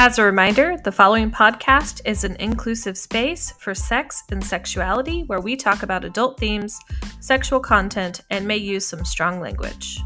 As 0.00 0.16
a 0.16 0.22
reminder, 0.22 0.76
the 0.84 0.92
following 0.92 1.28
podcast 1.28 2.02
is 2.04 2.22
an 2.22 2.36
inclusive 2.36 2.96
space 2.96 3.50
for 3.58 3.74
sex 3.74 4.22
and 4.30 4.42
sexuality 4.44 5.24
where 5.24 5.40
we 5.40 5.56
talk 5.56 5.82
about 5.82 6.04
adult 6.04 6.38
themes, 6.38 6.78
sexual 7.18 7.58
content, 7.58 8.20
and 8.30 8.46
may 8.46 8.58
use 8.58 8.86
some 8.86 9.04
strong 9.04 9.40
language. 9.40 9.98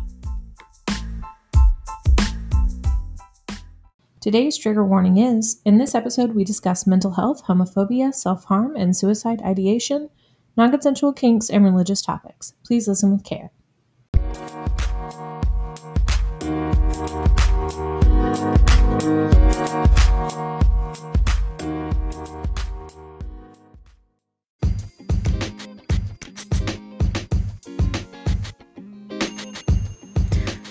Today's 4.23 4.57
trigger 4.57 4.83
warning 4.83 5.19
is 5.19 5.61
in 5.67 5.77
this 5.77 5.95
episode, 5.95 6.35
we 6.35 6.43
discuss 6.43 6.87
mental 6.87 7.11
health, 7.11 7.45
homophobia, 7.45 8.15
self 8.15 8.45
harm, 8.45 8.75
and 8.75 8.97
suicide 8.97 9.43
ideation, 9.43 10.09
non 10.57 10.71
consensual 10.71 11.13
kinks, 11.13 11.51
and 11.51 11.65
religious 11.65 12.01
topics. 12.01 12.55
Please 12.65 12.89
listen 12.89 13.13
with 13.13 13.25
care. 13.25 13.51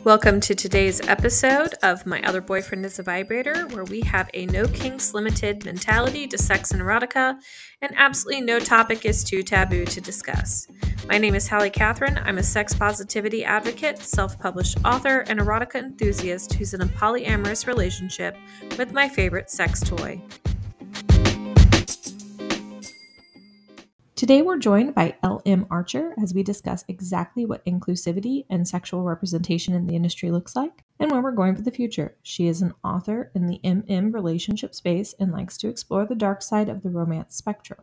Welcome 0.04 0.40
to 0.42 0.56
today's 0.56 1.00
episode 1.08 1.76
of 1.84 2.08
My 2.08 2.24
Other 2.24 2.42
Boyfriend 2.42 2.88
is 2.88 2.98
a 2.98 3.04
Vibrator, 3.04 3.68
where 3.68 3.84
we 3.84 4.02
have 4.02 4.32
a 4.34 4.48
no 4.48 4.68
kinks 4.68 5.14
limited 5.14 5.64
mentality 5.64 6.26
to 6.26 6.40
sex 6.40 6.72
and 6.72 6.82
erotica, 6.82 7.40
and 7.84 7.94
absolutely 7.96 8.42
no 8.42 8.60
topic 8.60 9.06
is 9.06 9.24
too 9.24 9.44
taboo 9.44 9.86
to 9.86 10.02
discuss. 10.02 10.68
My 11.08 11.20
name 11.20 11.36
is 11.36 11.48
Hallie 11.48 11.70
Catherine. 11.70 12.18
I'm 12.18 12.40
a 12.40 12.44
sex 12.44 12.74
positivity 12.74 13.46
advocate, 13.46 14.00
self 14.00 14.40
published 14.40 14.80
author, 14.84 15.20
and 15.28 15.40
erotica 15.40 15.76
enthusiast 15.76 16.54
who's 16.54 16.74
in 16.74 16.82
a 16.82 16.88
polyamorous 16.88 17.68
relationship 17.68 18.36
with 18.80 18.94
my 18.94 19.08
favorite 19.08 19.52
sex 19.52 19.82
toy. 19.82 20.20
Today, 24.22 24.44
we're 24.44 24.60
joined 24.60 24.94
by 24.94 25.16
L.M. 25.24 25.66
Archer 25.72 26.14
as 26.22 26.32
we 26.32 26.44
discuss 26.44 26.86
exactly 26.88 27.44
what 27.44 27.66
inclusivity 27.66 28.46
and 28.52 28.68
sexual 28.68 29.02
representation 29.02 29.74
in 29.74 29.88
the 29.88 29.96
industry 29.96 30.30
looks 30.30 30.56
like 30.56 30.84
and 31.00 31.10
where 31.10 31.24
we're 31.24 31.32
going 31.32 31.56
for 31.56 31.64
the 31.64 31.72
future. 31.72 32.16
She 32.22 32.48
is 32.48 32.62
an 32.62 32.76
author 32.84 33.32
in 33.34 33.48
the 33.48 33.60
MM 33.64 34.14
relationship 34.14 34.76
space 34.76 35.16
and 35.20 35.32
likes 35.32 35.58
to 35.58 35.70
explore 35.70 36.06
the 36.06 36.14
dark 36.14 36.44
side 36.44 36.70
of 36.70 36.84
the 36.84 36.92
romance 36.92 37.36
spectrum. 37.36 37.80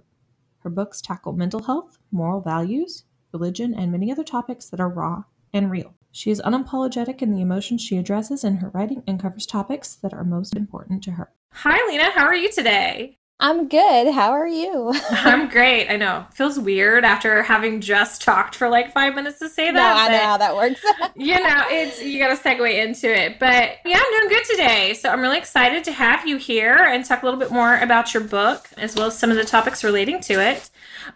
Her 0.58 0.70
books 0.70 1.00
tackle 1.00 1.32
mental 1.32 1.64
health, 1.64 1.98
moral 2.12 2.40
values, 2.40 3.02
religion, 3.32 3.74
and 3.74 3.90
many 3.90 4.12
other 4.12 4.22
topics 4.22 4.70
that 4.70 4.78
are 4.78 4.88
raw 4.88 5.24
and 5.52 5.72
real. 5.72 5.92
She 6.12 6.30
is 6.30 6.40
unapologetic 6.42 7.20
in 7.20 7.34
the 7.34 7.42
emotions 7.42 7.82
she 7.82 7.96
addresses 7.96 8.44
in 8.44 8.58
her 8.58 8.68
writing 8.68 9.02
and 9.08 9.18
covers 9.18 9.44
topics 9.44 9.96
that 9.96 10.14
are 10.14 10.22
most 10.22 10.54
important 10.54 11.02
to 11.02 11.10
her. 11.10 11.32
Hi, 11.50 11.84
Lena. 11.88 12.12
How 12.12 12.26
are 12.26 12.36
you 12.36 12.52
today? 12.52 13.18
I'm 13.40 13.68
good. 13.68 14.12
How 14.12 14.32
are 14.32 14.48
you? 14.48 14.92
I'm 15.10 15.48
great. 15.48 15.88
I 15.88 15.96
know. 15.96 16.26
Feels 16.32 16.58
weird 16.58 17.04
after 17.04 17.44
having 17.44 17.80
just 17.80 18.20
talked 18.20 18.56
for 18.56 18.68
like 18.68 18.92
five 18.92 19.14
minutes 19.14 19.38
to 19.38 19.48
say 19.48 19.70
that. 19.70 19.74
No, 19.74 19.80
I 19.80 20.08
know 20.08 20.24
how 20.24 20.36
that 20.38 20.56
works. 20.56 20.82
you 21.14 21.34
know, 21.34 21.62
it's 21.68 22.02
you 22.02 22.18
gotta 22.18 22.34
segue 22.34 22.84
into 22.84 23.06
it. 23.06 23.38
But 23.38 23.76
yeah, 23.84 24.00
I'm 24.04 24.18
doing 24.18 24.28
good 24.28 24.44
today. 24.50 24.94
So 24.94 25.10
I'm 25.10 25.20
really 25.20 25.38
excited 25.38 25.84
to 25.84 25.92
have 25.92 26.26
you 26.26 26.36
here 26.36 26.74
and 26.74 27.04
talk 27.04 27.22
a 27.22 27.26
little 27.26 27.38
bit 27.38 27.52
more 27.52 27.78
about 27.78 28.12
your 28.12 28.24
book 28.24 28.68
as 28.76 28.96
well 28.96 29.06
as 29.06 29.16
some 29.16 29.30
of 29.30 29.36
the 29.36 29.44
topics 29.44 29.84
relating 29.84 30.20
to 30.22 30.42
it. 30.44 30.68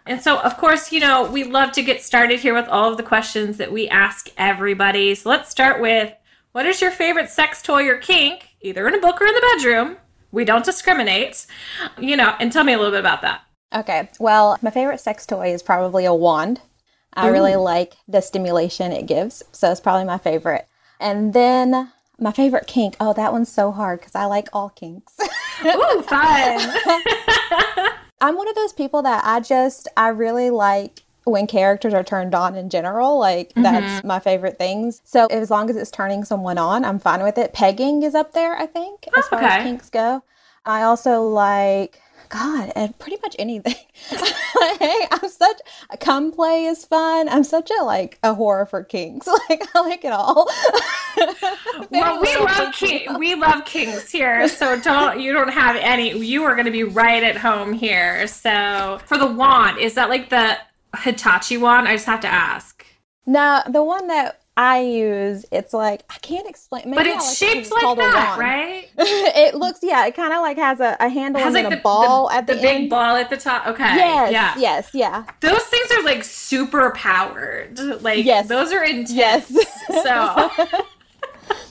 And 0.05 0.21
so, 0.21 0.39
of 0.39 0.57
course, 0.57 0.93
you 0.93 1.01
know, 1.01 1.29
we 1.29 1.43
love 1.43 1.73
to 1.73 1.83
get 1.83 2.01
started 2.01 2.39
here 2.39 2.53
with 2.53 2.69
all 2.69 2.89
of 2.89 2.95
the 2.95 3.03
questions 3.03 3.57
that 3.57 3.73
we 3.73 3.89
ask 3.89 4.29
everybody. 4.37 5.13
So 5.15 5.29
let's 5.29 5.49
start 5.49 5.81
with 5.81 6.13
what 6.53 6.65
is 6.65 6.79
your 6.79 6.91
favorite 6.91 7.29
sex 7.29 7.61
toy 7.61 7.85
or 7.89 7.97
kink, 7.97 8.55
either 8.61 8.87
in 8.87 8.95
a 8.95 9.01
book 9.01 9.21
or 9.21 9.25
in 9.25 9.33
the 9.35 9.55
bedroom? 9.57 9.97
We 10.33 10.43
don't 10.43 10.65
discriminate, 10.65 11.45
you 11.99 12.17
know, 12.17 12.35
and 12.39 12.51
tell 12.51 12.63
me 12.63 12.73
a 12.73 12.77
little 12.77 12.91
bit 12.91 12.99
about 12.99 13.21
that. 13.21 13.43
Okay. 13.73 14.09
Well, 14.19 14.57
my 14.61 14.71
favorite 14.71 14.99
sex 14.99 15.25
toy 15.25 15.53
is 15.53 15.63
probably 15.63 16.05
a 16.05 16.13
wand. 16.13 16.61
I 17.13 17.29
Ooh. 17.29 17.31
really 17.31 17.55
like 17.55 17.93
the 18.07 18.19
stimulation 18.19 18.91
it 18.91 19.05
gives. 19.05 19.43
So 19.51 19.71
it's 19.71 19.79
probably 19.79 20.05
my 20.05 20.17
favorite. 20.17 20.67
And 20.99 21.33
then 21.33 21.91
my 22.19 22.31
favorite 22.31 22.65
kink. 22.65 22.95
Oh, 22.99 23.13
that 23.13 23.31
one's 23.31 23.51
so 23.51 23.71
hard 23.71 23.99
because 23.99 24.15
I 24.15 24.25
like 24.25 24.49
all 24.53 24.69
kinks. 24.69 25.13
Ooh, 25.65 26.01
fun. 26.01 26.59
I'm 28.21 28.35
one 28.35 28.47
of 28.47 28.55
those 28.55 28.73
people 28.73 29.03
that 29.03 29.23
I 29.23 29.39
just, 29.39 29.87
I 29.95 30.09
really 30.09 30.49
like 30.49 31.03
when 31.25 31.47
characters 31.47 31.93
are 31.93 32.03
turned 32.03 32.35
on 32.35 32.55
in 32.55 32.69
general. 32.69 33.17
Like, 33.17 33.49
mm-hmm. 33.49 33.63
that's 33.63 34.03
my 34.03 34.19
favorite 34.19 34.57
things. 34.57 35.01
So, 35.05 35.27
as 35.27 35.49
long 35.49 35.69
as 35.69 35.75
it's 35.75 35.91
turning 35.91 36.23
someone 36.23 36.57
on, 36.57 36.85
I'm 36.85 36.99
fine 36.99 37.23
with 37.23 37.37
it. 37.37 37.53
Pegging 37.53 38.03
is 38.03 38.15
up 38.15 38.33
there, 38.33 38.55
I 38.55 38.65
think, 38.65 39.07
as 39.17 39.27
far 39.27 39.41
as 39.41 39.63
kinks 39.63 39.89
go. 39.89 40.23
I 40.65 40.83
also 40.83 41.23
like 41.23 41.99
God, 42.33 42.71
and 42.75 42.97
pretty 42.97 43.17
much 43.21 43.35
anything. 43.39 43.75
Hey, 44.79 45.05
I'm 45.11 45.29
such 45.29 45.59
a 45.89 45.97
come 45.97 46.31
play 46.31 46.65
is 46.65 46.85
fun. 46.85 47.27
I'm 47.27 47.43
such 47.43 47.69
a 47.69 47.83
like 47.83 48.17
a 48.23 48.33
horror 48.33 48.65
for 48.65 48.83
kinks. 48.83 49.27
Like 49.49 49.63
I 49.75 49.81
like 49.81 50.05
it 50.05 50.13
all. 50.13 50.49
well, 51.89 52.21
we 52.21 52.35
love 52.37 52.73
king, 52.73 53.19
we 53.19 53.35
love 53.35 53.65
kinks 53.65 54.09
here, 54.09 54.47
so 54.47 54.79
don't 54.79 55.19
you 55.19 55.33
don't 55.33 55.49
have 55.49 55.75
any. 55.75 56.17
You 56.17 56.43
are 56.43 56.53
going 56.53 56.65
to 56.65 56.71
be 56.71 56.83
right 56.83 57.23
at 57.23 57.35
home 57.35 57.73
here. 57.73 58.25
So 58.27 58.99
for 59.05 59.17
the 59.17 59.27
wand, 59.27 59.79
is 59.79 59.95
that 59.95 60.09
like 60.09 60.29
the 60.29 60.57
Hitachi 61.01 61.57
wand? 61.57 61.87
I 61.87 61.93
just 61.93 62.05
have 62.05 62.21
to 62.21 62.27
ask. 62.27 62.85
No, 63.25 63.61
the 63.69 63.83
one 63.83 64.07
that 64.07 64.41
I 64.55 64.81
use, 64.81 65.45
it's 65.51 65.73
like 65.73 66.03
I 66.09 66.19
can't 66.19 66.47
explain. 66.47 66.83
Maybe 66.85 66.97
but 66.97 67.07
it's 67.07 67.41
like 67.41 67.49
shaped 67.49 67.71
like 67.71 67.97
that, 67.97 68.37
right? 68.37 68.87
it 68.97 69.55
looks, 69.55 69.79
yeah, 69.81 70.05
it 70.05 70.15
kind 70.15 70.31
of 70.31 70.41
like 70.41 70.57
has 70.57 70.79
a, 70.79 70.95
a 70.99 71.09
handle 71.09 71.41
has 71.41 71.55
and 71.55 71.63
like 71.63 71.73
a 71.73 71.75
the, 71.75 71.81
ball 71.81 72.29
the, 72.29 72.35
at 72.35 72.47
the, 72.47 72.55
the 72.55 72.61
big 72.61 72.89
ball 72.89 73.15
at 73.15 73.31
the 73.31 73.37
top. 73.37 73.65
Okay, 73.65 73.95
yes, 73.95 74.31
yeah, 74.31 74.53
yes, 74.57 74.89
yeah. 74.93 75.23
Those 75.39 75.63
things 75.63 75.91
are 75.91 76.03
like 76.03 76.23
super 76.23 76.91
powered. 76.91 77.79
Like 78.03 78.25
yes, 78.25 78.47
those 78.47 78.71
are 78.71 78.83
intense. 78.83 79.13
Yes, 79.13 79.47
so 79.87 80.51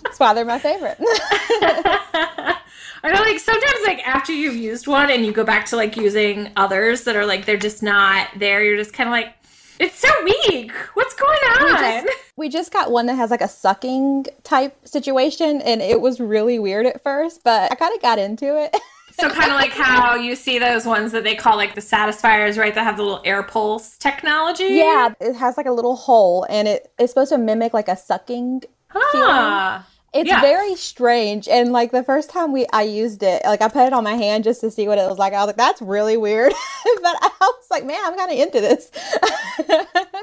that's 0.03 0.19
why 0.19 0.35
they're 0.35 0.45
my 0.45 0.59
favorite. 0.59 0.99
I 3.03 3.13
know, 3.13 3.21
like 3.21 3.41
sometimes, 3.41 3.81
like 3.85 4.07
after 4.07 4.33
you've 4.33 4.57
used 4.57 4.87
one 4.87 5.11
and 5.11 5.27
you 5.27 5.33
go 5.33 5.45
back 5.45 5.67
to 5.67 5.77
like 5.77 5.97
using 5.97 6.51
others 6.57 7.05
that 7.05 7.17
are 7.17 7.27
like 7.27 7.47
they're 7.47 7.57
just 7.57 7.83
not 7.83 8.29
there. 8.37 8.63
You're 8.63 8.77
just 8.77 8.93
kind 8.93 9.09
of 9.09 9.13
like, 9.13 9.35
it's 9.81 9.99
so 9.99 10.09
weak. 10.23 10.73
What's 10.95 11.15
going 11.15 11.39
on? 11.39 11.65
We 11.65 11.73
just, 11.73 12.19
we 12.37 12.49
just 12.49 12.73
got 12.73 12.93
one 12.93 13.07
that 13.07 13.17
has 13.17 13.31
like 13.31 13.41
a 13.41 13.49
sucking 13.49 14.27
type 14.45 14.87
situation, 14.87 15.61
and 15.63 15.83
it 15.83 16.01
was 16.01 16.21
really 16.21 16.61
weird 16.61 16.87
at 16.87 17.03
first, 17.03 17.43
but 17.43 17.73
I 17.73 17.75
kind 17.75 17.95
of 17.95 18.01
got 18.01 18.21
into 18.21 18.57
it. 18.63 18.77
so 19.13 19.29
kind 19.31 19.51
of 19.51 19.57
like 19.57 19.73
how 19.73 20.15
you 20.15 20.37
see 20.37 20.61
those 20.61 20.87
ones 20.87 21.11
that 21.13 21.25
they 21.25 21.35
call 21.35 21.57
like 21.57 21.75
the 21.75 21.81
Satisfyers, 21.81 22.57
right? 22.57 22.75
That 22.75 22.85
have 22.85 22.97
the 22.97 23.03
little 23.03 23.23
air 23.25 23.43
pulse 23.43 23.99
technology. 23.99 24.65
Yeah, 24.65 25.13
it 25.21 25.35
has 25.35 25.57
like 25.57 25.67
a 25.67 25.73
little 25.73 25.97
hole, 25.97 26.47
and 26.49 26.69
it 26.69 26.93
is 27.01 27.11
supposed 27.11 27.33
to 27.33 27.39
mimic 27.39 27.75
like 27.75 27.89
a 27.89 27.97
sucking 27.97 28.63
ah. 28.95 29.09
feeling. 29.13 29.92
It's 30.13 30.29
yeah. 30.29 30.43
very 30.43 30.77
strange. 30.77 31.49
And 31.49 31.73
like 31.73 31.91
the 31.91 32.05
first 32.05 32.29
time 32.29 32.53
we 32.53 32.67
I 32.71 32.83
used 32.83 33.23
it, 33.23 33.43
like 33.47 33.63
I 33.63 33.69
put 33.69 33.87
it 33.87 33.95
on 33.95 34.05
my 34.05 34.15
hand 34.15 34.45
just 34.45 34.61
to 34.61 34.71
see 34.71 34.87
what 34.87 34.99
it 34.99 35.09
was 35.09 35.17
like. 35.17 35.33
I 35.33 35.39
was 35.39 35.47
like, 35.47 35.57
that's 35.57 35.81
really 35.81 36.19
weird. 36.19 36.53
but 37.03 37.17
I 37.23 37.31
was 37.41 37.67
like, 37.71 37.87
man, 37.87 37.99
I'm 38.05 38.17
kind 38.17 38.31
of 38.31 38.39
into 38.39 38.61
this. 38.61 38.91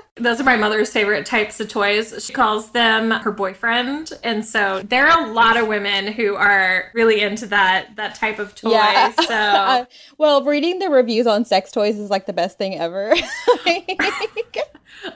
Those 0.16 0.40
are 0.40 0.44
my 0.44 0.58
mother's 0.58 0.92
favorite 0.92 1.26
types 1.26 1.60
of 1.60 1.70
toys. 1.70 2.24
She 2.24 2.34
calls 2.34 2.70
them 2.72 3.10
her 3.10 3.32
boyfriend. 3.32 4.12
And 4.24 4.46
so 4.46 4.84
there 4.84 5.08
are 5.08 5.28
a 5.28 5.34
lot 5.34 5.58
of 5.58 5.68
women 5.68 6.12
who 6.12 6.36
are 6.36 6.92
really 6.94 7.22
into 7.22 7.48
that 7.48 7.96
that 7.96 8.14
type 8.14 8.38
of 8.38 8.54
toy. 8.54 8.72
Yeah. 8.72 9.12
So 9.12 9.88
well, 10.20 10.44
reading 10.44 10.78
the 10.78 10.90
reviews 10.90 11.26
on 11.26 11.46
sex 11.46 11.72
toys 11.72 11.98
is 11.98 12.12
like 12.12 12.28
the 12.28 12.34
best 12.34 12.60
thing 12.60 12.78
ever. 12.78 13.16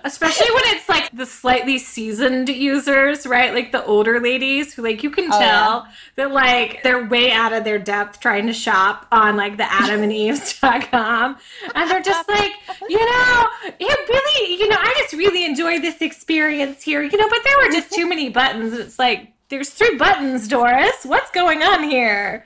Especially 0.03 0.53
when 0.53 0.63
it's 0.67 0.87
like 0.87 1.09
the 1.11 1.25
slightly 1.25 1.77
seasoned 1.77 2.49
users, 2.49 3.25
right? 3.25 3.53
Like 3.53 3.71
the 3.71 3.83
older 3.85 4.19
ladies 4.19 4.73
who 4.73 4.81
like 4.81 5.03
you 5.03 5.09
can 5.09 5.29
tell 5.29 5.39
oh, 5.39 5.85
yeah. 5.85 5.91
that 6.15 6.31
like 6.31 6.83
they're 6.83 7.05
way 7.05 7.31
out 7.31 7.53
of 7.53 7.63
their 7.63 7.79
depth 7.79 8.19
trying 8.19 8.47
to 8.47 8.53
shop 8.53 9.07
on 9.11 9.35
like 9.35 9.57
the 9.57 9.63
adamandeve.com. 9.63 10.03
and 10.03 10.13
Eve's.com 10.13 11.37
and 11.75 11.91
they're 11.91 12.01
just 12.01 12.29
like, 12.29 12.51
you 12.89 12.99
know, 12.99 13.47
it 13.79 14.09
really, 14.09 14.59
you 14.59 14.67
know, 14.69 14.77
I 14.79 14.93
just 14.97 15.13
really 15.13 15.45
enjoy 15.45 15.79
this 15.79 16.01
experience 16.01 16.83
here, 16.83 17.03
you 17.03 17.17
know, 17.17 17.29
but 17.29 17.39
there 17.43 17.57
were 17.57 17.71
just 17.71 17.91
too 17.91 18.07
many 18.07 18.29
buttons. 18.29 18.73
It's 18.73 18.99
like, 18.99 19.33
there's 19.49 19.69
three 19.69 19.97
buttons, 19.97 20.47
Doris. 20.47 21.03
What's 21.03 21.31
going 21.31 21.61
on 21.61 21.83
here? 21.83 22.45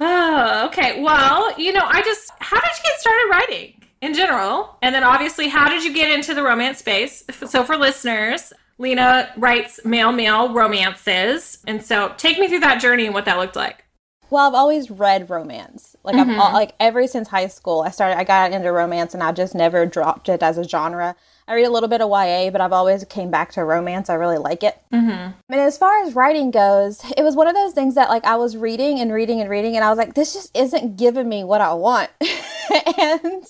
Oh, 0.00 0.66
okay. 0.66 1.02
Well, 1.02 1.58
you 1.58 1.72
know, 1.72 1.84
I 1.84 2.02
just, 2.02 2.30
how 2.40 2.60
did 2.60 2.70
you 2.76 2.82
get 2.82 3.00
started 3.00 3.28
writing? 3.30 3.77
In 4.00 4.14
general. 4.14 4.76
And 4.82 4.94
then 4.94 5.04
obviously, 5.04 5.48
how 5.48 5.68
did 5.68 5.84
you 5.84 5.92
get 5.92 6.10
into 6.10 6.34
the 6.34 6.42
romance 6.42 6.78
space? 6.78 7.24
So 7.46 7.64
for 7.64 7.76
listeners, 7.76 8.52
Lena 8.78 9.32
writes 9.36 9.80
male 9.84 10.12
male 10.12 10.52
romances. 10.52 11.58
And 11.66 11.84
so 11.84 12.14
take 12.16 12.38
me 12.38 12.48
through 12.48 12.60
that 12.60 12.80
journey 12.80 13.06
and 13.06 13.14
what 13.14 13.24
that 13.24 13.38
looked 13.38 13.56
like. 13.56 13.84
Well, 14.30 14.46
I've 14.46 14.54
always 14.54 14.90
read 14.90 15.30
romance. 15.30 15.96
Like 16.04 16.16
I've 16.16 16.28
al- 16.28 16.52
like 16.52 16.74
ever 16.80 17.06
since 17.06 17.28
high 17.28 17.46
school, 17.46 17.80
I 17.80 17.90
started. 17.90 18.18
I 18.18 18.24
got 18.24 18.52
into 18.52 18.70
romance, 18.70 19.14
and 19.14 19.22
I 19.22 19.32
just 19.32 19.54
never 19.54 19.86
dropped 19.86 20.28
it 20.28 20.42
as 20.42 20.58
a 20.58 20.68
genre. 20.68 21.16
I 21.46 21.54
read 21.54 21.64
a 21.64 21.70
little 21.70 21.88
bit 21.88 22.02
of 22.02 22.10
YA, 22.10 22.50
but 22.50 22.60
I've 22.60 22.74
always 22.74 23.04
came 23.04 23.30
back 23.30 23.52
to 23.52 23.64
romance. 23.64 24.10
I 24.10 24.14
really 24.14 24.36
like 24.36 24.62
it. 24.62 24.78
Mm-hmm. 24.92 25.32
And 25.48 25.60
as 25.60 25.78
far 25.78 26.04
as 26.04 26.14
writing 26.14 26.50
goes, 26.50 27.02
it 27.16 27.22
was 27.22 27.36
one 27.36 27.46
of 27.46 27.54
those 27.54 27.72
things 27.72 27.94
that 27.94 28.10
like 28.10 28.24
I 28.26 28.36
was 28.36 28.54
reading 28.54 29.00
and 29.00 29.12
reading 29.12 29.40
and 29.40 29.48
reading, 29.48 29.76
and 29.76 29.84
I 29.84 29.88
was 29.88 29.96
like, 29.96 30.12
this 30.12 30.34
just 30.34 30.54
isn't 30.54 30.98
giving 30.98 31.28
me 31.28 31.42
what 31.42 31.62
I 31.62 31.72
want. 31.72 32.10
and 32.98 33.44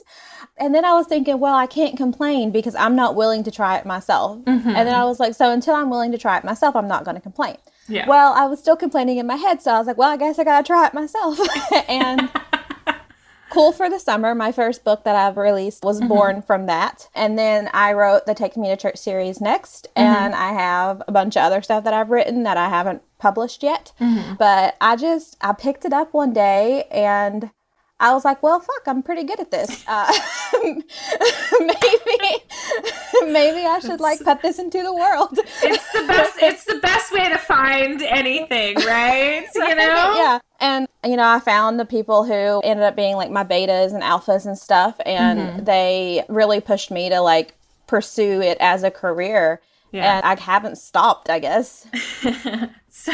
and 0.60 0.75
then 0.75 0.84
I 0.84 0.93
was 0.94 1.06
thinking, 1.06 1.38
well, 1.40 1.55
I 1.55 1.66
can't 1.66 1.96
complain 1.96 2.50
because 2.50 2.75
I'm 2.75 2.96
not 2.96 3.14
willing 3.14 3.44
to 3.44 3.50
try 3.50 3.76
it 3.76 3.87
myself. 3.87 4.38
Mm-hmm. 4.44 4.69
And 4.69 4.88
then 4.88 4.94
I 4.94 5.05
was 5.05 5.20
like, 5.20 5.34
so 5.34 5.50
until 5.50 5.75
I'm 5.75 5.90
willing 5.90 6.12
to 6.12 6.19
try 6.19 6.37
it 6.38 6.44
myself, 6.44 6.76
I'm 6.76 6.88
not 6.88 7.05
going 7.05 7.16
to 7.16 7.20
complain. 7.20 7.56
Yeah. 7.88 8.06
Well, 8.06 8.34
I 8.34 8.46
was 8.46 8.58
still 8.58 8.76
complaining 8.76 9.19
in 9.19 9.26
my 9.26 9.37
head, 9.37 9.62
so 9.62 9.72
I 9.72 9.78
was 9.78 9.87
like, 9.87 9.96
well, 9.96 10.10
I 10.10 10.16
guess 10.16 10.38
I 10.38 10.44
got 10.44 10.64
to 10.64 10.66
try 10.66 10.87
it 10.87 10.94
myself. 10.94 11.38
and 11.88 12.31
Cool 13.50 13.72
for 13.72 13.88
the 13.88 13.99
Summer, 13.99 14.34
my 14.34 14.52
first 14.52 14.84
book 14.84 15.05
that 15.05 15.16
I've 15.16 15.37
released, 15.37 15.82
was 15.82 16.00
mm-hmm. 16.00 16.08
born 16.08 16.43
from 16.43 16.66
that. 16.66 17.08
And 17.14 17.38
then 17.38 17.70
I 17.72 17.93
wrote 17.93 18.26
the 18.26 18.34
Take 18.34 18.56
Me 18.56 18.69
to 18.69 18.76
Church 18.76 18.99
series 18.99 19.40
next. 19.40 19.88
Mm-hmm. 19.96 20.00
And 20.02 20.34
I 20.34 20.52
have 20.52 21.02
a 21.08 21.12
bunch 21.12 21.37
of 21.37 21.44
other 21.44 21.62
stuff 21.62 21.84
that 21.84 21.94
I've 21.94 22.10
written 22.10 22.43
that 22.43 22.56
I 22.56 22.69
haven't 22.69 23.02
published 23.19 23.62
yet. 23.62 23.93
But 24.38 24.76
I 24.81 24.96
just, 24.96 25.37
I 25.40 25.55
picked 25.55 25.84
it 25.84 25.93
up 25.93 26.12
one 26.12 26.32
day 26.32 26.84
and 26.90 27.50
I 28.00 28.14
was 28.14 28.24
like, 28.24 28.42
well, 28.42 28.60
fuck, 28.60 28.82
I'm 28.86 29.02
pretty 29.02 29.24
good 29.24 29.40
at 29.40 29.50
this. 29.50 29.84
Uh, 29.88 30.12
maybe, 30.62 32.44
maybe 33.32 33.66
I 33.66 33.80
should 33.80 34.00
like 34.00 34.20
put 34.22 34.40
this 34.42 34.58
into 34.58 34.82
the 34.82 34.94
world. 34.94 35.38
It's 35.62 35.92
the 35.92 36.04
best. 36.06 36.34
It's 36.40 36.64
the 36.64 36.76
best 36.80 37.12
way 37.12 37.28
to 37.28 37.38
find 37.38 38.00
anything, 38.02 38.76
right? 38.86 39.46
You 39.54 39.74
know. 39.74 40.14
yeah. 40.16 40.38
And, 40.60 40.88
you 41.04 41.16
know, 41.16 41.26
I 41.28 41.40
found 41.40 41.78
the 41.78 41.84
people 41.84 42.24
who 42.24 42.60
ended 42.60 42.84
up 42.84 42.96
being 42.96 43.16
like 43.16 43.30
my 43.30 43.44
betas 43.44 43.92
and 43.92 44.02
alphas 44.02 44.46
and 44.46 44.56
stuff, 44.58 45.00
and 45.06 45.38
Mm-hmm. 45.38 45.64
they 45.64 46.24
really 46.28 46.60
pushed 46.60 46.90
me 46.90 47.08
to 47.10 47.20
like 47.20 47.54
pursue 47.86 48.40
it 48.42 48.58
as 48.60 48.82
a 48.82 48.90
career. 48.90 49.60
Yeah. 49.92 50.18
And 50.18 50.26
I 50.26 50.40
haven't 50.40 50.76
stopped, 50.78 51.30
I 51.30 51.38
guess. 51.38 51.86
So, 52.88 53.12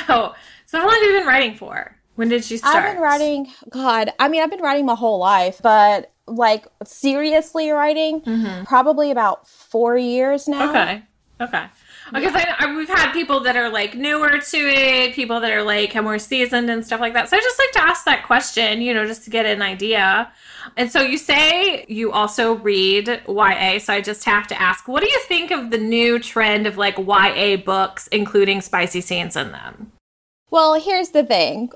so 0.66 0.78
how 0.78 0.86
long 0.86 0.90
have 0.94 1.02
you 1.02 1.12
been 1.18 1.26
writing 1.26 1.54
for? 1.56 1.96
When 2.16 2.28
did 2.28 2.48
you 2.50 2.58
start? 2.58 2.76
I've 2.76 2.94
been 2.94 3.02
writing, 3.02 3.52
God, 3.70 4.12
I 4.18 4.28
mean, 4.28 4.42
I've 4.42 4.50
been 4.50 4.62
writing 4.62 4.86
my 4.86 4.94
whole 4.94 5.18
life, 5.18 5.60
but 5.62 6.12
like 6.26 6.66
seriously 6.84 7.70
writing, 7.70 8.64
probably 8.64 9.10
about 9.10 9.48
four 9.48 9.96
years 9.96 10.48
now. 10.48 10.66
Mm-hmm. 10.66 10.76
Okay. 10.76 11.02
Okay. 11.40 11.66
Because 12.12 12.34
I, 12.34 12.54
I, 12.58 12.76
we've 12.76 12.88
had 12.88 13.12
people 13.12 13.40
that 13.40 13.56
are 13.56 13.68
like 13.70 13.94
newer 13.94 14.38
to 14.38 14.58
it, 14.58 15.14
people 15.14 15.40
that 15.40 15.50
are 15.50 15.62
like 15.62 15.94
more 15.94 16.18
seasoned 16.18 16.70
and 16.70 16.84
stuff 16.84 17.00
like 17.00 17.14
that. 17.14 17.28
So 17.28 17.36
I 17.36 17.40
just 17.40 17.58
like 17.58 17.72
to 17.72 17.82
ask 17.82 18.04
that 18.04 18.24
question, 18.24 18.82
you 18.82 18.92
know, 18.94 19.06
just 19.06 19.24
to 19.24 19.30
get 19.30 19.46
an 19.46 19.62
idea. 19.62 20.30
And 20.76 20.92
so 20.92 21.00
you 21.00 21.18
say 21.18 21.86
you 21.88 22.12
also 22.12 22.54
read 22.56 23.22
YA. 23.26 23.78
So 23.78 23.94
I 23.94 24.00
just 24.00 24.24
have 24.26 24.46
to 24.48 24.60
ask, 24.60 24.86
what 24.86 25.02
do 25.02 25.08
you 25.08 25.18
think 25.26 25.50
of 25.50 25.70
the 25.70 25.78
new 25.78 26.18
trend 26.18 26.66
of 26.66 26.76
like 26.76 26.98
YA 26.98 27.56
books, 27.56 28.06
including 28.08 28.60
spicy 28.60 29.00
scenes 29.00 29.34
in 29.34 29.50
them? 29.50 29.92
Well, 30.50 30.74
here's 30.74 31.10
the 31.10 31.24
thing. 31.24 31.70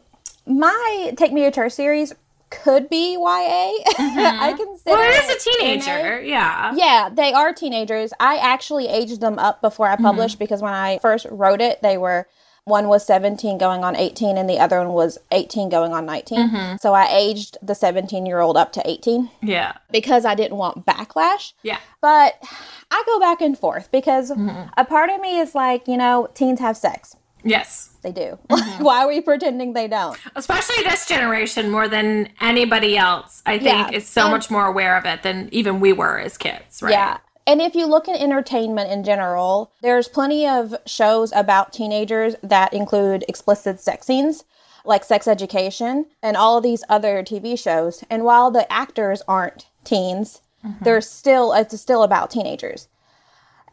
My 0.49 1.12
Take 1.17 1.33
Me 1.33 1.43
to 1.43 1.50
Church 1.50 1.73
series 1.73 2.15
could 2.50 2.89
be 2.89 3.15
YA. 3.15 3.19
Mm-hmm. 3.19 4.19
I 4.43 4.55
consider 4.56 4.97
Well, 4.97 5.00
it 5.00 5.31
is 5.31 5.47
a 5.47 5.50
teenager. 5.50 6.23
Yeah. 6.23 6.73
Yeah, 6.75 7.11
they 7.12 7.33
are 7.33 7.53
teenagers. 7.53 8.12
I 8.19 8.39
actually 8.39 8.89
aged 8.89 9.21
them 9.21 9.39
up 9.39 9.61
before 9.61 9.87
I 9.87 9.95
mm-hmm. 9.95 10.05
published 10.05 10.39
because 10.39 10.62
when 10.62 10.73
I 10.73 10.99
first 10.99 11.27
wrote 11.31 11.61
it, 11.61 11.83
they 11.83 11.99
were 11.99 12.27
one 12.65 12.89
was 12.89 13.05
17 13.06 13.56
going 13.56 13.83
on 13.83 13.97
18 13.97 14.37
and 14.37 14.49
the 14.49 14.59
other 14.59 14.79
one 14.79 14.93
was 14.93 15.19
18 15.33 15.71
going 15.71 15.93
on 15.93 16.05
19. 16.05 16.39
Mm-hmm. 16.39 16.77
So 16.77 16.93
I 16.93 17.09
aged 17.11 17.56
the 17.62 17.75
17 17.75 18.27
year 18.27 18.41
old 18.41 18.56
up 18.56 18.73
to 18.75 18.83
18 18.89 19.31
Yeah. 19.41 19.79
because 19.91 20.25
I 20.25 20.35
didn't 20.35 20.59
want 20.59 20.85
backlash. 20.85 21.55
Yeah. 21.62 21.79
But 22.03 22.43
I 22.91 23.03
go 23.06 23.19
back 23.19 23.41
and 23.41 23.59
forth 23.59 23.91
because 23.91 24.31
a 24.31 24.85
part 24.85 25.11
of 25.11 25.21
me 25.21 25.39
is 25.39 25.55
like, 25.55 25.89
you 25.89 25.97
know, 25.97 26.29
teens 26.35 26.61
have 26.61 26.77
sex. 26.77 27.17
Yes. 27.49 27.91
They 28.03 28.12
do. 28.12 28.39
Mm-hmm. 28.49 28.85
Why 28.85 29.03
are 29.05 29.09
we 29.09 29.21
pretending 29.21 29.73
they 29.73 29.89
don't? 29.89 30.17
Especially 30.37 30.83
this 30.85 31.06
generation 31.06 31.71
more 31.71 31.89
than 31.89 32.29
anybody 32.41 32.97
else, 32.97 33.43
I 33.47 33.59
think 33.59 33.91
Yeah. 33.91 33.97
is 33.97 34.06
so 34.06 34.23
And- 34.23 34.31
much 34.33 34.50
more 34.50 34.67
aware 34.67 34.97
of 34.97 35.05
it 35.05 35.23
than 35.23 35.49
even 35.53 35.81
we 35.81 35.93
were 35.93 36.19
as 36.19 36.37
kids, 36.39 36.81
right? 36.83 36.93
Yeah. 36.93 37.19
And 37.47 37.61
if 37.62 37.75
you 37.75 37.87
look 37.87 38.09
at 38.09 38.21
entertainment 38.21 38.91
in 38.91 39.03
general, 39.05 39.73
there's 39.83 40.06
plenty 40.06 40.47
of 40.47 40.75
shows 40.87 41.33
about 41.35 41.73
teenagers 41.73 42.35
that 42.43 42.73
include 42.75 43.25
explicit 43.27 43.81
sex 43.81 44.06
scenes, 44.06 44.44
like 44.85 45.03
Sex 45.03 45.27
Education 45.27 46.06
and 46.23 46.37
all 46.37 46.56
of 46.59 46.62
these 46.62 46.85
other 46.89 47.23
TV 47.23 47.59
shows. 47.59 48.05
And 48.11 48.23
while 48.25 48.51
the 48.51 48.71
actors 48.73 49.23
aren't 49.27 49.67
teens, 49.83 50.43
mm-hmm. 50.65 50.85
they're 50.85 51.01
still 51.01 51.53
it's 51.53 51.81
still 51.81 52.03
about 52.03 52.31
teenagers. 52.31 52.87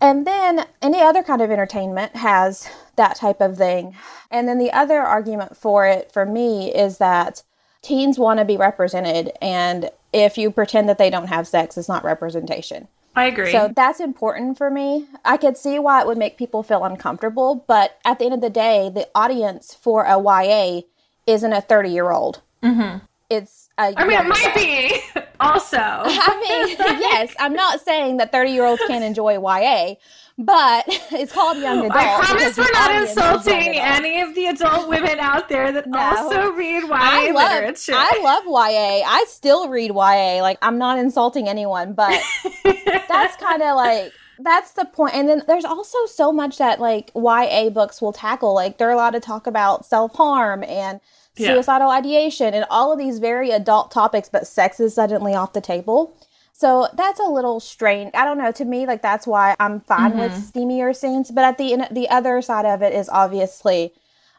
And 0.05 0.27
then 0.27 0.67
any 0.83 1.01
other 1.01 1.23
kind 1.23 1.41
of 1.41 1.49
entertainment 1.49 2.15
has 2.15 2.69
that 2.95 3.15
type 3.15 3.41
of 3.41 3.57
thing. 3.57 3.95
And 4.29 4.47
then 4.47 4.59
the 4.59 4.71
other 4.71 4.99
argument 4.99 5.57
for 5.57 5.87
it 5.87 6.11
for 6.11 6.27
me 6.27 6.71
is 6.71 6.99
that 6.99 7.41
teens 7.81 8.19
want 8.19 8.37
to 8.37 8.45
be 8.45 8.55
represented 8.55 9.31
and 9.41 9.89
if 10.13 10.37
you 10.37 10.51
pretend 10.51 10.87
that 10.89 10.99
they 10.99 11.09
don't 11.09 11.27
have 11.27 11.47
sex, 11.47 11.75
it's 11.77 11.89
not 11.89 12.03
representation. 12.03 12.87
I 13.15 13.25
agree. 13.25 13.51
So 13.51 13.73
that's 13.75 13.99
important 13.99 14.59
for 14.59 14.69
me. 14.69 15.07
I 15.25 15.37
could 15.37 15.57
see 15.57 15.79
why 15.79 16.01
it 16.01 16.07
would 16.07 16.19
make 16.19 16.37
people 16.37 16.61
feel 16.61 16.85
uncomfortable, 16.85 17.65
but 17.67 17.97
at 18.05 18.19
the 18.19 18.25
end 18.25 18.35
of 18.35 18.41
the 18.41 18.49
day, 18.49 18.91
the 18.93 19.09
audience 19.15 19.73
for 19.73 20.03
a 20.03 20.21
YA 20.21 20.81
isn't 21.25 21.51
a 21.51 21.61
30 21.61 21.89
year 21.89 22.11
old. 22.11 22.41
Mm-hmm. 22.61 23.03
It's 23.29 23.69
a 23.79 23.93
I 23.97 24.07
mean, 24.07 24.19
it 24.19 24.27
might 24.27 24.55
be 24.55 25.21
also. 25.39 25.77
I 25.77 26.65
mean, 26.67 26.77
yes, 27.01 27.33
I'm 27.39 27.53
not 27.53 27.81
saying 27.81 28.17
that 28.17 28.31
30 28.31 28.51
year 28.51 28.65
olds 28.65 28.81
can't 28.87 29.03
enjoy 29.03 29.33
YA, 29.33 29.95
but 30.37 30.83
it's 31.11 31.31
called 31.31 31.57
young 31.57 31.79
adult. 31.79 31.93
I 31.95 32.19
promise 32.25 32.57
we're 32.57 32.71
not 32.73 32.89
audience 32.91 33.11
is 33.11 33.15
young 33.17 33.33
insulting 33.35 33.77
any 33.79 34.21
of 34.21 34.35
the 34.35 34.47
adult 34.47 34.89
women 34.89 35.19
out 35.19 35.49
there 35.49 35.71
that 35.71 35.87
No. 35.87 35.99
also 35.99 36.51
read 36.51 36.83
YA 36.83 36.89
I 36.91 37.31
love, 37.31 37.51
literature. 37.51 37.93
I 37.95 38.19
love 38.23 38.43
YA. 38.45 39.07
I 39.07 39.25
still 39.27 39.69
read 39.69 39.91
YA. 39.91 40.41
Like, 40.41 40.57
I'm 40.61 40.77
not 40.77 40.97
insulting 40.97 41.47
anyone, 41.47 41.93
but 41.93 42.19
that's 42.63 43.35
kind 43.37 43.61
of 43.61 43.75
like 43.75 44.11
that's 44.39 44.71
the 44.71 44.85
point. 44.85 45.15
And 45.15 45.29
then 45.29 45.43
there's 45.47 45.63
also 45.65 45.97
so 46.07 46.31
much 46.31 46.57
that 46.57 46.79
like 46.81 47.11
YA 47.15 47.69
books 47.69 48.01
will 48.01 48.13
tackle. 48.13 48.53
Like 48.53 48.77
they're 48.77 48.91
allowed 48.91 49.11
to 49.11 49.19
talk 49.19 49.47
about 49.47 49.85
self 49.85 50.13
harm 50.13 50.63
and 50.63 50.99
Yeah. 51.37 51.53
suicidal 51.53 51.89
ideation 51.89 52.53
and 52.53 52.65
all 52.69 52.91
of 52.91 52.99
these 52.99 53.19
very 53.19 53.51
adult 53.51 53.91
topics, 53.91 54.29
but 54.29 54.47
sex 54.47 54.79
is 54.79 54.93
suddenly 54.93 55.33
off 55.33 55.53
the 55.53 55.61
table. 55.61 56.17
So 56.53 56.87
that's 56.93 57.19
a 57.19 57.23
little 57.23 57.59
strange. 57.59 58.11
I 58.13 58.23
don't 58.23 58.37
know. 58.37 58.51
To 58.53 58.63
me, 58.63 58.87
like 58.87 59.01
that's 59.01 59.27
why 59.27 59.55
I'm 59.59 59.81
fine 59.81 60.17
with 60.17 60.31
mm-hmm. 60.31 60.59
steamier 60.59 60.95
scenes. 60.95 61.29
But 61.29 61.43
at 61.43 61.57
the 61.57 61.73
end, 61.73 61.87
the 61.91 62.09
other 62.09 62.41
side 62.41 62.65
of 62.65 62.81
it 62.81 62.93
is 62.93 63.09
obviously 63.09 63.91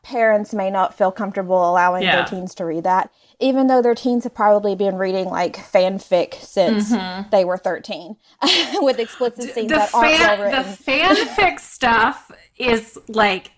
parents 0.03 0.55
may 0.55 0.71
not 0.71 0.97
feel 0.97 1.11
comfortable 1.13 1.69
allowing 1.69 2.05
Yeah. 2.05 2.17
their 2.17 2.25
teens 2.25 2.55
to 2.55 2.65
read 2.65 2.85
that, 2.85 3.11
even 3.41 3.67
though 3.67 3.83
their 3.83 3.95
teens 3.95 4.25
have 4.25 4.35
probably 4.35 4.75
been 4.75 4.97
reading 4.97 5.27
like 5.27 5.57
fanfic 5.57 6.35
since 6.35 6.93
mm-hmm. 6.93 7.29
they 7.31 7.45
were 7.45 7.59
13 7.59 8.17
with 8.77 8.99
explicit 8.99 9.53
scenes 9.53 9.69
the 9.69 9.77
that 9.77 9.95
aren't 9.95 10.11
well 10.19 10.37
fan, 10.37 10.39
the 10.39 11.17
written. 11.17 11.37
fanfic 11.37 11.61
stuff 11.61 12.31
is 12.57 12.97
like 13.09 13.51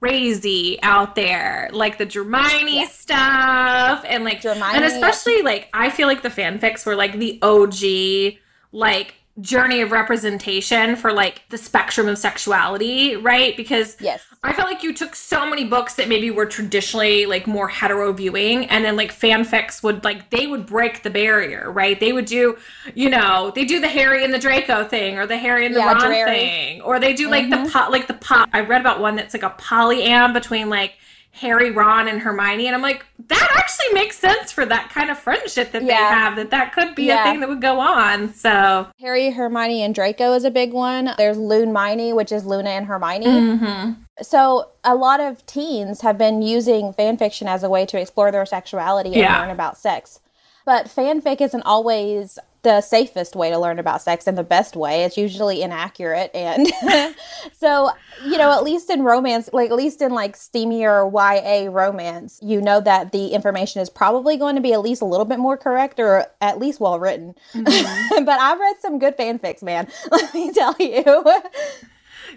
crazy 0.00 0.78
out 0.82 1.14
there 1.14 1.68
like 1.72 1.98
the 1.98 2.06
Dramione 2.06 2.86
stuff 2.88 4.04
and 4.08 4.24
like 4.24 4.40
Dramione, 4.40 4.74
and 4.74 4.84
especially 4.84 5.42
like 5.42 5.68
I 5.74 5.90
feel 5.90 6.08
like 6.08 6.22
the 6.22 6.30
fanfics 6.30 6.86
were 6.86 6.96
like 6.96 7.18
the 7.18 7.38
OG 7.42 8.38
like 8.72 9.14
journey 9.40 9.80
of 9.80 9.92
representation 9.92 10.96
for 10.96 11.12
like 11.12 11.42
the 11.48 11.58
spectrum 11.58 12.08
of 12.08 12.18
sexuality 12.18 13.16
right 13.16 13.56
because 13.56 13.96
Yes. 14.00 14.22
I 14.42 14.54
felt 14.54 14.70
like 14.70 14.82
you 14.82 14.94
took 14.94 15.14
so 15.14 15.46
many 15.46 15.64
books 15.64 15.96
that 15.96 16.08
maybe 16.08 16.30
were 16.30 16.46
traditionally 16.46 17.26
like 17.26 17.46
more 17.46 17.68
hetero 17.68 18.10
viewing, 18.14 18.64
and 18.70 18.82
then 18.86 18.96
like 18.96 19.12
fanfics 19.14 19.82
would 19.82 20.02
like 20.02 20.30
they 20.30 20.46
would 20.46 20.64
break 20.64 21.02
the 21.02 21.10
barrier, 21.10 21.70
right? 21.70 22.00
They 22.00 22.14
would 22.14 22.24
do, 22.24 22.56
you 22.94 23.10
know, 23.10 23.52
they 23.54 23.66
do 23.66 23.80
the 23.80 23.88
Harry 23.88 24.24
and 24.24 24.32
the 24.32 24.38
Draco 24.38 24.84
thing, 24.84 25.18
or 25.18 25.26
the 25.26 25.36
Harry 25.36 25.66
and 25.66 25.74
the 25.74 25.80
Yeah, 25.80 25.92
Ron 25.92 26.10
thing, 26.24 26.80
or 26.80 26.98
they 26.98 27.12
do 27.12 27.28
like 27.28 27.50
the 27.50 27.56
mm-hmm. 27.56 27.70
pot, 27.70 27.90
like 27.90 28.06
the 28.06 28.14
pop. 28.14 28.48
I 28.54 28.60
read 28.60 28.80
about 28.80 29.00
one 29.00 29.14
that's 29.14 29.34
like 29.34 29.42
a 29.42 29.50
polyam 29.50 30.32
between 30.32 30.70
like 30.70 30.94
Harry, 31.32 31.70
Ron, 31.70 32.08
and 32.08 32.20
Hermione, 32.20 32.66
and 32.66 32.74
I'm 32.74 32.82
like, 32.82 33.06
that 33.28 33.52
actually 33.56 33.94
makes 33.94 34.18
sense 34.18 34.50
for 34.50 34.66
that 34.66 34.90
kind 34.90 35.10
of 35.10 35.18
friendship 35.18 35.70
that 35.72 35.86
they 35.86 35.92
have. 35.94 36.36
That 36.36 36.50
that 36.50 36.72
could 36.72 36.94
be 36.94 37.04
Yeah. 37.04 37.22
a 37.22 37.30
thing 37.30 37.40
that 37.40 37.48
would 37.48 37.60
go 37.60 37.78
on. 37.78 38.34
So 38.34 38.88
Harry, 39.00 39.30
Hermione, 39.30 39.82
and 39.82 39.94
Draco 39.94 40.34
is 40.34 40.44
a 40.44 40.50
big 40.50 40.72
one. 40.72 41.12
There's 41.16 41.38
Loon 41.38 41.72
Miney, 41.72 42.12
which 42.12 42.32
is 42.32 42.44
Luna 42.44 42.70
and 42.70 42.86
Hermione. 42.86 43.26
Mm-hmm. 43.26 43.92
So 44.22 44.70
a 44.84 44.94
lot 44.96 45.20
of 45.20 45.46
teens 45.46 46.00
have 46.02 46.18
been 46.18 46.42
using 46.42 46.92
fan 46.92 47.16
fiction 47.16 47.46
as 47.48 47.62
a 47.62 47.70
way 47.70 47.86
to 47.86 47.98
explore 48.00 48.30
their 48.32 48.44
sexuality 48.44 49.10
and 49.10 49.18
Yeah. 49.18 49.40
learn 49.40 49.50
about 49.50 49.78
sex. 49.78 50.18
But 50.66 50.86
fanfic 50.86 51.40
isn't 51.40 51.62
always 51.62 52.38
the 52.62 52.80
safest 52.80 53.34
way 53.34 53.50
to 53.50 53.58
learn 53.58 53.78
about 53.78 54.02
sex 54.02 54.26
and 54.26 54.36
the 54.36 54.44
best 54.44 54.76
way. 54.76 55.04
It's 55.04 55.16
usually 55.16 55.62
inaccurate. 55.62 56.30
And 56.34 56.68
so, 57.56 57.90
you 58.24 58.36
know, 58.36 58.52
at 58.52 58.62
least 58.62 58.90
in 58.90 59.02
romance, 59.02 59.48
like 59.52 59.70
at 59.70 59.76
least 59.76 60.02
in 60.02 60.12
like 60.12 60.36
steamier 60.36 61.10
YA 61.10 61.70
romance, 61.70 62.38
you 62.42 62.60
know 62.60 62.80
that 62.80 63.12
the 63.12 63.28
information 63.28 63.80
is 63.80 63.88
probably 63.88 64.36
going 64.36 64.56
to 64.56 64.60
be 64.60 64.72
at 64.72 64.80
least 64.80 65.00
a 65.00 65.06
little 65.06 65.24
bit 65.24 65.38
more 65.38 65.56
correct 65.56 65.98
or 65.98 66.26
at 66.40 66.58
least 66.58 66.80
well 66.80 66.98
written. 66.98 67.34
Mm-hmm. 67.54 68.24
but 68.24 68.38
I've 68.40 68.58
read 68.58 68.76
some 68.80 68.98
good 68.98 69.16
fanfics, 69.16 69.62
man. 69.62 69.88
Let 70.10 70.34
me 70.34 70.52
tell 70.52 70.76
you. 70.78 71.24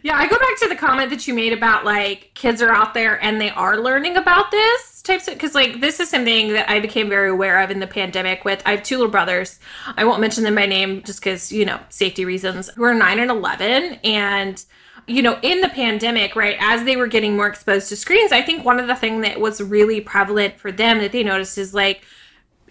Yeah, 0.01 0.17
I 0.17 0.27
go 0.27 0.37
back 0.37 0.59
to 0.59 0.69
the 0.69 0.75
comment 0.75 1.09
that 1.11 1.27
you 1.27 1.33
made 1.33 1.53
about 1.53 1.85
like 1.85 2.31
kids 2.33 2.61
are 2.61 2.71
out 2.71 2.93
there 2.93 3.21
and 3.23 3.39
they 3.39 3.51
are 3.51 3.77
learning 3.77 4.17
about 4.17 4.51
this 4.51 5.01
types 5.01 5.27
of 5.27 5.33
because 5.35 5.53
like 5.53 5.81
this 5.81 5.99
is 5.99 6.09
something 6.09 6.53
that 6.53 6.69
I 6.69 6.79
became 6.79 7.09
very 7.09 7.29
aware 7.29 7.61
of 7.61 7.69
in 7.71 7.79
the 7.79 7.87
pandemic 7.87 8.45
with 8.45 8.61
I 8.65 8.71
have 8.71 8.83
two 8.83 8.97
little 8.97 9.11
brothers. 9.11 9.59
I 9.97 10.05
won't 10.05 10.21
mention 10.21 10.43
them 10.43 10.55
by 10.55 10.65
name 10.65 11.03
just 11.03 11.19
because, 11.19 11.51
you 11.51 11.65
know, 11.65 11.79
safety 11.89 12.25
reasons, 12.25 12.69
who 12.69 12.83
are 12.83 12.93
nine 12.93 13.19
and 13.19 13.29
eleven 13.29 13.99
and 14.03 14.63
you 15.05 15.21
know, 15.21 15.37
in 15.41 15.59
the 15.59 15.67
pandemic, 15.69 16.33
right, 16.33 16.55
as 16.61 16.85
they 16.85 16.95
were 16.95 17.07
getting 17.07 17.35
more 17.35 17.47
exposed 17.47 17.89
to 17.89 17.97
screens, 17.97 18.31
I 18.31 18.41
think 18.41 18.63
one 18.63 18.79
of 18.79 18.87
the 18.87 18.95
thing 18.95 19.21
that 19.21 19.37
was 19.37 19.61
really 19.61 19.99
prevalent 19.99 20.59
for 20.59 20.71
them 20.71 20.99
that 20.99 21.11
they 21.11 21.23
noticed 21.23 21.57
is 21.57 21.73
like 21.73 22.03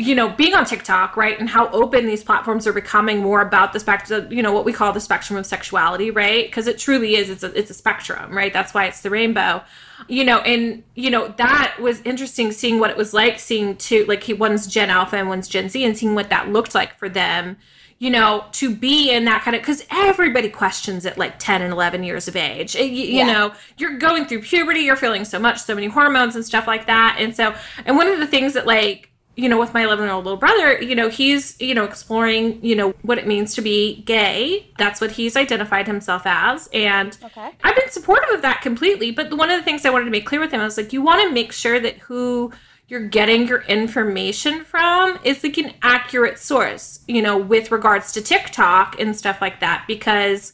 you 0.02 0.16
know, 0.16 0.28
being 0.30 0.52
on 0.54 0.64
TikTok, 0.64 1.16
right, 1.16 1.38
and 1.38 1.48
how 1.48 1.68
open 1.68 2.06
these 2.06 2.24
platforms 2.24 2.66
are 2.66 2.72
becoming 2.72 3.18
more 3.18 3.40
about 3.40 3.72
the 3.72 3.78
spectrum, 3.78 4.26
you 4.32 4.42
know, 4.42 4.52
what 4.52 4.64
we 4.64 4.72
call 4.72 4.92
the 4.92 5.00
spectrum 5.00 5.38
of 5.38 5.46
sexuality, 5.46 6.10
right? 6.10 6.46
Because 6.46 6.66
it 6.66 6.76
truly 6.76 7.14
is, 7.14 7.30
it's 7.30 7.44
a, 7.44 7.56
it's 7.56 7.70
a 7.70 7.74
spectrum, 7.74 8.36
right? 8.36 8.52
That's 8.52 8.74
why 8.74 8.86
it's 8.86 9.02
the 9.02 9.10
rainbow, 9.10 9.62
you 10.08 10.24
know, 10.24 10.38
and, 10.40 10.82
you 10.96 11.08
know, 11.08 11.28
that 11.38 11.76
was 11.78 12.00
interesting 12.02 12.50
seeing 12.50 12.80
what 12.80 12.90
it 12.90 12.96
was 12.96 13.14
like, 13.14 13.38
seeing 13.38 13.76
two, 13.76 14.04
like, 14.06 14.24
one's 14.38 14.66
Gen 14.66 14.90
Alpha 14.90 15.16
and 15.16 15.28
one's 15.28 15.46
Gen 15.46 15.68
Z, 15.68 15.84
and 15.84 15.96
seeing 15.96 16.16
what 16.16 16.30
that 16.30 16.48
looked 16.48 16.74
like 16.74 16.98
for 16.98 17.08
them, 17.08 17.56
you 18.00 18.10
know, 18.10 18.44
to 18.52 18.74
be 18.74 19.12
in 19.12 19.24
that 19.26 19.42
kind 19.42 19.54
of, 19.54 19.62
because 19.62 19.86
everybody 19.88 20.48
questions 20.48 21.06
it 21.06 21.16
like 21.16 21.38
10 21.38 21.62
and 21.62 21.72
11 21.72 22.02
years 22.02 22.26
of 22.26 22.34
age. 22.34 22.74
Eh, 22.74 22.82
you, 22.82 23.04
you 23.04 23.18
yeah. 23.18 23.32
know, 23.32 23.54
you're 23.78 23.98
going 23.98 24.24
through 24.24 24.42
puberty, 24.42 24.80
you're 24.80 24.96
feeling 24.96 25.24
so 25.24 25.38
much, 25.38 25.60
so 25.60 25.76
many 25.76 25.86
hormones 25.86 26.34
and 26.34 26.44
stuff 26.44 26.66
like 26.66 26.86
that. 26.86 27.18
And 27.20 27.36
so, 27.36 27.54
and 27.86 27.96
one 27.96 28.08
of 28.08 28.18
the 28.18 28.26
things 28.26 28.54
that, 28.54 28.66
like, 28.66 29.11
you 29.34 29.48
know, 29.48 29.58
with 29.58 29.72
my 29.72 29.84
11 29.84 30.04
year 30.04 30.12
old 30.12 30.24
little 30.24 30.38
brother, 30.38 30.80
you 30.82 30.94
know, 30.94 31.08
he's, 31.08 31.58
you 31.60 31.74
know, 31.74 31.84
exploring, 31.84 32.62
you 32.62 32.76
know, 32.76 32.90
what 33.02 33.18
it 33.18 33.26
means 33.26 33.54
to 33.54 33.62
be 33.62 34.02
gay. 34.02 34.70
That's 34.76 35.00
what 35.00 35.12
he's 35.12 35.36
identified 35.36 35.86
himself 35.86 36.22
as. 36.26 36.68
And 36.72 37.16
okay. 37.24 37.52
I've 37.64 37.76
been 37.76 37.90
supportive 37.90 38.30
of 38.30 38.42
that 38.42 38.60
completely. 38.60 39.10
But 39.10 39.32
one 39.34 39.50
of 39.50 39.58
the 39.58 39.64
things 39.64 39.86
I 39.86 39.90
wanted 39.90 40.04
to 40.06 40.10
make 40.10 40.26
clear 40.26 40.40
with 40.40 40.52
him, 40.52 40.60
I 40.60 40.64
was 40.64 40.76
like, 40.76 40.92
you 40.92 41.00
want 41.00 41.22
to 41.22 41.32
make 41.32 41.52
sure 41.52 41.80
that 41.80 41.96
who 41.98 42.52
you're 42.88 43.08
getting 43.08 43.46
your 43.48 43.62
information 43.62 44.64
from 44.64 45.18
is 45.24 45.42
like 45.42 45.56
an 45.56 45.72
accurate 45.80 46.38
source, 46.38 47.00
you 47.08 47.22
know, 47.22 47.38
with 47.38 47.70
regards 47.70 48.12
to 48.12 48.20
TikTok 48.20 49.00
and 49.00 49.16
stuff 49.16 49.40
like 49.40 49.60
that. 49.60 49.84
Because, 49.88 50.52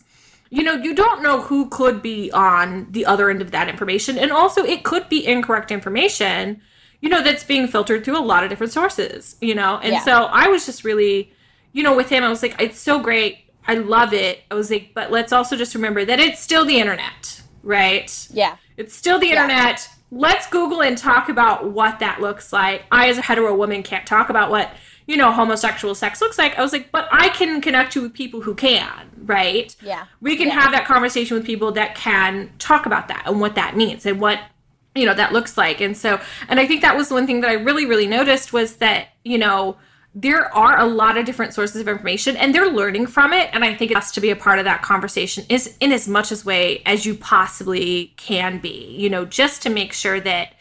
you 0.50 0.62
know, 0.62 0.75
you 0.75 0.94
don't 0.94 1.20
know 1.20 1.40
who 1.40 1.68
could 1.68 2.00
be 2.00 2.30
on 2.30 2.87
the 2.92 3.06
other 3.06 3.28
end 3.28 3.42
of 3.42 3.50
that 3.50 3.68
information. 3.68 4.18
And 4.18 4.30
also, 4.30 4.62
it 4.62 4.85
could 4.85 5.08
be 5.08 5.26
incorrect 5.26 5.73
information 5.73 6.62
you 7.00 7.09
know, 7.09 7.23
that's 7.23 7.45
being 7.45 7.69
filtered 7.69 8.05
through 8.05 8.19
a 8.19 8.21
lot 8.21 8.43
of 8.43 8.50
different 8.50 8.73
sources, 8.73 9.37
you 9.40 9.55
know? 9.55 9.78
And 9.78 9.93
yeah. 9.93 10.05
so 10.05 10.25
I 10.25 10.49
was 10.49 10.67
just 10.67 10.85
really, 10.85 11.33
you 11.73 11.83
know, 11.83 11.97
with 11.97 12.09
him, 12.09 12.25
I 12.25 12.28
was 12.28 12.43
like, 12.43 12.61
it's 12.61 12.78
so 12.78 12.99
great. 12.99 13.45
I 13.67 13.75
love 13.75 14.12
it. 14.12 14.40
I 14.50 14.55
was 14.55 14.71
like, 14.71 14.93
but 14.95 15.11
let's 15.11 15.33
also 15.33 15.57
just 15.57 15.75
remember 15.75 16.05
that 16.05 16.19
it's 16.19 16.40
still 16.40 16.64
the 16.64 16.78
internet, 16.78 17.43
right? 17.62 18.28
Yeah. 18.33 18.57
It's 18.76 18.95
still 18.95 19.19
the 19.19 19.31
internet. 19.31 19.88
Let's 20.11 20.49
Google 20.49 20.83
and 20.83 20.97
talk 20.97 21.28
about 21.28 21.71
what 21.71 21.99
that 21.99 22.21
looks 22.21 22.52
like. 22.52 22.85
I, 22.90 23.11
as 23.11 23.19
a 23.19 23.23
hetero 23.23 23.55
woman, 23.55 23.83
can't 23.83 24.07
talk 24.07 24.31
about 24.31 24.50
what, 24.50 24.71
you 25.07 25.17
know, 25.17 25.31
homosexual 25.31 25.95
sex 25.95 26.21
looks 26.21 26.38
like. 26.38 26.59
I 26.59 26.62
was 26.62 26.73
like, 26.73 26.90
but 26.90 27.09
I 27.12 27.28
can 27.28 27.61
connect 27.61 27.95
you 27.95 28.02
with 28.02 28.14
people 28.14 28.40
who 28.40 28.55
can, 28.55 29.11
right? 29.25 29.75
Yeah. 29.83 30.07
We 30.21 30.37
can 30.37 30.49
yeah. 30.49 30.61
have 30.61 30.73
that 30.73 30.87
conversation 30.87 31.37
with 31.37 31.45
people 31.45 31.73
that 31.73 31.95
can 31.95 32.50
talk 32.59 32.87
about 32.87 33.09
that 33.09 33.25
and 33.26 33.38
what 33.38 33.55
that 33.57 33.76
means 33.76 34.07
and 34.07 34.19
what 34.19 34.40
you 34.99 35.07
know 35.07 35.14
that 35.14 35.33
looks 35.33 35.57
like 35.57 35.81
and 35.81 35.97
so 35.97 36.21
and 36.49 36.59
i 36.59 36.67
think 36.67 36.83
that 36.83 36.97
was 36.97 37.11
one 37.11 37.26
thing 37.26 37.40
that 37.40 37.50
i 37.50 37.55
really 37.55 37.87
really 37.87 38.07
noticed 38.07 38.52
was 38.52 38.76
that 38.76 39.09
you 39.25 39.38
know 39.38 39.76
there 40.14 40.52
are 40.55 40.78
a 40.78 40.87
lot 40.87 41.17
of 41.17 41.25
different 41.25 41.55
sources 41.55 41.81
of 41.81 41.87
information 41.87 42.37
and 42.37 42.55
they're 42.55 42.71
learning 42.71 43.07
from 43.07 43.33
it 43.33 43.49
and 43.52 43.64
i 43.64 43.75
think 43.75 43.90
it 43.90 43.95
has 43.95 44.11
to 44.12 44.21
be 44.21 44.31
a 44.31 44.37
part 44.37 44.59
of 44.59 44.64
that 44.64 44.83
conversation 44.83 45.45
is 45.49 45.76
in 45.81 45.93
as 45.93 46.09
much 46.09 46.33
as 46.33 46.45
way 46.45 46.83
as 46.87 47.07
you 47.07 47.14
possibly 47.14 48.12
can 48.17 48.59
be 48.59 48.95
you 48.97 49.09
know 49.09 49.25
just 49.25 49.62
to 49.62 49.71
make 49.71 49.93
sure 49.93 50.21
that 50.21 50.52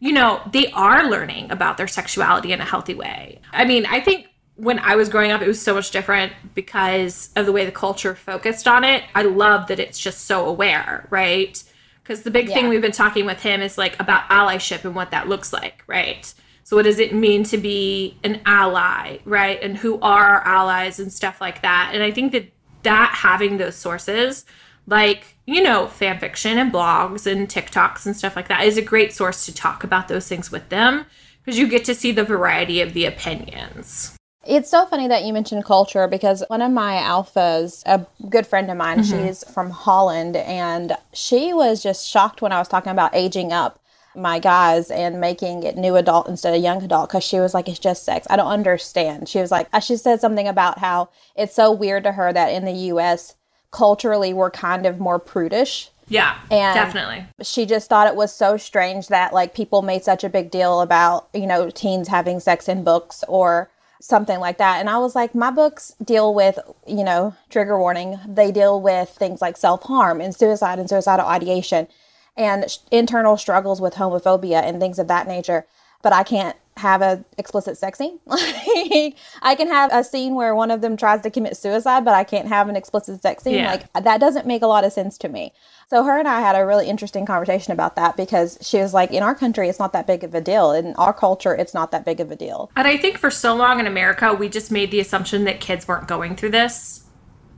you 0.00 0.12
know 0.12 0.42
they 0.52 0.70
are 0.72 1.08
learning 1.08 1.50
about 1.50 1.76
their 1.76 1.88
sexuality 1.88 2.52
in 2.52 2.60
a 2.60 2.64
healthy 2.64 2.94
way 2.94 3.40
i 3.52 3.64
mean 3.64 3.86
i 3.86 4.00
think 4.00 4.28
when 4.56 4.78
I 4.78 4.96
was 4.96 5.08
growing 5.08 5.30
up, 5.30 5.42
it 5.42 5.46
was 5.46 5.60
so 5.60 5.74
much 5.74 5.90
different 5.90 6.32
because 6.54 7.30
of 7.36 7.46
the 7.46 7.52
way 7.52 7.64
the 7.64 7.72
culture 7.72 8.14
focused 8.14 8.66
on 8.66 8.84
it. 8.84 9.04
I 9.14 9.22
love 9.22 9.68
that 9.68 9.78
it's 9.78 9.98
just 9.98 10.24
so 10.24 10.46
aware, 10.46 11.06
right? 11.10 11.62
Because 12.06 12.22
the 12.22 12.30
big 12.30 12.48
yeah. 12.48 12.54
thing 12.54 12.68
we've 12.68 12.82
been 12.82 12.92
talking 12.92 13.26
with 13.26 13.42
him 13.42 13.60
is 13.60 13.76
like 13.76 13.98
about 13.98 14.28
allyship 14.28 14.84
and 14.84 14.94
what 14.94 15.10
that 15.10 15.28
looks 15.28 15.52
like 15.52 15.82
right? 15.86 16.32
So 16.64 16.76
what 16.76 16.84
does 16.84 16.98
it 16.98 17.14
mean 17.14 17.44
to 17.44 17.58
be 17.58 18.18
an 18.24 18.40
ally 18.46 19.18
right? 19.24 19.60
And 19.62 19.76
who 19.76 19.98
are 20.00 20.24
our 20.24 20.40
allies 20.42 20.98
and 20.98 21.12
stuff 21.12 21.40
like 21.40 21.62
that. 21.62 21.90
And 21.92 22.02
i 22.02 22.10
think 22.10 22.32
that 22.32 22.52
that 22.82 23.12
having 23.16 23.56
those 23.56 23.74
sources 23.74 24.44
like 24.86 25.36
you 25.46 25.62
know 25.62 25.88
fan 25.88 26.18
fiction 26.18 26.58
and 26.58 26.72
blogs 26.72 27.26
and 27.30 27.48
tiktoks 27.48 28.06
and 28.06 28.16
stuff 28.16 28.36
like 28.36 28.48
that 28.48 28.64
is 28.64 28.76
a 28.76 28.82
great 28.82 29.12
source 29.12 29.44
to 29.44 29.54
talk 29.54 29.82
about 29.82 30.08
those 30.08 30.28
things 30.28 30.50
with 30.50 30.68
them 30.68 31.04
because 31.44 31.58
you 31.58 31.66
get 31.66 31.84
to 31.84 31.94
see 31.94 32.12
the 32.12 32.24
variety 32.24 32.80
of 32.80 32.92
the 32.94 33.04
opinions 33.04 34.16
it's 34.46 34.70
so 34.70 34.86
funny 34.86 35.08
that 35.08 35.24
you 35.24 35.32
mentioned 35.32 35.64
culture 35.64 36.06
because 36.08 36.44
one 36.48 36.62
of 36.62 36.70
my 36.70 36.94
alphas, 36.96 37.82
a 37.86 38.06
good 38.28 38.46
friend 38.46 38.70
of 38.70 38.76
mine, 38.76 39.00
mm-hmm. 39.00 39.26
she's 39.26 39.44
from 39.44 39.70
Holland, 39.70 40.36
and 40.36 40.96
she 41.12 41.52
was 41.52 41.82
just 41.82 42.08
shocked 42.08 42.42
when 42.42 42.52
I 42.52 42.58
was 42.58 42.68
talking 42.68 42.92
about 42.92 43.14
aging 43.14 43.52
up 43.52 43.80
my 44.14 44.38
guys 44.38 44.90
and 44.90 45.20
making 45.20 45.62
it 45.62 45.76
new 45.76 45.96
adult 45.96 46.28
instead 46.28 46.54
of 46.54 46.62
young 46.62 46.82
adult 46.82 47.08
because 47.08 47.24
she 47.24 47.38
was 47.38 47.52
like, 47.54 47.68
it's 47.68 47.78
just 47.78 48.04
sex. 48.04 48.26
I 48.30 48.36
don't 48.36 48.50
understand. 48.50 49.28
She 49.28 49.40
was 49.40 49.50
like, 49.50 49.68
uh, 49.72 49.80
she 49.80 49.96
said 49.96 50.20
something 50.20 50.48
about 50.48 50.78
how 50.78 51.10
it's 51.36 51.54
so 51.54 51.70
weird 51.70 52.04
to 52.04 52.12
her 52.12 52.32
that 52.32 52.48
in 52.48 52.64
the 52.64 52.72
US, 52.72 53.34
culturally, 53.70 54.32
we're 54.32 54.50
kind 54.50 54.86
of 54.86 54.98
more 54.98 55.18
prudish. 55.18 55.90
Yeah, 56.08 56.38
and 56.52 56.74
definitely. 56.74 57.26
She 57.42 57.66
just 57.66 57.88
thought 57.88 58.06
it 58.06 58.14
was 58.14 58.32
so 58.32 58.56
strange 58.56 59.08
that 59.08 59.34
like 59.34 59.54
people 59.54 59.82
made 59.82 60.04
such 60.04 60.22
a 60.22 60.28
big 60.28 60.50
deal 60.50 60.80
about, 60.80 61.28
you 61.34 61.46
know, 61.46 61.68
teens 61.68 62.08
having 62.08 62.38
sex 62.38 62.68
in 62.68 62.84
books 62.84 63.24
or 63.26 63.68
something 64.00 64.40
like 64.40 64.58
that. 64.58 64.80
And 64.80 64.90
I 64.90 64.98
was 64.98 65.14
like, 65.14 65.34
my 65.34 65.50
books 65.50 65.94
deal 66.04 66.34
with, 66.34 66.58
you 66.86 67.04
know, 67.04 67.34
trigger 67.50 67.78
warning. 67.78 68.18
They 68.26 68.52
deal 68.52 68.80
with 68.80 69.10
things 69.10 69.40
like 69.40 69.56
self 69.56 69.82
harm 69.84 70.20
and 70.20 70.34
suicide 70.34 70.78
and 70.78 70.88
suicidal 70.88 71.26
ideation 71.26 71.88
and 72.36 72.70
sh- 72.70 72.78
internal 72.90 73.36
struggles 73.36 73.80
with 73.80 73.94
homophobia 73.94 74.62
and 74.62 74.80
things 74.80 74.98
of 74.98 75.08
that 75.08 75.26
nature. 75.26 75.66
But 76.02 76.12
I 76.12 76.22
can't 76.22 76.56
have 76.76 77.00
a 77.00 77.24
explicit 77.38 77.78
sex 77.78 77.98
scene. 77.98 78.18
I 78.28 79.54
can 79.56 79.68
have 79.68 79.90
a 79.92 80.04
scene 80.04 80.34
where 80.34 80.54
one 80.54 80.70
of 80.70 80.82
them 80.82 80.96
tries 80.96 81.22
to 81.22 81.30
commit 81.30 81.56
suicide, 81.56 82.04
but 82.04 82.12
I 82.12 82.22
can't 82.22 82.48
have 82.48 82.68
an 82.68 82.76
explicit 82.76 83.22
sex 83.22 83.44
scene. 83.44 83.54
Yeah. 83.54 83.70
Like 83.70 84.04
that 84.04 84.20
doesn't 84.20 84.46
make 84.46 84.62
a 84.62 84.66
lot 84.66 84.84
of 84.84 84.92
sense 84.92 85.16
to 85.18 85.28
me. 85.28 85.52
So 85.88 86.04
her 86.04 86.18
and 86.18 86.28
I 86.28 86.40
had 86.40 86.54
a 86.54 86.66
really 86.66 86.88
interesting 86.88 87.24
conversation 87.24 87.72
about 87.72 87.96
that 87.96 88.16
because 88.16 88.58
she 88.60 88.78
was 88.78 88.92
like, 88.92 89.10
in 89.10 89.22
our 89.22 89.34
country, 89.34 89.68
it's 89.68 89.78
not 89.78 89.94
that 89.94 90.06
big 90.06 90.22
of 90.22 90.34
a 90.34 90.40
deal. 90.40 90.72
In 90.72 90.94
our 90.96 91.14
culture, 91.14 91.54
it's 91.54 91.72
not 91.72 91.92
that 91.92 92.04
big 92.04 92.20
of 92.20 92.30
a 92.30 92.36
deal. 92.36 92.70
And 92.76 92.86
I 92.86 92.98
think 92.98 93.18
for 93.18 93.30
so 93.30 93.54
long 93.54 93.80
in 93.80 93.86
America, 93.86 94.34
we 94.34 94.48
just 94.48 94.70
made 94.70 94.90
the 94.90 95.00
assumption 95.00 95.44
that 95.44 95.60
kids 95.60 95.88
weren't 95.88 96.08
going 96.08 96.36
through 96.36 96.50
this. 96.50 97.04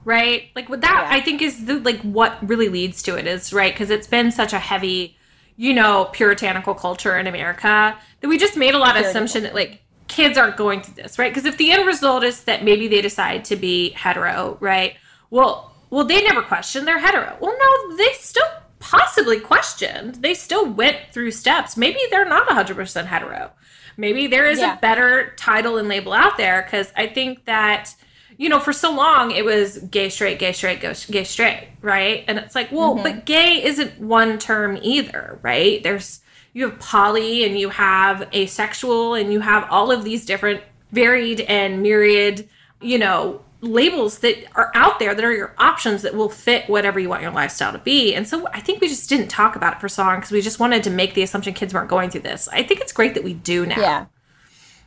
Right? 0.04 0.50
Like 0.54 0.68
with 0.68 0.80
that, 0.82 1.08
yeah. 1.10 1.16
I 1.16 1.20
think 1.20 1.42
is 1.42 1.66
the, 1.66 1.80
like 1.80 2.00
what 2.02 2.38
really 2.48 2.68
leads 2.68 3.02
to 3.02 3.18
it 3.18 3.26
is 3.26 3.52
right 3.52 3.74
because 3.74 3.90
it's 3.90 4.06
been 4.06 4.30
such 4.30 4.54
a 4.54 4.58
heavy 4.58 5.17
you 5.58 5.74
know, 5.74 6.08
puritanical 6.12 6.72
culture 6.72 7.18
in 7.18 7.26
America 7.26 7.98
that 8.20 8.28
we 8.28 8.38
just 8.38 8.56
made 8.56 8.74
a 8.74 8.78
lot 8.78 8.96
of 8.96 9.04
assumption 9.04 9.42
that 9.42 9.56
like 9.56 9.82
kids 10.06 10.38
aren't 10.38 10.56
going 10.56 10.80
through 10.80 11.02
this, 11.02 11.18
right? 11.18 11.34
Because 11.34 11.44
if 11.44 11.58
the 11.58 11.72
end 11.72 11.84
result 11.84 12.22
is 12.22 12.44
that 12.44 12.64
maybe 12.64 12.86
they 12.86 13.02
decide 13.02 13.44
to 13.46 13.56
be 13.56 13.90
hetero, 13.90 14.56
right? 14.60 14.94
Well, 15.30 15.74
well, 15.90 16.04
they 16.04 16.22
never 16.22 16.42
questioned 16.42 16.86
they're 16.86 17.00
hetero. 17.00 17.36
Well, 17.40 17.56
no, 17.58 17.96
they 17.96 18.12
still 18.12 18.46
possibly 18.78 19.40
questioned. 19.40 20.16
They 20.16 20.32
still 20.32 20.64
went 20.64 20.98
through 21.12 21.32
steps. 21.32 21.76
Maybe 21.76 21.98
they're 22.08 22.24
not 22.24 22.46
100% 22.46 23.06
hetero. 23.06 23.50
Maybe 23.96 24.28
there 24.28 24.48
is 24.48 24.60
yeah. 24.60 24.76
a 24.76 24.80
better 24.80 25.34
title 25.36 25.76
and 25.76 25.88
label 25.88 26.12
out 26.12 26.36
there 26.36 26.62
because 26.62 26.92
I 26.96 27.08
think 27.08 27.46
that 27.46 27.96
you 28.38 28.48
know, 28.48 28.60
for 28.60 28.72
so 28.72 28.94
long 28.94 29.32
it 29.32 29.44
was 29.44 29.78
gay, 29.78 30.08
straight, 30.08 30.38
gay, 30.38 30.52
straight, 30.52 30.80
gay, 30.80 31.24
straight, 31.24 31.68
right? 31.82 32.24
And 32.26 32.38
it's 32.38 32.54
like, 32.54 32.72
well, 32.72 32.94
mm-hmm. 32.94 33.02
but 33.02 33.26
gay 33.26 33.62
isn't 33.62 34.00
one 34.00 34.38
term 34.38 34.78
either, 34.80 35.38
right? 35.42 35.82
There's 35.82 36.20
you 36.54 36.70
have 36.70 36.78
poly 36.78 37.44
and 37.44 37.58
you 37.58 37.68
have 37.68 38.32
asexual 38.34 39.14
and 39.14 39.32
you 39.32 39.40
have 39.40 39.66
all 39.70 39.90
of 39.90 40.04
these 40.04 40.24
different 40.24 40.62
varied 40.92 41.40
and 41.42 41.82
myriad, 41.82 42.48
you 42.80 42.98
know, 42.98 43.42
labels 43.60 44.20
that 44.20 44.36
are 44.56 44.70
out 44.74 45.00
there 45.00 45.14
that 45.14 45.24
are 45.24 45.34
your 45.34 45.52
options 45.58 46.02
that 46.02 46.14
will 46.14 46.28
fit 46.28 46.68
whatever 46.68 47.00
you 47.00 47.08
want 47.08 47.22
your 47.22 47.32
lifestyle 47.32 47.72
to 47.72 47.78
be. 47.78 48.14
And 48.14 48.26
so 48.26 48.46
I 48.52 48.60
think 48.60 48.80
we 48.80 48.88
just 48.88 49.08
didn't 49.08 49.28
talk 49.28 49.56
about 49.56 49.74
it 49.74 49.80
for 49.80 49.88
so 49.88 50.04
long 50.04 50.16
because 50.16 50.30
we 50.30 50.40
just 50.40 50.60
wanted 50.60 50.84
to 50.84 50.90
make 50.90 51.14
the 51.14 51.22
assumption 51.22 51.54
kids 51.54 51.74
weren't 51.74 51.88
going 51.88 52.10
through 52.10 52.22
this. 52.22 52.48
I 52.48 52.62
think 52.62 52.80
it's 52.80 52.92
great 52.92 53.14
that 53.14 53.24
we 53.24 53.34
do 53.34 53.66
now. 53.66 53.80
Yeah. 53.80 54.06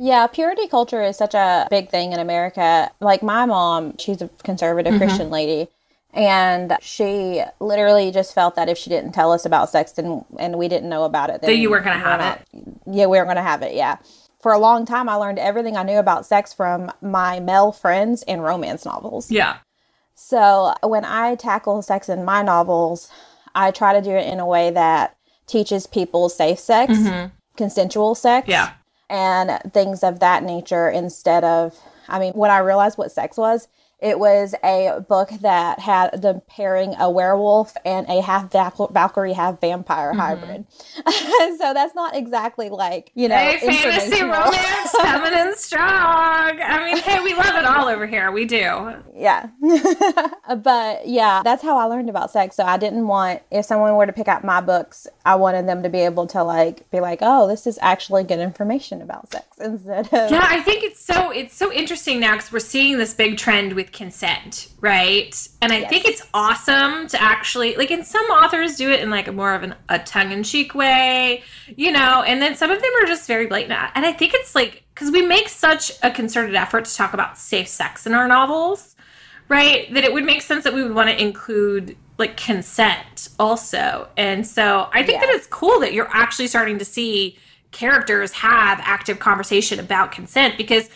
Yeah, 0.04 0.26
purity 0.26 0.68
culture 0.68 1.04
is 1.04 1.16
such 1.16 1.36
a 1.36 1.68
big 1.70 1.90
thing 1.90 2.12
in 2.12 2.18
America. 2.18 2.90
Like 3.00 3.22
my 3.22 3.46
mom, 3.46 3.96
she's 4.00 4.20
a 4.20 4.30
conservative 4.42 4.96
mm-hmm. 4.96 5.04
Christian 5.04 5.30
lady. 5.30 5.70
And 6.12 6.76
she 6.82 7.44
literally 7.60 8.10
just 8.10 8.34
felt 8.34 8.56
that 8.56 8.68
if 8.68 8.80
she 8.80 8.90
didn't 8.90 9.12
tell 9.12 9.32
us 9.32 9.46
about 9.46 9.70
sex 9.70 10.00
and, 10.00 10.26
and 10.40 10.58
we 10.58 10.68
didn't 10.68 10.90
know 10.90 11.04
about 11.04 11.30
it, 11.30 11.42
then 11.44 11.56
you 11.60 11.70
weren't 11.70 11.86
going 11.86 12.00
to 12.00 12.04
have 12.04 12.20
it. 12.20 12.48
Yeah, 12.88 13.06
we 13.06 13.18
weren't 13.20 13.28
going 13.28 13.36
to 13.36 13.44
have 13.44 13.62
it. 13.62 13.76
Yeah. 13.76 13.98
For 14.42 14.52
a 14.52 14.58
long 14.58 14.88
time, 14.88 15.08
I 15.08 15.14
learned 15.14 15.38
everything 15.38 15.78
I 15.78 15.84
knew 15.84 16.00
about 16.00 16.26
sex 16.26 16.52
from 16.52 16.92
my 17.04 17.40
male 17.40 17.72
friends 17.72 18.24
and 18.24 18.44
romance 18.44 18.86
novels. 18.86 19.30
Yeah. 19.30 19.58
So 20.16 20.74
when 20.82 21.06
I 21.06 21.36
tackle 21.36 21.80
sex 21.84 22.10
in 22.10 22.26
my 22.26 22.42
novels, 22.42 23.12
I 23.54 23.70
try 23.70 23.94
to 23.94 24.02
do 24.02 24.10
it 24.10 24.26
in 24.26 24.40
a 24.40 24.48
way 24.48 24.72
that 24.72 25.16
teaches 25.46 25.86
people 25.86 26.28
safe 26.28 26.58
sex, 26.58 26.92
mm-hmm. 26.92 27.28
consensual 27.56 28.16
sex. 28.16 28.48
Yeah. 28.48 28.72
And 29.12 29.60
things 29.74 30.04
of 30.04 30.22
that 30.22 30.42
nature 30.42 30.90
instead 30.90 31.44
of, 31.44 31.78
I 32.08 32.18
mean, 32.18 32.32
when 32.34 32.50
I 32.50 32.60
realized 32.60 32.98
what 32.98 33.12
sex 33.12 33.38
was, 33.38 33.68
it 34.02 34.18
was 34.18 34.56
a 34.64 35.00
book 35.08 35.30
that 35.42 35.80
had 35.80 36.22
the 36.22 36.42
pairing 36.48 36.96
a 37.00 37.10
werewolf 37.10 37.78
and 37.86 38.08
a 38.10 38.22
half 38.22 38.52
Valkyrie, 38.52 39.34
half 39.34 39.62
vampire 39.62 40.12
mm-hmm. 40.12 40.20
hybrid. 40.20 40.66
so 41.60 41.74
that's 41.74 41.94
not 41.94 42.16
exactly 42.16 42.70
like, 42.70 43.12
you 43.14 43.28
know, 43.28 43.36
hey, 43.36 43.60
fantasy 43.60 44.24
romance 44.24 44.92
feminine 45.02 45.56
strong. 45.56 46.60
I 46.60 46.84
mean, 46.86 46.98
hey, 46.98 47.24
we 47.24 47.36
love 47.36 47.56
it 47.56 47.64
all 47.64 47.88
over 47.88 48.08
here. 48.08 48.32
We 48.32 48.46
do. 48.46 48.96
Yeah. 49.16 49.50
but 50.58 51.08
yeah, 51.08 51.42
that's 51.44 51.62
how 51.62 51.78
I 51.78 51.86
learned 51.86 52.10
about 52.10 52.32
sex. 52.32 52.56
So 52.56 52.64
I 52.64 52.78
didn't 52.78 53.08
want, 53.08 53.44
if 53.52 53.66
someone 53.66 53.96
were 53.96 54.08
to 54.08 54.14
pick 54.14 54.28
out 54.28 54.44
my 54.44 54.62
books, 54.62 55.06
I 55.26 55.36
wanted 55.36 55.68
them 55.68 55.84
to 55.84 55.90
be 55.90 56.00
able 56.00 56.26
to 56.28 56.44
like 56.44 56.90
be 56.90 57.00
like, 57.00 57.20
oh, 57.22 57.48
this 57.48 57.68
is 57.68 57.78
actually 57.84 58.24
good 58.24 58.40
information 58.40 59.02
about 59.04 59.32
sex 59.32 59.46
instead 59.60 60.08
of. 60.08 60.32
Yeah, 60.32 60.48
I 60.50 60.62
think 60.62 60.84
it's 60.84 61.04
so, 61.04 61.30
it's 61.30 61.56
so 61.56 61.72
interesting 61.72 62.20
now 62.20 62.36
because 62.36 62.52
we're 62.52 62.60
seeing 62.60 62.98
this 62.98 63.14
big 63.14 63.38
trend 63.38 63.74
with 63.74 63.91
consent, 63.92 64.70
right? 64.80 65.36
And 65.62 65.72
I 65.72 65.80
yes. 65.80 65.90
think 65.90 66.06
it's 66.06 66.28
awesome 66.34 67.08
to 67.08 67.22
actually 67.22 67.76
like 67.76 67.92
and 67.92 68.06
some 68.06 68.26
authors 68.26 68.76
do 68.76 68.92
it 68.92 69.00
in 69.00 69.10
like 69.10 69.28
a 69.28 69.32
more 69.32 69.54
of 69.54 69.64
an, 69.64 69.76
a 69.90 70.00
tongue-in-cheek 70.00 70.74
way, 70.74 71.44
you 71.76 71.92
know, 71.92 72.24
and 72.26 72.42
then 72.42 72.56
some 72.56 72.72
of 72.72 72.82
them 72.82 72.92
are 73.02 73.06
just 73.06 73.28
very 73.28 73.48
blatant. 73.48 73.92
And 73.96 74.06
I 74.06 74.14
think 74.14 74.34
it's 74.34 74.56
like 74.56 74.84
because 74.94 75.12
we 75.12 75.26
make 75.26 75.50
such 75.50 75.92
a 76.04 76.12
concerted 76.12 76.56
effort 76.56 76.86
to 76.86 76.96
talk 76.96 77.14
about 77.14 77.38
safe 77.38 77.68
sex 77.68 78.06
in 78.06 78.14
our 78.14 78.28
novels, 78.28 78.96
right? 79.48 79.92
That 79.94 80.04
it 80.04 80.14
would 80.14 80.24
make 80.24 80.42
sense 80.42 80.64
that 80.64 80.74
we 80.74 80.84
would 80.84 80.96
want 80.96 81.10
to 81.10 81.22
include 81.22 81.98
like 82.18 82.38
consent 82.38 83.30
also. 83.40 84.08
And 84.16 84.46
so 84.46 84.90
I 84.94 85.04
think 85.04 85.22
yeah. 85.22 85.28
that 85.28 85.36
it's 85.36 85.48
cool 85.48 85.80
that 85.80 85.94
you're 85.94 86.10
actually 86.12 86.48
starting 86.48 86.78
to 86.80 86.86
see 86.86 87.38
characters 87.72 88.32
have 88.34 88.80
active 88.84 89.20
conversation 89.20 89.80
about 89.80 90.12
consent 90.12 90.58
because 90.58 90.90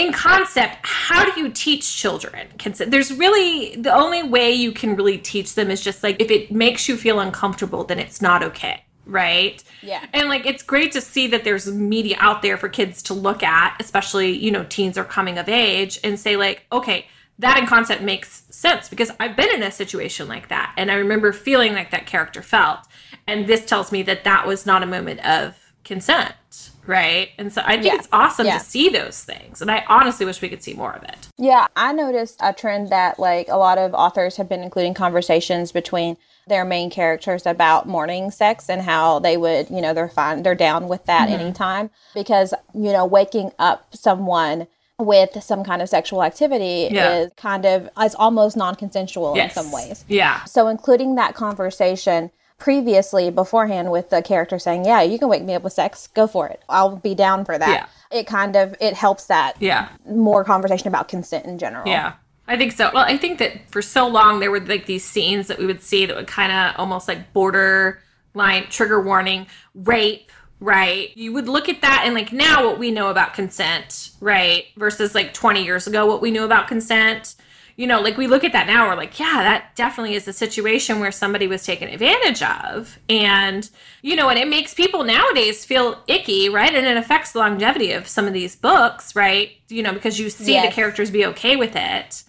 in 0.00 0.12
concept, 0.12 0.78
how 0.82 1.30
do 1.30 1.40
you 1.40 1.50
teach 1.50 1.96
children 1.96 2.48
consent? 2.58 2.90
There's 2.90 3.12
really 3.12 3.76
the 3.76 3.94
only 3.94 4.22
way 4.22 4.52
you 4.52 4.72
can 4.72 4.96
really 4.96 5.18
teach 5.18 5.54
them 5.54 5.70
is 5.70 5.82
just 5.82 6.02
like 6.02 6.20
if 6.20 6.30
it 6.30 6.50
makes 6.50 6.88
you 6.88 6.96
feel 6.96 7.20
uncomfortable, 7.20 7.84
then 7.84 7.98
it's 7.98 8.22
not 8.22 8.42
okay. 8.42 8.84
Right. 9.04 9.62
Yeah. 9.82 10.04
And 10.14 10.28
like 10.28 10.46
it's 10.46 10.62
great 10.62 10.92
to 10.92 11.00
see 11.00 11.26
that 11.28 11.44
there's 11.44 11.70
media 11.70 12.16
out 12.18 12.42
there 12.42 12.56
for 12.56 12.68
kids 12.68 13.02
to 13.04 13.14
look 13.14 13.42
at, 13.42 13.76
especially, 13.78 14.30
you 14.30 14.50
know, 14.50 14.64
teens 14.64 14.96
are 14.96 15.04
coming 15.04 15.36
of 15.36 15.48
age 15.48 16.00
and 16.02 16.18
say, 16.18 16.36
like, 16.36 16.64
okay, 16.72 17.06
that 17.38 17.58
in 17.58 17.66
concept 17.66 18.02
makes 18.02 18.44
sense 18.50 18.88
because 18.88 19.10
I've 19.18 19.36
been 19.36 19.52
in 19.54 19.62
a 19.62 19.70
situation 19.70 20.28
like 20.28 20.48
that. 20.48 20.72
And 20.76 20.90
I 20.90 20.94
remember 20.94 21.32
feeling 21.32 21.74
like 21.74 21.90
that 21.90 22.06
character 22.06 22.42
felt. 22.42 22.80
And 23.26 23.46
this 23.46 23.66
tells 23.66 23.92
me 23.92 24.02
that 24.04 24.24
that 24.24 24.46
was 24.46 24.64
not 24.64 24.82
a 24.82 24.86
moment 24.86 25.26
of 25.26 25.56
consent 25.84 26.69
right? 26.86 27.30
And 27.38 27.52
so 27.52 27.62
I 27.64 27.74
think 27.74 27.86
yeah. 27.86 27.94
it's 27.96 28.08
awesome 28.12 28.46
yeah. 28.46 28.58
to 28.58 28.64
see 28.64 28.88
those 28.88 29.22
things. 29.22 29.60
And 29.62 29.70
I 29.70 29.84
honestly 29.88 30.26
wish 30.26 30.40
we 30.40 30.48
could 30.48 30.62
see 30.62 30.74
more 30.74 30.92
of 30.92 31.02
it. 31.04 31.28
Yeah, 31.38 31.66
I 31.76 31.92
noticed 31.92 32.38
a 32.40 32.52
trend 32.52 32.90
that 32.90 33.18
like 33.18 33.48
a 33.48 33.56
lot 33.56 33.78
of 33.78 33.94
authors 33.94 34.36
have 34.36 34.48
been 34.48 34.62
including 34.62 34.94
conversations 34.94 35.72
between 35.72 36.16
their 36.46 36.64
main 36.64 36.90
characters 36.90 37.46
about 37.46 37.86
morning 37.86 38.30
sex 38.30 38.68
and 38.68 38.82
how 38.82 39.18
they 39.20 39.36
would, 39.36 39.70
you 39.70 39.80
know, 39.80 39.94
they're 39.94 40.08
fine, 40.08 40.42
they're 40.42 40.54
down 40.54 40.88
with 40.88 41.04
that 41.06 41.28
mm-hmm. 41.28 41.40
anytime 41.40 41.90
because, 42.14 42.52
you 42.74 42.92
know, 42.92 43.06
waking 43.06 43.52
up 43.58 43.94
someone 43.94 44.66
with 44.98 45.42
some 45.42 45.64
kind 45.64 45.80
of 45.80 45.88
sexual 45.88 46.22
activity 46.22 46.88
yeah. 46.90 47.20
is 47.20 47.32
kind 47.36 47.64
of 47.64 47.88
it's 47.98 48.14
almost 48.14 48.56
non-consensual 48.56 49.34
yes. 49.34 49.56
in 49.56 49.62
some 49.62 49.72
ways. 49.72 50.04
Yeah. 50.08 50.44
So 50.44 50.68
including 50.68 51.14
that 51.14 51.34
conversation 51.34 52.30
previously 52.60 53.30
beforehand 53.30 53.90
with 53.90 54.10
the 54.10 54.22
character 54.22 54.60
saying, 54.60 54.84
"Yeah, 54.84 55.02
you 55.02 55.18
can 55.18 55.28
wake 55.28 55.42
me 55.42 55.54
up 55.54 55.64
with 55.64 55.72
sex. 55.72 56.06
Go 56.06 56.28
for 56.28 56.46
it. 56.46 56.62
I'll 56.68 56.94
be 56.94 57.16
down 57.16 57.44
for 57.44 57.58
that." 57.58 57.68
Yeah. 57.68 57.86
It 58.16 58.26
kind 58.28 58.54
of 58.54 58.76
it 58.80 58.94
helps 58.94 59.26
that 59.26 59.56
yeah 59.60 59.88
more 60.08 60.44
conversation 60.44 60.86
about 60.86 61.08
consent 61.08 61.46
in 61.46 61.58
general. 61.58 61.88
Yeah. 61.88 62.12
I 62.46 62.56
think 62.56 62.72
so. 62.72 62.90
Well, 62.92 63.04
I 63.04 63.16
think 63.16 63.38
that 63.38 63.68
for 63.70 63.80
so 63.80 64.08
long 64.08 64.40
there 64.40 64.50
were 64.50 64.60
like 64.60 64.86
these 64.86 65.04
scenes 65.04 65.46
that 65.48 65.58
we 65.58 65.66
would 65.66 65.82
see 65.82 66.06
that 66.06 66.16
would 66.16 66.26
kind 66.26 66.52
of 66.52 66.74
almost 66.78 67.06
like 67.06 67.32
borderline 67.32 68.66
trigger 68.70 69.00
warning 69.00 69.46
rape, 69.74 70.32
right? 70.58 71.16
You 71.16 71.32
would 71.32 71.48
look 71.48 71.68
at 71.68 71.80
that 71.82 72.02
and 72.04 72.14
like 72.14 72.32
now 72.32 72.66
what 72.66 72.78
we 72.78 72.90
know 72.90 73.08
about 73.08 73.34
consent, 73.34 74.10
right? 74.20 74.64
Versus 74.76 75.14
like 75.14 75.32
20 75.32 75.64
years 75.64 75.86
ago 75.86 76.06
what 76.06 76.20
we 76.20 76.32
knew 76.32 76.44
about 76.44 76.66
consent 76.66 77.36
you 77.76 77.86
know, 77.86 78.00
like 78.00 78.16
we 78.16 78.26
look 78.26 78.44
at 78.44 78.52
that 78.52 78.66
now, 78.66 78.88
we're 78.88 78.96
like, 78.96 79.18
yeah, 79.18 79.42
that 79.42 79.74
definitely 79.74 80.14
is 80.14 80.28
a 80.28 80.32
situation 80.32 81.00
where 81.00 81.12
somebody 81.12 81.46
was 81.46 81.64
taken 81.64 81.88
advantage 81.88 82.42
of. 82.42 82.98
And, 83.08 83.68
you 84.02 84.16
know, 84.16 84.28
and 84.28 84.38
it 84.38 84.48
makes 84.48 84.74
people 84.74 85.04
nowadays 85.04 85.64
feel 85.64 86.02
icky, 86.06 86.48
right? 86.48 86.74
And 86.74 86.86
it 86.86 86.96
affects 86.96 87.32
the 87.32 87.38
longevity 87.38 87.92
of 87.92 88.06
some 88.06 88.26
of 88.26 88.32
these 88.32 88.56
books, 88.56 89.16
right? 89.16 89.52
You 89.68 89.82
know, 89.82 89.92
because 89.92 90.18
you 90.18 90.30
see 90.30 90.52
yes. 90.52 90.68
the 90.68 90.74
characters 90.74 91.10
be 91.10 91.26
okay 91.26 91.56
with 91.56 91.74
it. 91.74 92.24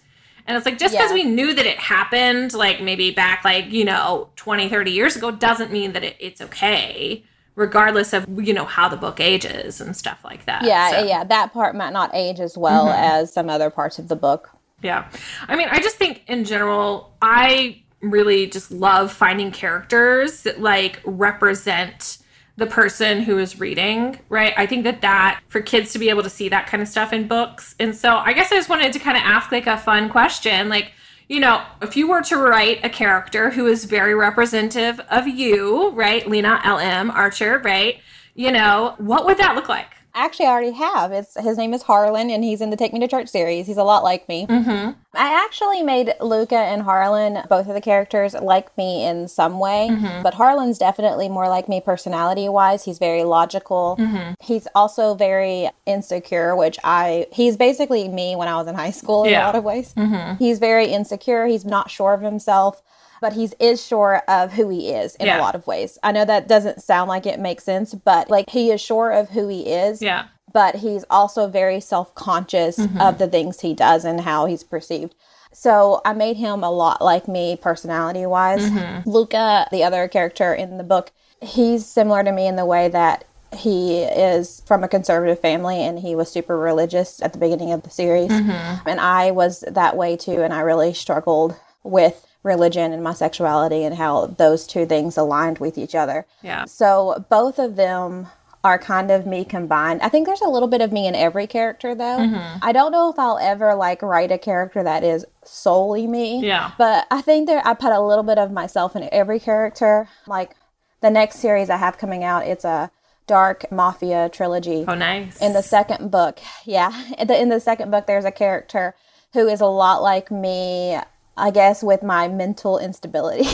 And 0.46 0.56
it's 0.56 0.66
like, 0.66 0.78
just 0.78 0.94
because 0.94 1.10
yeah. 1.10 1.14
we 1.14 1.24
knew 1.24 1.54
that 1.54 1.66
it 1.66 1.78
happened, 1.78 2.52
like 2.52 2.80
maybe 2.80 3.12
back, 3.12 3.44
like, 3.44 3.70
you 3.70 3.84
know, 3.84 4.30
20, 4.36 4.68
30 4.68 4.90
years 4.90 5.16
ago, 5.16 5.30
doesn't 5.30 5.70
mean 5.70 5.92
that 5.92 6.02
it, 6.02 6.16
it's 6.18 6.40
okay 6.40 7.24
regardless 7.54 8.12
of 8.12 8.26
you 8.42 8.54
know 8.54 8.64
how 8.64 8.88
the 8.88 8.96
book 8.96 9.20
ages 9.20 9.80
and 9.80 9.96
stuff 9.96 10.24
like 10.24 10.46
that. 10.46 10.64
Yeah, 10.64 10.90
so. 10.90 11.04
yeah, 11.04 11.24
that 11.24 11.52
part 11.52 11.74
might 11.74 11.92
not 11.92 12.10
age 12.14 12.40
as 12.40 12.56
well 12.56 12.86
mm-hmm. 12.86 13.02
as 13.02 13.32
some 13.32 13.48
other 13.48 13.70
parts 13.70 13.98
of 13.98 14.08
the 14.08 14.16
book. 14.16 14.50
Yeah. 14.82 15.10
I 15.48 15.56
mean, 15.56 15.68
I 15.70 15.80
just 15.80 15.96
think 15.96 16.22
in 16.26 16.44
general, 16.44 17.14
I 17.22 17.82
really 18.00 18.48
just 18.48 18.70
love 18.70 19.12
finding 19.12 19.52
characters 19.52 20.42
that 20.42 20.60
like 20.60 21.00
represent 21.04 22.18
the 22.56 22.66
person 22.66 23.22
who 23.22 23.38
is 23.38 23.58
reading, 23.58 24.18
right? 24.28 24.52
I 24.56 24.66
think 24.66 24.84
that 24.84 25.00
that 25.00 25.40
for 25.48 25.60
kids 25.60 25.92
to 25.92 25.98
be 25.98 26.10
able 26.10 26.22
to 26.22 26.30
see 26.30 26.48
that 26.50 26.66
kind 26.66 26.82
of 26.82 26.88
stuff 26.88 27.12
in 27.12 27.26
books. 27.26 27.74
And 27.80 27.96
so 27.96 28.16
I 28.16 28.32
guess 28.32 28.52
I 28.52 28.56
just 28.56 28.68
wanted 28.68 28.92
to 28.92 28.98
kind 28.98 29.16
of 29.16 29.22
ask 29.22 29.50
like 29.50 29.66
a 29.66 29.78
fun 29.78 30.10
question, 30.10 30.68
like 30.68 30.92
you 31.28 31.40
know, 31.40 31.62
if 31.80 31.96
you 31.96 32.08
were 32.08 32.20
to 32.22 32.36
write 32.36 32.84
a 32.84 32.90
character 32.90 33.48
who 33.48 33.66
is 33.66 33.86
very 33.86 34.14
representative 34.14 35.00
of 35.08 35.26
you, 35.26 35.88
right? 35.90 36.28
Lena 36.28 36.60
L.M. 36.62 37.10
Archer, 37.10 37.58
right? 37.64 38.00
You 38.34 38.52
know, 38.52 38.96
what 38.98 39.24
would 39.24 39.38
that 39.38 39.54
look 39.54 39.68
like? 39.68 39.94
Actually, 40.14 40.46
I 40.46 40.50
already 40.50 40.70
have. 40.72 41.12
It's 41.12 41.40
his 41.40 41.56
name 41.56 41.72
is 41.72 41.82
Harlan, 41.82 42.30
and 42.30 42.44
he's 42.44 42.60
in 42.60 42.70
the 42.70 42.76
Take 42.76 42.92
Me 42.92 43.00
to 43.00 43.08
Church 43.08 43.28
series. 43.28 43.66
He's 43.66 43.78
a 43.78 43.84
lot 43.84 44.04
like 44.04 44.28
me. 44.28 44.46
Mm-hmm. 44.46 44.90
I 45.14 45.44
actually 45.44 45.82
made 45.82 46.14
Luca 46.20 46.56
and 46.56 46.82
Harlan, 46.82 47.42
both 47.48 47.66
of 47.66 47.74
the 47.74 47.80
characters, 47.80 48.34
like 48.34 48.76
me 48.76 49.04
in 49.04 49.28
some 49.28 49.58
way, 49.58 49.88
mm-hmm. 49.90 50.22
but 50.22 50.34
Harlan's 50.34 50.78
definitely 50.78 51.28
more 51.28 51.48
like 51.48 51.68
me 51.68 51.80
personality 51.80 52.48
wise. 52.48 52.84
He's 52.84 52.98
very 52.98 53.24
logical. 53.24 53.96
Mm-hmm. 53.98 54.34
He's 54.40 54.68
also 54.74 55.14
very 55.14 55.70
insecure, 55.86 56.56
which 56.56 56.78
I 56.84 57.26
he's 57.32 57.56
basically 57.56 58.08
me 58.08 58.36
when 58.36 58.48
I 58.48 58.56
was 58.56 58.66
in 58.66 58.74
high 58.74 58.90
school 58.90 59.24
in 59.24 59.30
yeah. 59.30 59.44
a 59.44 59.46
lot 59.46 59.56
of 59.56 59.64
ways. 59.64 59.94
Mm-hmm. 59.94 60.36
He's 60.36 60.58
very 60.58 60.86
insecure. 60.86 61.46
He's 61.46 61.64
not 61.64 61.90
sure 61.90 62.12
of 62.12 62.20
himself 62.20 62.82
but 63.22 63.32
he 63.32 63.48
is 63.60 63.80
sure 63.80 64.20
of 64.26 64.52
who 64.52 64.68
he 64.68 64.90
is 64.90 65.14
in 65.14 65.26
yeah. 65.26 65.38
a 65.38 65.40
lot 65.40 65.54
of 65.54 65.64
ways. 65.64 65.96
I 66.02 66.10
know 66.10 66.24
that 66.24 66.48
doesn't 66.48 66.82
sound 66.82 67.08
like 67.08 67.24
it 67.24 67.38
makes 67.38 67.62
sense, 67.62 67.94
but 67.94 68.28
like 68.28 68.50
he 68.50 68.72
is 68.72 68.80
sure 68.80 69.12
of 69.12 69.30
who 69.30 69.46
he 69.46 69.70
is. 69.70 70.02
Yeah. 70.02 70.26
But 70.52 70.74
he's 70.74 71.04
also 71.08 71.46
very 71.46 71.80
self 71.80 72.14
conscious 72.16 72.78
mm-hmm. 72.78 73.00
of 73.00 73.18
the 73.18 73.28
things 73.28 73.60
he 73.60 73.74
does 73.74 74.04
and 74.04 74.20
how 74.20 74.46
he's 74.46 74.64
perceived. 74.64 75.14
So 75.52 76.02
I 76.04 76.14
made 76.14 76.36
him 76.36 76.64
a 76.64 76.70
lot 76.70 77.00
like 77.00 77.28
me 77.28 77.56
personality 77.56 78.26
wise. 78.26 78.68
Mm-hmm. 78.68 79.08
Luca, 79.08 79.68
the 79.70 79.84
other 79.84 80.08
character 80.08 80.52
in 80.52 80.76
the 80.76 80.84
book, 80.84 81.12
he's 81.40 81.86
similar 81.86 82.24
to 82.24 82.32
me 82.32 82.48
in 82.48 82.56
the 82.56 82.66
way 82.66 82.88
that 82.88 83.24
he 83.54 84.02
is 84.02 84.62
from 84.66 84.82
a 84.82 84.88
conservative 84.88 85.38
family 85.38 85.76
and 85.76 86.00
he 86.00 86.16
was 86.16 86.30
super 86.30 86.58
religious 86.58 87.22
at 87.22 87.32
the 87.34 87.38
beginning 87.38 87.70
of 87.70 87.84
the 87.84 87.90
series. 87.90 88.30
Mm-hmm. 88.30 88.88
And 88.88 88.98
I 88.98 89.30
was 89.30 89.62
that 89.68 89.96
way 89.96 90.16
too. 90.16 90.42
And 90.42 90.52
I 90.52 90.60
really 90.60 90.92
struggled 90.92 91.54
with 91.84 92.26
religion 92.42 92.92
and 92.92 93.02
my 93.02 93.14
sexuality 93.14 93.84
and 93.84 93.94
how 93.94 94.26
those 94.26 94.66
two 94.66 94.86
things 94.86 95.16
aligned 95.16 95.58
with 95.58 95.78
each 95.78 95.94
other. 95.94 96.26
Yeah. 96.42 96.64
So 96.64 97.24
both 97.28 97.58
of 97.58 97.76
them 97.76 98.28
are 98.64 98.78
kind 98.78 99.10
of 99.10 99.26
me 99.26 99.44
combined. 99.44 100.00
I 100.02 100.08
think 100.08 100.26
there's 100.26 100.40
a 100.40 100.48
little 100.48 100.68
bit 100.68 100.80
of 100.80 100.92
me 100.92 101.06
in 101.06 101.14
every 101.14 101.46
character 101.46 101.94
though. 101.94 102.18
Mm-hmm. 102.18 102.58
I 102.62 102.72
don't 102.72 102.92
know 102.92 103.10
if 103.10 103.18
I'll 103.18 103.38
ever 103.38 103.74
like 103.74 104.02
write 104.02 104.30
a 104.30 104.38
character 104.38 104.82
that 104.82 105.02
is 105.02 105.24
solely 105.44 106.06
me. 106.06 106.46
Yeah. 106.46 106.72
But 106.78 107.06
I 107.10 107.22
think 107.22 107.48
there 107.48 107.62
I 107.64 107.74
put 107.74 107.92
a 107.92 108.00
little 108.00 108.24
bit 108.24 108.38
of 108.38 108.52
myself 108.52 108.94
in 108.94 109.08
every 109.10 109.40
character. 109.40 110.08
Like 110.26 110.54
the 111.00 111.10
next 111.10 111.40
series 111.40 111.70
I 111.70 111.76
have 111.76 111.98
coming 111.98 112.22
out, 112.22 112.46
it's 112.46 112.64
a 112.64 112.90
dark 113.26 113.70
mafia 113.72 114.28
trilogy. 114.28 114.84
Oh, 114.86 114.94
nice. 114.94 115.40
In 115.40 115.52
the 115.52 115.62
second 115.62 116.10
book, 116.10 116.38
yeah, 116.64 116.92
in 117.18 117.26
the, 117.26 117.40
in 117.40 117.48
the 117.48 117.60
second 117.60 117.90
book, 117.90 118.06
there's 118.06 118.24
a 118.24 118.32
character 118.32 118.94
who 119.32 119.48
is 119.48 119.60
a 119.60 119.66
lot 119.66 120.02
like 120.02 120.30
me. 120.30 120.98
I 121.34 121.50
guess 121.50 121.82
with 121.82 122.02
my 122.02 122.28
mental 122.28 122.78
instability, 122.78 123.44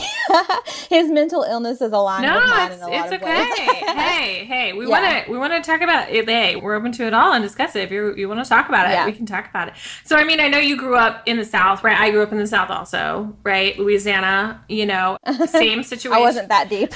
his 0.89 1.09
mental 1.09 1.43
illness 1.43 1.81
is 1.81 1.93
aligned 1.93 2.23
no, 2.23 2.35
with 2.35 2.49
mine 2.49 2.71
it's, 2.71 2.81
in 2.81 2.87
a 2.87 2.91
lot 2.91 3.05
it's 3.05 3.13
of 3.13 3.21
okay. 3.21 3.39
ways. 3.39 3.53
hey, 3.57 4.45
hey, 4.45 4.73
we 4.73 4.85
Yeah. 4.85 4.89
want 4.89 5.25
to 5.25 5.31
we 5.31 5.37
want 5.37 5.53
to 5.53 5.61
talk 5.61 5.81
about 5.81 6.09
it. 6.09 6.27
Hey, 6.27 6.57
we're 6.57 6.75
open 6.75 6.91
to 6.93 7.07
it 7.07 7.13
all 7.13 7.31
and 7.31 7.41
discuss 7.41 7.77
it. 7.77 7.83
If 7.83 7.91
you 7.91 8.13
you 8.15 8.27
want 8.27 8.43
to 8.43 8.49
talk 8.49 8.67
about 8.67 8.87
it, 8.89 8.93
Yeah. 8.93 9.05
we 9.05 9.13
can 9.13 9.25
talk 9.25 9.49
about 9.49 9.69
it. 9.69 9.75
So, 10.03 10.17
I 10.17 10.25
mean, 10.25 10.41
I 10.41 10.49
know 10.49 10.57
you 10.57 10.75
grew 10.75 10.95
up 10.95 11.23
in 11.25 11.37
the 11.37 11.45
South, 11.45 11.81
right? 11.83 11.97
I 11.97 12.11
grew 12.11 12.21
up 12.21 12.33
in 12.33 12.37
the 12.37 12.47
South 12.47 12.69
also, 12.69 13.35
right? 13.43 13.79
Louisiana, 13.79 14.61
you 14.67 14.85
know, 14.85 15.17
same 15.47 15.83
situation. 15.83 16.17
I 16.17 16.19
wasn't 16.19 16.49
that 16.49 16.69
deep. 16.69 16.93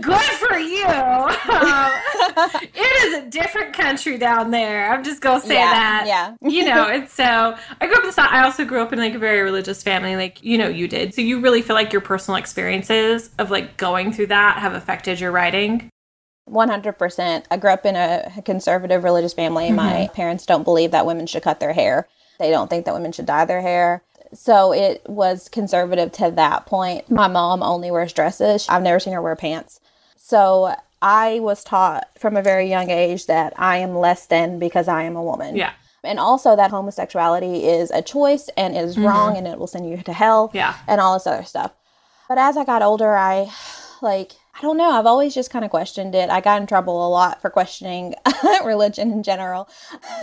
Good 0.00 0.20
for 0.20 0.56
you. 0.58 0.84
Um, 0.86 1.90
it 2.74 3.04
is 3.06 3.22
a 3.22 3.26
different 3.28 3.74
country 3.74 4.18
down 4.18 4.50
there. 4.50 4.92
I'm 4.92 5.04
just 5.04 5.20
gonna 5.20 5.40
say 5.40 5.54
Yeah, 5.54 5.70
that. 5.72 6.04
yeah. 6.06 6.34
you 6.48 6.64
know, 6.74 6.86
and 6.88 7.08
so 7.08 7.56
I 7.80 7.86
grew 7.86 7.94
up 7.96 8.02
in 8.02 8.08
the 8.08 8.12
South. 8.12 8.30
I 8.30 8.44
also 8.44 8.64
grew 8.64 8.80
up 8.80 8.92
in 8.92 8.98
like 8.98 9.14
a 9.14 9.18
very 9.18 9.42
religious 9.42 9.82
family, 9.82 10.16
like 10.16 10.42
you 10.42 10.58
know 10.58 10.68
you 10.68 10.88
did. 10.88 11.14
So 11.14 11.20
you 11.20 11.40
really 11.40 11.62
feel 11.62 11.76
like 11.76 11.92
your 11.92 12.02
personal 12.02 12.36
experiences 12.36 13.30
of 13.38 13.50
like 13.50 13.76
going 13.76 14.12
through 14.12 14.26
that 14.28 14.58
have 14.58 14.74
affected 14.74 15.20
your 15.20 15.32
writing. 15.32 15.88
100%. 16.48 17.44
I 17.50 17.56
grew 17.56 17.70
up 17.70 17.86
in 17.86 17.96
a 17.96 18.30
conservative 18.44 19.02
religious 19.02 19.32
family. 19.32 19.72
My 19.72 20.10
parents 20.14 20.44
don't 20.44 20.62
believe 20.64 20.90
that 20.90 21.06
women 21.06 21.26
should 21.26 21.42
cut 21.42 21.58
their 21.60 21.72
hair. 21.72 22.06
They 22.38 22.50
don't 22.50 22.68
think 22.68 22.84
that 22.84 22.94
women 22.94 23.12
should 23.12 23.26
dye 23.26 23.44
their 23.46 23.62
hair. 23.62 24.02
So 24.34 24.72
it 24.74 25.02
was 25.08 25.48
conservative 25.48 26.12
to 26.12 26.30
that 26.32 26.66
point. 26.66 27.10
My 27.10 27.28
mom 27.28 27.62
only 27.62 27.90
wears 27.90 28.12
dresses. 28.12 28.66
I've 28.68 28.82
never 28.82 29.00
seen 29.00 29.12
her 29.14 29.22
wear 29.22 29.36
pants. 29.36 29.80
So 30.26 30.74
I 31.02 31.40
was 31.40 31.62
taught 31.62 32.08
from 32.18 32.34
a 32.34 32.42
very 32.42 32.66
young 32.66 32.88
age 32.88 33.26
that 33.26 33.52
I 33.58 33.76
am 33.76 33.94
less 33.94 34.24
than 34.24 34.58
because 34.58 34.88
I 34.88 35.02
am 35.02 35.16
a 35.16 35.22
woman. 35.22 35.54
Yeah. 35.54 35.72
And 36.02 36.18
also 36.18 36.56
that 36.56 36.70
homosexuality 36.70 37.64
is 37.66 37.90
a 37.90 38.00
choice 38.00 38.48
and 38.56 38.74
is 38.74 38.94
mm-hmm. 38.94 39.04
wrong 39.04 39.36
and 39.36 39.46
it 39.46 39.58
will 39.58 39.66
send 39.66 39.86
you 39.86 39.98
to 39.98 40.12
hell 40.14 40.50
Yeah. 40.54 40.76
and 40.88 40.98
all 40.98 41.12
this 41.12 41.26
other 41.26 41.44
stuff. 41.44 41.72
But 42.26 42.38
as 42.38 42.56
I 42.56 42.64
got 42.64 42.80
older, 42.80 43.14
I 43.14 43.50
like 44.00 44.32
I 44.56 44.62
don't 44.62 44.78
know, 44.78 44.92
I've 44.92 45.04
always 45.04 45.34
just 45.34 45.50
kind 45.50 45.62
of 45.62 45.70
questioned 45.70 46.14
it. 46.14 46.30
I 46.30 46.40
got 46.40 46.58
in 46.58 46.66
trouble 46.66 47.06
a 47.06 47.10
lot 47.10 47.42
for 47.42 47.50
questioning 47.50 48.14
religion 48.64 49.12
in 49.12 49.22
general. 49.22 49.68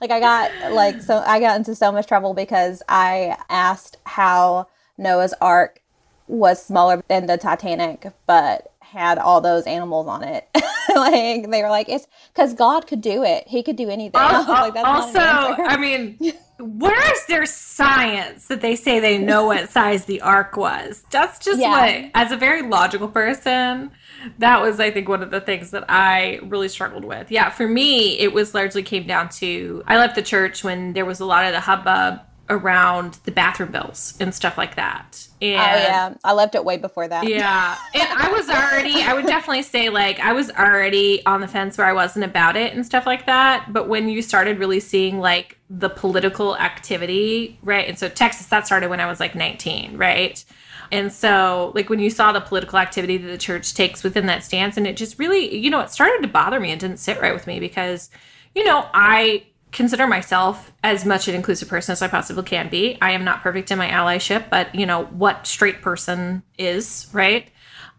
like 0.00 0.10
I 0.10 0.20
got 0.20 0.72
like 0.72 1.02
so 1.02 1.18
I 1.18 1.38
got 1.38 1.58
into 1.58 1.74
so 1.74 1.92
much 1.92 2.06
trouble 2.06 2.32
because 2.32 2.82
I 2.88 3.36
asked 3.50 3.98
how 4.06 4.68
Noah's 4.96 5.34
Ark 5.42 5.82
was 6.26 6.64
smaller 6.64 7.02
than 7.08 7.26
the 7.26 7.36
Titanic, 7.36 8.10
but 8.26 8.72
had 8.94 9.18
all 9.18 9.40
those 9.40 9.64
animals 9.64 10.06
on 10.06 10.22
it. 10.24 10.48
like 10.94 11.50
they 11.50 11.62
were 11.62 11.68
like, 11.68 11.88
it's 11.88 12.06
because 12.32 12.54
God 12.54 12.86
could 12.86 13.00
do 13.00 13.22
it. 13.24 13.46
He 13.46 13.62
could 13.62 13.76
do 13.76 13.90
anything. 13.90 14.12
I 14.20 14.38
like, 14.62 14.74
that's 14.74 14.84
not 14.84 15.16
also, 15.16 15.62
an. 15.62 15.66
I 15.68 15.76
mean, 15.76 16.16
where 16.58 17.12
is 17.12 17.26
their 17.26 17.44
science 17.44 18.46
that 18.46 18.60
they 18.60 18.76
say 18.76 19.00
they 19.00 19.18
know 19.18 19.44
what 19.46 19.68
size 19.68 20.04
the 20.06 20.20
ark 20.20 20.56
was? 20.56 21.04
That's 21.10 21.38
just 21.44 21.58
Yeah. 21.60 21.70
what, 21.70 22.10
as 22.14 22.32
a 22.32 22.36
very 22.36 22.62
logical 22.62 23.08
person, 23.08 23.90
that 24.38 24.62
was, 24.62 24.80
I 24.80 24.90
think, 24.90 25.08
one 25.08 25.22
of 25.22 25.30
the 25.30 25.40
things 25.40 25.72
that 25.72 25.84
I 25.88 26.38
really 26.44 26.68
struggled 26.68 27.04
with. 27.04 27.30
Yeah, 27.30 27.50
for 27.50 27.66
me, 27.68 28.18
it 28.18 28.32
was 28.32 28.54
largely 28.54 28.82
came 28.82 29.06
down 29.06 29.28
to 29.40 29.82
I 29.86 29.96
left 29.98 30.14
the 30.14 30.22
church 30.22 30.64
when 30.64 30.92
there 30.92 31.04
was 31.04 31.20
a 31.20 31.26
lot 31.26 31.44
of 31.44 31.52
the 31.52 31.60
hubbub 31.60 32.20
around 32.50 33.14
the 33.24 33.30
bathroom 33.30 33.72
bills 33.72 34.14
and 34.20 34.34
stuff 34.34 34.58
like 34.58 34.76
that. 34.76 35.26
Oh, 35.40 35.46
and 35.46 35.60
oh 35.60 35.88
yeah, 35.88 36.14
I 36.24 36.32
left 36.32 36.54
it 36.54 36.64
way 36.64 36.76
before 36.76 37.08
that. 37.08 37.26
yeah. 37.26 37.76
And 37.94 38.08
I 38.08 38.30
was 38.30 38.48
already, 38.48 39.02
I 39.02 39.14
would 39.14 39.26
definitely 39.26 39.62
say, 39.62 39.88
like, 39.88 40.20
I 40.20 40.32
was 40.32 40.50
already 40.50 41.24
on 41.26 41.40
the 41.40 41.48
fence 41.48 41.78
where 41.78 41.86
I 41.86 41.92
wasn't 41.92 42.24
about 42.24 42.56
it 42.56 42.74
and 42.74 42.84
stuff 42.84 43.06
like 43.06 43.26
that. 43.26 43.72
But 43.72 43.88
when 43.88 44.08
you 44.08 44.20
started 44.20 44.58
really 44.58 44.80
seeing, 44.80 45.20
like, 45.20 45.58
the 45.70 45.88
political 45.88 46.56
activity, 46.56 47.58
right? 47.62 47.88
And 47.88 47.98
so 47.98 48.08
Texas, 48.08 48.46
that 48.46 48.66
started 48.66 48.90
when 48.90 49.00
I 49.00 49.06
was 49.06 49.20
like 49.20 49.34
19, 49.34 49.96
right? 49.96 50.44
And 50.92 51.12
so, 51.12 51.72
like, 51.74 51.88
when 51.88 51.98
you 51.98 52.10
saw 52.10 52.32
the 52.32 52.40
political 52.40 52.78
activity 52.78 53.16
that 53.16 53.26
the 53.26 53.38
church 53.38 53.74
takes 53.74 54.04
within 54.04 54.26
that 54.26 54.44
stance, 54.44 54.76
and 54.76 54.86
it 54.86 54.96
just 54.96 55.18
really, 55.18 55.56
you 55.56 55.70
know, 55.70 55.80
it 55.80 55.90
started 55.90 56.20
to 56.22 56.28
bother 56.28 56.60
me 56.60 56.70
and 56.70 56.80
didn't 56.80 56.98
sit 56.98 57.20
right 57.20 57.32
with 57.32 57.46
me 57.46 57.58
because, 57.58 58.10
you 58.54 58.64
know, 58.64 58.86
I 58.92 59.44
consider 59.74 60.06
myself 60.06 60.72
as 60.82 61.04
much 61.04 61.28
an 61.28 61.34
inclusive 61.34 61.68
person 61.68 61.92
as 61.92 62.00
I 62.00 62.08
possibly 62.08 62.44
can 62.44 62.68
be. 62.70 62.96
I 63.02 63.10
am 63.10 63.24
not 63.24 63.42
perfect 63.42 63.70
in 63.70 63.76
my 63.76 63.88
allyship, 63.88 64.48
but 64.48 64.74
you 64.74 64.86
know 64.86 65.04
what 65.06 65.46
straight 65.46 65.82
person 65.82 66.42
is, 66.56 67.08
right? 67.12 67.48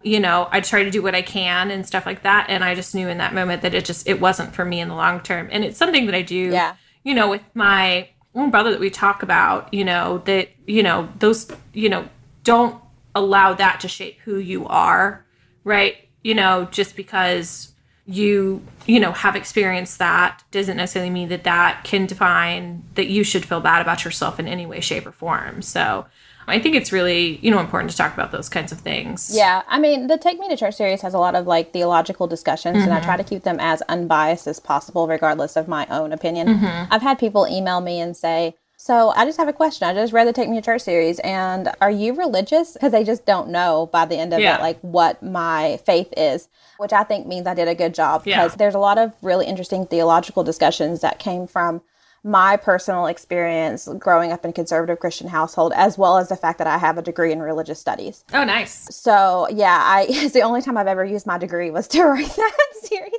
You 0.02 0.20
know, 0.20 0.48
I 0.52 0.62
try 0.62 0.84
to 0.84 0.90
do 0.92 1.04
what 1.04 1.14
I 1.16 1.22
can 1.22 1.70
and 1.72 1.86
stuff 1.86 2.06
like 2.06 2.24
that, 2.24 2.48
and 2.50 2.64
I 2.64 2.74
just 2.76 2.96
knew 2.96 3.08
in 3.08 3.18
that 3.20 3.34
moment 3.34 3.62
that 3.62 3.74
it 3.76 3.86
just 3.86 4.08
it 4.08 4.20
wasn't 4.22 4.56
for 4.56 4.64
me 4.66 4.80
in 4.80 4.88
the 4.88 4.96
long 4.96 5.20
term. 5.20 5.50
And 5.52 5.64
it's 5.64 5.78
something 5.78 6.06
that 6.08 6.16
I 6.16 6.22
do, 6.24 6.36
Yeah. 6.52 6.76
you 7.04 7.14
know, 7.14 7.30
with 7.30 7.42
my 7.54 8.10
own 8.34 8.52
brother 8.52 8.72
that 8.72 8.80
we 8.80 8.90
talk 8.90 9.22
about, 9.22 9.74
you 9.74 9.84
know, 9.86 10.20
that 10.26 10.50
you 10.66 10.82
know 10.82 11.10
those, 11.20 11.52
you 11.74 11.90
know, 11.90 12.08
don't 12.44 12.82
allow 13.14 13.54
that 13.54 13.80
to 13.82 13.88
shape 13.88 14.20
who 14.26 14.38
you 14.38 14.66
are, 14.68 15.26
right? 15.64 15.96
You 16.24 16.36
know, 16.36 16.66
just 16.72 16.96
because 16.96 17.72
you 18.08 18.62
you 18.86 19.00
know 19.00 19.12
have 19.12 19.36
experienced 19.36 19.98
that 20.00 20.44
doesn't 20.52 20.78
necessarily 20.78 21.10
mean 21.10 21.30
that 21.30 21.44
that 21.44 21.82
can 21.84 22.06
define 22.06 22.84
that 22.94 23.08
you 23.08 23.24
should 23.24 23.46
feel 23.46 23.60
bad 23.60 23.82
about 23.82 24.06
yourself 24.06 24.40
in 24.40 24.48
any 24.48 24.66
way 24.66 24.80
shape 24.80 25.08
or 25.08 25.12
form 25.12 25.60
so 25.62 26.06
i 26.48 26.60
think 26.60 26.76
it's 26.76 26.92
really 26.92 27.38
you 27.38 27.50
know 27.50 27.60
important 27.60 27.90
to 27.90 27.98
talk 27.98 28.14
about 28.14 28.32
those 28.32 28.48
kinds 28.48 28.72
of 28.72 28.80
things 28.80 29.32
Yeah, 29.34 29.64
I 29.68 29.80
mean, 29.80 30.06
the 30.06 30.18
Take 30.20 30.38
Me 30.38 30.48
to 30.50 30.56
Church 30.56 30.76
series 30.76 31.02
has 31.02 31.16
a 31.16 31.18
lot 31.18 31.34
of 31.34 31.48
like 31.48 31.74
theological 31.74 32.28
discussions, 32.28 32.78
and 32.78 32.94
I 32.94 32.98
Mm-hmm. 32.98 33.06
try 33.06 33.18
to 33.18 33.24
keep 33.24 33.42
them 33.44 33.58
as 33.60 33.82
unbiased 33.90 34.46
as 34.46 34.60
possible, 34.60 35.08
regardless 35.08 35.56
of 35.56 35.68
my 35.68 35.88
own 35.90 36.12
opinion. 36.14 36.48
Mm-hmm. 36.48 36.94
I've 36.94 37.02
had 37.02 37.18
people 37.18 37.48
email 37.48 37.82
me 37.82 38.00
and 38.00 38.16
say, 38.16 38.54
So 38.86 39.12
I 39.16 39.26
just 39.26 39.40
have 39.40 39.48
a 39.48 39.54
question. 39.54 39.88
I 39.88 39.96
just 39.96 40.14
read 40.14 40.28
the 40.28 40.32
Take 40.32 40.48
Me 40.48 40.58
to 40.58 40.62
Church 40.62 40.82
series, 40.82 41.18
and 41.22 41.72
are 41.82 41.90
you 41.90 42.14
religious? 42.14 42.74
Because 42.74 42.92
they 42.92 43.04
just 43.04 43.26
don't 43.26 43.50
know 43.50 43.90
by 43.92 44.06
the 44.06 44.16
end 44.16 44.32
of 44.32 44.40
Yeah. 44.40 44.58
it, 44.58 44.62
like 44.62 44.78
what 44.82 45.24
my 45.24 45.80
faith 45.88 46.14
is, 46.16 46.50
which 46.78 46.94
I 46.94 47.02
think 47.02 47.26
means 47.26 47.48
I 47.48 47.56
did 47.56 47.68
a 47.68 47.74
good 47.74 47.96
job 47.96 48.22
Yeah. 48.28 48.44
because 48.44 48.58
there's 48.58 48.76
a 48.76 48.80
lot 48.80 49.00
of 49.00 49.12
really 49.24 49.48
interesting 49.48 49.88
theological 49.88 50.44
discussions 50.44 51.02
that 51.02 51.18
came 51.18 51.48
from 51.48 51.82
my 52.26 52.58
personal 52.58 53.06
experience 53.06 53.88
growing 54.00 54.32
up 54.32 54.44
in 54.44 54.50
a 54.50 54.54
conservative 54.54 55.00
Christian 55.00 55.28
household, 55.28 55.72
as 55.76 55.96
well 55.96 56.18
as 56.18 56.28
the 56.28 56.36
fact 56.36 56.58
that 56.58 56.66
I 56.66 56.80
have 56.80 56.98
a 56.98 57.04
degree 57.04 57.32
in 57.32 57.40
religious 57.40 57.80
studies. 57.80 58.26
oh 58.34 58.44
nice 58.44 58.88
So 58.94 59.48
yeah, 59.52 59.80
I 59.80 60.08
it's 60.10 60.34
the 60.34 60.42
only 60.42 60.64
time 60.64 60.76
I've 60.76 60.88
ever 60.88 61.06
used 61.06 61.28
my 61.28 61.38
degree 61.38 61.70
was 61.70 61.88
to 61.90 62.04
write 62.04 62.36
that 62.36 62.68
series. 62.82 63.14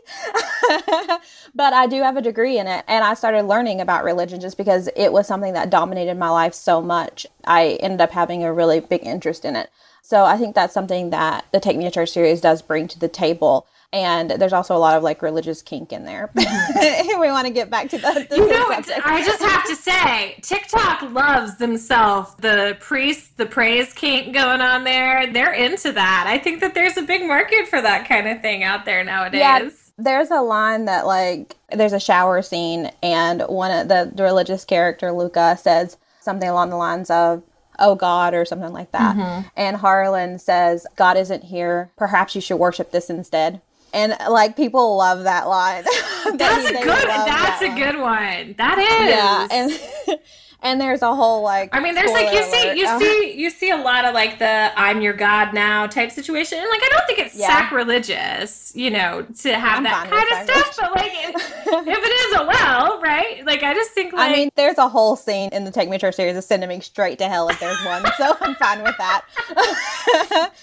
but 1.55 1.73
I 1.73 1.87
do 1.87 2.03
have 2.03 2.17
a 2.17 2.23
degree 2.23 2.59
in 2.59 2.67
it, 2.67 2.85
and 2.89 3.05
I 3.05 3.15
started 3.15 3.45
learning 3.45 3.81
about 3.81 4.03
religion 4.03 4.41
just 4.41 4.57
because 4.57 4.89
it 4.97 5.13
was 5.13 5.29
something 5.29 5.53
that 5.53 5.71
dominated 5.71 6.17
my 6.19 6.31
life 6.31 6.53
so 6.55 6.83
much. 6.83 7.27
I 7.45 7.79
ended 7.81 8.01
up 8.01 8.11
having 8.11 8.43
a 8.43 8.53
really 8.53 8.81
big 8.81 9.07
interest 9.07 9.45
in 9.45 9.55
it. 9.55 9.71
So 10.03 10.25
I 10.25 10.37
think 10.37 10.55
that's 10.55 10.75
something 10.75 11.11
that 11.11 11.47
the 11.53 11.61
Take 11.61 11.77
Me 11.77 11.85
to 11.85 11.91
Church 11.93 12.11
series 12.11 12.41
does 12.41 12.61
bring 12.61 12.89
to 12.89 12.99
the 12.99 13.09
table. 13.09 13.67
And 13.93 14.31
there's 14.31 14.53
also 14.53 14.77
a 14.77 14.79
lot 14.79 14.97
of 14.97 15.03
like 15.03 15.23
religious 15.23 15.63
kink 15.63 15.93
in 15.93 16.05
there. 16.05 16.31
we 16.37 17.31
want 17.31 17.47
to 17.47 17.53
get 17.53 17.71
back 17.71 17.89
to 17.91 17.99
the 17.99 18.27
you 18.31 18.49
know 18.49 18.67
i 19.05 19.23
just 19.25 19.43
have 19.43 19.65
to 19.67 19.75
say 19.75 20.39
tiktok 20.43 21.03
loves 21.13 21.57
themselves 21.57 22.35
the 22.37 22.77
priests 22.81 23.31
the 23.37 23.47
praise 23.47 23.93
kink 23.93 24.35
going 24.35 24.61
on 24.61 24.85
there 24.85 25.31
they're 25.33 25.53
into 25.53 25.93
that 25.93 26.25
i 26.27 26.39
think 26.39 26.61
that 26.61 26.75
there's 26.75 26.97
a 26.97 27.03
big 27.03 27.27
market 27.27 27.67
for 27.67 27.81
that 27.81 28.09
kind 28.09 28.29
of 28.29 28.41
thing 28.43 28.63
out 28.63 28.85
there 28.85 29.03
nowadays 29.03 29.41
Yeah, 29.41 29.69
there's 29.99 30.31
a 30.31 30.43
line 30.43 30.85
that 30.87 31.07
like 31.07 31.57
there's 31.73 31.93
a 31.93 32.01
shower 32.01 32.43
scene, 32.43 32.91
and 33.03 33.43
one 33.43 33.71
of 33.71 33.89
the, 33.89 34.11
the 34.15 34.23
religious 34.23 34.65
character 34.65 35.13
Luca 35.13 35.57
says 35.61 35.97
something 36.21 36.49
along 36.49 36.71
the 36.71 36.77
lines 36.77 37.11
of 37.11 37.43
"Oh 37.79 37.95
God" 37.95 38.35
or 38.35 38.45
something 38.45 38.73
like 38.73 38.93
that, 38.93 39.17
mm-hmm. 39.17 39.49
and 39.57 39.79
Harlan 39.79 40.39
says, 40.39 40.87
"God 40.97 41.17
isn't 41.17 41.45
here. 41.45 41.91
Perhaps 41.97 42.35
you 42.35 42.41
should 42.41 42.57
worship 42.57 42.91
this 42.91 43.09
instead." 43.09 43.61
And 43.97 44.15
like 44.31 44.57
people 44.57 44.97
love 44.99 45.25
that 45.25 45.49
line. 45.49 45.85
that's 46.37 46.69
a 46.69 46.73
good 46.73 46.85
that's 46.85 47.07
that 47.07 47.59
a 47.63 47.67
line. 47.69 47.77
good 47.79 48.01
one 48.01 48.55
that 48.59 48.79
is 48.79 49.09
Yeah, 49.11 49.49
and 49.51 50.21
and 50.63 50.81
there's 50.81 51.03
a 51.03 51.15
whole 51.15 51.43
like. 51.43 51.75
I 51.75 51.81
mean, 51.81 51.95
there's 51.95 52.11
like 52.13 52.33
you 52.33 52.43
spoiler 52.43 52.75
see, 52.75 52.81
you 52.81 52.87
Oh. 52.89 52.99
see, 52.99 53.33
you 53.37 53.51
see 53.51 53.71
a 53.71 53.77
lot 53.77 54.05
of 54.05 54.15
like 54.15 54.39
the 54.39 54.73
"I'm 54.77 55.01
your 55.03 55.13
god 55.13 55.55
now" 55.55 55.87
type 55.87 56.11
situation, 56.11 56.59
and 56.59 56.69
like 56.71 56.81
I 56.83 56.89
don't 56.91 57.07
think 57.07 57.19
it's 57.21 57.35
Yeah. 57.37 57.49
sacrilegious, 57.49 58.73
you 58.75 58.91
know, 58.91 59.27
to 59.43 59.55
have 59.59 59.79
I'm 59.79 59.85
that 59.85 60.11
kind 60.11 60.49
of 60.49 60.55
stuff. 60.57 60.77
But 60.81 60.97
like, 60.97 61.13
if, 61.15 61.35
if 61.67 61.99
it 61.99 62.33
is 62.33 62.41
a 62.41 62.47
well, 62.47 63.01
right? 63.01 63.45
Like, 63.47 63.63
I 63.63 63.75
just 63.75 63.91
think 63.93 64.13
like 64.13 64.31
I 64.31 64.33
mean, 64.35 64.51
there's 64.57 64.79
a 64.79 64.89
whole 64.89 65.17
scene 65.17 65.51
in 65.53 65.65
the 65.65 65.71
Take 65.71 65.89
Me 65.89 65.97
to 65.99 66.01
Church 66.01 66.15
series 66.17 66.37
of 66.37 66.45
sending 66.45 66.69
me 66.69 66.81
straight 66.81 67.19
to 67.19 67.29
hell 67.29 67.49
if 67.49 67.59
there's 67.61 67.83
one, 67.85 68.05
so 68.17 68.37
I'm 68.41 68.55
fine 68.57 68.83
with 68.83 68.97
that. 68.99 69.23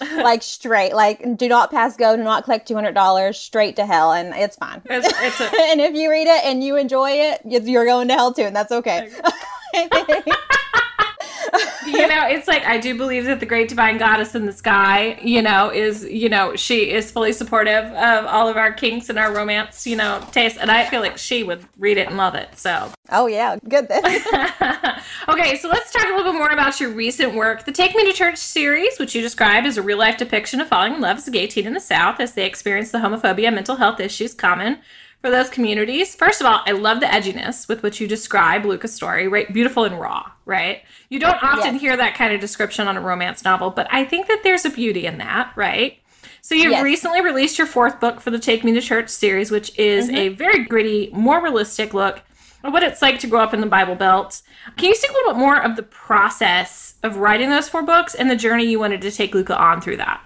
like 0.24 0.42
straight, 0.42 0.94
like 0.94 1.36
do 1.36 1.48
not 1.48 1.70
pass 1.70 1.96
go, 1.96 2.16
do 2.16 2.22
not 2.22 2.44
collect 2.44 2.68
two 2.68 2.74
hundred 2.74 2.94
dollars, 2.94 3.38
straight 3.38 3.76
to 3.76 3.86
hell, 3.86 4.12
and 4.12 4.34
it's 4.34 4.56
fine. 4.56 4.82
it's, 4.86 5.06
it's 5.20 5.40
a, 5.40 5.44
and 5.70 5.80
if 5.80 5.94
you 5.94 6.10
read 6.10 6.26
it 6.26 6.44
and 6.44 6.62
you 6.62 6.76
enjoy 6.76 7.10
it, 7.10 7.40
you- 7.44 7.60
you're 7.60 7.86
going 7.86 8.08
to 8.08 8.14
hell 8.14 8.32
too, 8.32 8.42
and 8.42 8.54
that's 8.56 8.72
okay. 8.72 9.10
you 11.86 12.08
know, 12.08 12.26
it's 12.26 12.48
like 12.48 12.64
I 12.64 12.78
do 12.78 12.96
believe 12.96 13.24
that 13.26 13.40
the 13.40 13.46
great 13.46 13.68
divine 13.68 13.98
goddess 13.98 14.34
in 14.34 14.46
the 14.46 14.52
sky, 14.52 15.18
you 15.22 15.42
know, 15.42 15.70
is 15.70 16.04
you 16.04 16.28
know 16.28 16.56
she 16.56 16.90
is 16.90 17.10
fully 17.10 17.32
supportive 17.32 17.84
of 17.84 18.26
all 18.26 18.48
of 18.48 18.56
our 18.56 18.72
kinks 18.72 19.08
and 19.08 19.18
our 19.18 19.34
romance, 19.34 19.86
you 19.86 19.96
know, 19.96 20.26
taste, 20.32 20.58
and 20.60 20.70
I 20.70 20.86
feel 20.86 21.00
like 21.00 21.18
she 21.18 21.42
would 21.42 21.64
read 21.78 21.98
it 21.98 22.08
and 22.08 22.16
love 22.16 22.34
it. 22.34 22.56
So. 22.58 22.90
Oh 23.10 23.26
yeah, 23.26 23.56
good 23.68 23.88
then. 23.88 24.02
okay, 25.28 25.56
so 25.56 25.68
let's 25.68 25.92
talk 25.92 26.04
a 26.04 26.16
little 26.16 26.32
bit 26.32 26.38
more 26.38 26.50
about 26.50 26.80
your 26.80 26.90
recent 26.90 27.34
work, 27.34 27.64
the 27.64 27.72
Take 27.72 27.94
Me 27.94 28.04
to 28.04 28.12
Church 28.12 28.38
series, 28.38 28.98
which 28.98 29.14
you 29.14 29.20
described 29.20 29.66
as 29.66 29.76
a 29.76 29.82
real 29.82 29.98
life 29.98 30.16
depiction 30.16 30.60
of 30.60 30.68
falling 30.68 30.94
in 30.94 31.00
love 31.00 31.18
as 31.18 31.28
a 31.28 31.30
gay 31.30 31.46
teen 31.46 31.66
in 31.66 31.74
the 31.74 31.80
South 31.80 32.20
as 32.20 32.34
they 32.34 32.46
experience 32.46 32.92
the 32.92 32.98
homophobia 32.98 33.52
mental 33.52 33.76
health 33.76 34.00
issues 34.00 34.34
common 34.34 34.78
for 35.24 35.30
those 35.30 35.48
communities. 35.48 36.14
First 36.14 36.42
of 36.42 36.46
all, 36.46 36.60
I 36.66 36.72
love 36.72 37.00
the 37.00 37.06
edginess 37.06 37.66
with 37.66 37.82
which 37.82 37.98
you 37.98 38.06
describe 38.06 38.66
Luca's 38.66 38.92
story, 38.92 39.26
right? 39.26 39.50
Beautiful 39.50 39.84
and 39.84 39.98
raw, 39.98 40.30
right? 40.44 40.82
You 41.08 41.18
don't 41.18 41.42
often 41.42 41.72
yes. 41.72 41.80
hear 41.80 41.96
that 41.96 42.14
kind 42.14 42.34
of 42.34 42.42
description 42.42 42.88
on 42.88 42.98
a 42.98 43.00
romance 43.00 43.42
novel, 43.42 43.70
but 43.70 43.88
I 43.90 44.04
think 44.04 44.26
that 44.26 44.42
there's 44.42 44.66
a 44.66 44.70
beauty 44.70 45.06
in 45.06 45.16
that, 45.16 45.50
right? 45.56 45.96
So 46.42 46.54
you've 46.54 46.72
yes. 46.72 46.84
recently 46.84 47.22
released 47.22 47.56
your 47.56 47.66
fourth 47.66 48.00
book 48.00 48.20
for 48.20 48.30
the 48.30 48.38
Take 48.38 48.64
Me 48.64 48.74
to 48.74 48.82
Church 48.82 49.08
series, 49.08 49.50
which 49.50 49.74
is 49.78 50.08
mm-hmm. 50.08 50.16
a 50.16 50.28
very 50.28 50.62
gritty, 50.62 51.08
more 51.14 51.42
realistic 51.42 51.94
look 51.94 52.20
at 52.62 52.70
what 52.70 52.82
it's 52.82 53.00
like 53.00 53.18
to 53.20 53.26
grow 53.26 53.40
up 53.40 53.54
in 53.54 53.62
the 53.62 53.66
Bible 53.66 53.94
Belt. 53.94 54.42
Can 54.76 54.90
you 54.90 54.94
speak 54.94 55.10
a 55.10 55.14
little 55.14 55.32
bit 55.32 55.40
more 55.40 55.58
of 55.58 55.76
the 55.76 55.84
process 55.84 56.96
of 57.02 57.16
writing 57.16 57.48
those 57.48 57.70
four 57.70 57.82
books 57.82 58.14
and 58.14 58.30
the 58.30 58.36
journey 58.36 58.66
you 58.66 58.78
wanted 58.78 59.00
to 59.00 59.10
take 59.10 59.34
Luca 59.34 59.58
on 59.58 59.80
through 59.80 59.96
that? 59.96 60.20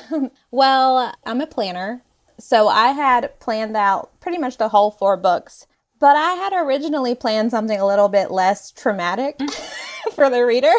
well, 0.50 1.12
I'm 1.26 1.42
a 1.42 1.46
planner 1.46 2.02
so 2.38 2.68
I 2.68 2.88
had 2.88 3.38
planned 3.40 3.76
out 3.76 4.10
pretty 4.20 4.38
much 4.38 4.58
the 4.58 4.68
whole 4.68 4.90
four 4.90 5.16
books, 5.16 5.66
but 5.98 6.16
I 6.16 6.34
had 6.34 6.52
originally 6.52 7.14
planned 7.14 7.50
something 7.50 7.78
a 7.78 7.86
little 7.86 8.08
bit 8.08 8.30
less 8.30 8.70
traumatic 8.70 9.38
for 10.14 10.30
the 10.30 10.44
reader. 10.44 10.72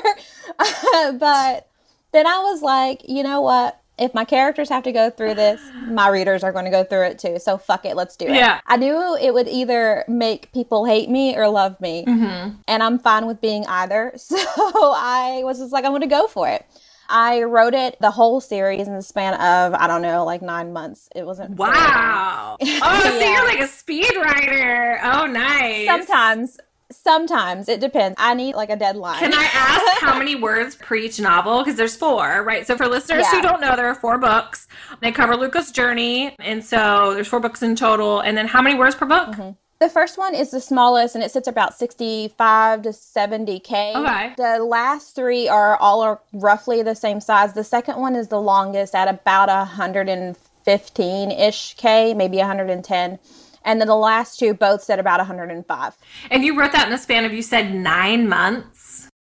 but 0.58 1.68
then 2.12 2.26
I 2.26 2.40
was 2.40 2.62
like, 2.62 3.08
you 3.08 3.24
know 3.24 3.42
what? 3.42 3.80
If 3.98 4.14
my 4.14 4.24
characters 4.24 4.70
have 4.70 4.84
to 4.84 4.94
go 4.94 5.10
through 5.10 5.34
this, 5.34 5.60
my 5.88 6.08
readers 6.08 6.42
are 6.42 6.54
going 6.54 6.64
to 6.64 6.72
go 6.72 6.86
through 6.86 7.08
it 7.08 7.20
too. 7.20 7.38
So 7.38 7.58
fuck 7.58 7.84
it, 7.84 7.98
let's 7.98 8.16
do 8.16 8.28
it. 8.28 8.36
Yeah. 8.36 8.62
I 8.66 8.78
knew 8.78 9.18
it 9.18 9.34
would 9.34 9.50
either 9.50 10.06
make 10.08 10.54
people 10.54 10.86
hate 10.86 11.10
me 11.10 11.36
or 11.36 11.50
love 11.50 11.80
me. 11.82 12.06
Mm-hmm. 12.06 12.56
And 12.66 12.82
I'm 12.82 12.98
fine 12.98 13.26
with 13.26 13.42
being 13.42 13.66
either. 13.68 14.14
So 14.18 14.38
I 14.38 15.42
was 15.44 15.60
just 15.60 15.74
like, 15.74 15.84
I'm 15.84 15.92
going 15.92 16.02
to 16.02 16.08
go 16.08 16.28
for 16.28 16.48
it. 16.48 16.66
I 17.10 17.44
wrote 17.44 17.74
it 17.74 17.98
the 18.00 18.12
whole 18.12 18.40
series 18.40 18.88
in 18.88 18.94
the 18.94 19.02
span 19.02 19.34
of 19.34 19.74
I 19.74 19.88
don't 19.88 20.02
know, 20.02 20.24
like 20.24 20.42
nine 20.42 20.72
months. 20.72 21.10
It 21.16 21.26
wasn't. 21.26 21.58
Wow. 21.58 22.58
oh, 22.60 22.66
yeah. 22.66 23.00
so 23.02 23.20
you're 23.20 23.46
like 23.46 23.60
a 23.60 23.68
speed 23.68 24.12
writer. 24.16 25.00
Oh, 25.04 25.26
nice. 25.26 25.88
Sometimes. 25.88 26.60
Sometimes 26.92 27.70
it 27.70 27.80
depends. 27.80 28.16
I 28.18 28.34
need 28.34 28.56
like 28.56 28.72
a 28.72 28.76
deadline. 28.76 29.20
Can 29.20 29.32
I 29.32 29.44
ask 29.54 30.02
how 30.02 30.18
many 30.18 30.34
words 30.34 30.76
per 30.76 30.96
each 30.96 31.20
novel? 31.20 31.60
Because 31.60 31.76
there's 31.76 31.96
four, 31.96 32.44
right? 32.44 32.66
So 32.66 32.76
for 32.76 32.88
listeners 32.88 33.26
yeah. 33.26 33.36
who 33.36 33.42
don't 33.44 33.62
know, 33.62 33.76
there 33.76 33.86
are 33.86 33.94
four 33.94 34.18
books. 34.18 34.68
They 35.00 35.12
cover 35.12 35.36
Luca's 35.36 35.72
journey, 35.72 36.36
and 36.40 36.66
so 36.66 37.14
there's 37.14 37.28
four 37.28 37.42
books 37.42 37.62
in 37.62 37.76
total. 37.76 38.22
And 38.22 38.36
then 38.36 38.48
how 38.48 38.64
many 38.64 38.76
words 38.76 38.96
per 38.96 39.06
book? 39.06 39.30
Mm-hmm. 39.30 39.52
The 39.80 39.90
first 39.90 40.18
one 40.18 40.36
is 40.36 40.52
the 40.52 40.60
smallest 40.60 41.16
and 41.16 41.24
it 41.24 41.32
sits 41.32 41.48
about 41.48 41.74
65 41.74 42.82
to 42.82 42.90
70K. 42.90 43.96
Okay. 43.96 44.34
The 44.36 44.62
last 44.62 45.16
three 45.16 45.48
are 45.48 45.78
all 45.78 46.02
are 46.02 46.20
roughly 46.34 46.84
the 46.84 46.96
same 46.96 47.22
size. 47.22 47.54
The 47.54 47.64
second 47.64 47.98
one 47.98 48.14
is 48.14 48.28
the 48.28 48.42
longest 48.42 48.94
at 48.94 49.08
about 49.08 49.48
115 49.48 51.32
ish 51.32 51.76
K, 51.78 52.14
maybe 52.14 52.38
110. 52.40 53.20
And 53.64 53.80
then 53.80 53.88
the 53.88 53.96
last 53.96 54.38
two 54.38 54.54
both 54.54 54.84
said 54.84 55.00
about 55.00 55.20
105. 55.20 55.98
And 56.30 56.44
you 56.44 56.60
wrote 56.60 56.74
that 56.74 56.88
in 56.88 56.92
the 56.92 56.98
span 56.98 57.24
of, 57.24 57.32
you 57.32 57.42
said 57.42 57.74
nine 57.74 58.28
months? 58.28 58.79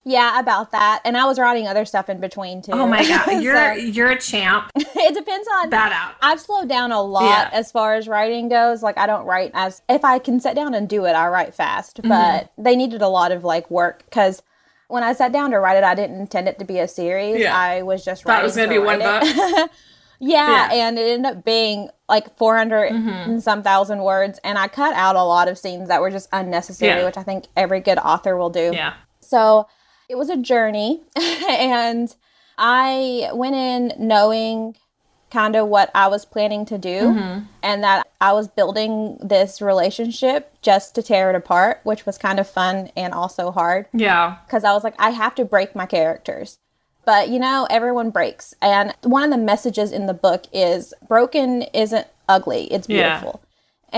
Yeah, 0.05 0.41
about 0.41 0.73
that. 0.73 1.01
And 1.05 1.17
I 1.17 1.27
was 1.27 1.39
writing 1.39 1.69
other 1.69 1.85
stuff 1.85 2.09
in 2.09 2.21
between 2.21 2.61
too. 2.61 2.73
Oh 2.73 2.87
my 2.87 3.07
god, 3.07 3.27
you're 3.43 3.75
so, 3.75 3.81
you're 3.81 4.11
a 4.11 4.19
champ. 4.19 4.71
it 4.77 5.15
depends 5.15 5.49
on 5.55 5.71
that 5.71 5.93
out. 5.93 6.17
I've 6.21 6.41
slowed 6.41 6.69
down 6.69 6.91
a 6.91 7.01
lot 7.01 7.25
yeah. 7.25 7.51
as 7.53 7.71
far 7.71 7.95
as 7.95 8.09
writing 8.09 8.49
goes. 8.49 8.83
Like 8.83 8.99
I 8.99 9.07
don't 9.07 9.27
write 9.27 9.53
as 9.55 9.81
if 9.89 10.05
I 10.05 10.19
can 10.19 10.41
sit 10.41 10.57
down 10.57 10.75
and 10.75 10.89
do 10.89 11.05
it, 11.05 11.13
I 11.13 11.29
write 11.29 11.55
fast. 11.55 11.99
Mm-hmm. 11.99 12.09
But 12.09 12.53
they 12.59 12.75
needed 12.75 13.01
a 13.01 13.09
lot 13.09 13.31
of 13.31 13.45
like 13.45 13.71
work 13.71 14.05
because 14.05 14.43
when 14.89 15.05
I 15.05 15.13
sat 15.13 15.33
down 15.33 15.53
to 15.53 15.59
write 15.59 15.79
it, 15.79 15.85
I 15.85 15.95
didn't 15.95 16.21
intend 16.21 16.49
it 16.49 16.59
to 16.59 16.65
be 16.65 16.79
a 16.79 16.89
series. 16.89 17.41
Yeah. 17.41 17.57
I 17.57 17.83
was 17.83 18.05
just 18.05 18.25
thought 18.25 18.41
it 18.41 18.45
was 18.45 18.57
going 18.57 18.69
to 18.69 18.75
be 18.75 18.79
one 18.79 18.99
book. 18.99 19.23
yeah, 20.21 20.71
yeah, 20.71 20.73
and 20.73 20.99
it 20.99 21.09
ended 21.09 21.33
up 21.33 21.45
being 21.45 21.89
like 22.09 22.37
400 22.37 22.93
mm-hmm. 22.93 23.09
and 23.09 23.43
some 23.43 23.63
thousand 23.63 24.03
words. 24.03 24.39
And 24.45 24.59
I 24.59 24.69
cut 24.69 24.95
out 24.95 25.17
a 25.17 25.23
lot 25.23 25.49
of 25.49 25.57
scenes 25.57 25.89
that 25.89 26.03
were 26.03 26.11
just 26.11 26.29
unnecessary, 26.31 27.01
yeah. 27.01 27.07
which 27.07 27.17
I 27.17 27.23
think 27.23 27.47
every 27.57 27.81
good 27.81 27.97
author 27.99 28.37
will 28.37 28.51
do. 28.51 28.73
Yeah. 28.75 28.95
So 29.21 29.67
it 30.13 30.19
was 30.19 30.29
a 30.29 30.37
journey 30.37 31.01
and 31.17 32.15
I 32.59 33.31
went 33.33 33.55
in 33.55 33.95
knowing 33.99 34.77
kind 35.31 35.57
of 35.57 35.69
what 35.69 35.91
I 35.95 36.09
was 36.09 36.27
planning 36.27 36.67
to 36.67 36.77
do 36.77 37.01
mm-hmm. 37.01 37.47
and 37.63 37.83
that 37.83 38.07
I 38.21 38.35
was 38.35 38.47
building 38.47 39.17
this 39.23 39.63
relationship 39.63 40.53
just 40.61 40.95
to 40.97 41.03
tear 41.03 41.31
it 41.31 41.37
apart, 41.37 41.81
which 41.85 42.05
was 42.05 42.19
kind 42.19 42.39
of 42.39 42.47
fun 42.47 42.91
and 42.95 43.15
also 43.15 43.51
hard. 43.51 43.87
Yeah. 43.95 44.37
Because 44.45 44.65
I 44.65 44.75
was 44.75 44.85
like, 44.85 44.95
I 44.99 45.11
have 45.11 45.35
to 45.37 45.47
break 45.47 45.75
my 45.75 45.87
characters. 45.87 46.59
But 47.07 47.31
you 47.31 47.39
know, 47.39 47.67
everyone 47.71 48.11
breaks. 48.11 48.55
And 48.61 48.95
one 49.05 49.25
of 49.25 49.31
the 49.31 49.43
messages 49.43 49.93
in 49.93 50.05
the 50.05 50.15
book 50.15 50.45
is 50.53 50.93
broken 51.09 51.63
isn't 51.73 52.07
ugly, 52.29 52.65
it's 52.65 52.87
beautiful. 52.87 53.41
Yeah. 53.43 53.49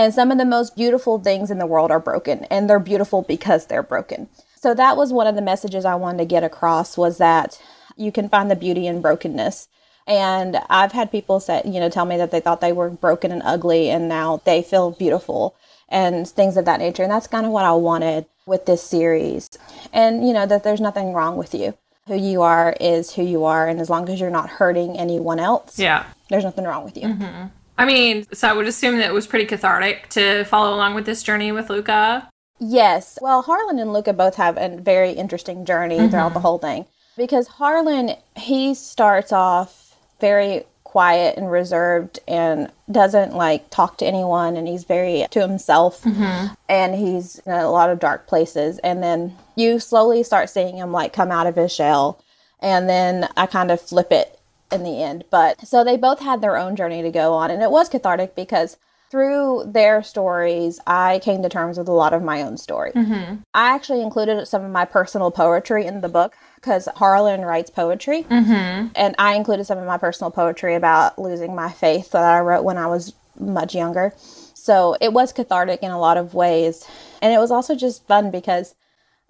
And 0.04 0.14
some 0.14 0.30
of 0.30 0.38
the 0.38 0.44
most 0.44 0.76
beautiful 0.76 1.18
things 1.18 1.50
in 1.50 1.58
the 1.58 1.66
world 1.66 1.90
are 1.90 2.00
broken, 2.00 2.44
and 2.44 2.70
they're 2.70 2.80
beautiful 2.80 3.22
because 3.22 3.66
they're 3.66 3.82
broken. 3.82 4.28
So 4.64 4.72
that 4.72 4.96
was 4.96 5.12
one 5.12 5.26
of 5.26 5.34
the 5.34 5.42
messages 5.42 5.84
I 5.84 5.94
wanted 5.94 6.16
to 6.20 6.24
get 6.24 6.42
across 6.42 6.96
was 6.96 7.18
that 7.18 7.60
you 7.98 8.10
can 8.10 8.30
find 8.30 8.50
the 8.50 8.56
beauty 8.56 8.86
in 8.86 9.02
brokenness. 9.02 9.68
And 10.06 10.56
I've 10.70 10.92
had 10.92 11.12
people 11.12 11.38
say, 11.38 11.60
you 11.66 11.80
know, 11.80 11.90
tell 11.90 12.06
me 12.06 12.16
that 12.16 12.30
they 12.30 12.40
thought 12.40 12.62
they 12.62 12.72
were 12.72 12.88
broken 12.88 13.30
and 13.30 13.42
ugly 13.44 13.90
and 13.90 14.08
now 14.08 14.40
they 14.46 14.62
feel 14.62 14.92
beautiful 14.92 15.54
and 15.90 16.26
things 16.26 16.56
of 16.56 16.64
that 16.64 16.80
nature. 16.80 17.02
And 17.02 17.12
that's 17.12 17.26
kind 17.26 17.44
of 17.44 17.52
what 17.52 17.66
I 17.66 17.72
wanted 17.72 18.24
with 18.46 18.64
this 18.64 18.82
series. 18.82 19.50
And, 19.92 20.26
you 20.26 20.32
know, 20.32 20.46
that 20.46 20.64
there's 20.64 20.80
nothing 20.80 21.12
wrong 21.12 21.36
with 21.36 21.52
you. 21.54 21.74
Who 22.06 22.16
you 22.16 22.40
are 22.40 22.74
is 22.80 23.12
who 23.12 23.22
you 23.22 23.44
are. 23.44 23.68
And 23.68 23.78
as 23.82 23.90
long 23.90 24.08
as 24.08 24.18
you're 24.18 24.30
not 24.30 24.48
hurting 24.48 24.98
anyone 24.98 25.40
else, 25.40 25.78
yeah, 25.78 26.06
there's 26.30 26.44
nothing 26.44 26.64
wrong 26.64 26.84
with 26.84 26.96
you. 26.96 27.08
Mm-hmm. 27.08 27.48
I 27.76 27.84
mean, 27.84 28.24
so 28.32 28.48
I 28.48 28.54
would 28.54 28.66
assume 28.66 28.96
that 28.96 29.10
it 29.10 29.14
was 29.14 29.26
pretty 29.26 29.44
cathartic 29.44 30.08
to 30.10 30.44
follow 30.44 30.74
along 30.74 30.94
with 30.94 31.04
this 31.04 31.22
journey 31.22 31.52
with 31.52 31.68
Luca. 31.68 32.30
Yes. 32.58 33.18
Well, 33.20 33.42
Harlan 33.42 33.78
and 33.78 33.92
Luca 33.92 34.12
both 34.12 34.36
have 34.36 34.56
a 34.56 34.76
very 34.76 35.12
interesting 35.12 35.64
journey 35.64 35.98
mm-hmm. 35.98 36.08
throughout 36.08 36.34
the 36.34 36.40
whole 36.40 36.58
thing 36.58 36.86
because 37.16 37.48
Harlan, 37.48 38.16
he 38.36 38.74
starts 38.74 39.32
off 39.32 39.96
very 40.20 40.64
quiet 40.94 41.36
and 41.36 41.50
reserved 41.50 42.20
and 42.28 42.70
doesn't 42.88 43.34
like 43.34 43.68
talk 43.68 43.98
to 43.98 44.06
anyone 44.06 44.56
and 44.56 44.68
he's 44.68 44.84
very 44.84 45.26
to 45.28 45.40
himself 45.40 46.02
mm-hmm. 46.02 46.54
and 46.68 46.94
he's 46.94 47.40
in 47.40 47.52
a 47.52 47.68
lot 47.68 47.90
of 47.90 47.98
dark 47.98 48.28
places 48.28 48.78
and 48.78 49.02
then 49.02 49.36
you 49.56 49.80
slowly 49.80 50.22
start 50.22 50.48
seeing 50.48 50.76
him 50.76 50.92
like 50.92 51.12
come 51.12 51.32
out 51.32 51.48
of 51.48 51.56
his 51.56 51.74
shell 51.74 52.22
and 52.60 52.88
then 52.88 53.28
I 53.36 53.46
kind 53.46 53.72
of 53.72 53.80
flip 53.80 54.12
it 54.12 54.38
in 54.70 54.84
the 54.84 55.02
end 55.02 55.24
but 55.32 55.66
so 55.66 55.82
they 55.82 55.96
both 55.96 56.20
had 56.20 56.40
their 56.40 56.56
own 56.56 56.76
journey 56.76 57.02
to 57.02 57.10
go 57.10 57.32
on 57.32 57.50
and 57.50 57.60
it 57.60 57.72
was 57.72 57.88
cathartic 57.88 58.36
because 58.36 58.76
through 59.10 59.64
their 59.66 60.02
stories, 60.02 60.80
I 60.86 61.20
came 61.20 61.42
to 61.42 61.48
terms 61.48 61.78
with 61.78 61.88
a 61.88 61.92
lot 61.92 62.12
of 62.12 62.22
my 62.22 62.42
own 62.42 62.56
story. 62.56 62.92
Mm-hmm. 62.92 63.36
I 63.54 63.74
actually 63.74 64.02
included 64.02 64.46
some 64.46 64.64
of 64.64 64.70
my 64.70 64.84
personal 64.84 65.30
poetry 65.30 65.86
in 65.86 66.00
the 66.00 66.08
book 66.08 66.34
because 66.56 66.88
Harlan 66.96 67.42
writes 67.42 67.70
poetry. 67.70 68.24
Mm-hmm. 68.24 68.88
And 68.96 69.14
I 69.18 69.34
included 69.34 69.64
some 69.64 69.78
of 69.78 69.86
my 69.86 69.98
personal 69.98 70.30
poetry 70.30 70.74
about 70.74 71.18
losing 71.18 71.54
my 71.54 71.70
faith 71.70 72.10
that 72.10 72.24
I 72.24 72.40
wrote 72.40 72.64
when 72.64 72.78
I 72.78 72.86
was 72.86 73.12
much 73.38 73.74
younger. 73.74 74.14
So 74.54 74.96
it 75.00 75.12
was 75.12 75.32
cathartic 75.32 75.82
in 75.82 75.90
a 75.90 76.00
lot 76.00 76.16
of 76.16 76.34
ways. 76.34 76.86
And 77.20 77.32
it 77.32 77.38
was 77.38 77.50
also 77.50 77.76
just 77.76 78.06
fun 78.06 78.30
because 78.30 78.74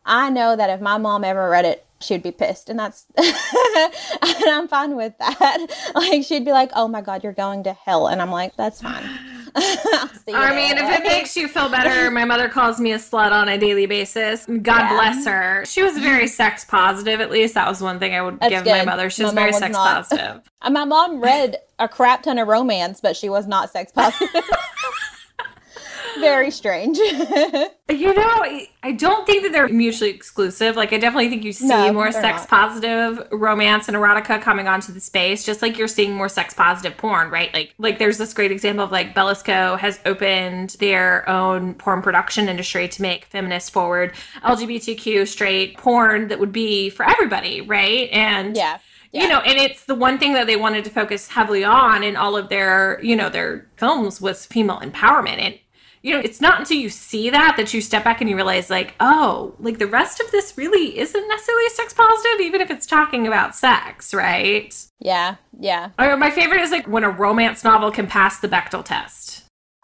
I 0.06 0.30
know 0.30 0.54
that 0.54 0.70
if 0.70 0.80
my 0.80 0.96
mom 0.96 1.24
ever 1.24 1.50
read 1.50 1.64
it, 1.64 1.84
she'd 2.00 2.22
be 2.22 2.30
pissed 2.30 2.68
and 2.68 2.78
that's 2.78 3.06
and 3.16 4.50
I'm 4.50 4.68
fine 4.68 4.94
with 4.94 5.16
that. 5.18 5.66
Like 5.94 6.24
she'd 6.24 6.44
be 6.44 6.52
like, 6.52 6.70
"Oh 6.74 6.88
my 6.88 7.00
god, 7.00 7.22
you're 7.24 7.32
going 7.32 7.64
to 7.64 7.72
hell." 7.72 8.08
And 8.08 8.20
I'm 8.20 8.30
like, 8.30 8.56
"That's 8.56 8.82
fine." 8.82 9.08
I 9.56 10.54
mean, 10.54 10.76
if 10.76 10.98
it 10.98 11.04
makes 11.04 11.36
you 11.36 11.48
feel 11.48 11.68
better, 11.68 12.10
my 12.10 12.24
mother 12.24 12.48
calls 12.48 12.80
me 12.80 12.92
a 12.92 12.98
slut 12.98 13.30
on 13.30 13.48
a 13.48 13.56
daily 13.56 13.86
basis. 13.86 14.46
God 14.46 14.62
yeah. 14.66 14.94
bless 14.94 15.26
her. 15.26 15.64
She 15.64 15.82
was 15.82 15.96
very 15.98 16.26
sex 16.26 16.64
positive, 16.64 17.20
at 17.20 17.30
least. 17.30 17.54
That 17.54 17.68
was 17.68 17.80
one 17.80 17.98
thing 17.98 18.14
I 18.14 18.22
would 18.22 18.40
That's 18.40 18.50
give 18.50 18.64
good. 18.64 18.70
my 18.72 18.84
mother. 18.84 19.10
She 19.10 19.22
was 19.22 19.32
very 19.32 19.50
was 19.50 19.58
sex 19.58 19.72
not. 19.72 20.08
positive. 20.08 20.42
my 20.70 20.84
mom 20.84 21.20
read 21.20 21.58
a 21.78 21.88
crap 21.88 22.22
ton 22.22 22.38
of 22.38 22.48
romance, 22.48 23.00
but 23.00 23.16
she 23.16 23.28
was 23.28 23.46
not 23.46 23.70
sex 23.70 23.92
positive. 23.92 24.42
very 26.20 26.50
strange. 26.50 26.96
you 27.90 28.14
know, 28.14 28.44
I 28.82 28.92
don't 28.96 29.26
think 29.26 29.42
that 29.42 29.52
they're 29.52 29.68
mutually 29.68 30.10
exclusive. 30.10 30.76
Like, 30.76 30.92
I 30.92 30.98
definitely 30.98 31.28
think 31.28 31.44
you 31.44 31.52
see 31.52 31.68
No, 31.68 31.92
more 31.92 32.12
sex 32.12 32.42
not. 32.42 32.48
positive 32.48 33.28
romance 33.32 33.88
and 33.88 33.96
erotica 33.96 34.40
coming 34.40 34.68
onto 34.68 34.92
the 34.92 35.00
space, 35.00 35.44
just 35.44 35.62
like 35.62 35.78
you're 35.78 35.88
seeing 35.88 36.14
more 36.14 36.28
sex 36.28 36.54
positive 36.54 36.96
porn, 36.96 37.30
right? 37.30 37.52
Like, 37.52 37.74
like 37.78 37.98
there's 37.98 38.18
this 38.18 38.32
great 38.32 38.52
example 38.52 38.84
of 38.84 38.92
like 38.92 39.14
Bellisco 39.14 39.78
has 39.78 40.00
opened 40.04 40.76
their 40.80 41.28
own 41.28 41.74
porn 41.74 42.02
production 42.02 42.48
industry 42.48 42.88
to 42.88 43.02
make 43.02 43.24
feminist 43.26 43.72
forward 43.72 44.14
LGBTQ 44.42 45.26
straight 45.26 45.76
porn 45.76 46.28
that 46.28 46.38
would 46.38 46.52
be 46.52 46.90
for 46.90 47.08
everybody, 47.08 47.60
right? 47.60 48.08
And 48.10 48.56
yeah. 48.56 48.78
you 49.12 49.28
know 49.28 49.40
and 49.40 49.58
it's 49.58 49.84
the 49.84 49.94
one 49.94 50.18
thing 50.18 50.32
that 50.34 50.46
they 50.46 50.56
wanted 50.56 50.84
to 50.84 50.90
focus 50.90 51.28
heavily 51.28 51.64
on 51.64 52.02
in 52.02 52.16
all 52.16 52.36
of 52.36 52.48
their 52.48 53.00
you 53.02 53.14
know 53.16 53.28
their 53.28 53.68
films 53.76 54.20
was 54.20 54.46
female 54.46 54.80
empowerment 54.80 55.38
and 55.38 55.58
you 56.04 56.12
know 56.12 56.20
it's 56.20 56.40
not 56.40 56.60
until 56.60 56.76
you 56.76 56.88
see 56.90 57.30
that 57.30 57.54
that 57.56 57.72
you 57.72 57.80
step 57.80 58.04
back 58.04 58.20
and 58.20 58.28
you 58.28 58.36
realize 58.36 58.68
like 58.68 58.94
oh 59.00 59.54
like 59.58 59.78
the 59.78 59.86
rest 59.86 60.20
of 60.20 60.30
this 60.30 60.56
really 60.56 60.98
isn't 60.98 61.28
necessarily 61.28 61.68
sex 61.70 61.94
positive 61.94 62.40
even 62.40 62.60
if 62.60 62.70
it's 62.70 62.86
talking 62.86 63.26
about 63.26 63.56
sex 63.56 64.12
right 64.12 64.76
Yeah. 65.00 65.36
Yeah. 65.58 65.90
or 65.98 66.16
my 66.16 66.30
favorite 66.30 66.60
is 66.60 66.70
like 66.70 66.86
when 66.86 67.04
a 67.04 67.10
romance 67.10 67.64
novel 67.64 67.90
can 67.90 68.06
pass 68.06 68.38
the 68.38 68.48
Bechdel 68.48 68.84
test 68.84 69.23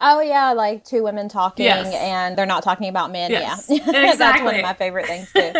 Oh 0.01 0.21
yeah, 0.21 0.53
like 0.53 0.85
two 0.85 1.03
women 1.03 1.29
talking 1.29 1.67
Yes. 1.67 1.95
and 1.95 2.37
they're 2.37 2.47
not 2.47 2.63
talking 2.63 2.89
about 2.89 3.11
men. 3.13 3.31
Yes. 3.31 3.67
Yeah. 3.69 3.85
That's 4.17 4.43
one 4.43 4.55
of 4.57 4.63
my 4.63 4.73
favorite 4.75 5.07
things 5.07 5.31
too. 5.35 5.53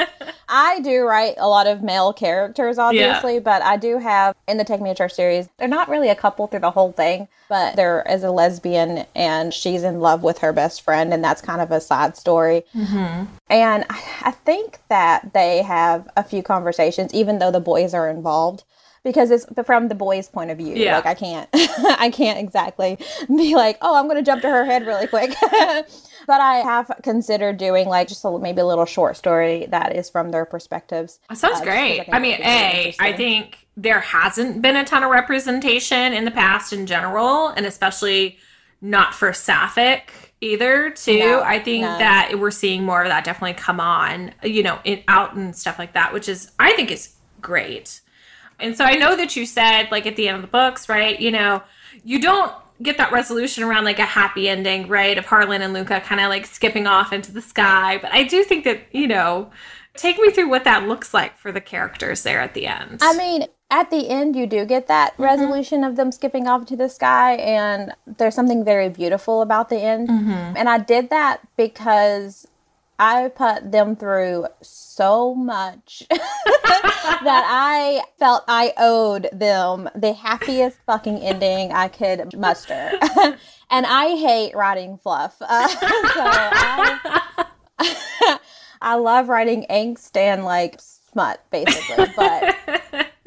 I 0.49 0.81
do 0.81 1.03
write 1.03 1.35
a 1.37 1.49
lot 1.49 1.67
of 1.67 1.83
male 1.83 2.13
characters, 2.13 2.79
obviously, 2.79 3.39
but 3.39 3.63
I 3.63 3.77
do 3.77 3.99
have 3.99 4.35
in 4.49 4.57
the 4.57 4.65
Take 4.65 4.81
Me 4.81 4.91
to 4.91 4.95
Church 4.97 5.13
series, 5.13 5.49
they're 5.59 5.69
not 5.69 5.89
really 5.89 6.09
a 6.09 6.15
couple 6.15 6.47
through 6.47 6.61
the 6.61 6.71
whole 6.73 6.93
thing, 6.93 7.29
but 7.49 7.77
there 7.77 8.05
is 8.09 8.25
a 8.25 8.31
lesbian 8.31 9.07
and 9.15 9.53
she's 9.55 9.83
in 9.85 10.01
love 10.01 10.23
with 10.23 10.39
her 10.39 10.53
best 10.53 10.83
friend, 10.83 11.13
and 11.15 11.23
that's 11.23 11.41
kind 11.43 11.61
of 11.61 11.71
a 11.71 11.81
side 11.81 12.17
story. 12.17 12.65
Mm-hmm. 12.75 13.27
And 13.49 13.85
I 13.89 14.31
think 14.45 14.79
that 14.89 15.35
they 15.35 15.63
have 15.63 16.09
a 16.17 16.25
few 16.25 16.43
conversations, 16.43 17.15
even 17.15 17.39
though 17.39 17.51
the 17.51 17.61
boys 17.61 17.95
are 17.95 18.09
involved. 18.09 18.65
Because 19.03 19.31
it's 19.31 19.47
from 19.65 19.89
the 19.89 19.95
boys' 19.95 20.29
point 20.29 20.51
of 20.51 20.59
view. 20.59 20.75
Yeah. 20.75 20.97
Like 20.97 21.07
I 21.07 21.15
can't, 21.15 21.49
I 21.55 22.11
can't 22.11 22.39
exactly 22.39 22.99
be 23.29 23.55
like, 23.55 23.79
oh, 23.81 23.99
I'm 23.99 24.05
going 24.07 24.19
to 24.19 24.23
jump 24.23 24.43
to 24.43 24.49
her 24.51 24.65
head 24.67 24.87
really 24.87 25.07
quick. 25.07 25.35
but 26.27 26.41
I 26.41 26.57
have 26.57 26.91
considered 27.03 27.57
doing 27.57 27.89
like 27.89 28.09
just 28.09 28.25
a, 28.25 28.39
maybe 28.39 28.61
a 28.61 28.67
little 28.67 28.85
short 28.85 29.17
story 29.17 29.67
that 29.71 29.97
is 29.97 30.11
from 30.11 30.31
their 30.33 30.45
perspectives. 30.45 31.19
That 31.31 31.39
sounds 31.39 31.55
Uh, 31.55 31.59
'cause 31.61 31.69
I 31.69 31.71
great. 31.71 32.09
I 32.13 32.19
mean, 32.19 32.41
A, 32.43 32.95
I 33.01 33.13
think 33.15 33.67
there 33.77 34.01
hasn't 34.01 34.61
been 34.61 34.77
a 34.77 34.85
ton 34.85 35.03
of 35.03 35.11
representation 35.11 36.13
in 36.13 36.27
the 36.27 36.31
past 36.31 36.73
in 36.75 36.87
general, 36.87 37.49
and 37.49 37.65
especially 37.65 38.39
not 38.83 39.15
for 39.15 39.33
Sapphic 39.33 40.35
either, 40.43 40.91
too. 40.91 41.19
No, 41.21 41.43
I 41.43 41.59
think 41.59 41.83
no. 41.83 41.99
that 41.99 42.39
we're 42.39 42.51
seeing 42.51 42.85
more 42.85 43.03
of 43.03 43.09
that 43.09 43.25
definitely 43.25 43.55
come 43.55 43.81
on, 43.81 44.33
you 44.43 44.63
know, 44.63 44.79
in, 44.85 45.03
out 45.09 45.35
and 45.35 45.57
stuff 45.57 45.79
like 45.79 45.95
that, 45.95 46.13
which 46.13 46.29
is, 46.29 46.51
I 46.59 46.73
think 46.73 46.91
is 46.91 47.15
great. 47.41 48.01
And 48.63 48.77
so 48.77 48.85
I 48.85 48.95
know 48.95 49.17
that 49.17 49.37
you 49.37 49.47
said, 49.47 49.89
like, 49.91 50.07
at 50.07 50.17
the 50.17 50.29
end 50.29 50.37
of 50.37 50.43
the 50.43 50.49
books, 50.49 50.89
right, 50.89 51.19
you 51.19 51.31
know, 51.31 51.63
you 52.05 52.21
don't 52.21 52.53
get 52.83 52.97
that 52.97 53.13
resolution 53.13 53.63
around 53.63 53.85
like 53.85 53.99
a 53.99 54.05
happy 54.07 54.49
ending, 54.49 54.89
right, 54.89 55.19
of 55.19 55.27
Harlan 55.27 55.63
and 55.63 55.73
Luca 55.73 56.01
kind 56.01 56.21
of 56.21 56.29
like 56.29 56.47
skipping 56.47 56.87
off 56.87 57.13
into 57.13 57.31
the 57.33 57.43
sky. 57.43 57.99
But 57.99 58.13
I 58.13 58.23
do 58.25 58.43
think 58.43 58.65
that, 58.65 58.81
you 58.93 59.07
know, 59.07 59.51
take 59.97 60.19
me 60.19 60.31
through 60.31 60.49
what 60.49 60.65
that 60.65 60.89
looks 60.89 61.13
like 61.13 61.37
for 61.37 61.53
the 61.53 61.61
characters 61.61 62.23
there 62.23 62.41
at 62.41 62.55
the 62.55 62.67
end. 62.67 63.01
I 63.03 63.17
mean, 63.17 63.47
at 63.71 63.91
the 63.91 64.09
end, 64.09 64.35
you 64.35 64.47
do 64.47 64.65
get 64.65 64.87
that 64.89 65.13
Mm-hmm. 65.13 65.23
resolution 65.23 65.85
of 65.85 65.97
them 65.97 66.11
skipping 66.11 66.49
off 66.49 66.65
to 66.67 66.77
the 66.77 66.89
sky, 66.89 67.35
and 67.35 67.93
there's 68.19 68.35
something 68.35 68.65
very 68.65 68.89
beautiful 68.89 69.43
about 69.43 69.69
the 69.69 69.79
end. 69.79 70.09
Mm-hmm. 70.09 70.57
And 70.57 70.69
I 70.69 70.79
did 70.79 71.11
that 71.11 71.41
because 71.57 72.47
I 72.99 73.29
put 73.29 73.71
them 73.73 73.95
through 73.97 74.47
so 74.63 74.90
much 75.01 76.03
that 76.11 77.45
I 77.49 78.03
felt 78.19 78.45
I 78.47 78.75
owed 78.77 79.29
them 79.33 79.89
the 79.95 80.13
happiest 80.13 80.79
fucking 80.85 81.19
ending 81.19 81.73
I 81.73 81.89
could 81.89 82.37
muster. 82.37 82.93
and 83.71 83.87
I 83.87 84.17
hate 84.17 84.55
writing 84.55 84.99
fluff. 84.99 85.41
Uh, 85.51 85.69
so 85.69 85.79
I, 87.83 88.39
I 88.83 88.95
love 88.97 89.29
writing 89.29 89.65
angst 89.71 90.17
and 90.17 90.45
like 90.45 90.79
smut, 90.79 91.43
basically. 91.51 92.07
But 92.15 92.55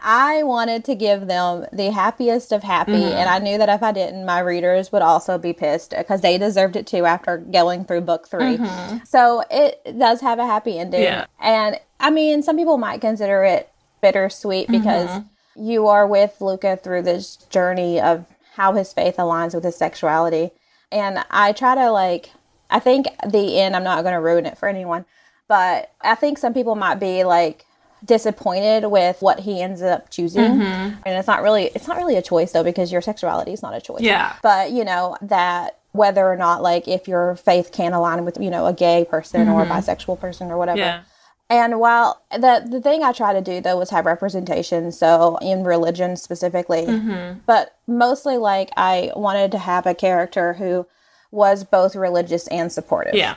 I 0.03 0.43
wanted 0.43 0.83
to 0.85 0.95
give 0.95 1.27
them 1.27 1.65
the 1.71 1.91
happiest 1.91 2.51
of 2.51 2.61
happy, 2.63 2.91
Mm-hmm. 2.91 3.17
and 3.17 3.29
I 3.29 3.39
knew 3.39 3.57
that 3.57 3.69
if 3.69 3.81
I 3.81 3.91
didn't, 3.91 4.25
my 4.25 4.39
readers 4.39 4.91
would 4.91 5.01
also 5.01 5.37
be 5.37 5.53
pissed 5.53 5.93
because 5.97 6.21
they 6.21 6.37
deserved 6.37 6.75
it 6.75 6.85
too 6.85 7.05
after 7.05 7.37
going 7.37 7.85
through 7.85 8.01
book 8.01 8.27
3 8.27 8.59
So 9.05 9.43
it 9.49 9.81
does 9.97 10.21
have 10.21 10.39
a 10.39 10.45
happy 10.45 10.77
ending, 10.77 11.01
Mm-hmm. 11.01 11.13
Yeah. 11.13 11.25
and 11.39 11.79
I 11.99 12.09
mean, 12.09 12.43
some 12.43 12.57
people 12.57 12.77
might 12.77 12.99
consider 13.01 13.43
it 13.45 13.69
bittersweet 14.01 14.67
because 14.69 15.09
Mm-hmm. 15.09 15.63
you 15.65 15.87
are 15.87 16.05
with 16.05 16.41
Luca 16.41 16.77
through 16.77 17.03
this 17.03 17.37
journey 17.49 18.01
of 18.01 18.25
how 18.55 18.73
his 18.73 18.91
faith 18.93 19.15
aligns 19.17 19.55
with 19.55 19.63
his 19.63 19.75
sexuality, 19.77 20.51
and 20.91 21.23
I 21.31 21.53
try 21.53 21.75
to 21.75 21.89
like. 21.91 22.31
I 22.69 22.79
think 22.79 23.05
the 23.27 23.59
end. 23.59 23.75
I'm 23.75 23.83
not 23.83 24.01
going 24.03 24.15
to 24.15 24.19
ruin 24.19 24.45
it 24.47 24.57
for 24.57 24.67
anyone, 24.67 25.05
but 25.47 25.91
I 26.01 26.15
think 26.15 26.37
some 26.39 26.53
people 26.55 26.75
might 26.75 26.95
be 26.99 27.23
like 27.23 27.65
disappointed 28.03 28.85
with 28.87 29.21
what 29.21 29.39
he 29.41 29.61
ends 29.61 29.81
up 29.81 30.09
choosing 30.09 30.43
Mm-hmm. 30.43 31.01
and 31.05 31.17
it's 31.17 31.27
not 31.27 31.41
really 31.41 31.65
it's 31.75 31.87
not 31.87 31.97
really 31.97 32.15
a 32.17 32.21
choice 32.21 32.51
though 32.51 32.63
because 32.63 32.91
your 32.91 33.01
sexuality 33.01 33.53
is 33.53 33.61
not 33.61 33.73
a 33.73 33.81
choice 33.81 34.01
Yeah. 34.01 34.35
but 34.41 34.71
you 34.71 34.83
know 34.83 35.17
that 35.21 35.79
whether 35.93 36.25
or 36.25 36.35
not 36.35 36.61
like 36.61 36.87
if 36.87 37.07
your 37.07 37.35
faith 37.35 37.71
can 37.71 37.93
align 37.93 38.25
with 38.25 38.37
you 38.41 38.49
know 38.49 38.65
a 38.65 38.73
gay 38.73 39.05
person 39.09 39.47
or 39.47 39.61
a 39.63 39.65
bisexual 39.65 40.19
person 40.19 40.51
or 40.51 40.57
whatever 40.57 40.79
yeah. 40.79 41.01
and 41.49 41.79
while 41.79 42.21
the 42.31 42.65
the 42.69 42.81
thing 42.81 43.03
I 43.03 43.11
try 43.13 43.31
to 43.33 43.41
do 43.41 43.61
though 43.61 43.77
was 43.77 43.89
have 43.91 44.05
representation, 44.05 44.91
so 44.91 45.37
in 45.41 45.63
religion 45.63 46.17
specifically, 46.17 46.85
Mm-hmm. 46.85 47.39
but 47.45 47.75
mostly 47.87 48.37
like 48.37 48.69
I 48.75 49.11
wanted 49.15 49.51
to 49.51 49.59
have 49.59 49.85
a 49.85 49.93
character 49.93 50.53
who 50.53 50.87
was 51.31 51.63
both 51.63 51.95
religious 51.95 52.47
and 52.47 52.71
supportive 52.71 53.13
Yeah. 53.15 53.35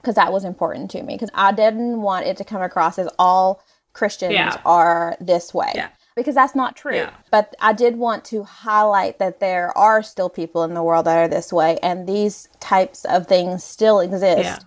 because 0.00 0.14
that 0.16 0.32
was 0.32 0.44
important 0.44 0.90
to 0.92 1.02
me 1.02 1.14
because 1.14 1.30
I 1.34 1.52
didn't 1.52 2.00
want 2.02 2.26
it 2.26 2.36
to 2.38 2.44
come 2.44 2.62
across 2.62 2.98
as 2.98 3.08
all 3.18 3.62
Christians 3.92 4.32
Yeah. 4.32 4.60
are 4.64 5.16
this 5.20 5.52
way. 5.52 5.72
Yeah. 5.74 5.88
Because 6.14 6.34
that's 6.34 6.54
not 6.54 6.76
true. 6.76 6.96
Yeah. 6.96 7.10
But 7.30 7.54
I 7.60 7.72
did 7.72 7.96
want 7.96 8.24
to 8.26 8.42
highlight 8.42 9.18
that 9.18 9.40
there 9.40 9.76
are 9.76 10.02
still 10.02 10.28
people 10.28 10.62
in 10.62 10.74
the 10.74 10.82
world 10.82 11.06
that 11.06 11.16
are 11.16 11.28
this 11.28 11.52
way 11.52 11.78
and 11.82 12.06
these 12.06 12.48
types 12.60 13.04
of 13.06 13.26
things 13.26 13.64
still 13.64 14.00
exist. 14.00 14.66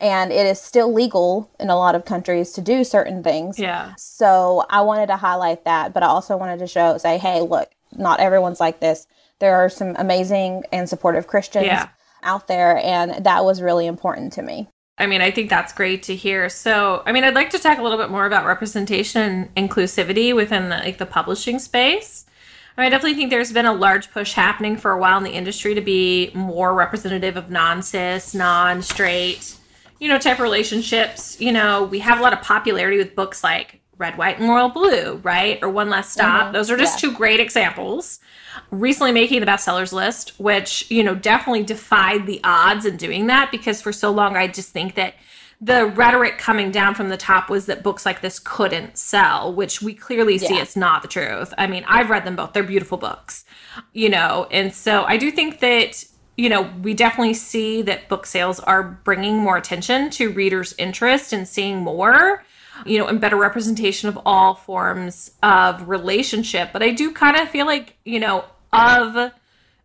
And 0.00 0.32
it 0.32 0.46
is 0.46 0.60
still 0.60 0.92
legal 0.92 1.48
in 1.60 1.70
a 1.70 1.76
lot 1.76 1.94
of 1.94 2.04
countries 2.04 2.52
to 2.54 2.60
do 2.60 2.82
certain 2.82 3.22
things. 3.22 3.58
Yeah. 3.58 3.94
So 3.96 4.66
I 4.68 4.80
wanted 4.80 5.06
to 5.06 5.16
highlight 5.16 5.64
that, 5.64 5.94
but 5.94 6.02
I 6.02 6.06
also 6.06 6.36
wanted 6.36 6.58
to 6.58 6.66
show, 6.66 6.98
say, 6.98 7.18
hey, 7.18 7.40
look, 7.40 7.70
not 7.92 8.18
everyone's 8.18 8.58
like 8.58 8.80
this. 8.80 9.06
There 9.38 9.54
are 9.54 9.68
some 9.68 9.94
amazing 9.98 10.64
and 10.72 10.88
supportive 10.88 11.28
Christians 11.28 11.68
out 12.24 12.48
there, 12.48 12.78
and 12.78 13.24
that 13.24 13.44
was 13.44 13.62
really 13.62 13.86
important 13.86 14.32
to 14.34 14.42
me. 14.42 14.68
I 15.02 15.06
mean, 15.08 15.20
I 15.20 15.32
think 15.32 15.50
that's 15.50 15.72
great 15.72 16.04
to 16.04 16.14
hear. 16.14 16.48
So, 16.48 17.02
I 17.04 17.10
mean, 17.10 17.24
I'd 17.24 17.34
like 17.34 17.50
to 17.50 17.58
talk 17.58 17.78
a 17.78 17.82
little 17.82 17.98
bit 17.98 18.08
more 18.08 18.24
about 18.24 18.46
representation 18.46 19.20
and 19.20 19.68
inclusivity 19.68 20.32
within 20.32 20.68
the, 20.68 20.76
like 20.76 20.98
the 20.98 21.06
publishing 21.06 21.58
space. 21.58 22.24
I, 22.78 22.80
mean, 22.82 22.86
I 22.86 22.90
definitely 22.90 23.14
think 23.14 23.30
there's 23.30 23.52
been 23.52 23.66
a 23.66 23.72
large 23.72 24.12
push 24.12 24.34
happening 24.34 24.76
for 24.76 24.92
a 24.92 24.98
while 25.00 25.18
in 25.18 25.24
the 25.24 25.32
industry 25.32 25.74
to 25.74 25.80
be 25.80 26.30
more 26.34 26.72
representative 26.72 27.36
of 27.36 27.50
non-cis, 27.50 28.32
non-straight, 28.32 29.56
you 29.98 30.06
know, 30.06 30.18
type 30.18 30.38
relationships. 30.38 31.40
You 31.40 31.50
know, 31.50 31.82
we 31.82 31.98
have 31.98 32.20
a 32.20 32.22
lot 32.22 32.32
of 32.32 32.40
popularity 32.40 32.98
with 32.98 33.16
books 33.16 33.42
like 33.42 33.80
Red, 33.98 34.16
White, 34.16 34.38
and 34.38 34.48
Royal 34.48 34.68
Blue, 34.68 35.16
right? 35.24 35.58
Or 35.62 35.68
One 35.68 35.90
Last 35.90 36.12
Stop. 36.12 36.44
Mm-hmm. 36.44 36.52
Those 36.52 36.70
are 36.70 36.76
just 36.76 37.02
yeah. 37.02 37.10
two 37.10 37.16
great 37.16 37.40
examples. 37.40 38.20
Recently 38.70 39.12
making 39.12 39.40
the 39.40 39.46
bestsellers 39.46 39.92
list, 39.92 40.38
which, 40.38 40.90
you 40.90 41.02
know, 41.02 41.14
definitely 41.14 41.62
defied 41.62 42.26
the 42.26 42.40
odds 42.44 42.84
in 42.86 42.96
doing 42.96 43.26
that 43.28 43.50
because 43.50 43.80
for 43.82 43.92
so 43.92 44.10
long 44.10 44.36
I 44.36 44.46
just 44.48 44.70
think 44.70 44.94
that 44.94 45.14
the 45.60 45.86
rhetoric 45.86 46.38
coming 46.38 46.72
down 46.72 46.94
from 46.94 47.08
the 47.08 47.16
top 47.16 47.48
was 47.48 47.66
that 47.66 47.84
books 47.84 48.04
like 48.04 48.20
this 48.20 48.40
couldn't 48.40 48.98
sell, 48.98 49.54
which 49.54 49.80
we 49.80 49.94
clearly 49.94 50.36
see 50.36 50.56
Yeah. 50.56 50.62
it's 50.62 50.74
not 50.74 51.02
the 51.02 51.08
truth. 51.08 51.54
I 51.56 51.68
mean, 51.68 51.84
I've 51.86 52.10
read 52.10 52.24
them 52.24 52.34
both. 52.34 52.52
They're 52.52 52.64
beautiful 52.64 52.98
books, 52.98 53.44
you 53.92 54.08
know, 54.08 54.48
and 54.50 54.74
so 54.74 55.04
I 55.04 55.16
do 55.16 55.30
think 55.30 55.60
that, 55.60 56.02
you 56.36 56.48
know, 56.48 56.62
we 56.82 56.94
definitely 56.94 57.34
see 57.34 57.80
that 57.82 58.08
book 58.08 58.26
sales 58.26 58.58
are 58.58 58.82
bringing 58.82 59.36
more 59.38 59.56
attention 59.56 60.10
to 60.10 60.30
readers' 60.32 60.74
interest 60.78 61.32
and 61.32 61.46
seeing 61.46 61.78
more, 61.78 62.42
you 62.86 62.98
know, 62.98 63.06
and 63.06 63.20
better 63.20 63.36
representation 63.36 64.08
of 64.08 64.18
all 64.24 64.54
forms 64.54 65.32
of 65.42 65.88
relationship. 65.88 66.70
But 66.72 66.82
I 66.82 66.90
do 66.90 67.12
kind 67.12 67.36
of 67.36 67.48
feel 67.48 67.66
like, 67.66 67.96
you 68.04 68.20
know, 68.20 68.44
of 68.72 69.32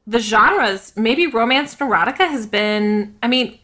the 0.06 0.20
genres, 0.20 0.94
maybe 0.96 1.28
romance 1.28 1.76
and 1.80 1.92
erotica 1.92 2.30
has 2.30 2.46
been, 2.48 3.16
I 3.22 3.28
mean, 3.28 3.60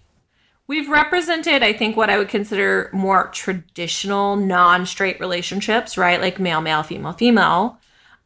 We've 0.66 0.90
represented, 0.90 1.62
I 1.62 1.74
think, 1.74 1.98
what 1.98 2.10
I 2.10 2.18
would 2.18 2.30
consider 2.30 2.90
more 2.94 3.28
traditional 3.34 4.38
non 4.38 4.86
straight 4.86 5.20
relationships, 5.20 5.98
right? 5.98 6.22
Like 6.22 6.40
male, 6.40 6.62
male, 6.62 6.84
female, 6.84 7.12
female, 7.12 7.78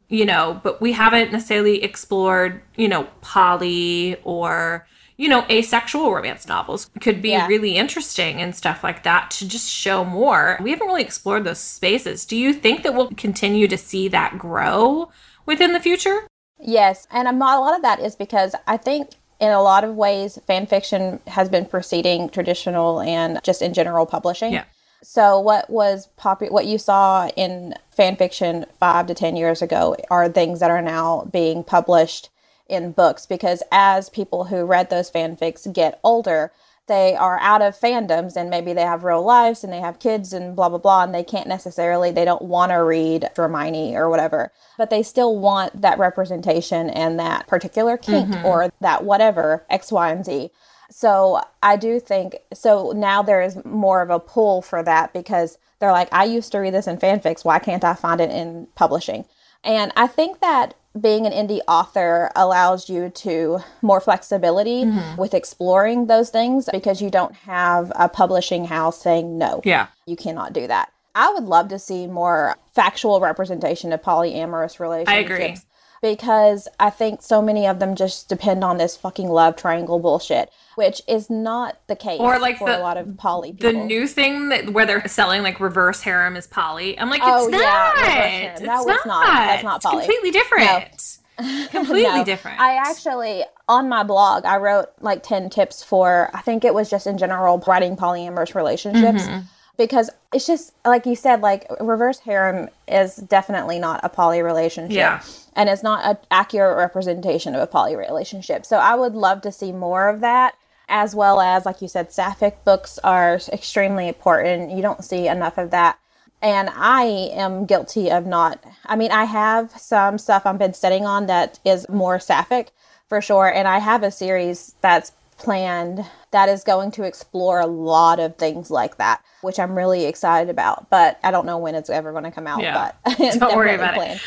you 0.07 0.25
know, 0.25 0.61
but 0.63 0.79
we 0.79 0.91
haven't 0.91 1.31
necessarily 1.31 1.83
explored, 1.83 2.61
you 2.75 2.87
know, 2.87 3.05
poly 3.21 4.17
or, 4.23 4.87
you 5.17 5.27
know, 5.27 5.45
asexual 5.49 6.13
romance 6.13 6.47
novels 6.47 6.89
could 7.01 7.21
be 7.21 7.29
Yeah. 7.31 7.47
really 7.47 7.75
interesting 7.75 8.39
and 8.39 8.55
stuff 8.55 8.83
like 8.83 9.03
that 9.03 9.31
to 9.31 9.47
just 9.47 9.69
show 9.69 10.05
more. 10.05 10.59
We 10.61 10.69
haven't 10.69 10.87
really 10.87 11.01
explored 11.01 11.43
those 11.43 11.59
spaces. 11.59 12.25
Do 12.25 12.37
you 12.37 12.53
think 12.53 12.83
that 12.83 12.93
we'll 12.93 13.09
continue 13.09 13.67
to 13.67 13.77
see 13.77 14.07
that 14.09 14.37
grow 14.37 15.09
within 15.45 15.73
the 15.73 15.79
future? 15.79 16.27
Yes, 16.59 17.07
and 17.11 17.27
a 17.27 17.31
a 17.31 17.59
lot 17.59 17.75
of 17.75 17.81
that 17.81 17.99
is 17.99 18.15
because 18.15 18.55
I 18.67 18.77
think 18.77 19.11
in 19.39 19.51
a 19.51 19.61
lot 19.61 19.83
of 19.83 19.95
ways 19.95 20.39
fan 20.47 20.65
fiction 20.65 21.19
has 21.27 21.49
been 21.49 21.65
preceding 21.65 22.29
traditional 22.29 23.01
and 23.01 23.39
just 23.43 23.61
in 23.61 23.73
general 23.73 24.05
publishing. 24.05 24.53
Yeah. 24.53 24.63
So 25.03 25.39
what 25.39 25.69
was 25.69 26.07
popular, 26.17 26.51
what 26.51 26.65
you 26.65 26.77
saw 26.79 27.27
in 27.35 27.75
fan 27.91 28.15
fiction 28.15 28.65
five 28.79 29.05
to 29.07 29.13
ten 29.13 29.35
years 29.35 29.61
ago, 29.61 29.95
are 30.09 30.27
things 30.27 30.59
that 30.59 30.71
are 30.71 30.81
now 30.81 31.27
being 31.31 31.63
published 31.63 32.29
in 32.69 32.91
books 32.91 33.25
because 33.25 33.63
as 33.71 34.09
people 34.09 34.45
who 34.45 34.65
read 34.65 34.89
those 34.89 35.11
fanfics 35.11 35.71
get 35.71 35.99
older, 36.03 36.51
they 36.87 37.15
are 37.15 37.39
out 37.39 37.61
of 37.61 37.77
fandoms 37.77 38.35
and 38.35 38.49
maybe 38.49 38.73
they 38.73 38.81
have 38.81 39.03
real 39.03 39.23
lives 39.23 39.63
and 39.63 39.71
they 39.71 39.79
have 39.79 39.99
kids 39.99 40.33
and 40.33 40.55
blah 40.55 40.69
blah 40.69 40.77
blah 40.77 41.03
and 41.03 41.13
they 41.13 41.23
can't 41.23 41.47
necessarily 41.47 42.11
they 42.11 42.25
don't 42.25 42.41
want 42.41 42.71
to 42.71 42.77
read 42.77 43.29
Dramione 43.35 43.93
or 43.93 44.09
whatever, 44.09 44.51
but 44.77 44.89
they 44.89 45.03
still 45.03 45.37
want 45.37 45.81
that 45.81 45.99
representation 45.99 46.89
and 46.89 47.19
that 47.19 47.47
particular 47.47 47.97
kink 47.97 48.29
mm-hmm. 48.29 48.45
or 48.45 48.71
that 48.79 49.03
whatever 49.03 49.65
X, 49.69 49.91
Y, 49.91 50.11
and 50.11 50.25
Z. 50.25 50.49
So 50.89 51.41
I 51.61 51.75
do 51.75 51.99
think 51.99 52.37
so 52.53 52.93
now 52.95 53.21
there 53.21 53.41
is 53.41 53.63
more 53.65 54.01
of 54.01 54.09
a 54.09 54.19
pull 54.19 54.61
for 54.61 54.81
that 54.83 55.11
because 55.11 55.57
they're 55.79 55.91
like, 55.91 56.07
I 56.11 56.23
used 56.23 56.51
to 56.53 56.59
read 56.59 56.73
this 56.73 56.87
in 56.87 56.97
fanfics. 56.97 57.43
Why 57.43 57.59
can't 57.59 57.83
I 57.83 57.93
find 57.93 58.21
it 58.21 58.31
in 58.31 58.67
publishing? 58.75 59.25
And 59.63 59.91
I 59.95 60.07
think 60.07 60.39
that 60.39 60.75
being 60.99 61.25
an 61.25 61.33
indie 61.33 61.59
author 61.67 62.31
allows 62.35 62.89
you 62.89 63.09
to 63.09 63.59
more 63.81 63.99
flexibility 63.99 64.83
mm-hmm. 64.83 65.19
with 65.19 65.33
exploring 65.33 66.07
those 66.07 66.29
things 66.29 66.67
because 66.71 67.01
you 67.01 67.09
don't 67.09 67.35
have 67.35 67.91
a 67.95 68.09
publishing 68.09 68.65
house 68.65 69.01
saying 69.01 69.37
no. 69.37 69.61
Yeah. 69.63 69.87
You 70.05 70.15
cannot 70.15 70.53
do 70.53 70.67
that. 70.67 70.91
I 71.13 71.31
would 71.33 71.45
love 71.45 71.69
to 71.69 71.79
see 71.79 72.05
more 72.05 72.55
factual 72.73 73.19
representation 73.19 73.91
of 73.91 74.01
polyamorous 74.01 74.79
relationships. 74.79 75.65
Because 76.01 76.67
I 76.79 76.89
think 76.89 77.21
so 77.21 77.41
many 77.41 77.65
of 77.67 77.79
them 77.79 77.95
just 77.95 78.29
depend 78.29 78.63
on 78.63 78.77
this 78.77 78.95
fucking 78.95 79.27
love 79.29 79.55
triangle 79.55 79.99
bullshit, 79.99 80.51
which 80.75 81.01
is 81.07 81.29
not 81.29 81.77
the 81.87 81.95
case 81.95 82.19
Or 82.19 82.39
like 82.39 82.57
for 82.59 82.69
the- 82.69 82.79
a 82.79 82.81
lot 82.81 82.97
of 82.97 83.17
poly 83.17 83.51
people. 83.53 83.71
The 83.71 83.77
new 83.77 84.05
thing 84.07 84.49
that 84.49 84.69
where 84.71 84.85
they're 84.85 85.07
selling 85.07 85.41
like 85.43 85.59
reverse 85.59 86.01
harem 86.01 86.35
is 86.35 86.45
poly. 86.47 86.99
I'm 86.99 87.09
like, 87.09 87.21
it's 87.21 87.29
Oh, 87.29 87.47
not. 87.47 87.59
yeah. 87.59 88.23
It's 88.53 88.61
No, 88.61 88.67
not. 88.83 88.87
it's 88.95 89.05
not. 89.05 89.25
That's 89.25 89.63
not 89.63 89.81
poly. 89.83 89.97
It's 89.97 90.05
completely 90.05 90.31
different. 90.31 91.17
Completely 91.71 92.03
No. 92.17 92.23
different. 92.23 92.59
I 92.59 92.77
actually, 92.77 93.43
on 93.69 93.87
my 93.89 94.01
blog, 94.01 94.43
I 94.45 94.57
wrote 94.57 94.87
like 95.01 95.21
10 95.21 95.51
tips 95.51 95.83
for, 95.83 96.31
I 96.33 96.41
think 96.41 96.65
it 96.65 96.73
was 96.73 96.89
just 96.89 97.05
in 97.05 97.19
general, 97.19 97.59
writing 97.67 97.95
polyamorous 97.95 98.55
relationships. 98.55 99.21
Mm-hmm. 99.23 99.39
Because 99.77 100.09
it's 100.33 100.47
just, 100.47 100.73
like 100.85 101.05
you 101.05 101.15
said, 101.15 101.41
like 101.41 101.67
reverse 101.79 102.19
harem 102.19 102.69
is 102.87 103.15
definitely 103.15 103.79
not 103.79 103.99
a 104.03 104.09
poly 104.09 104.41
relationship. 104.41 104.95
Yeah. 104.95 105.21
And 105.53 105.69
it's 105.69 105.83
not 105.83 106.03
an 106.05 106.17
accurate 106.31 106.77
representation 106.77 107.55
of 107.55 107.61
a 107.61 107.67
poly 107.67 107.95
relationship. 107.95 108.65
So 108.65 108.77
I 108.77 108.95
would 108.95 109.13
love 109.13 109.41
to 109.41 109.51
see 109.51 109.71
more 109.71 110.09
of 110.09 110.21
that. 110.21 110.55
As 110.89 111.13
well 111.13 111.41
as, 111.41 111.65
like 111.65 111.81
you 111.81 111.89
said, 111.89 112.13
sapphic 112.13 112.63
books 112.63 112.97
are 113.03 113.41
extremely 113.51 114.07
important. 114.07 114.71
You 114.71 114.81
don't 114.81 115.03
see 115.03 115.27
enough 115.27 115.57
of 115.57 115.71
that 115.71 115.99
and 116.41 116.69
I 116.73 117.03
am 117.33 117.65
guilty 117.65 118.11
of 118.11 118.25
not. 118.25 118.63
I 118.85 118.95
mean, 118.95 119.11
I 119.11 119.25
have 119.25 119.71
some 119.71 120.17
stuff 120.17 120.45
I've 120.45 120.59
been 120.59 120.73
studying 120.73 121.05
on 121.05 121.25
that 121.27 121.59
is 121.65 121.87
more 121.89 122.19
sapphic 122.19 122.71
for 123.07 123.21
sure, 123.21 123.47
and 123.47 123.67
I 123.67 123.79
have 123.79 124.03
a 124.03 124.11
series 124.11 124.75
that's 124.81 125.13
planned 125.37 126.05
that 126.31 126.49
is 126.49 126.63
going 126.63 126.91
to 126.91 127.03
explore 127.03 127.59
a 127.59 127.65
lot 127.65 128.19
of 128.19 128.35
things 128.37 128.69
like 128.69 128.97
that, 128.97 129.21
which 129.41 129.59
I'm 129.59 129.75
really 129.75 130.05
excited 130.05 130.49
about. 130.49 130.89
But 130.89 131.19
I 131.23 131.31
don't 131.31 131.45
know 131.45 131.57
when 131.57 131.73
it's 131.75 131.89
ever 131.89 132.11
going 132.11 132.25
to 132.25 132.31
come 132.31 132.47
out. 132.47 132.61
Yeah. 132.61 132.91
But 133.05 133.17
Don't 133.39 133.55
worry 133.55 133.75
about 133.75 133.95
it. 133.97 134.19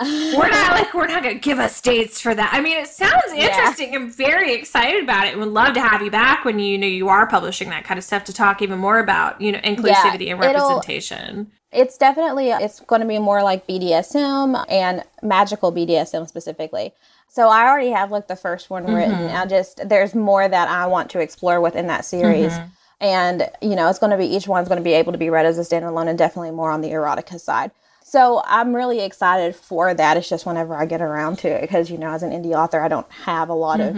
we're 0.36 0.50
not 0.50 0.72
like 0.72 0.92
we're 0.94 1.06
not 1.06 1.22
gonna 1.22 1.34
give 1.34 1.58
us 1.58 1.80
dates 1.80 2.20
for 2.20 2.34
that. 2.34 2.50
I 2.52 2.60
mean, 2.60 2.78
it 2.78 2.88
sounds 2.88 3.32
interesting. 3.32 3.94
I'm 3.94 4.10
very 4.10 4.54
excited 4.54 5.02
about 5.02 5.26
it, 5.26 5.32
and 5.32 5.40
would 5.40 5.50
love 5.50 5.74
to 5.74 5.80
have 5.80 6.02
you 6.02 6.10
back 6.10 6.44
when 6.44 6.58
you 6.58 6.78
know 6.78 6.86
you 6.86 7.08
are 7.08 7.26
publishing 7.26 7.70
that 7.70 7.84
kind 7.84 7.98
of 7.98 8.04
stuff 8.04 8.24
to 8.24 8.32
talk 8.32 8.62
even 8.62 8.78
more 8.78 8.98
about 8.98 9.40
you 9.40 9.52
know 9.52 9.58
inclusivity 9.58 10.30
and 10.30 10.40
representation. 10.40 11.50
It's 11.72 11.98
definitely 11.98 12.50
it's 12.50 12.80
going 12.80 13.02
to 13.02 13.06
be 13.06 13.18
more 13.18 13.42
like 13.42 13.66
BDSM 13.66 14.64
and 14.68 15.04
magical 15.22 15.72
BDSM 15.72 16.26
specifically. 16.26 16.94
So 17.28 17.48
I 17.48 17.68
already 17.68 17.90
have 17.90 18.10
like 18.10 18.28
the 18.28 18.36
first 18.36 18.70
one 18.70 18.86
written. 18.92 19.14
Mm-hmm. 19.14 19.36
I 19.36 19.46
just 19.46 19.88
there's 19.88 20.14
more 20.14 20.48
that 20.48 20.68
I 20.68 20.86
want 20.86 21.10
to 21.10 21.20
explore 21.20 21.60
within 21.60 21.86
that 21.88 22.04
series. 22.04 22.52
Mm-hmm. 22.52 22.68
And 22.98 23.50
you 23.60 23.76
know, 23.76 23.88
it's 23.90 23.98
going 23.98 24.12
to 24.12 24.16
be 24.16 24.26
each 24.26 24.48
one's 24.48 24.68
going 24.68 24.78
to 24.78 24.84
be 24.84 24.94
able 24.94 25.12
to 25.12 25.18
be 25.18 25.28
read 25.28 25.44
as 25.44 25.58
a 25.58 25.62
standalone 25.62 26.08
and 26.08 26.18
definitely 26.18 26.52
more 26.52 26.70
on 26.70 26.80
the 26.80 26.90
erotica 26.90 27.38
side. 27.38 27.70
So 28.02 28.42
I'm 28.46 28.74
really 28.74 29.00
excited 29.00 29.54
for 29.56 29.92
that. 29.92 30.16
It's 30.16 30.28
just 30.28 30.46
whenever 30.46 30.74
I 30.76 30.86
get 30.86 31.02
around 31.02 31.38
to 31.40 31.48
it 31.48 31.60
because 31.62 31.90
you 31.90 31.98
know, 31.98 32.10
as 32.10 32.22
an 32.22 32.30
indie 32.30 32.54
author, 32.54 32.80
I 32.80 32.88
don't 32.88 33.10
have 33.10 33.48
a 33.48 33.54
lot 33.54 33.80
of 33.80 33.96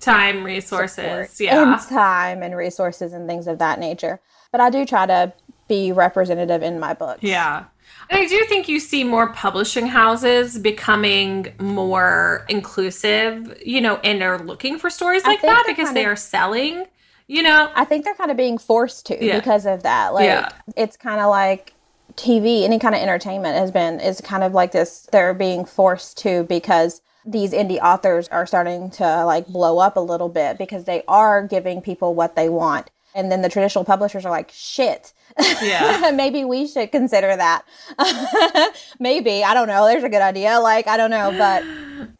Time, 0.00 0.44
resources, 0.44 1.40
yeah. 1.40 1.60
and 1.60 1.80
time 1.88 2.40
and 2.42 2.56
resources 2.56 3.12
and 3.12 3.28
things 3.28 3.48
of 3.48 3.58
that 3.58 3.80
nature. 3.80 4.20
But 4.52 4.60
I 4.60 4.70
do 4.70 4.86
try 4.86 5.06
to 5.06 5.32
be 5.66 5.92
representative 5.92 6.62
in 6.62 6.78
my 6.78 6.94
books. 6.94 7.22
Yeah. 7.22 7.64
I 8.10 8.26
do 8.26 8.44
think 8.46 8.68
you 8.68 8.80
see 8.80 9.04
more 9.04 9.32
publishing 9.32 9.86
houses 9.86 10.58
becoming 10.58 11.52
more 11.60 12.46
inclusive, 12.48 13.60
you 13.64 13.80
know, 13.80 13.96
and 14.04 14.22
are 14.22 14.38
looking 14.38 14.78
for 14.78 14.90
stories 14.90 15.24
like 15.24 15.42
that 15.42 15.64
because 15.66 15.86
kind 15.88 15.96
they 15.96 16.04
are 16.06 16.16
selling, 16.16 16.86
you 17.26 17.42
know. 17.42 17.70
I 17.74 17.84
think 17.84 18.04
they're 18.04 18.14
kind 18.14 18.30
of 18.30 18.36
being 18.36 18.58
forced 18.58 19.06
to 19.06 19.24
Yeah. 19.24 19.38
because 19.38 19.66
of 19.66 19.82
that. 19.82 20.14
Like 20.14 20.24
Yeah. 20.24 20.48
it's 20.76 20.96
kind 20.96 21.20
of 21.20 21.28
like 21.30 21.74
TV, 22.16 22.64
any 22.64 22.78
kind 22.78 22.94
of 22.94 23.00
entertainment 23.02 23.56
has 23.56 23.70
been 23.70 24.00
is 24.00 24.20
kind 24.20 24.42
of 24.42 24.52
like 24.54 24.72
this. 24.72 25.06
They're 25.12 25.34
being 25.34 25.64
forced 25.64 26.18
to 26.18 26.44
because 26.44 27.02
these 27.26 27.52
indie 27.52 27.78
authors 27.80 28.26
are 28.28 28.46
starting 28.46 28.90
to 28.92 29.24
like 29.26 29.46
blow 29.46 29.78
up 29.78 29.96
a 29.96 30.00
little 30.00 30.30
bit 30.30 30.56
because 30.56 30.84
they 30.84 31.02
are 31.06 31.46
giving 31.46 31.82
people 31.82 32.14
what 32.14 32.36
they 32.36 32.48
want. 32.48 32.90
And 33.14 33.30
then 33.30 33.42
the 33.42 33.48
traditional 33.48 33.84
publishers 33.84 34.24
are 34.24 34.30
like, 34.30 34.50
shit. 34.52 35.12
Yeah. 35.62 36.10
Maybe 36.14 36.44
we 36.44 36.66
should 36.66 36.92
consider 36.92 37.36
that. 37.36 37.64
Maybe. 38.98 39.44
I 39.44 39.54
don't 39.54 39.68
know. 39.68 39.86
There's 39.86 40.04
a 40.04 40.08
good 40.08 40.22
idea. 40.22 40.58
Like, 40.58 40.86
I 40.86 40.96
don't 40.96 41.10
know. 41.10 41.32
But 41.36 41.64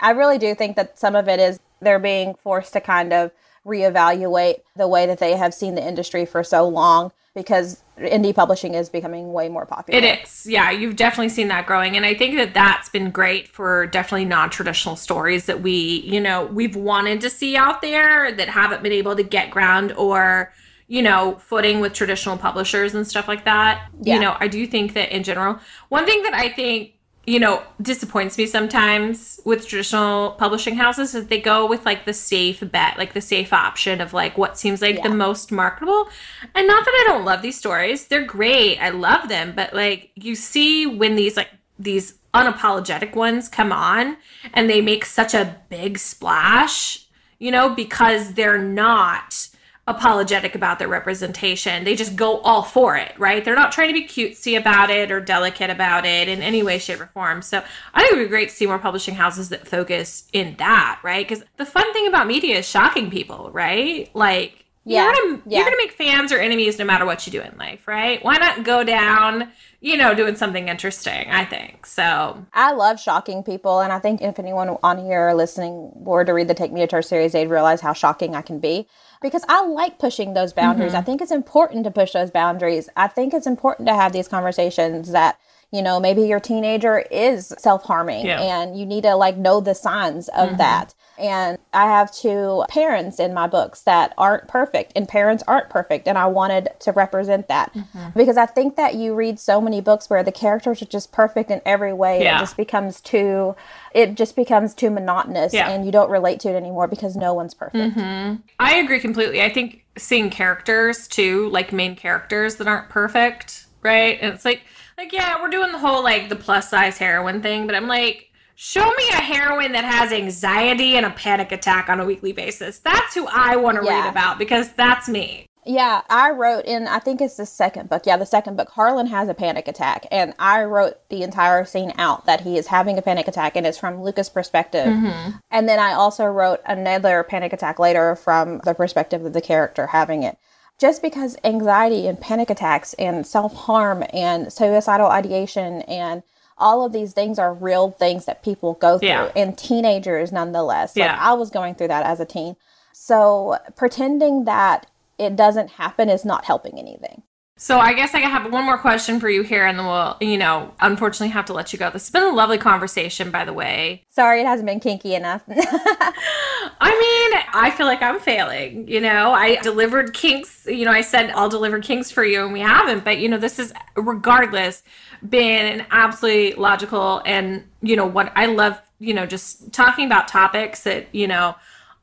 I 0.01 0.11
really 0.11 0.39
do 0.39 0.55
think 0.55 0.77
that 0.77 0.99
some 0.99 1.17
of 1.17 1.29
it 1.29 1.41
is 1.41 1.61
they're 1.81 1.99
being 1.99 2.35
forced 2.35 2.73
to 2.75 2.81
kind 2.81 3.13
of 3.13 3.31
reevaluate 3.67 4.61
the 4.77 4.89
way 4.89 5.07
that 5.07 5.19
they 5.19 5.37
have 5.37 5.53
seen 5.53 5.75
the 5.75 5.87
industry 5.87 6.25
for 6.25 6.43
so 6.43 6.67
long 6.67 7.13
because 7.35 7.83
indie 7.99 8.35
publishing 8.35 8.75
is 8.75 8.89
becoming 8.89 9.33
way 9.33 9.49
more 9.49 9.67
popular. 9.67 9.99
It 9.99 10.23
is. 10.23 10.47
Yeah, 10.47 10.71
you've 10.71 10.97
definitely 10.97 11.29
seen 11.29 11.49
that 11.49 11.67
growing. 11.67 11.97
And 11.97 12.05
I 12.05 12.15
think 12.15 12.37
that 12.37 12.55
that's 12.55 12.89
been 12.89 13.11
great 13.11 13.49
for 13.49 13.87
definitely 13.87 14.25
non 14.25 14.51
traditional 14.51 14.97
stories 14.97 15.47
that 15.47 15.61
we, 15.61 16.01
you 16.05 16.21
know, 16.21 16.47
we've 16.47 16.77
wanted 16.77 17.21
to 17.21 17.31
see 17.31 17.57
out 17.57 17.83
there 17.83 18.33
that 18.33 18.49
haven't 18.49 18.83
been 18.83 18.93
able 18.93 19.15
to 19.17 19.23
get 19.23 19.51
ground 19.51 19.93
or, 19.93 20.53
you 20.89 21.03
know, 21.03 21.37
footing 21.39 21.81
with 21.81 21.93
traditional 21.93 22.37
publishers 22.37 22.95
and 22.95 23.07
stuff 23.07 23.29
like 23.29 23.45
that. 23.45 23.89
Yeah. 24.03 24.15
You 24.15 24.21
know, 24.21 24.37
I 24.41 24.49
do 24.49 24.67
think 24.67 24.95
that 24.95 25.15
in 25.15 25.23
general, 25.23 25.61
one 25.91 26.07
thing 26.07 26.23
that 26.23 26.35
I 26.35 26.49
think, 26.49 26.95
you 27.27 27.39
know, 27.39 27.63
disappoints 27.83 28.39
me 28.39 28.47
sometimes 28.47 29.39
with 29.45 29.69
traditional 29.69 30.31
publishing 30.33 30.77
houses 30.77 31.15
is 31.15 31.23
that 31.25 31.29
they 31.29 31.43
go 31.43 31.67
with 31.67 31.85
like 31.85 32.07
the 32.07 32.15
safe 32.15 32.63
bet, 32.73 32.97
like 32.97 33.13
the 33.13 33.21
safe 33.21 33.53
option 33.53 34.01
of 34.01 34.15
like 34.15 34.39
what 34.39 34.59
seems 34.59 34.81
like 34.81 35.03
the 35.03 35.11
most 35.11 35.53
marketable. 35.53 36.09
And 36.55 36.67
not 36.67 36.87
that 36.87 37.05
I 37.07 37.13
don't 37.13 37.27
love 37.27 37.43
these 37.43 37.59
stories, 37.59 38.07
they're 38.07 38.25
great. 38.25 38.79
I 38.79 38.89
love 38.89 39.29
them, 39.29 39.53
but 39.55 39.75
like 39.75 40.11
you 40.15 40.35
see 40.35 40.87
when 40.87 41.17
these 41.17 41.37
like 41.37 41.51
these 41.79 42.15
unapologetic 42.33 43.15
ones 43.15 43.47
come 43.49 43.73
on 43.73 44.17
and 44.55 44.71
they 44.71 44.81
make 44.81 45.05
such 45.05 45.35
a 45.35 45.57
big 45.69 45.99
splash, 45.99 47.07
you 47.39 47.51
know, 47.51 47.69
because 47.69 48.33
they're 48.33 48.63
not 48.63 49.49
apologetic 49.89 50.55
about 50.55 50.79
their 50.79 50.89
representation. 50.89 51.85
They 51.85 51.97
just 51.97 52.17
go 52.17 52.39
all 52.41 52.63
for 52.63 52.97
it, 52.97 53.13
right? 53.19 53.45
They're 53.45 53.55
not 53.57 53.73
trying 53.73 53.89
to 53.89 53.95
be 53.95 54.07
cutesy 54.07 54.59
about 54.59 54.91
it 54.91 55.11
or 55.11 55.21
delicate 55.21 55.71
about 55.71 56.07
it 56.07 56.29
in 56.29 56.43
any 56.43 56.63
way, 56.63 56.79
shape, 56.79 57.01
or 57.01 57.07
form. 57.07 57.43
So 57.43 57.63
I 57.95 58.01
think 58.01 58.13
it 58.13 58.17
would 58.19 58.25
be 58.25 58.29
great 58.29 58.51
to 58.51 58.55
see 58.55 58.67
more 58.67 58.79
publishing 58.79 59.15
houses 59.15 59.49
that 59.51 59.67
focus 59.67 60.29
in 60.33 60.57
that, 60.59 61.01
right? 61.03 61.27
Because 61.27 61.45
the 61.57 61.67
fun 61.67 61.93
thing 61.93 62.07
about 62.07 62.27
media 62.27 62.59
is 62.59 62.69
shocking 62.69 63.11
people, 63.11 63.51
right? 63.53 64.11
Like 64.15 64.67
Yeah, 64.85 65.03
you're 65.05 65.13
gonna 65.13 65.43
yeah. 65.47 65.59
you're 65.59 65.65
gonna 65.65 65.77
make 65.77 65.93
fans 65.93 66.33
or 66.33 66.39
enemies 66.39 66.79
no 66.79 66.85
matter 66.85 67.05
what 67.07 67.27
you 67.27 67.33
do 67.33 67.41
in 67.43 67.57
life, 67.59 67.87
right? 67.89 68.25
Why 68.25 68.37
not 68.39 68.65
go 68.65 68.85
down, 68.85 69.53
you 69.81 69.97
know, 69.97 70.15
doing 70.15 70.37
something 70.37 70.69
interesting? 70.69 71.31
I 71.31 71.45
think 71.45 71.87
so. 71.87 72.47
I 72.53 72.73
love 72.73 72.99
shocking 72.99 73.43
people, 73.43 73.81
and 73.81 73.93
I 73.93 73.99
think 73.99 74.23
if 74.23 74.39
anyone 74.39 74.77
on 74.83 74.99
here 75.05 75.33
listening 75.35 75.91
were 75.95 76.25
to 76.25 76.33
read 76.33 76.49
the 76.49 76.55
Take 76.55 76.73
Me 76.73 76.81
to 76.81 76.87
Church 76.87 77.05
series, 77.05 77.33
they'd 77.33 77.51
realize 77.51 77.81
how 77.81 77.93
shocking 77.93 78.35
I 78.35 78.43
can 78.43 78.59
be. 78.59 78.89
Because 79.23 79.45
I 79.49 79.65
like 79.67 79.99
pushing 79.99 80.35
those 80.35 80.53
boundaries. 80.53 80.93
Mm-hmm. 80.93 81.01
I 81.01 81.03
think 81.03 81.21
it's 81.23 81.33
important 81.33 81.85
to 81.85 81.91
push 81.91 82.13
those 82.13 82.31
boundaries. 82.31 82.89
I 82.97 83.09
think 83.09 83.35
it's 83.35 83.47
important 83.47 83.89
to 83.89 83.95
have 83.95 84.13
these 84.13 84.29
conversations 84.29 85.11
that, 85.11 85.39
you 85.73 85.83
know, 85.83 85.99
maybe 85.99 86.23
your 86.23 86.41
teenager 86.41 86.99
is 87.11 87.53
self 87.59 87.85
harming 87.85 88.27
Yeah. 88.27 88.41
and 88.41 88.79
you 88.79 88.87
need 88.87 89.03
to 89.03 89.15
like 89.17 89.37
know 89.37 89.61
the 89.61 89.75
signs 89.75 90.29
of 90.29 90.59
that. 90.59 90.95
And 91.19 91.59
I 91.73 91.87
have 91.87 92.13
two 92.15 92.65
parents 92.69 93.19
in 93.19 93.35
my 93.35 93.47
books 93.47 93.83
that 93.83 94.15
aren't 94.17 94.49
perfect, 94.49 94.93
and 94.95 95.09
parents 95.09 95.43
aren't 95.49 95.69
perfect. 95.69 96.07
And 96.07 96.17
I 96.17 96.27
wanted 96.27 96.71
to 96.81 96.93
represent 96.93 97.49
that 97.49 97.75
mm-hmm. 97.75 98.11
because 98.17 98.37
I 98.37 98.47
think 98.47 98.77
that 98.77 98.95
you 98.95 99.15
read 99.15 99.39
so 99.41 99.61
many 99.61 99.81
books 99.81 100.09
where 100.09 100.23
the 100.23 100.33
characters 100.33 100.81
are 100.81 100.87
just 100.87 101.13
perfect 101.13 101.51
in 101.51 101.61
every 101.67 101.93
way. 101.93 102.23
Yeah. 102.23 102.37
It 102.37 102.41
just 102.41 102.57
becomes 102.57 103.01
too, 103.01 103.57
it 103.93 104.15
just 104.15 104.37
becomes 104.37 104.75
too 104.75 104.91
monotonous, 104.91 105.53
yeah. 105.53 105.69
and 105.69 105.85
you 105.85 105.93
don't 105.93 106.11
relate 106.11 106.41
to 106.41 106.51
it 106.51 106.55
anymore 106.55 106.87
because 106.87 107.17
no 107.17 107.35
one's 107.35 107.55
perfect. 107.55 107.97
Mm-hmm. 107.97 108.37
I 108.61 108.77
agree 108.77 109.01
completely. 109.01 109.43
I 109.43 109.51
think 109.53 109.85
seeing 109.97 110.31
characters 110.31 111.09
too, 111.09 111.49
like 111.51 111.73
main 111.73 111.97
characters 111.97 112.57
that 112.57 112.69
aren't 112.69 112.89
perfect, 112.89 113.67
right? 113.83 114.19
And 114.21 114.33
it's 114.33 114.45
like, 114.45 114.63
like 114.97 115.13
yeah, 115.13 115.41
we're 115.41 115.51
doing 115.51 115.73
the 115.73 115.79
whole 115.79 116.03
like 116.03 116.29
the 116.29 116.37
plus 116.37 116.71
size 116.71 116.99
heroine 116.99 117.43
thing, 117.43 117.67
but 117.67 117.75
I'm 117.75 117.87
like 117.87 118.28
Show 118.61 118.85
me 118.85 119.09
a 119.11 119.21
heroine 119.21 119.71
that 119.71 119.85
has 119.85 120.11
anxiety 120.11 120.97
and 120.97 121.07
a 121.07 121.11
panic 121.11 121.53
attack 121.53 121.89
on 121.89 122.01
a 122.01 122.05
weekly 122.05 122.33
basis. 122.33 122.81
That's 122.81 123.15
who 123.15 123.29
I 123.29 123.55
want 123.55 123.79
to 123.79 123.85
yeah. 123.85 124.01
read 124.01 124.11
about 124.11 124.37
because 124.37 124.73
that's 124.73 125.09
me. 125.09 125.47
Yeah, 125.65 126.03
I 126.11 126.33
wrote 126.33 126.65
in, 126.65 126.89
I 126.89 126.99
think 126.99 127.21
it's 127.21 127.37
the 127.37 127.47
second 127.47 127.89
book. 127.89 128.03
Yeah, 128.05 128.17
the 128.17 128.27
second 128.27 128.57
book. 128.57 128.69
Harlan 128.71 129.07
has 129.07 129.29
a 129.29 129.35
panic 129.35 129.69
attack. 129.69 130.07
And 130.11 130.35
I 130.41 130.65
wrote 130.65 130.97
the 131.09 131.23
entire 131.23 131.65
scene 131.65 131.93
out 131.99 132.27
that 132.27 132.41
he 132.41 132.59
is 132.59 132.67
having 132.67 132.99
a 132.99 133.03
panic 133.03 133.29
attack 133.29 133.55
and 133.55 133.65
it's 133.65 133.79
from 133.79 134.03
Luca's 134.03 134.29
perspective. 134.29 134.89
Mm-hmm. 134.89 135.37
And 135.53 135.69
then 135.69 135.79
I 135.79 135.93
also 135.93 136.25
wrote 136.25 136.59
another 136.67 137.23
panic 137.23 137.53
attack 137.53 137.79
later 137.79 138.17
from 138.17 138.61
the 138.65 138.75
perspective 138.75 139.25
of 139.25 139.35
the 139.35 139.41
character 139.41 139.87
having 139.87 140.25
it. 140.25 140.37
Just 140.81 141.01
because 141.01 141.37
anxiety 141.45 142.09
and 142.09 142.21
panic 142.21 142.51
attacks 142.51 142.93
and 142.95 143.25
self 143.25 143.55
harm 143.55 144.03
and 144.13 144.53
suicidal 144.53 145.07
ideation 145.07 145.83
and 145.83 146.25
all 146.59 146.85
of 146.85 146.93
these 146.93 147.13
things 147.13 147.39
are 147.39 147.55
real 147.55 147.91
things 147.91 148.25
that 148.27 148.43
people 148.43 148.75
go 148.75 148.99
through 148.99 149.09
yeah. 149.09 149.33
and 149.37 149.57
teenagers 149.57 150.33
nonetheless. 150.33 150.97
Like 150.97 151.07
yeah. 151.07 151.19
I 151.21 151.35
was 151.35 151.51
going 151.51 151.75
through 151.75 151.89
that 151.89 152.05
as 152.05 152.21
a 152.21 152.25
teen. 152.25 152.57
So 152.93 153.59
pretending 153.77 154.45
that 154.45 154.87
it 155.19 155.37
doesn't 155.37 155.71
happen 155.73 156.09
is 156.09 156.25
not 156.25 156.45
helping 156.45 156.79
anything. 156.79 157.23
So 157.61 157.81
I 157.81 157.93
guess 157.93 158.15
I 158.15 158.21
have 158.21 158.53
one 158.53 158.65
more 158.65 158.79
question 158.79 159.19
for 159.19 159.29
you 159.29 159.43
here, 159.43 159.67
and 159.67 159.77
then 159.77 159.85
we'll, 159.85 160.17
you 160.21 160.39
know, 160.39 160.73
unfortunately 160.81 161.31
have 161.31 161.45
to 161.47 161.53
let 161.53 161.73
you 161.73 161.79
go. 161.79 161.91
This 161.91 162.05
has 162.05 162.11
been 162.11 162.23
a 162.23 162.33
lovely 162.33 162.57
conversation, 162.57 163.33
by 163.33 163.45
the 163.45 163.53
way. 163.53 164.05
Sorry, 164.11 164.41
it 164.41 164.47
hasn't 164.47 164.67
been 164.67 164.79
kinky 164.79 165.17
enough. 165.17 165.43
I 165.51 167.31
mean, 167.33 167.43
I 167.53 167.73
feel 167.77 167.87
like 167.87 168.01
I'm 168.01 168.21
failing. 168.21 168.87
You 168.87 169.01
know, 169.01 169.33
I 169.33 169.57
delivered 169.57 170.15
kinks. 170.15 170.67
You 170.67 170.85
know, 170.85 170.93
I 170.93 171.01
said 171.01 171.31
I'll 171.31 171.49
deliver 171.49 171.81
kinks 171.81 172.13
for 172.13 172.25
you, 172.25 172.45
and 172.45 172.53
we 172.53 172.61
haven't. 172.61 173.03
But 173.05 173.19
you 173.19 173.29
know, 173.29 173.39
this 173.39 173.59
is 173.59 173.73
regardless 173.97 174.85
been 175.29 175.81
an 175.81 175.87
absolutely 175.91 176.55
logical 176.55 177.21
and 177.27 177.65
you 177.83 177.97
know 177.97 178.07
what 178.07 178.33
I 178.37 178.47
love. 178.47 178.81
You 179.01 179.15
know, 179.15 179.27
just 179.27 179.73
talking 179.73 180.07
about 180.07 180.29
topics 180.29 180.85
that 180.85 181.13
you 181.13 181.27
know 181.27 181.57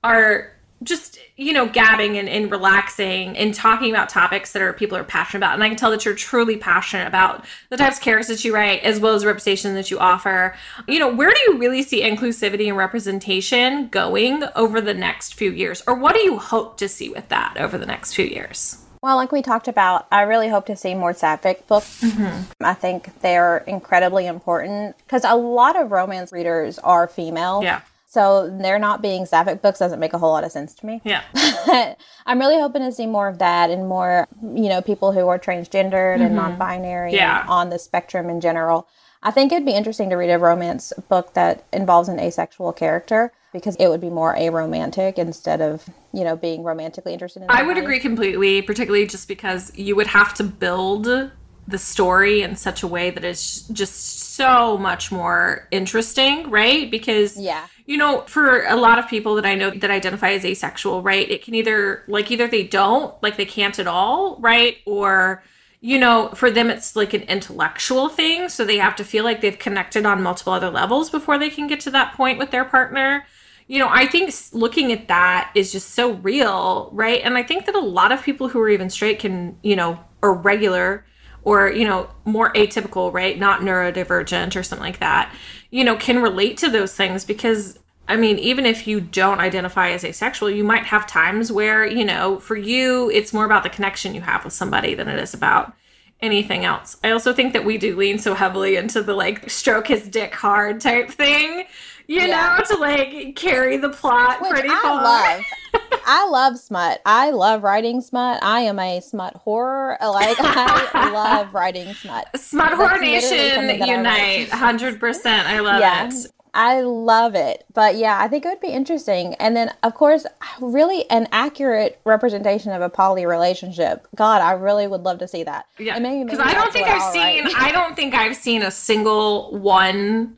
are 0.03 0.51
just 0.85 1.19
you 1.35 1.51
know 1.51 1.67
gabbing 1.67 2.17
and, 2.17 2.29
and 2.29 2.49
relaxing 2.49 3.35
and 3.37 3.53
talking 3.53 3.89
about 3.89 4.07
topics 4.07 4.53
that 4.53 4.61
are 4.61 4.71
people 4.71 4.97
are 4.97 5.03
passionate 5.03 5.39
about 5.39 5.53
and 5.53 5.63
i 5.63 5.67
can 5.67 5.75
tell 5.75 5.91
that 5.91 6.05
you're 6.05 6.15
truly 6.15 6.55
passionate 6.55 7.07
about 7.07 7.43
the 7.69 7.77
types 7.77 7.97
of 7.97 8.03
characters 8.03 8.27
that 8.27 8.45
you 8.45 8.53
write 8.53 8.81
as 8.83 8.99
well 8.99 9.13
as 9.13 9.21
the 9.21 9.27
representation 9.27 9.73
that 9.73 9.91
you 9.91 9.99
offer 9.99 10.55
you 10.87 10.99
know 10.99 11.13
where 11.13 11.31
do 11.31 11.39
you 11.47 11.57
really 11.57 11.83
see 11.83 12.01
inclusivity 12.01 12.67
and 12.67 12.77
representation 12.77 13.87
going 13.89 14.43
over 14.55 14.79
the 14.79 14.93
next 14.93 15.33
few 15.33 15.51
years 15.51 15.83
or 15.87 15.95
what 15.95 16.13
do 16.13 16.21
you 16.21 16.37
hope 16.37 16.77
to 16.77 16.87
see 16.87 17.09
with 17.09 17.27
that 17.29 17.55
over 17.57 17.77
the 17.77 17.85
next 17.85 18.13
few 18.13 18.25
years 18.25 18.77
well, 19.01 19.17
like 19.17 19.31
we 19.31 19.43
talked 19.43 19.67
about, 19.67 20.07
I 20.11 20.23
really 20.23 20.49
hope 20.49 20.65
to 20.65 20.75
see 20.75 20.95
more 20.95 21.13
sapphic 21.13 21.67
books. 21.67 22.01
Mm-hmm. 22.01 22.51
I 22.61 22.73
think 22.73 23.21
they're 23.21 23.57
incredibly 23.67 24.25
important 24.25 24.97
because 24.97 25.23
a 25.23 25.35
lot 25.35 25.79
of 25.79 25.91
romance 25.91 26.31
readers 26.31 26.79
are 26.79 27.07
female. 27.07 27.61
Yeah. 27.61 27.81
So 28.15 28.49
they're 28.61 28.79
not 28.79 29.01
being 29.01 29.25
sapphic 29.25 29.61
books 29.61 29.77
doesn't 29.77 29.99
make 29.99 30.13
a 30.13 30.17
whole 30.17 30.31
lot 30.31 30.45
of 30.45 30.51
sense 30.53 30.73
to 30.75 30.85
me. 30.85 31.01
Yeah. 31.03 31.21
I'm 32.25 32.39
really 32.39 32.57
hoping 32.57 32.81
to 32.83 32.89
see 32.93 33.07
more 33.07 33.27
of 33.27 33.39
that 33.39 33.69
and 33.69 33.89
more, 33.89 34.25
you 34.41 34.69
know, 34.69 34.81
people 34.81 35.11
who 35.11 35.27
are 35.27 35.37
transgendered 35.37 35.91
mm-hmm. 35.91 36.21
and 36.21 36.33
non-binary 36.33 37.13
yeah. 37.13 37.41
and 37.41 37.49
on 37.49 37.69
the 37.71 37.77
spectrum 37.77 38.29
in 38.29 38.39
general. 38.39 38.87
I 39.21 39.31
think 39.31 39.51
it'd 39.51 39.65
be 39.65 39.73
interesting 39.73 40.09
to 40.11 40.15
read 40.15 40.29
a 40.29 40.39
romance 40.39 40.93
book 41.09 41.33
that 41.33 41.65
involves 41.73 42.07
an 42.07 42.21
asexual 42.21 42.71
character 42.71 43.33
because 43.51 43.75
it 43.81 43.89
would 43.89 43.99
be 43.99 44.09
more 44.09 44.33
aromantic 44.33 45.17
instead 45.17 45.59
of, 45.59 45.89
you 46.13 46.23
know, 46.23 46.37
being 46.37 46.63
romantically 46.63 47.11
interested 47.11 47.43
in 47.43 47.49
I 47.49 47.63
would 47.63 47.77
agree 47.77 47.99
completely, 47.99 48.61
particularly 48.61 49.07
just 49.07 49.27
because 49.27 49.77
you 49.77 49.93
would 49.97 50.07
have 50.07 50.33
to 50.35 50.45
build 50.45 51.31
the 51.67 51.77
story 51.77 52.43
in 52.43 52.55
such 52.55 52.81
a 52.81 52.87
way 52.87 53.09
that 53.09 53.25
is 53.25 53.63
just 53.69 54.35
so 54.35 54.77
much 54.77 55.11
more 55.11 55.67
interesting, 55.71 56.49
right? 56.49 56.89
Because 56.89 57.37
yeah. 57.37 57.65
You 57.85 57.97
know, 57.97 58.21
for 58.21 58.63
a 58.65 58.75
lot 58.75 58.97
of 58.97 59.07
people 59.07 59.35
that 59.35 59.45
I 59.45 59.53
know 59.55 59.69
that 59.69 59.91
identify 59.91 60.31
as 60.31 60.43
asexual, 60.43 61.03
right? 61.03 61.29
It 61.29 61.43
can 61.43 61.53
either 61.53 62.03
like 62.07 62.31
either 62.31 62.47
they 62.47 62.63
don't, 62.63 63.21
like 63.21 63.37
they 63.37 63.45
can't 63.45 63.77
at 63.77 63.87
all, 63.87 64.37
right? 64.39 64.77
Or 64.85 65.43
you 65.81 65.99
know, 65.99 66.29
for 66.29 66.49
them 66.49 66.69
it's 66.71 66.95
like 66.95 67.13
an 67.13 67.21
intellectual 67.23 68.09
thing, 68.09 68.49
so 68.49 68.65
they 68.65 68.77
have 68.77 68.95
to 68.95 69.03
feel 69.03 69.23
like 69.23 69.41
they've 69.41 69.59
connected 69.59 70.05
on 70.05 70.23
multiple 70.23 70.53
other 70.53 70.71
levels 70.71 71.11
before 71.11 71.37
they 71.37 71.49
can 71.49 71.67
get 71.67 71.79
to 71.81 71.91
that 71.91 72.15
point 72.15 72.39
with 72.39 72.49
their 72.49 72.65
partner. 72.65 73.25
You 73.67 73.79
know, 73.79 73.87
I 73.89 74.07
think 74.07 74.33
looking 74.51 74.91
at 74.91 75.07
that 75.07 75.51
is 75.55 75.71
just 75.71 75.91
so 75.91 76.13
real, 76.13 76.89
right? 76.93 77.21
And 77.23 77.37
I 77.37 77.43
think 77.43 77.65
that 77.65 77.75
a 77.75 77.79
lot 77.79 78.11
of 78.11 78.23
people 78.23 78.47
who 78.47 78.59
are 78.61 78.69
even 78.69 78.89
straight 78.89 79.19
can, 79.19 79.57
you 79.63 79.75
know, 79.75 79.99
or 80.21 80.33
regular 80.33 81.05
or 81.45 81.71
you 81.71 81.85
know 81.85 82.09
more 82.25 82.51
atypical 82.53 83.13
right 83.13 83.39
not 83.39 83.61
neurodivergent 83.61 84.55
or 84.55 84.63
something 84.63 84.85
like 84.85 84.99
that 84.99 85.33
you 85.71 85.83
know 85.83 85.95
can 85.95 86.21
relate 86.21 86.57
to 86.57 86.69
those 86.69 86.93
things 86.93 87.23
because 87.23 87.79
i 88.09 88.17
mean 88.17 88.37
even 88.37 88.65
if 88.65 88.85
you 88.85 88.99
don't 88.99 89.39
identify 89.39 89.91
as 89.91 90.03
asexual 90.03 90.49
you 90.49 90.63
might 90.63 90.83
have 90.83 91.07
times 91.07 91.51
where 91.51 91.85
you 91.85 92.03
know 92.03 92.37
for 92.39 92.57
you 92.57 93.09
it's 93.11 93.31
more 93.31 93.45
about 93.45 93.63
the 93.63 93.69
connection 93.69 94.13
you 94.13 94.21
have 94.21 94.43
with 94.43 94.53
somebody 94.53 94.93
than 94.93 95.07
it 95.07 95.19
is 95.19 95.33
about 95.33 95.73
anything 96.21 96.65
else 96.65 96.97
i 97.03 97.11
also 97.11 97.31
think 97.31 97.53
that 97.53 97.63
we 97.63 97.77
do 97.77 97.95
lean 97.95 98.17
so 98.17 98.33
heavily 98.33 98.75
into 98.75 99.01
the 99.01 99.13
like 99.13 99.49
stroke 99.49 99.87
his 99.87 100.07
dick 100.09 100.33
hard 100.33 100.81
type 100.81 101.09
thing 101.09 101.65
you 102.07 102.21
yeah. 102.21 102.57
know, 102.57 102.75
to 102.75 102.81
like 102.81 103.35
carry 103.35 103.77
the 103.77 103.89
plot 103.89 104.41
Which 104.41 104.51
pretty 104.51 104.69
I 104.69 104.79
far. 104.81 105.03
Love. 105.03 105.43
I 106.05 106.27
love 106.27 106.57
smut. 106.57 107.01
I 107.05 107.31
love 107.31 107.63
writing 107.63 108.01
smut. 108.01 108.41
I 108.43 108.61
am 108.61 108.79
a 108.79 109.01
smut 109.01 109.35
horror. 109.35 109.97
Like 109.99 110.37
I 110.39 111.09
love 111.13 111.53
writing 111.53 111.93
smut. 111.93 112.27
Smut 112.37 112.73
horror 112.73 112.99
nation 112.99 113.81
unite, 113.85 114.49
hundred 114.49 114.99
percent. 114.99 115.47
I 115.47 115.59
love 115.59 115.79
yeah. 115.79 116.07
it. 116.07 116.27
I 116.55 116.81
love 116.81 117.35
it. 117.35 117.65
But 117.73 117.97
yeah, 117.97 118.17
I 118.19 118.29
think 118.29 118.45
it 118.45 118.47
would 118.47 118.61
be 118.61 118.69
interesting. 118.69 119.33
And 119.35 119.57
then, 119.57 119.73
of 119.83 119.93
course, 119.93 120.25
really 120.61 121.07
an 121.09 121.27
accurate 121.33 121.99
representation 122.05 122.71
of 122.71 122.81
a 122.81 122.89
poly 122.89 123.25
relationship. 123.25 124.07
God, 124.15 124.41
I 124.41 124.53
really 124.53 124.87
would 124.87 125.01
love 125.01 125.19
to 125.19 125.27
see 125.27 125.43
that. 125.43 125.65
Yeah, 125.77 125.99
because 125.99 126.39
I 126.39 126.53
don't 126.53 126.71
think 126.71 126.87
I've 126.87 127.11
seen. 127.11 127.49
I 127.57 127.73
don't 127.73 127.95
think 127.95 128.13
I've 128.13 128.37
seen 128.37 128.63
a 128.63 128.71
single 128.71 129.51
one 129.57 130.37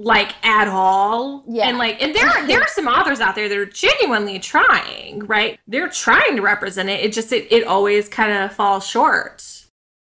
like 0.00 0.34
at 0.44 0.68
all. 0.68 1.44
Yeah. 1.46 1.68
And 1.68 1.78
like 1.78 2.02
and 2.02 2.14
there 2.14 2.26
are 2.26 2.46
there 2.46 2.60
are 2.60 2.68
some 2.68 2.88
authors 2.88 3.20
out 3.20 3.34
there 3.34 3.48
that 3.48 3.56
are 3.56 3.66
genuinely 3.66 4.38
trying, 4.38 5.20
right? 5.20 5.58
They're 5.66 5.88
trying 5.88 6.36
to 6.36 6.42
represent 6.42 6.88
it. 6.88 7.00
It 7.00 7.12
just 7.12 7.32
it, 7.32 7.50
it 7.52 7.64
always 7.64 8.08
kind 8.08 8.32
of 8.32 8.52
falls 8.52 8.86
short. 8.86 9.46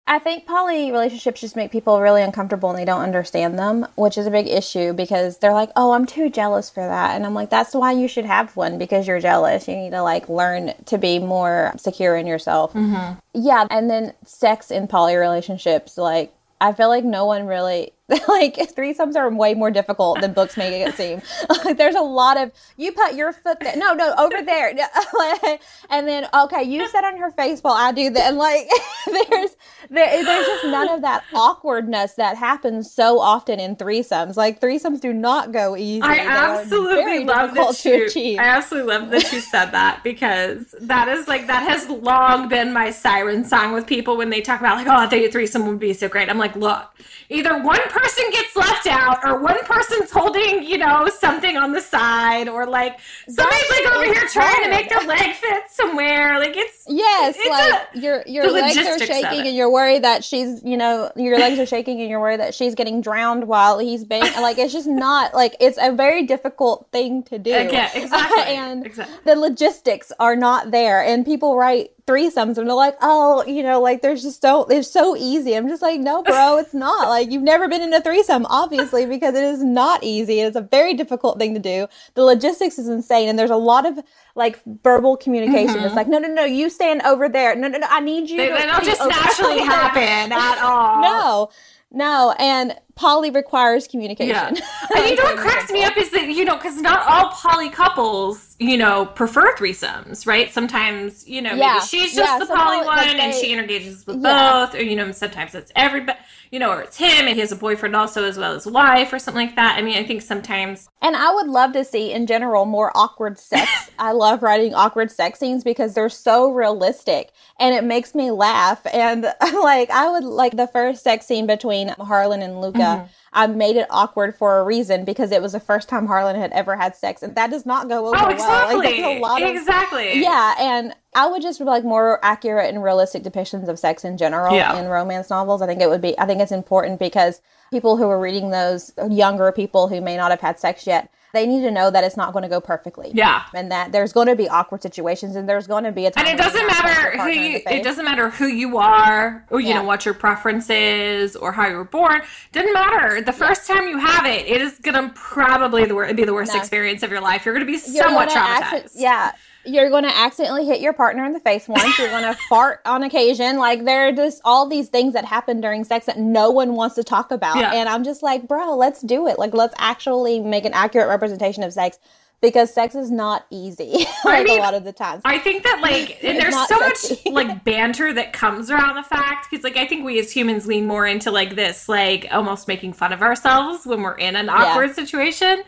I 0.04 0.18
think 0.18 0.46
poly 0.46 0.90
relationships 0.90 1.40
just 1.40 1.54
make 1.54 1.70
people 1.70 2.00
really 2.00 2.22
uncomfortable 2.22 2.70
and 2.70 2.78
they 2.78 2.84
don't 2.84 3.02
understand 3.02 3.56
them, 3.56 3.86
which 3.94 4.18
is 4.18 4.26
a 4.26 4.32
big 4.32 4.48
issue 4.48 4.92
because 4.92 5.38
they're 5.38 5.52
like, 5.52 5.70
"Oh, 5.76 5.92
I'm 5.92 6.06
too 6.06 6.28
jealous 6.28 6.68
for 6.68 6.84
that." 6.84 7.14
And 7.14 7.24
I'm 7.24 7.34
like, 7.34 7.50
"That's 7.50 7.72
why 7.72 7.92
you 7.92 8.08
should 8.08 8.24
have 8.24 8.56
one 8.56 8.78
because 8.78 9.06
you're 9.06 9.20
jealous. 9.20 9.68
You 9.68 9.76
need 9.76 9.90
to 9.90 10.02
like 10.02 10.28
learn 10.28 10.74
to 10.86 10.98
be 10.98 11.18
more 11.20 11.72
secure 11.76 12.16
in 12.16 12.26
yourself." 12.26 12.72
Mm-hmm. 12.72 13.18
Yeah, 13.34 13.66
and 13.70 13.88
then 13.88 14.14
sex 14.24 14.70
in 14.70 14.88
poly 14.88 15.14
relationships 15.14 15.96
like 15.96 16.34
I 16.62 16.72
feel 16.72 16.88
like 16.88 17.04
no 17.04 17.26
one 17.26 17.46
really 17.46 17.92
like 18.28 18.56
threesomes 18.56 19.16
are 19.16 19.30
way 19.30 19.54
more 19.54 19.70
difficult 19.70 20.20
than 20.20 20.32
books 20.34 20.56
make 20.56 20.72
it 20.72 20.94
seem. 20.94 21.22
like 21.64 21.78
there's 21.78 21.94
a 21.94 22.02
lot 22.02 22.36
of 22.36 22.52
you 22.76 22.92
put 22.92 23.14
your 23.14 23.32
foot 23.32 23.58
there. 23.60 23.76
No, 23.76 23.94
no, 23.94 24.14
over 24.18 24.42
there. 24.42 24.68
and 25.90 26.06
then 26.06 26.28
okay, 26.34 26.62
you 26.62 26.86
sit 26.88 27.04
on 27.04 27.16
her 27.16 27.30
face 27.30 27.60
while 27.62 27.74
I 27.74 27.92
do 27.92 28.10
that. 28.10 28.28
And 28.28 28.36
like 28.36 28.68
there's 29.06 29.56
there, 29.88 30.24
there's 30.24 30.46
just 30.46 30.64
none 30.66 30.90
of 30.90 31.00
that 31.02 31.24
awkwardness 31.32 32.14
that 32.14 32.36
happens 32.36 32.90
so 32.90 33.18
often 33.18 33.58
in 33.58 33.76
threesomes. 33.76 34.36
Like 34.36 34.60
threesomes 34.60 35.00
do 35.00 35.12
not 35.12 35.52
go 35.52 35.76
easy. 35.76 36.02
I 36.02 36.18
absolutely 36.18 37.24
love 37.24 37.54
that 37.54 37.84
you. 37.84 38.06
Achieve. 38.06 38.38
I 38.38 38.44
absolutely 38.44 38.92
love 38.92 39.10
that 39.10 39.32
you 39.32 39.40
said 39.40 39.70
that 39.70 40.04
because 40.04 40.74
that 40.80 41.08
is 41.08 41.28
like 41.28 41.46
that 41.46 41.62
has 41.62 41.88
long 41.88 42.48
been 42.48 42.74
my 42.74 42.90
siren 42.90 43.44
song 43.44 43.72
with 43.72 43.86
people 43.86 44.18
when 44.18 44.28
they 44.28 44.42
talk 44.42 44.60
about 44.60 44.76
like 44.76 44.86
oh 44.86 44.96
I 44.96 45.06
think 45.06 45.26
a 45.26 45.32
threesome 45.32 45.66
would 45.66 45.78
be 45.78 45.94
so 45.94 46.08
great. 46.08 46.28
I'm 46.28 46.38
like 46.38 46.56
look, 46.56 46.84
either 47.30 47.58
one 47.62 47.80
person 47.88 48.01
person 48.02 48.24
gets 48.30 48.56
left 48.56 48.86
out, 48.86 49.24
or 49.24 49.38
one 49.40 49.62
person's 49.64 50.10
holding, 50.10 50.62
you 50.62 50.78
know, 50.78 51.08
something 51.08 51.56
on 51.56 51.72
the 51.72 51.80
side, 51.80 52.48
or 52.48 52.66
like 52.66 52.98
somebody's 53.28 53.70
like 53.70 53.94
over 53.94 54.04
here 54.04 54.28
trying 54.32 54.62
to 54.64 54.70
make 54.70 54.88
their 54.88 55.06
leg 55.06 55.34
fit 55.34 55.64
somewhere. 55.70 56.38
Like 56.38 56.56
it's 56.56 56.84
yes, 56.88 57.36
it's 57.38 57.48
like 57.48 57.88
a- 57.94 57.98
your 57.98 58.22
your 58.26 58.50
legs 58.50 58.76
are 58.76 58.98
shaking 58.98 59.46
and 59.46 59.56
you're 59.56 59.70
worried 59.70 60.02
that 60.04 60.24
she's 60.24 60.62
you 60.64 60.76
know 60.76 61.10
your 61.16 61.38
legs 61.38 61.58
are 61.58 61.66
shaking 61.66 62.00
and 62.00 62.10
you're 62.10 62.20
worried 62.20 62.40
that 62.40 62.54
she's 62.54 62.74
getting 62.74 63.00
drowned 63.00 63.46
while 63.46 63.78
he's 63.78 64.04
being 64.04 64.22
like 64.40 64.58
it's 64.58 64.72
just 64.72 64.88
not 64.88 65.34
like 65.34 65.56
it's 65.60 65.78
a 65.80 65.92
very 65.92 66.24
difficult 66.26 66.86
thing 66.92 67.22
to 67.24 67.38
do. 67.38 67.50
yeah, 67.50 67.90
exactly. 67.94 68.54
and 68.54 68.86
exactly. 68.86 69.14
the 69.24 69.36
logistics 69.36 70.12
are 70.18 70.36
not 70.36 70.70
there 70.70 71.02
and 71.04 71.24
people 71.24 71.56
write 71.56 71.90
threesomes. 72.06 72.58
And 72.58 72.68
they're 72.68 72.74
like 72.74 72.96
oh 73.00 73.44
you 73.46 73.62
know 73.62 73.80
like 73.80 74.02
there's 74.02 74.22
just 74.22 74.40
so 74.40 74.64
it's 74.64 74.90
so 74.90 75.16
easy. 75.16 75.54
I'm 75.54 75.68
just 75.68 75.82
like 75.82 76.00
no 76.00 76.22
bro 76.22 76.58
it's 76.58 76.74
not. 76.74 77.08
Like 77.08 77.30
you've 77.30 77.42
never 77.42 77.68
been 77.68 77.82
in 77.82 77.92
a 77.92 78.00
threesome 78.00 78.46
obviously 78.46 79.06
because 79.06 79.34
it 79.34 79.44
is 79.44 79.62
not 79.62 80.02
easy. 80.02 80.40
It's 80.40 80.56
a 80.56 80.62
very 80.62 80.94
difficult 80.94 81.38
thing 81.38 81.54
to 81.54 81.60
do. 81.60 81.86
The 82.14 82.22
logistics 82.22 82.78
is 82.78 82.88
insane 82.88 83.28
and 83.28 83.38
there's 83.38 83.50
a 83.50 83.56
lot 83.56 83.86
of 83.86 83.98
like 84.34 84.60
verbal 84.82 85.16
communication. 85.16 85.76
It's 85.76 85.86
mm-hmm. 85.88 85.96
like 85.96 86.08
no 86.08 86.18
no 86.18 86.28
no 86.28 86.44
you 86.44 86.70
stand 86.70 87.02
over 87.02 87.28
there. 87.28 87.54
No 87.54 87.68
no 87.68 87.78
no 87.78 87.86
i 87.90 88.00
need 88.00 88.30
you 88.30 88.36
They, 88.36 88.48
to 88.48 88.54
they 88.54 88.66
don't 88.66 88.84
just 88.84 89.00
naturally 89.00 89.60
happen 89.60 90.32
at 90.32 90.62
all. 90.62 91.02
no 91.02 91.50
no 91.92 92.34
and 92.38 92.76
poly 92.94 93.30
requires 93.30 93.88
communication 93.88 94.28
Yeah. 94.34 94.50
You 94.50 95.16
know 95.16 95.22
what 95.24 95.36
cracks 95.44 95.70
me 95.72 95.82
up 95.84 95.96
is 95.96 96.10
that, 96.10 96.28
you 96.28 96.44
know, 96.44 96.56
because 96.56 96.80
not 96.80 97.06
all 97.08 97.30
poly 97.30 97.70
couples, 97.70 98.56
you 98.58 98.76
know, 98.76 99.06
prefer 99.06 99.54
threesomes, 99.54 100.26
right? 100.26 100.52
Sometimes, 100.52 101.26
you 101.26 101.40
know, 101.42 101.54
Yeah. 101.54 101.74
maybe 101.74 101.86
she's 101.86 102.16
Yeah, 102.16 102.24
just 102.24 102.38
the 102.40 102.46
some 102.46 102.56
poly 102.58 102.76
poly- 102.76 102.86
one 102.86 102.96
like 102.98 103.06
and 103.16 103.32
they- 103.32 103.40
she 103.40 103.52
engages 103.54 104.06
with 104.06 104.22
Yeah. 104.22 104.66
both, 104.66 104.74
or, 104.74 104.82
you 104.82 104.96
know, 104.96 105.10
sometimes 105.12 105.54
it's 105.54 105.72
everybody, 105.74 106.18
you 106.50 106.58
know, 106.58 106.70
or 106.70 106.82
it's 106.82 106.96
him 106.98 107.26
and 107.26 107.30
he 107.30 107.40
has 107.40 107.50
a 107.52 107.56
boyfriend 107.56 107.96
also 107.96 108.24
as 108.24 108.36
well 108.38 108.52
as 108.52 108.66
wife 108.66 109.12
or 109.12 109.18
something 109.18 109.46
like 109.46 109.56
that. 109.56 109.76
I 109.78 109.82
mean, 109.82 109.96
I 109.96 110.04
think 110.04 110.20
sometimes, 110.22 110.88
And 111.00 111.16
I 111.16 111.32
would 111.34 111.48
love 111.48 111.72
to 111.72 111.84
see, 111.84 112.12
in 112.12 112.26
general, 112.26 112.64
more 112.66 112.92
awkward 112.94 113.38
sex. 113.38 113.68
I 113.98 114.12
love 114.12 114.42
writing 114.42 114.74
awkward 114.74 115.10
sex 115.10 115.38
scenes 115.38 115.64
because 115.64 115.94
they're 115.94 116.08
so 116.08 116.50
realistic 116.50 117.30
and 117.58 117.74
it 117.74 117.84
makes 117.84 118.14
me 118.14 118.30
laugh. 118.30 118.80
And 118.92 119.22
like, 119.54 119.90
I 119.90 120.08
would 120.10 120.24
like 120.24 120.56
the 120.56 120.66
first 120.68 121.02
sex 121.02 121.26
scene 121.26 121.46
between 121.46 121.88
Harlan 121.88 122.42
and 122.42 122.60
Luca. 122.60 122.81
Mm-hmm. 122.84 123.06
I 123.34 123.46
made 123.46 123.76
it 123.76 123.86
awkward 123.88 124.36
for 124.36 124.58
a 124.58 124.64
reason 124.64 125.04
because 125.06 125.32
it 125.32 125.40
was 125.40 125.52
the 125.52 125.60
first 125.60 125.88
time 125.88 126.06
Harlan 126.06 126.36
had 126.36 126.52
ever 126.52 126.76
had 126.76 126.94
sex, 126.94 127.22
and 127.22 127.34
that 127.34 127.50
does 127.50 127.64
not 127.64 127.88
go 127.88 128.08
over 128.08 128.16
oh, 128.18 128.22
well. 128.26 128.30
exactly. 128.30 129.00
Like, 129.00 129.16
a 129.16 129.20
lot 129.20 129.42
of 129.42 129.48
exactly. 129.48 130.20
yeah, 130.20 130.54
and 130.58 130.94
I 131.14 131.26
would 131.28 131.40
just 131.40 131.60
like 131.60 131.84
more 131.84 132.18
accurate 132.22 132.68
and 132.74 132.82
realistic 132.82 133.22
depictions 133.22 133.68
of 133.68 133.78
sex 133.78 134.04
in 134.04 134.18
general 134.18 134.54
Yeah. 134.54 134.78
in 134.78 134.86
romance 134.86 135.30
novels. 135.30 135.62
I 135.62 135.66
think 135.66 135.80
it 135.80 135.88
would 135.88 136.02
be 136.02 136.18
I 136.18 136.26
think 136.26 136.40
it's 136.40 136.52
important 136.52 136.98
because 136.98 137.40
people 137.70 137.96
who 137.96 138.08
are 138.08 138.20
reading 138.20 138.50
those 138.50 138.92
younger 139.08 139.50
people 139.52 139.88
who 139.88 140.00
may 140.00 140.16
not 140.16 140.30
have 140.30 140.40
had 140.40 140.58
sex 140.60 140.86
yet, 140.86 141.10
they 141.32 141.46
need 141.46 141.62
to 141.62 141.70
know 141.70 141.90
that 141.90 142.04
it's 142.04 142.16
not 142.16 142.32
going 142.32 142.42
to 142.42 142.48
go 142.48 142.60
perfectly. 142.60 143.10
Yeah. 143.14 143.42
And 143.54 143.70
that 143.72 143.90
there's 143.92 144.12
going 144.12 144.26
to 144.28 144.36
be 144.36 144.48
awkward 144.48 144.82
situations 144.82 145.34
and 145.36 145.48
there's 145.48 145.66
going 145.66 145.84
to 145.84 145.92
be 145.92 146.06
a 146.06 146.10
time 146.10 146.26
And 146.26 146.34
it 146.38 146.42
doesn't 146.42 146.66
not 146.66 146.76
punching 146.82 147.02
your 147.02 147.12
matter 147.12 147.22
who 147.22 147.30
you, 147.30 147.60
it 147.70 147.82
doesn't 147.82 148.04
matter 148.04 148.28
who 148.30 148.46
you 148.46 148.76
are 148.78 149.44
or 149.50 149.60
you 149.60 149.68
Yeah. 149.68 149.76
know 149.80 149.84
what 149.84 150.04
your 150.04 150.14
preference 150.14 150.68
is 150.68 151.34
or 151.36 151.52
how 151.52 151.66
you 151.66 151.76
were 151.76 151.84
born. 151.84 152.22
Doesn't 152.52 152.72
matter. 152.72 153.20
The 153.22 153.32
first 153.32 153.66
time 153.66 153.88
you 153.88 153.98
have 153.98 154.26
it, 154.26 154.46
it 154.46 154.60
is 154.60 154.78
gonna 154.78 155.10
probably 155.14 155.84
the 155.86 155.94
wor- 155.94 156.12
be 156.12 156.24
the 156.24 156.34
worst 156.34 156.52
No. 156.52 156.58
experience 156.60 157.02
of 157.02 157.10
your 157.10 157.20
life. 157.20 157.44
You're 157.46 157.54
gonna 157.54 157.64
be 157.66 157.78
somewhat 157.78 158.28
traumatized. 158.28 158.84
acci- 158.84 158.90
yeah. 158.96 159.32
You're 159.64 159.90
going 159.90 160.04
to 160.04 160.16
accidentally 160.16 160.66
hit 160.66 160.80
your 160.80 160.92
partner 160.92 161.24
in 161.24 161.32
the 161.32 161.40
face 161.40 161.68
once. 161.68 161.98
You're 161.98 162.08
going 162.08 162.22
to 162.34 162.38
fart 162.48 162.80
on 162.84 163.02
occasion. 163.02 163.58
Like 163.58 163.84
there 163.84 164.08
are 164.08 164.12
just 164.12 164.40
all 164.44 164.68
these 164.68 164.88
things 164.88 165.12
that 165.14 165.24
happen 165.24 165.60
during 165.60 165.84
sex 165.84 166.06
that 166.06 166.18
no 166.18 166.50
one 166.50 166.74
wants 166.74 166.96
to 166.96 167.04
talk 167.04 167.30
about. 167.30 167.56
Yeah. 167.56 167.72
And 167.72 167.88
I'm 167.88 168.04
just 168.04 168.22
like, 168.22 168.48
bro, 168.48 168.76
let's 168.76 169.00
do 169.02 169.26
it. 169.28 169.38
Like 169.38 169.54
let's 169.54 169.74
actually 169.78 170.40
make 170.40 170.64
an 170.64 170.72
accurate 170.74 171.08
representation 171.08 171.62
of 171.62 171.72
sex 171.72 171.98
because 172.42 172.74
sex 172.74 172.94
is 172.94 173.10
not 173.10 173.46
easy. 173.50 174.04
like 174.24 174.44
mean, 174.44 174.58
a 174.58 174.62
lot 174.62 174.74
of 174.74 174.84
the 174.84 174.92
times. 174.92 175.22
I 175.24 175.38
think 175.38 175.62
that 175.62 175.80
like 175.80 176.22
and 176.24 176.38
there's 176.38 176.54
so 176.68 176.78
sexy. 176.78 177.30
much 177.30 177.46
like 177.48 177.64
banter 177.64 178.12
that 178.12 178.32
comes 178.34 178.70
around 178.70 178.96
the 178.96 179.02
fact 179.04 179.48
because 179.50 179.64
like 179.64 179.76
I 179.78 179.86
think 179.86 180.04
we 180.04 180.18
as 180.18 180.30
humans 180.30 180.66
lean 180.66 180.86
more 180.86 181.06
into 181.06 181.30
like 181.30 181.54
this 181.56 181.88
like 181.88 182.26
almost 182.30 182.68
making 182.68 182.92
fun 182.92 183.12
of 183.12 183.22
ourselves 183.22 183.86
when 183.86 184.02
we're 184.02 184.18
in 184.18 184.36
an 184.36 184.50
awkward 184.50 184.94
situation. 184.94 185.62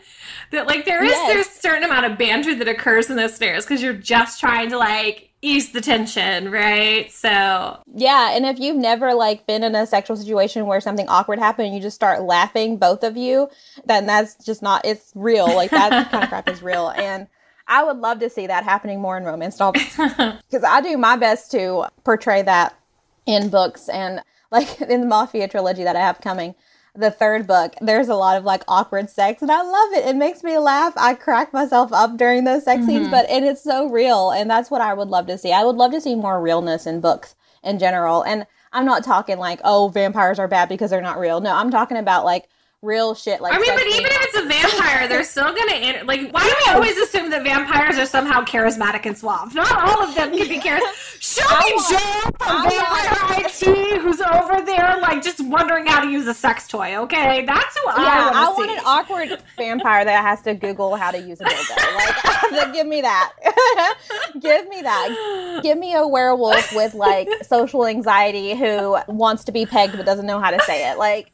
That 0.51 0.67
like 0.67 0.85
there 0.85 1.03
is 1.03 1.11
Yes. 1.11 1.33
there's 1.33 1.47
a 1.47 1.59
certain 1.61 1.83
amount 1.83 2.05
of 2.05 2.17
banter 2.19 2.53
that 2.55 2.67
occurs 2.67 3.09
in 3.09 3.15
those 3.15 3.35
scenarios 3.35 3.65
because 3.65 3.81
you're 3.81 3.93
just 3.93 4.39
trying 4.39 4.69
to 4.69 4.77
like 4.77 5.31
ease 5.41 5.71
the 5.71 5.81
tension, 5.81 6.51
right? 6.51 7.11
So 7.11 7.79
Yeah, 7.93 8.35
and 8.35 8.45
if 8.45 8.59
you've 8.59 8.77
never 8.77 9.13
like 9.13 9.45
been 9.45 9.63
in 9.63 9.75
a 9.75 9.85
sexual 9.85 10.17
situation 10.17 10.65
where 10.65 10.81
something 10.81 11.07
awkward 11.07 11.39
happened 11.39 11.67
and 11.67 11.75
you 11.75 11.81
just 11.81 11.95
start 11.95 12.23
laughing, 12.23 12.77
both 12.77 13.03
of 13.03 13.15
you, 13.17 13.49
then 13.85 14.05
that's 14.05 14.43
just 14.43 14.61
not 14.61 14.85
it's 14.85 15.11
real. 15.15 15.53
Like 15.53 15.71
that 15.71 16.09
kind 16.11 16.23
of 16.23 16.29
crap 16.29 16.49
is 16.49 16.61
real. 16.61 16.89
And 16.89 17.27
I 17.67 17.83
would 17.83 17.97
love 17.97 18.19
to 18.19 18.29
see 18.29 18.47
that 18.47 18.63
happening 18.63 19.01
more 19.01 19.17
in 19.17 19.23
romance 19.23 19.59
novels. 19.59 19.83
Because 19.97 20.63
I 20.63 20.81
do 20.81 20.97
my 20.97 21.15
best 21.15 21.51
to 21.51 21.87
portray 22.03 22.41
that 22.43 22.77
in 23.25 23.49
books 23.49 23.89
and 23.89 24.21
like 24.51 24.81
in 24.89 25.01
the 25.01 25.07
Mafia 25.07 25.47
trilogy 25.47 25.83
that 25.83 25.95
I 25.95 26.01
have 26.01 26.21
coming. 26.21 26.55
The 26.95 27.11
third 27.11 27.45
book, 27.45 27.73
there's 27.81 28.07
a 28.07 28.15
lot 28.15 28.37
of 28.37 28.45
like 28.45 28.63
awkward 28.67 29.09
sex, 29.09 29.41
and 29.41 29.51
I 29.51 29.61
love 29.61 29.93
it. 29.93 30.07
It 30.07 30.15
makes 30.15 30.43
me 30.43 30.57
laugh. 30.57 30.93
I 30.95 31.13
crack 31.13 31.51
myself 31.51 31.91
up 31.91 32.17
during 32.17 32.45
those 32.45 32.63
sex 32.63 32.85
scenes, 32.85 33.03
mm-hmm. 33.03 33.11
but 33.11 33.29
and 33.29 33.43
it's 33.43 33.61
so 33.61 33.89
real, 33.89 34.31
and 34.31 34.49
that's 34.49 34.71
what 34.71 34.81
I 34.81 34.93
would 34.93 35.09
love 35.09 35.27
to 35.27 35.37
see. 35.37 35.51
I 35.51 35.63
would 35.63 35.75
love 35.75 35.91
to 35.91 36.01
see 36.01 36.15
more 36.15 36.41
realness 36.41 36.87
in 36.87 37.01
books 37.01 37.35
in 37.63 37.79
general. 37.79 38.23
And 38.23 38.45
I'm 38.71 38.85
not 38.85 39.03
talking 39.03 39.37
like, 39.37 39.59
oh, 39.63 39.89
vampires 39.89 40.39
are 40.39 40.47
bad 40.47 40.69
because 40.69 40.91
they're 40.91 41.01
not 41.01 41.19
real. 41.19 41.41
No, 41.41 41.53
I'm 41.53 41.71
talking 41.71 41.97
about 41.97 42.23
like 42.23 42.47
real 42.85 43.15
shit. 43.15 43.41
Like 43.41 43.53
I 43.53 43.59
mean, 43.59 43.73
but 43.73 43.87
even 43.87 44.05
if 44.05 44.23
it's 44.23 44.37
a 44.37 44.45
vampire, 44.47 45.07
they're 45.07 45.23
still 45.35 45.53
gonna 45.53 46.03
like. 46.05 46.31
Why 46.31 46.43
do 46.47 46.55
we 46.65 46.73
always 46.73 46.97
assume 46.97 47.29
that 47.31 47.43
vampires 47.43 47.97
are 47.97 48.05
somehow 48.05 48.43
charismatic 48.45 49.05
and 49.05 49.17
suave? 49.17 49.53
Not 49.55 49.71
all 49.71 50.03
of 50.03 50.15
them 50.15 50.31
can 50.37 50.47
be 50.47 50.59
charismatic. 50.59 50.81
Show 51.25 51.41
me 51.49 51.73
want- 51.73 51.91
uh, 51.91 51.97
Joe 51.97 52.31
from 52.37 52.57
uh, 52.57 52.69
I 52.69 53.39
Vampire 53.39 53.45
IT 53.45 54.01
who's 54.01 54.21
over 54.21 54.61
there, 54.63 54.97
like 55.01 55.23
just 55.23 55.43
wondering 55.43 55.87
how 55.87 56.01
to 56.01 56.09
use 56.11 56.27
a 56.27 56.33
sex 56.33 56.67
toy. 56.67 56.95
Okay, 56.97 57.43
that's 57.45 57.75
who 57.77 57.89
I 57.89 58.03
Yeah, 58.03 58.31
I 58.33 58.49
want 58.49 58.69
an 58.71 58.79
awkward 58.85 59.41
vampire 59.57 60.05
that 60.05 60.21
has 60.23 60.41
to 60.43 60.53
Google 60.53 60.95
how 60.95 61.09
to 61.11 61.19
use 61.19 61.41
a 61.41 61.45
dildo. 61.45 62.51
Like, 62.51 62.73
give 62.73 62.85
me 62.85 63.01
that. 63.01 63.33
give 64.39 64.67
me 64.69 64.81
that. 64.81 65.59
Give 65.63 65.77
me 65.77 65.95
a 65.95 66.05
werewolf 66.07 66.73
with 66.75 66.93
like 66.93 67.27
social 67.43 67.87
anxiety 67.87 68.53
who 68.55 68.97
wants 69.07 69.45
to 69.45 69.51
be 69.51 69.65
pegged 69.65 69.97
but 69.97 70.05
doesn't 70.05 70.27
know 70.27 70.39
how 70.39 70.51
to 70.51 70.61
say 70.63 70.91
it. 70.91 70.97
Like, 70.99 71.31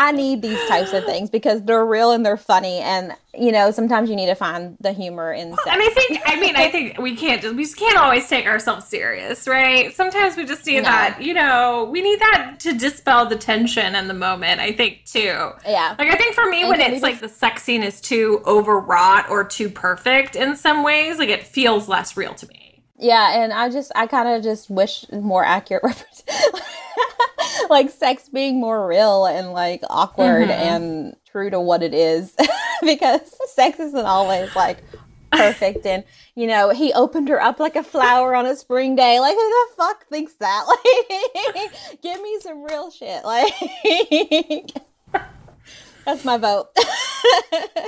I 0.00 0.12
need 0.12 0.42
these 0.42 0.64
types 0.68 0.92
of 0.92 1.04
things 1.04 1.28
because 1.28 1.62
they're 1.64 1.84
real 1.84 2.12
and 2.12 2.24
they're 2.24 2.36
funny, 2.36 2.78
and 2.78 3.12
you 3.36 3.50
know 3.52 3.72
sometimes 3.72 4.08
you 4.08 4.14
need 4.16 4.26
to 4.26 4.34
find 4.36 4.76
the 4.80 4.92
humor 4.92 5.32
in 5.32 5.50
sex. 5.50 5.62
And 5.68 5.82
I 5.82 5.88
think, 5.88 6.20
I 6.24 6.38
mean, 6.40 6.54
I 6.56 6.70
think 6.70 6.98
we 6.98 7.16
can't 7.16 7.42
just, 7.42 7.54
we 7.56 7.64
just 7.64 7.76
can't 7.76 7.98
always 7.98 8.28
take 8.28 8.46
ourselves 8.46 8.86
serious, 8.86 9.48
right? 9.48 9.92
Sometimes 9.94 10.36
we 10.36 10.44
just 10.44 10.64
need 10.66 10.76
No. 10.84 10.88
that, 10.90 11.20
you 11.20 11.34
know, 11.34 11.88
we 11.90 12.00
need 12.00 12.20
that 12.20 12.56
to 12.60 12.72
dispel 12.78 13.26
the 13.26 13.36
tension 13.36 13.96
in 13.96 14.06
the 14.06 14.14
moment, 14.14 14.60
I 14.60 14.70
think, 14.72 15.04
too. 15.04 15.50
yeah. 15.66 15.96
Like 15.98 16.08
I 16.12 16.16
think 16.16 16.34
for 16.34 16.48
me, 16.48 16.60
And 16.60 16.70
when 16.70 16.80
it's 16.80 17.02
like 17.02 17.18
the 17.20 17.28
sex 17.28 17.64
scene 17.64 17.82
is 17.82 18.00
too 18.00 18.40
overwrought 18.46 19.28
or 19.28 19.42
too 19.44 19.68
perfect 19.68 20.36
in 20.36 20.54
some 20.54 20.84
ways, 20.84 21.18
like 21.18 21.28
it 21.28 21.42
feels 21.42 21.88
less 21.88 22.16
real 22.16 22.34
to 22.34 22.46
me. 22.48 22.67
Yeah, 22.98 23.42
and 23.42 23.52
I 23.52 23.68
just 23.70 23.92
I 23.94 24.06
kind 24.06 24.28
of 24.28 24.42
just 24.42 24.68
wish 24.70 25.04
more 25.12 25.44
accurate 25.44 25.82
representation, 25.84 26.60
like 27.70 27.90
sex 27.90 28.28
being 28.28 28.60
more 28.60 28.86
real 28.86 29.24
and 29.26 29.52
like 29.52 29.82
awkward 29.88 30.48
Mm-hmm. 30.48 30.50
and 30.50 31.16
true 31.30 31.50
to 31.50 31.60
what 31.60 31.82
it 31.82 31.94
is, 31.94 32.34
because 32.82 33.20
sex 33.54 33.78
isn't 33.78 34.06
always 34.06 34.54
like 34.56 34.78
perfect. 35.30 35.86
And 35.86 36.02
you 36.34 36.46
know, 36.48 36.70
he 36.70 36.92
opened 36.92 37.28
her 37.28 37.40
up 37.40 37.60
like 37.60 37.76
a 37.76 37.82
flower 37.84 38.34
on 38.34 38.46
a 38.46 38.56
spring 38.56 38.96
day. 38.96 39.20
Like 39.20 39.34
who 39.36 39.48
the 39.48 39.66
fuck 39.76 40.06
thinks 40.08 40.34
that? 40.34 40.64
Like, 41.54 41.72
give 42.02 42.20
me 42.20 42.38
some 42.40 42.62
real 42.62 42.90
shit. 42.90 43.24
Like, 43.24 43.52
that's 46.04 46.24
my 46.24 46.36
vote. 46.38 46.68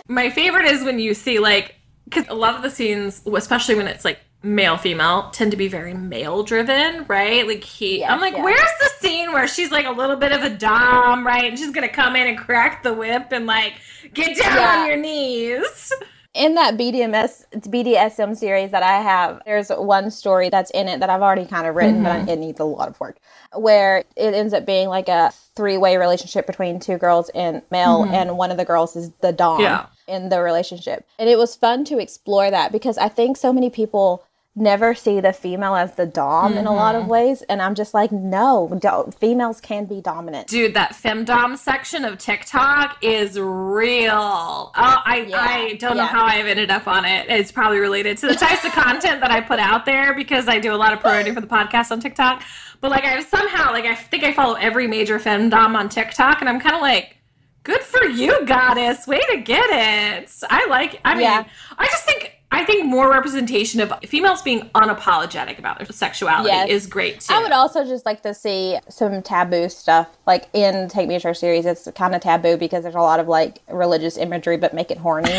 My 0.08 0.30
favorite 0.30 0.66
is 0.66 0.84
when 0.84 0.98
you 0.98 1.14
see 1.14 1.38
like 1.38 1.74
because 2.04 2.26
a 2.28 2.34
lot 2.34 2.54
of 2.56 2.62
the 2.62 2.70
scenes, 2.70 3.22
especially 3.26 3.74
when 3.74 3.86
it's 3.86 4.04
like 4.04 4.18
male 4.43 4.76
female, 4.76 5.30
tend 5.30 5.51
to 5.51 5.57
be 5.57 5.68
very 5.68 5.95
male 5.95 6.43
driven, 6.43 7.05
right? 7.09 7.47
Like 7.47 7.64
he, 7.64 8.01
Yeah, 8.01 8.12
I'm 8.12 8.20
like, 8.20 8.34
yeah. 8.34 8.45
where's 8.45 8.61
the 8.80 8.91
scene 8.99 9.32
where 9.32 9.47
she's 9.47 9.70
like 9.70 9.86
a 9.86 9.91
little 9.91 10.16
bit 10.16 10.32
of 10.32 10.43
a 10.43 10.51
dom, 10.51 11.26
right? 11.26 11.45
And 11.45 11.59
she's 11.59 11.70
gonna 11.70 11.88
come 11.88 12.16
in 12.16 12.26
and 12.26 12.38
crack 12.38 12.82
the 12.82 12.95
whip 12.95 13.28
and 13.32 13.47
like 13.47 13.74
get 14.14 14.36
down 14.36 14.57
Yeah. 14.57 14.80
on 14.80 14.86
your 14.86 14.97
knees. 14.97 15.93
in 16.32 16.55
that 16.55 16.76
BDMS 16.76 17.45
BDSM 17.53 18.36
series 18.36 18.70
that 18.70 18.82
I 18.82 19.03
have, 19.03 19.43
there's 19.45 19.68
one 19.70 20.11
story 20.11 20.49
that's 20.49 20.70
in 20.70 20.88
it 20.88 21.01
that 21.01 21.11
I've 21.11 21.22
already 21.22 21.45
kind 21.45 21.66
of 21.66 21.74
written, 21.74 22.05
but 22.05 22.20
mm-hmm. 22.20 22.28
it 22.28 22.38
needs 22.38 22.61
a 22.61 22.64
lot 22.64 22.88
of 22.88 22.99
work. 23.01 23.18
Where 23.55 24.05
it 24.16 24.34
ends 24.34 24.55
up 24.55 24.64
being 24.64 24.88
like 24.88 25.09
a 25.09 25.32
three 25.57 25.76
way 25.76 25.97
relationship 25.97 26.47
between 26.47 26.78
two 26.78 26.99
girls 26.99 27.30
and 27.30 27.62
male, 27.70 28.05
mm-hmm. 28.05 28.14
and 28.14 28.38
one 28.38 28.51
of 28.51 28.57
the 28.59 28.64
girls 28.64 28.95
is 28.95 29.11
the 29.20 29.32
dom 29.32 29.86
in 30.07 30.28
the 30.28 30.41
relationship. 30.41 31.07
And 31.18 31.28
it 31.28 31.36
was 31.36 31.57
fun 31.57 31.84
to 31.86 31.99
explore 31.99 32.51
that 32.51 32.70
because 32.70 32.97
I 32.97 33.09
think 33.09 33.36
so 33.36 33.53
many 33.53 33.68
people 33.68 34.24
never 34.61 34.94
see 34.94 35.20
the 35.20 35.32
female 35.32 35.74
as 35.74 35.94
the 35.94 36.06
dom 36.06 36.56
in 36.56 36.66
a 36.66 36.72
lot 36.72 36.94
of 36.94 37.02
mm-hmm. 37.02 37.11
ways, 37.11 37.42
and 37.42 37.61
I'm 37.62 37.74
just 37.74 37.94
like, 37.94 38.12
no, 38.12 38.76
don't, 38.80 39.14
females 39.14 39.61
can 39.61 39.86
be 39.86 40.00
dominant. 40.00 40.48
Dude, 40.48 40.74
that 40.74 40.92
femdom 40.92 41.56
section 41.56 42.04
of 42.04 42.18
TikTok 42.18 42.98
is 43.02 43.38
real. 43.38 44.12
Oh, 44.12 44.72
I, 44.74 45.26
Yeah, 45.28 45.38
I 45.40 45.74
don't 45.74 45.96
know 45.96 46.06
how 46.06 46.24
I've 46.24 46.46
ended 46.46 46.70
up 46.70 46.86
on 46.86 47.04
it. 47.04 47.28
It's 47.28 47.50
probably 47.50 47.78
related 47.78 48.18
to 48.18 48.26
the 48.26 48.34
types 48.34 48.64
of 48.64 48.72
content 48.72 49.20
that 49.20 49.30
I 49.30 49.40
put 49.40 49.58
out 49.58 49.84
there 49.86 50.14
because 50.14 50.48
I 50.48 50.58
do 50.58 50.74
a 50.74 50.76
lot 50.76 50.92
of 50.92 51.00
promoting 51.00 51.34
for 51.34 51.40
the 51.40 51.46
podcast 51.46 51.90
on 51.90 52.00
TikTok. 52.00 52.42
But 52.80 52.90
like, 52.90 53.04
I've 53.04 53.24
somehow, 53.24 53.72
like, 53.72 53.84
I 53.84 53.94
think 53.94 54.24
I 54.24 54.32
follow 54.32 54.54
every 54.54 54.86
major 54.86 55.18
femdom 55.18 55.76
on 55.76 55.88
TikTok, 55.88 56.40
and 56.40 56.48
I'm 56.48 56.61
kind 56.61 56.74
of 56.74 56.80
like, 56.80 57.16
good 57.62 57.82
for 57.82 58.04
you, 58.04 58.44
goddess. 58.46 59.06
Way 59.06 59.20
to 59.30 59.38
get 59.38 59.64
it. 59.70 60.30
I 60.48 60.66
like, 60.66 61.00
I 61.04 61.14
mean, 61.14 61.22
Yeah. 61.22 61.44
I 61.78 61.86
just 61.86 62.04
think. 62.04 62.39
I 62.53 62.64
think 62.64 62.84
more 62.86 63.09
representation 63.11 63.80
of 63.80 63.92
females 64.05 64.42
being 64.42 64.62
unapologetic 64.74 65.59
about 65.59 65.78
their 65.78 65.86
sexuality 65.86 66.48
Yes. 66.48 66.68
is 66.68 66.86
great 66.86 67.20
too. 67.20 67.32
I 67.34 67.42
would 67.42 67.53
also 67.53 67.84
just 67.84 68.05
like 68.05 68.22
to 68.22 68.34
see 68.34 68.78
some 68.88 69.22
taboo 69.22 69.68
stuff, 69.68 70.09
like 70.26 70.48
in 70.53 70.88
Take 70.88 71.07
Me 71.09 71.14
to 71.14 71.20
Church 71.20 71.38
series. 71.38 71.64
It's 71.64 71.88
kind 71.94 72.14
of 72.14 72.20
taboo 72.20 72.57
because 72.57 72.82
there's 72.82 72.96
a 72.96 73.01
lot 73.01 73.20
of 73.20 73.28
like 73.28 73.61
religious 73.68 74.16
imagery, 74.16 74.57
but 74.57 74.74
make 74.74 74.90
it 74.90 74.98
horny 74.98 75.38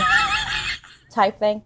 type 1.12 1.38
thing. 1.38 1.64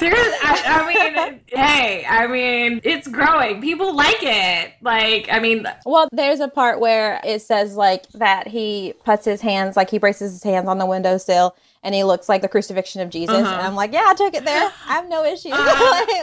There's, 0.00 0.12
I, 0.44 0.62
I 0.66 0.86
mean, 1.30 1.40
hey, 1.46 2.04
I 2.06 2.26
mean, 2.26 2.82
it's 2.84 3.08
growing. 3.08 3.62
People 3.62 3.94
like 3.96 4.18
it. 4.22 4.74
Like, 4.82 5.28
I 5.32 5.38
mean, 5.38 5.66
Well, 5.86 6.10
there's 6.12 6.40
a 6.40 6.48
part 6.48 6.78
where 6.78 7.22
it 7.24 7.40
says 7.40 7.74
like 7.74 8.06
that 8.10 8.46
he 8.48 8.92
puts 9.06 9.24
his 9.24 9.40
hands, 9.40 9.78
like 9.78 9.88
he 9.88 9.96
braces 9.96 10.32
his 10.32 10.42
hands 10.42 10.68
on 10.68 10.76
the 10.76 10.84
windowsill, 10.84 11.56
and 11.82 11.94
he 11.94 12.04
looks 12.04 12.28
like 12.28 12.42
the 12.42 12.48
crucifixion 12.48 13.00
of 13.00 13.10
Jesus. 13.10 13.36
Uh-huh. 13.36 13.54
And 13.54 13.62
I'm 13.62 13.74
like, 13.74 13.92
yeah, 13.92 14.04
I 14.06 14.14
took 14.14 14.34
it 14.34 14.44
there. 14.44 14.70
I 14.86 14.92
have 14.92 15.08
no 15.08 15.24
issues. 15.24 15.52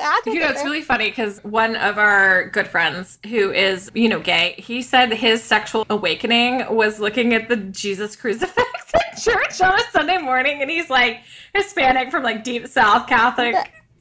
Uh, 0.05 0.17
you 0.25 0.39
know, 0.39 0.45
it 0.45 0.49
it's 0.51 0.61
there. 0.61 0.65
really 0.65 0.81
funny 0.81 1.09
because 1.09 1.43
one 1.43 1.75
of 1.75 1.97
our 1.97 2.49
good 2.49 2.67
friends 2.67 3.17
who 3.27 3.51
is, 3.51 3.89
you 3.93 4.09
know, 4.09 4.19
gay, 4.19 4.55
he 4.57 4.81
said 4.81 5.11
his 5.11 5.43
sexual 5.43 5.85
awakening 5.89 6.65
was 6.73 6.99
looking 6.99 7.33
at 7.33 7.47
the 7.47 7.55
Jesus 7.55 8.15
crucifix 8.15 8.67
in 8.93 9.21
church 9.21 9.61
on 9.61 9.79
a 9.79 9.83
Sunday 9.91 10.17
morning, 10.17 10.61
and 10.61 10.69
he's 10.69 10.89
like 10.89 11.21
Hispanic 11.53 12.11
from 12.11 12.23
like 12.23 12.43
deep 12.43 12.67
South 12.67 13.07
Catholic. 13.07 13.55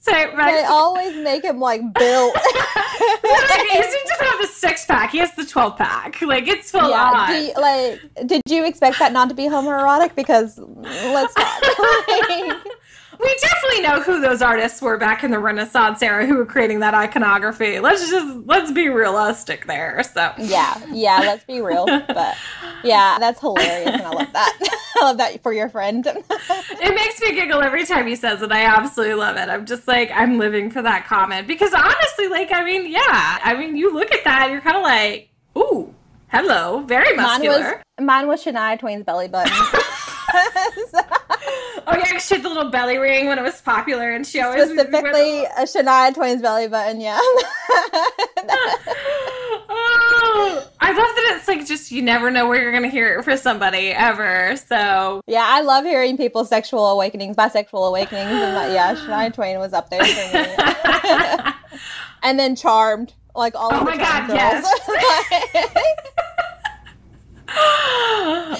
So, 0.04 0.12
They 0.12 0.64
always 0.64 1.16
make 1.16 1.44
him 1.44 1.60
like 1.60 1.80
built. 1.94 2.34
like, 2.34 2.44
he 2.44 3.78
doesn't 3.78 4.06
just 4.06 4.20
have 4.20 4.38
the 4.38 4.48
six 4.52 4.84
pack; 4.84 5.12
he 5.12 5.18
has 5.18 5.34
the 5.34 5.46
twelve 5.46 5.78
pack. 5.78 6.20
Like 6.20 6.46
it's 6.46 6.70
full 6.70 6.90
yeah. 6.90 7.10
on. 7.10 7.42
You, 7.42 7.52
like, 7.54 8.26
did 8.26 8.42
you 8.46 8.66
expect 8.66 8.98
that 8.98 9.12
not 9.12 9.30
to 9.30 9.34
be 9.34 9.44
homoerotic? 9.44 10.14
Because 10.14 10.58
let's 10.58 11.32
talk. 11.32 11.62
We 13.20 13.36
definitely 13.40 13.82
know 13.82 14.00
who 14.02 14.20
those 14.20 14.42
artists 14.42 14.82
were 14.82 14.98
back 14.98 15.24
in 15.24 15.30
the 15.30 15.38
Renaissance 15.38 16.02
era 16.02 16.26
who 16.26 16.36
were 16.36 16.46
creating 16.46 16.80
that 16.80 16.94
iconography. 16.94 17.80
Let's 17.80 18.10
just 18.10 18.46
let's 18.46 18.72
be 18.72 18.88
realistic 18.88 19.66
there. 19.66 20.02
So 20.02 20.32
yeah, 20.38 20.80
yeah. 20.90 21.20
Let's 21.20 21.44
be 21.44 21.60
real. 21.60 21.86
But 22.06 22.36
yeah, 22.84 23.16
that's 23.18 23.40
hilarious, 23.40 23.88
and 23.88 24.02
I 24.02 24.10
love 24.10 24.32
that. 24.32 24.58
I 24.96 25.04
love 25.04 25.16
that 25.18 25.42
for 25.42 25.52
your 25.52 25.68
friend. 25.68 26.06
it 26.06 26.94
makes 26.94 27.20
me 27.20 27.34
giggle 27.34 27.62
every 27.62 27.84
time 27.84 28.06
he 28.06 28.14
says 28.14 28.42
it. 28.42 28.52
I 28.52 28.64
absolutely 28.64 29.14
love 29.14 29.36
it. 29.36 29.48
I'm 29.48 29.66
just 29.66 29.88
like 29.88 30.10
I'm 30.12 30.38
living 30.38 30.70
for 30.70 30.82
that 30.82 31.06
comment 31.06 31.46
because 31.48 31.72
honestly, 31.72 32.28
like 32.28 32.52
I 32.52 32.64
mean, 32.64 32.90
yeah, 32.90 33.38
I 33.42 33.54
mean, 33.58 33.76
you 33.76 33.92
look 33.92 34.12
at 34.12 34.24
that, 34.24 34.42
and 34.44 34.52
you're 34.52 34.60
kind 34.60 34.76
of 34.76 34.82
like, 34.82 35.30
ooh, 35.56 35.94
hello, 36.28 36.80
very 36.80 37.16
mine 37.16 37.40
muscular. 37.40 37.82
was 37.98 38.04
mine 38.04 38.28
was 38.28 38.44
Shania 38.44 38.78
Twain's 38.78 39.04
belly 39.04 39.28
button. 39.28 39.52
oh 41.86 41.96
yeah, 41.96 42.18
she 42.18 42.34
had 42.34 42.44
the 42.44 42.48
little 42.48 42.70
belly 42.70 42.96
ring 42.98 43.26
when 43.26 43.38
it 43.38 43.42
was 43.42 43.60
popular, 43.60 44.10
and 44.10 44.26
she 44.26 44.40
always 44.40 44.64
Specifically, 44.64 45.44
a 45.44 45.62
Shania 45.62 46.14
Twain's 46.14 46.42
belly 46.42 46.68
button. 46.68 47.00
Yeah. 47.00 47.18
oh, 49.68 50.70
I 50.80 50.88
love 50.88 50.96
that 50.96 51.36
it's 51.38 51.48
like 51.48 51.66
just 51.66 51.90
you 51.90 52.02
never 52.02 52.30
know 52.30 52.46
where 52.48 52.60
you're 52.62 52.72
gonna 52.72 52.88
hear 52.88 53.18
it 53.18 53.24
for 53.24 53.36
somebody 53.36 53.90
ever. 53.90 54.56
So 54.56 55.20
Yeah, 55.26 55.44
I 55.46 55.60
love 55.62 55.84
hearing 55.84 56.16
people's 56.16 56.48
sexual 56.48 56.86
awakenings, 56.86 57.36
bisexual 57.36 57.88
awakenings, 57.88 58.30
and 58.30 58.56
that, 58.56 58.72
yeah, 58.72 58.94
Shania 58.94 59.32
Twain 59.34 59.58
was 59.58 59.72
up 59.72 59.90
there 59.90 60.04
for 60.04 60.38
me. 60.38 61.52
and 62.22 62.38
then 62.38 62.56
Charmed, 62.56 63.12
like 63.34 63.54
all 63.54 63.70
Oh 63.72 63.80
of 63.80 63.84
the 63.86 63.90
my 63.90 63.96
God, 63.96 64.28
girls. 64.28 64.64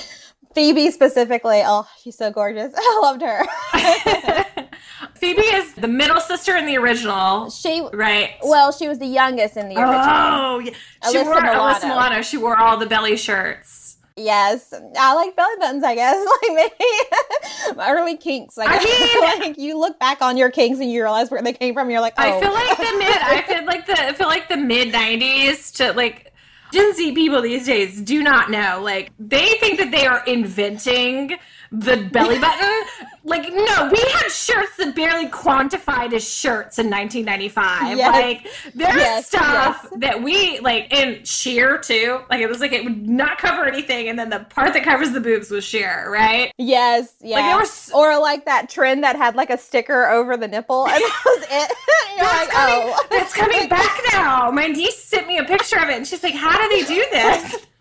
Phoebe 0.55 0.91
specifically, 0.91 1.63
oh, 1.65 1.87
she's 2.03 2.17
so 2.17 2.31
gorgeous. 2.31 2.73
I 2.77 3.01
loved 3.03 3.23
her. 3.23 4.69
Phoebe 5.15 5.43
is 5.43 5.75
the 5.75 5.89
middle 5.89 6.21
sister 6.21 6.57
in 6.57 6.67
the 6.67 6.77
original, 6.77 7.51
she, 7.51 7.87
right? 7.93 8.37
well, 8.43 8.73
she 8.73 8.89
was 8.89 8.99
the 8.99 9.07
youngest 9.07 9.57
in 9.57 9.69
the 9.69 9.77
original. 9.77 9.99
Oh, 9.99 10.59
yeah. 10.61 10.73
She 11.11 11.17
Alyssa 11.19 11.25
wore 11.25 11.41
Milano. 11.41 11.61
Alyssa 11.61 11.89
Milano. 11.89 12.23
She 12.23 12.37
wore 12.37 12.57
all 12.57 12.77
the 12.77 12.87
belly 12.87 13.17
shirts. 13.17 13.85
Yes, 14.17 14.73
I 14.97 15.15
like 15.15 15.35
belly 15.35 15.55
buttons. 15.59 15.83
I 15.83 15.97
guess 15.97 16.25
like 16.43 16.55
maybe 16.55 17.81
early 17.81 18.17
kinks. 18.17 18.57
I 18.59 18.67
I 18.67 18.85
mean- 18.85 19.41
like 19.41 19.59
you 19.59 19.77
look 19.77 19.99
back 19.99 20.23
on 20.23 20.37
your 20.37 20.51
kinks 20.53 20.79
and 20.79 20.91
you 20.91 21.03
realize 21.03 21.33
where 21.33 21.43
they 21.43 21.53
came 21.53 21.75
from. 21.75 21.91
You're 21.91 22.01
like, 22.01 22.15
oh, 22.17 22.23
I 22.23 22.41
feel 22.41 22.51
oh. 22.51 22.55
like 22.55 22.79
the 22.79 22.99
mid. 22.99 23.17
I 23.17 23.43
feel 23.43 23.65
like 23.67 23.87
the. 23.87 24.01
I 24.01 24.13
feel 24.13 24.29
like 24.29 24.49
the 24.49 24.57
mid 24.57 24.95
'90s 24.95 25.75
to 25.77 25.93
like 25.95 26.33
Gen 26.75 26.93
Z 26.95 27.13
people 27.13 27.41
these 27.41 27.67
days 27.67 28.01
do 28.01 28.21
not 28.21 28.51
know. 28.51 28.81
Like 28.83 29.13
they 29.17 29.47
think 29.61 29.79
that 29.79 29.93
they 29.93 30.07
are 30.07 30.25
inventing 30.27 31.37
the 31.73 31.97
belly 32.13 32.39
button. 32.39 32.83
like 33.25 33.43
no, 33.53 33.91
we 33.93 33.99
had 34.13 34.29
shirts 34.29 34.77
that 34.77 34.95
barely 34.95 35.29
quantified 35.29 36.13
as 36.13 36.29
shirts 36.29 36.79
in 36.79 36.91
1995. 36.91 37.97
Yes. 37.99 38.13
Like 38.13 38.75
there's 38.75 38.95
Yes, 38.97 39.27
stuff 39.27 39.81
yes. 39.91 39.93
that 40.01 40.23
we 40.23 40.59
like 40.61 40.93
in 40.93 41.25
sheer 41.25 41.79
too. 41.79 42.21
Like 42.31 42.41
it 42.41 42.49
was 42.49 42.61
like 42.61 42.73
it 42.73 42.85
would 42.85 43.09
not 43.09 43.39
cover 43.39 43.65
anything, 43.67 44.09
and 44.09 44.19
then 44.19 44.31
the 44.31 44.41
part 44.51 44.73
that 44.75 44.85
covers 44.85 45.13
the 45.13 45.21
boobs 45.21 45.51
was 45.51 45.65
sheer, 45.65 46.09
right? 46.11 46.53
Yes, 46.59 47.15
yeah. 47.21 47.37
Like, 47.37 47.45
there 47.47 47.59
was- 47.59 47.91
or 47.95 48.19
like 48.21 48.45
that 48.47 48.69
trend 48.69 49.03
that 49.05 49.17
had 49.17 49.35
like 49.37 49.51
a 49.51 49.59
sticker 49.59 50.09
over 50.11 50.37
the 50.37 50.49
nipple, 50.49 50.87
and 50.87 50.95
that 51.03 51.23
was 51.25 51.45
it. 51.51 51.77
That's 52.19 52.47
like, 52.47 52.51
coming, 52.51 52.95
oh, 52.95 53.07
that's 53.11 53.35
coming 53.35 53.69
back 53.69 54.01
now. 54.13 54.49
My 54.53 54.67
niece 54.69 55.03
sent 55.03 55.27
me 55.27 55.39
a 55.39 55.45
picture 55.45 55.79
of 55.79 55.89
it, 55.89 55.97
and 55.97 56.07
she's 56.07 56.23
like, 56.23 56.35
"How 56.35 56.57
do 56.63 56.69
they 56.69 56.85
do 56.87 57.05
this?" 57.11 57.57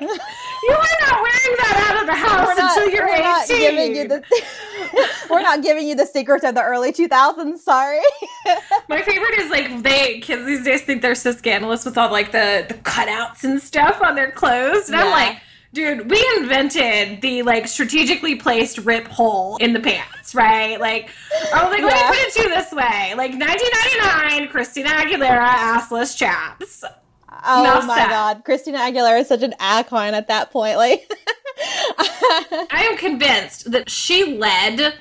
you 0.08 0.72
are 0.72 0.96
not 1.06 1.22
wearing 1.22 1.56
that 1.58 1.86
out 1.90 2.00
of 2.00 2.06
the 2.06 2.14
house 2.14 2.46
We're 2.46 2.54
not, 2.54 2.76
until 2.76 2.90
you're 2.90 3.06
we're 3.06 3.14
18. 3.14 3.22
not 3.22 3.48
giving 3.48 3.94
you 3.96 4.08
the. 4.08 4.22
we're 5.30 5.42
not 5.42 5.62
giving 5.62 5.86
you 5.86 5.94
the 5.94 6.06
secrets 6.06 6.44
of 6.44 6.54
the 6.54 6.62
early 6.62 6.92
2000s. 6.92 7.58
Sorry. 7.58 8.00
My 8.88 9.02
favorite 9.02 9.38
is 9.38 9.50
like 9.50 9.82
they 9.82 10.20
kids 10.20 10.44
these 10.46 10.64
days 10.64 10.82
think 10.82 11.02
they're 11.02 11.14
so 11.14 11.32
scandalous 11.32 11.84
with 11.84 11.96
all 11.98 12.10
like 12.10 12.32
the 12.32 12.64
the 12.68 12.74
cutouts 12.74 13.44
and 13.44 13.60
stuff 13.60 14.00
on 14.02 14.14
their 14.14 14.30
clothes, 14.32 14.88
and 14.88 14.96
I'm 14.96 15.10
like. 15.10 15.38
Dude, 15.72 16.10
we 16.10 16.20
invented 16.38 17.20
the 17.22 17.42
like 17.42 17.68
strategically 17.68 18.34
placed 18.34 18.78
rip 18.78 19.06
hole 19.06 19.56
in 19.58 19.72
the 19.72 19.78
pants, 19.78 20.34
right? 20.34 20.80
Like, 20.80 21.10
I 21.54 21.62
was 21.62 21.70
like, 21.70 21.82
let 21.84 21.94
Yeah. 21.94 22.10
me 22.10 22.16
put 22.16 22.26
it 22.26 22.32
to 22.34 22.42
you 22.42 22.48
this 22.48 22.72
way: 22.72 23.14
like 23.16 23.38
1999, 23.38 24.48
Christina 24.48 24.88
Aguilera 24.88 25.46
assless 25.78 26.16
chaps. 26.18 26.82
Oh 27.44 27.62
Enough 27.62 27.86
my 27.86 27.96
said. 27.96 28.08
god, 28.08 28.44
Christina 28.44 28.78
Aguilera 28.78 29.20
is 29.20 29.28
such 29.28 29.42
an 29.42 29.54
icon 29.60 30.14
at 30.14 30.28
that 30.28 30.50
point. 30.50 30.76
Like, 30.76 31.10
I 31.98 32.88
am 32.90 32.96
convinced 32.96 33.70
that 33.70 33.88
she 33.88 34.36
led 34.36 34.94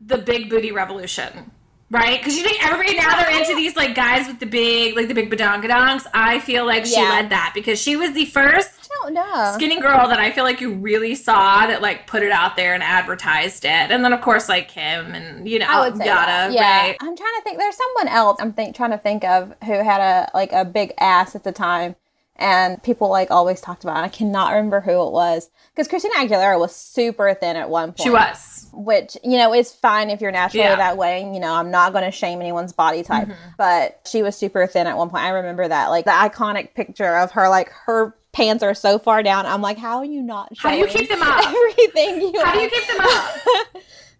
the 0.00 0.18
big 0.18 0.48
booty 0.48 0.72
revolution. 0.72 1.50
Right? 1.92 2.18
Because 2.18 2.38
you 2.38 2.42
think 2.42 2.64
everybody 2.64 2.96
now 2.96 3.20
they're 3.20 3.38
into 3.38 3.54
these 3.54 3.76
like 3.76 3.94
guys 3.94 4.26
with 4.26 4.40
the 4.40 4.46
big, 4.46 4.96
like 4.96 5.08
the 5.08 5.14
big 5.14 5.30
badongadongs. 5.30 6.06
I 6.14 6.38
feel 6.38 6.64
like 6.64 6.86
she 6.86 6.94
Yeah. 6.96 7.10
led 7.10 7.28
that 7.30 7.52
because 7.54 7.78
she 7.78 7.96
was 7.96 8.12
the 8.12 8.24
first 8.24 8.70
I 8.90 9.04
don't 9.04 9.12
know. 9.12 9.52
skinny 9.54 9.78
girl 9.78 10.08
that 10.08 10.18
I 10.18 10.30
feel 10.30 10.44
like 10.44 10.62
you 10.62 10.72
really 10.72 11.14
saw 11.14 11.66
that 11.66 11.82
like 11.82 12.06
put 12.06 12.22
it 12.22 12.32
out 12.32 12.56
there 12.56 12.72
and 12.72 12.82
advertised 12.82 13.66
it. 13.66 13.68
And 13.90 14.02
then 14.02 14.14
of 14.14 14.22
course 14.22 14.48
like 14.48 14.68
Kim 14.68 15.14
and 15.14 15.46
you 15.46 15.58
know 15.58 15.66
I 15.68 15.86
would 15.86 15.98
say 15.98 16.06
yada, 16.06 16.26
that. 16.26 16.52
Yeah, 16.52 16.80
right? 16.80 16.96
I'm 16.98 17.14
trying 17.14 17.34
to 17.36 17.42
think. 17.44 17.58
There's 17.58 17.76
someone 17.76 18.08
else 18.08 18.38
I'm 18.40 18.54
think 18.54 18.74
trying 18.74 18.92
to 18.92 18.98
think 18.98 19.22
of 19.24 19.52
who 19.64 19.72
had 19.74 20.00
a 20.00 20.30
like 20.32 20.52
a 20.52 20.64
big 20.64 20.94
ass 20.98 21.34
at 21.34 21.44
the 21.44 21.52
time, 21.52 21.94
and 22.36 22.82
people 22.82 23.10
like 23.10 23.30
always 23.30 23.60
talked 23.60 23.84
about. 23.84 23.98
It. 23.98 24.06
I 24.06 24.08
cannot 24.08 24.52
remember 24.52 24.80
who 24.80 24.92
it 25.06 25.12
was 25.12 25.50
because 25.74 25.88
Christina 25.88 26.14
Aguilera 26.14 26.58
was 26.58 26.74
super 26.74 27.34
thin 27.34 27.56
at 27.56 27.68
one 27.68 27.88
point. 27.88 28.00
She 28.00 28.08
was. 28.10 28.61
Which 28.72 29.16
you 29.22 29.36
know 29.38 29.52
is 29.54 29.70
fine 29.72 30.10
if 30.10 30.20
you're 30.20 30.32
naturally 30.32 30.64
Yeah. 30.64 30.76
that 30.76 30.96
way. 30.96 31.20
You 31.22 31.40
know, 31.40 31.52
I'm 31.52 31.70
not 31.70 31.92
going 31.92 32.04
to 32.04 32.10
shame 32.10 32.40
anyone's 32.40 32.72
body 32.72 33.02
type, 33.02 33.28
Mm-hmm. 33.28 33.50
but 33.58 34.00
she 34.10 34.22
was 34.22 34.36
super 34.36 34.66
thin 34.66 34.86
at 34.86 34.96
one 34.96 35.10
point. 35.10 35.24
I 35.24 35.30
remember 35.30 35.68
that, 35.68 35.88
like 35.88 36.04
the 36.04 36.10
iconic 36.12 36.74
picture 36.74 37.16
of 37.18 37.30
her, 37.32 37.48
like 37.48 37.70
her 37.86 38.14
pants 38.32 38.62
are 38.62 38.74
so 38.74 38.98
far 38.98 39.22
down. 39.22 39.44
I'm 39.46 39.60
like, 39.60 39.76
how 39.78 39.98
are 39.98 40.04
you 40.06 40.22
not? 40.22 40.52
How 40.58 40.70
do 40.70 40.78
you 40.78 40.86
keep 40.86 41.08
them 41.08 41.22
up? 41.22 41.44
Everything 41.46 42.20
you. 42.34 42.44
How 42.44 42.54
do 42.54 42.60
you 42.60 42.70
keep 42.70 42.86
them 42.86 43.00
up? 43.00 43.36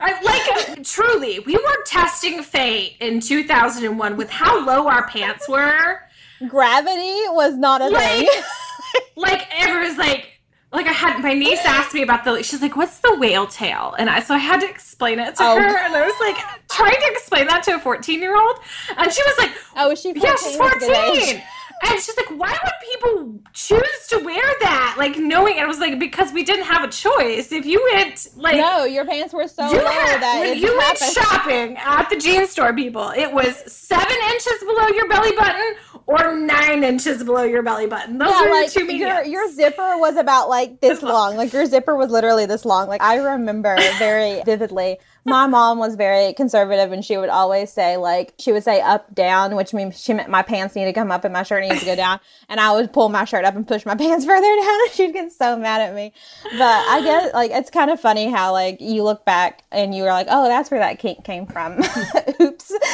I, 0.00 0.20
like 0.22 0.78
uh, 0.78 0.82
truly, 0.84 1.38
we 1.40 1.54
were 1.54 1.82
testing 1.86 2.42
fate 2.42 2.96
in 3.00 3.20
2001 3.20 4.16
with 4.16 4.30
how 4.30 4.64
low 4.64 4.88
our 4.88 5.06
pants 5.08 5.48
were. 5.48 6.00
Gravity 6.48 7.20
was 7.28 7.56
not 7.56 7.80
a 7.82 7.88
Like, 7.88 8.02
thing. 8.26 8.28
like 9.16 9.46
everyone's 9.58 9.98
like, 9.98 10.39
like 10.72 10.86
I 10.86 10.92
had 10.92 11.20
my 11.22 11.34
niece 11.34 11.60
asked 11.64 11.94
me 11.94 12.02
about 12.02 12.24
the 12.24 12.42
she's 12.42 12.62
like, 12.62 12.76
What's 12.76 12.98
the 12.98 13.14
whale 13.16 13.46
tail? 13.46 13.94
And 13.98 14.08
I 14.10 14.20
so 14.20 14.34
I 14.34 14.38
had 14.38 14.60
to 14.60 14.68
explain 14.68 15.18
it 15.18 15.36
to 15.36 15.42
Oh. 15.42 15.56
her 15.60 15.76
and 15.78 15.94
I 15.94 16.04
was 16.06 16.14
like 16.20 16.36
trying 16.68 16.94
to 17.00 17.06
explain 17.12 17.46
that 17.48 17.62
to 17.64 17.74
a 17.74 17.78
14 17.78 18.20
year 18.20 18.36
old 18.40 18.56
and 18.96 19.12
she 19.12 19.22
was 19.22 19.34
like, 19.38 19.50
Oh, 19.76 19.90
is 19.90 20.00
she 20.00 20.12
14? 20.14 20.22
Yeah, 20.22 20.36
she's 20.36 20.58
That's 20.58 20.76
a 20.76 20.78
good 20.88 21.16
14. 21.22 21.42
And 21.82 22.00
she's 22.00 22.16
like, 22.16 22.30
why 22.38 22.50
would 22.50 22.72
people 22.92 23.40
choose 23.54 24.06
to 24.08 24.18
wear 24.18 24.42
that? 24.60 24.96
Like 24.98 25.16
knowing 25.16 25.56
it 25.56 25.66
was 25.66 25.78
like, 25.78 25.98
because 25.98 26.32
we 26.32 26.44
didn't 26.44 26.66
have 26.66 26.84
a 26.84 26.92
choice. 26.92 27.52
If 27.52 27.64
you 27.64 27.82
went 27.94 28.28
like 28.36 28.56
No, 28.56 28.84
your 28.84 29.06
pants 29.06 29.32
were 29.32 29.48
so 29.48 29.64
you 29.70 29.78
low 29.78 29.90
had, 29.90 30.20
that 30.20 30.40
when 30.40 30.58
you 30.58 30.76
went 30.76 30.98
shopping 30.98 31.76
at 31.78 32.08
the 32.10 32.16
jean 32.16 32.46
store, 32.46 32.74
people, 32.74 33.10
it 33.10 33.32
was 33.32 33.56
seven 33.72 34.16
inches 34.30 34.58
below 34.60 34.88
your 34.88 35.08
belly 35.08 35.34
button 35.36 35.74
or 36.06 36.36
nine 36.36 36.84
inches 36.84 37.24
below 37.24 37.44
your 37.44 37.62
belly 37.62 37.86
button. 37.86 38.18
Those 38.18 38.30
yeah, 38.30 38.44
are 38.44 38.50
like 38.50 38.72
two 38.72 38.84
your 38.94 39.22
your 39.24 39.50
zipper 39.52 39.96
was 39.98 40.16
about 40.16 40.48
like 40.48 40.80
this 40.80 41.00
This 41.00 41.02
long. 41.02 41.12
long. 41.12 41.36
Like 41.36 41.52
your 41.52 41.66
zipper 41.66 41.96
was 41.96 42.10
literally 42.10 42.46
this 42.46 42.64
long. 42.64 42.88
Like 42.88 43.02
I 43.02 43.16
remember 43.16 43.76
very 43.98 44.42
vividly. 44.44 44.98
My 45.24 45.46
mom 45.46 45.78
was 45.78 45.96
very 45.96 46.32
conservative, 46.32 46.92
and 46.92 47.04
she 47.04 47.16
would 47.16 47.28
always 47.28 47.70
say 47.70 47.96
like 47.96 48.34
she 48.38 48.52
would 48.52 48.64
say 48.64 48.80
up 48.80 49.14
down, 49.14 49.54
which 49.54 49.74
means 49.74 50.02
she 50.02 50.14
meant 50.14 50.30
my 50.30 50.42
pants 50.42 50.74
need 50.74 50.86
to 50.86 50.92
come 50.92 51.10
up 51.10 51.24
and 51.24 51.32
my 51.32 51.42
shirt 51.42 51.62
needs 51.62 51.80
to 51.80 51.86
go 51.86 51.96
down, 51.96 52.20
and 52.48 52.58
I 52.58 52.72
would 52.72 52.92
pull 52.92 53.08
my 53.08 53.24
shirt 53.24 53.44
up 53.44 53.54
and 53.54 53.66
push 53.66 53.84
my 53.84 53.94
pants 53.96 54.24
further 54.24 54.40
down, 54.40 54.80
and 54.86 54.90
she'd 54.92 55.12
get 55.12 55.32
so 55.32 55.56
mad 55.56 55.80
at 55.82 55.94
me. 55.94 56.12
But 56.44 56.88
I 56.88 57.02
guess 57.02 57.34
like 57.34 57.50
it's 57.50 57.70
kind 57.70 57.90
of 57.90 58.00
funny 58.00 58.30
how 58.30 58.52
like 58.52 58.80
you 58.80 59.02
look 59.02 59.24
back 59.24 59.62
and 59.70 59.94
you 59.94 60.02
were 60.04 60.10
like, 60.10 60.26
oh, 60.30 60.48
that's 60.48 60.70
where 60.70 60.80
that 60.80 60.98
kink 60.98 61.24
came 61.24 61.46
from. 61.46 61.80
Oops. 62.40 62.72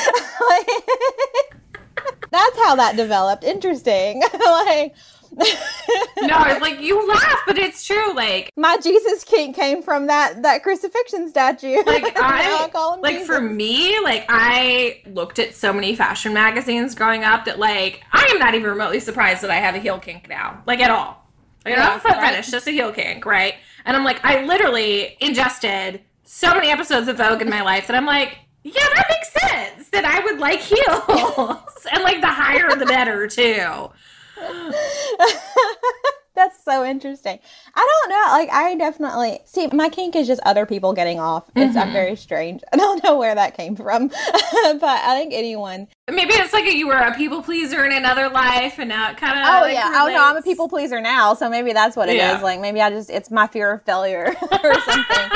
That's 2.30 2.58
how 2.58 2.76
that 2.76 2.96
developed. 2.96 3.44
Interesting. 3.44 4.22
like 4.44 4.94
no, 5.36 6.42
it's 6.46 6.62
like 6.62 6.80
you 6.80 7.06
laugh, 7.06 7.40
but 7.46 7.58
it's 7.58 7.86
true. 7.86 8.14
Like 8.14 8.50
my 8.56 8.78
Jesus 8.82 9.22
kink 9.22 9.54
came 9.54 9.82
from 9.82 10.06
that 10.06 10.42
that 10.42 10.62
crucifixion 10.62 11.28
statue. 11.28 11.82
like 11.84 12.02
Now 12.16 12.22
I 12.22 12.98
like 13.02 13.18
Jesus. 13.18 13.26
for 13.26 13.40
me, 13.40 13.98
like 14.00 14.24
I 14.28 15.02
looked 15.06 15.38
at 15.38 15.54
so 15.54 15.72
many 15.72 15.94
fashion 15.94 16.32
magazines 16.32 16.94
growing 16.94 17.22
up 17.22 17.44
that 17.44 17.58
like 17.58 18.02
I 18.12 18.24
am 18.32 18.38
not 18.38 18.54
even 18.54 18.70
remotely 18.70 19.00
surprised 19.00 19.42
that 19.42 19.50
I 19.50 19.56
have 19.56 19.74
a 19.74 19.78
heel 19.78 19.98
kink 19.98 20.28
now, 20.28 20.62
like 20.66 20.80
at 20.80 20.90
all. 20.90 21.22
Like, 21.66 21.76
I 21.76 21.84
don't 21.84 21.96
a 21.96 22.00
foot 22.00 22.12
right. 22.12 22.30
fetish, 22.30 22.50
just 22.50 22.68
a 22.68 22.70
heel 22.70 22.92
kink, 22.92 23.26
right? 23.26 23.54
And 23.84 23.96
I'm 23.96 24.04
like, 24.04 24.24
I 24.24 24.44
literally 24.44 25.16
ingested 25.20 26.00
so 26.22 26.54
many 26.54 26.68
episodes 26.70 27.08
of 27.08 27.18
Vogue 27.18 27.42
in 27.42 27.50
my 27.50 27.62
life 27.62 27.88
that 27.88 27.96
I'm 27.96 28.06
like, 28.06 28.38
yeah, 28.62 28.86
that 28.94 29.06
makes 29.08 29.32
sense 29.32 29.88
that 29.90 30.04
I 30.04 30.20
would 30.24 30.38
like 30.38 30.60
heels, 30.60 31.86
and 31.92 32.02
like 32.02 32.20
the 32.20 32.28
higher 32.28 32.74
the 32.76 32.86
better 32.86 33.26
too. 33.26 33.90
That's 36.34 36.62
so 36.62 36.84
interesting. 36.84 37.38
I 37.74 38.00
don't 38.02 38.10
know. 38.10 38.26
Like 38.32 38.50
I 38.52 38.74
definitely 38.74 39.40
see 39.46 39.68
my 39.68 39.88
kink 39.88 40.14
is 40.14 40.26
just 40.26 40.42
other 40.44 40.66
people 40.66 40.92
getting 40.92 41.18
off. 41.18 41.44
It's 41.56 41.70
Mm-hmm. 41.70 41.78
I'm 41.78 41.92
very 41.92 42.14
strange. 42.14 42.60
I 42.72 42.76
don't 42.76 43.02
know 43.02 43.16
where 43.16 43.34
that 43.34 43.56
came 43.56 43.74
from, 43.74 44.08
but 44.08 44.18
I 44.84 45.16
think 45.18 45.32
anyone. 45.32 45.88
Maybe 46.10 46.34
it's 46.34 46.52
like 46.52 46.70
you 46.70 46.88
were 46.88 46.92
a 46.92 47.14
people 47.14 47.42
pleaser 47.42 47.84
in 47.86 47.92
another 47.92 48.28
life, 48.28 48.78
and 48.78 48.90
now 48.90 49.10
it 49.10 49.16
kind 49.16 49.38
of 49.38 49.46
Oh 49.48 49.66
yeah. 49.66 49.90
Oh 49.94 50.08
no, 50.08 50.22
I'm 50.22 50.36
a 50.36 50.42
people 50.42 50.68
pleaser 50.68 51.00
now, 51.00 51.32
so 51.32 51.48
maybe 51.48 51.72
that's 51.72 51.96
what 51.96 52.10
it 52.10 52.16
is. 52.16 52.18
Yeah. 52.18 52.40
Like 52.42 52.60
maybe 52.60 52.82
I 52.82 52.90
just 52.90 53.08
it's 53.08 53.30
my 53.30 53.46
fear 53.46 53.72
of 53.72 53.82
failure 53.84 54.26
or 54.52 54.74
something. 54.80 55.30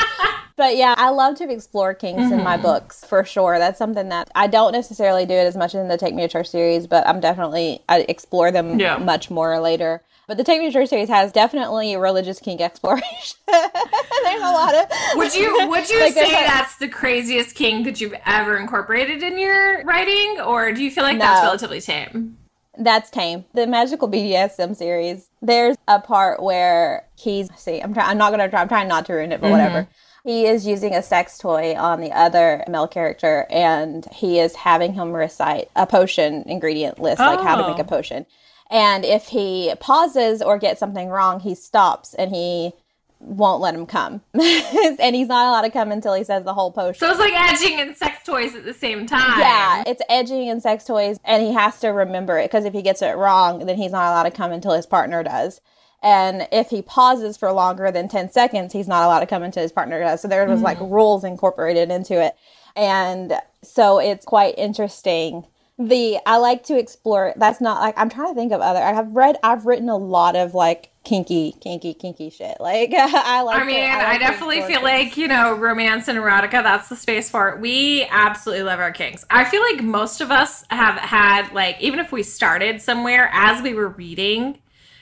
But 0.57 0.75
yeah, 0.77 0.93
I 0.97 1.09
love 1.09 1.35
to 1.37 1.49
explore 1.49 1.93
kinks 1.93 2.31
in 2.31 2.43
my 2.43 2.53
Mm-hmm. 2.55 2.61
books 2.63 3.03
for 3.05 3.23
sure. 3.23 3.57
That's 3.59 3.77
something 3.77 4.09
that 4.09 4.29
I 4.35 4.47
don't 4.47 4.71
necessarily 4.73 5.25
do 5.25 5.33
it 5.33 5.45
as 5.45 5.55
much 5.55 5.73
in 5.73 5.87
the 5.87 5.97
Take 5.97 6.13
Me 6.13 6.21
to 6.23 6.27
Church 6.27 6.47
series, 6.49 6.87
but 6.87 7.07
I'm 7.07 7.19
definitely 7.19 7.81
I 7.89 8.05
explore 8.09 8.51
them 8.51 8.79
Yeah. 8.79 8.97
much 8.97 9.29
more 9.31 9.59
later. 9.59 10.01
But 10.27 10.37
the 10.37 10.43
Take 10.43 10.59
Me 10.61 10.67
to 10.67 10.71
Church 10.73 10.89
series 10.89 11.09
has 11.09 11.31
definitely 11.31 11.95
religious 11.97 12.39
kink 12.39 12.61
exploration. 12.61 13.37
There's 13.47 14.41
a 14.41 14.51
lot 14.51 14.75
of. 14.75 14.85
Would 15.15 15.33
you 15.33 15.67
would 15.69 15.89
you 15.89 15.99
Like, 16.05 16.13
say 16.13 16.31
that's 16.31 16.77
the 16.77 16.87
craziest 16.87 17.55
kink 17.55 17.85
that 17.85 17.99
you've 17.99 18.15
ever 18.25 18.57
incorporated 18.57 19.23
in 19.23 19.37
your 19.37 19.83
writing, 19.83 20.39
or 20.41 20.71
do 20.71 20.83
you 20.83 20.91
feel 20.91 21.03
like 21.03 21.19
that's 21.19 21.41
relatively 21.43 21.81
tame? 21.81 22.37
That's 22.77 23.09
tame. 23.09 23.43
The 23.53 23.67
magical 23.67 24.07
BDSM 24.09 24.75
series. 24.77 25.27
There's 25.41 25.75
a 25.89 25.99
part 25.99 26.41
where 26.41 27.05
he's 27.17 27.49
see. 27.57 27.81
I'm 27.81 27.93
trying. 27.93 28.09
I'm 28.09 28.17
not 28.17 28.31
gonna 28.31 28.49
try. 28.49 28.61
I'm 28.61 28.69
trying 28.69 28.87
not 28.87 29.05
to 29.07 29.13
ruin 29.13 29.31
it, 29.33 29.41
but 29.41 29.49
whatever. 29.49 29.87
He 30.23 30.45
is 30.45 30.67
using 30.67 30.93
a 30.93 31.01
sex 31.01 31.37
toy 31.37 31.75
on 31.75 31.99
the 31.99 32.11
other 32.11 32.63
male 32.67 32.87
character, 32.87 33.47
and 33.49 34.05
he 34.11 34.39
is 34.39 34.55
having 34.55 34.93
him 34.93 35.11
recite 35.13 35.69
a 35.75 35.87
potion 35.87 36.43
ingredient 36.47 36.99
list, 36.99 37.19
like 37.19 37.39
how 37.41 37.55
to 37.55 37.67
make 37.67 37.79
Oh. 37.79 37.81
a 37.81 37.85
potion. 37.85 38.25
And 38.69 39.03
if 39.03 39.27
he 39.27 39.73
pauses 39.79 40.41
or 40.41 40.57
gets 40.57 40.79
something 40.79 41.09
wrong, 41.09 41.39
he 41.39 41.55
stops 41.55 42.13
and 42.13 42.31
he 42.31 42.71
won't 43.19 43.61
let 43.61 43.75
him 43.75 43.85
come. 43.85 44.21
and 44.33 45.15
he's 45.15 45.27
not 45.27 45.47
allowed 45.47 45.61
to 45.63 45.69
come 45.69 45.91
until 45.91 46.13
he 46.13 46.23
says 46.23 46.43
the 46.43 46.53
whole 46.53 46.71
potion. 46.71 46.99
So 46.99 47.09
it's 47.09 47.19
like 47.19 47.33
edging 47.33 47.79
and 47.79 47.95
sex 47.97 48.23
toys 48.25 48.55
at 48.55 48.63
the 48.63 48.73
same 48.73 49.05
time. 49.07 49.39
Yeah, 49.39 49.83
it's 49.85 50.01
edging 50.09 50.49
and 50.49 50.61
sex 50.61 50.85
toys, 50.85 51.19
and 51.25 51.43
he 51.43 51.51
has 51.53 51.79
to 51.81 51.89
remember 51.89 52.37
it 52.39 52.45
because 52.45 52.65
if 52.65 52.73
he 52.73 52.81
gets 52.81 53.01
it 53.01 53.17
wrong, 53.17 53.65
then 53.65 53.75
he's 53.77 53.91
not 53.91 54.07
allowed 54.09 54.23
to 54.23 54.31
come 54.31 54.51
until 54.51 54.71
his 54.73 54.85
partner 54.85 55.21
does. 55.23 55.61
And 56.03 56.47
if 56.51 56.69
he 56.69 56.81
pauses 56.81 57.37
for 57.37 57.51
longer 57.51 57.91
than 57.91 58.07
10 58.07 58.31
seconds, 58.31 58.73
he's 58.73 58.87
not 58.87 59.05
allowed 59.05 59.19
to 59.19 59.27
come 59.27 59.43
into 59.43 59.59
his 59.59 59.71
partner. 59.71 60.17
So 60.17 60.27
there 60.27 60.47
was 60.47 60.61
like 60.61 60.79
mm. 60.79 60.91
rules 60.91 61.23
incorporated 61.23 61.91
into 61.91 62.19
it. 62.19 62.35
And 62.75 63.33
so 63.63 63.99
it's 63.99 64.25
quite 64.25 64.55
interesting. 64.57 65.45
The 65.77 66.19
I 66.25 66.37
like 66.37 66.63
to 66.65 66.77
explore 66.77 67.33
that's 67.37 67.61
not 67.61 67.81
like 67.81 67.95
I'm 67.97 68.09
trying 68.09 68.29
to 68.29 68.35
think 68.35 68.51
of 68.51 68.61
other 68.61 68.79
I 68.79 68.93
have 68.93 69.15
read 69.15 69.37
I've 69.41 69.65
written 69.65 69.89
a 69.89 69.97
lot 69.97 70.35
of 70.35 70.53
like 70.53 70.91
kinky, 71.03 71.55
kinky, 71.59 71.93
kinky 71.93 72.29
shit. 72.29 72.57
Like 72.59 72.93
I 72.93 73.41
like 73.41 73.61
I 73.61 73.65
mean, 73.65 73.81
like 73.81 74.07
I 74.07 74.17
definitely 74.17 74.61
feel 74.61 74.83
like, 74.83 75.17
you 75.17 75.27
know, 75.27 75.55
romance 75.55 76.07
and 76.07 76.17
erotica, 76.17 76.63
that's 76.63 76.89
the 76.89 76.95
space 76.95 77.29
for 77.29 77.49
it. 77.49 77.59
We 77.59 78.05
absolutely 78.09 78.63
love 78.63 78.79
our 78.79 78.91
kinks. 78.91 79.25
I 79.29 79.45
feel 79.45 79.61
like 79.61 79.83
most 79.83 80.21
of 80.21 80.31
us 80.31 80.63
have 80.69 80.97
had, 80.99 81.51
like, 81.53 81.81
even 81.81 81.99
if 81.99 82.11
we 82.11 82.23
started 82.23 82.81
somewhere 82.81 83.29
as 83.33 83.61
we 83.61 83.73
were 83.73 83.89
reading, 83.89 84.59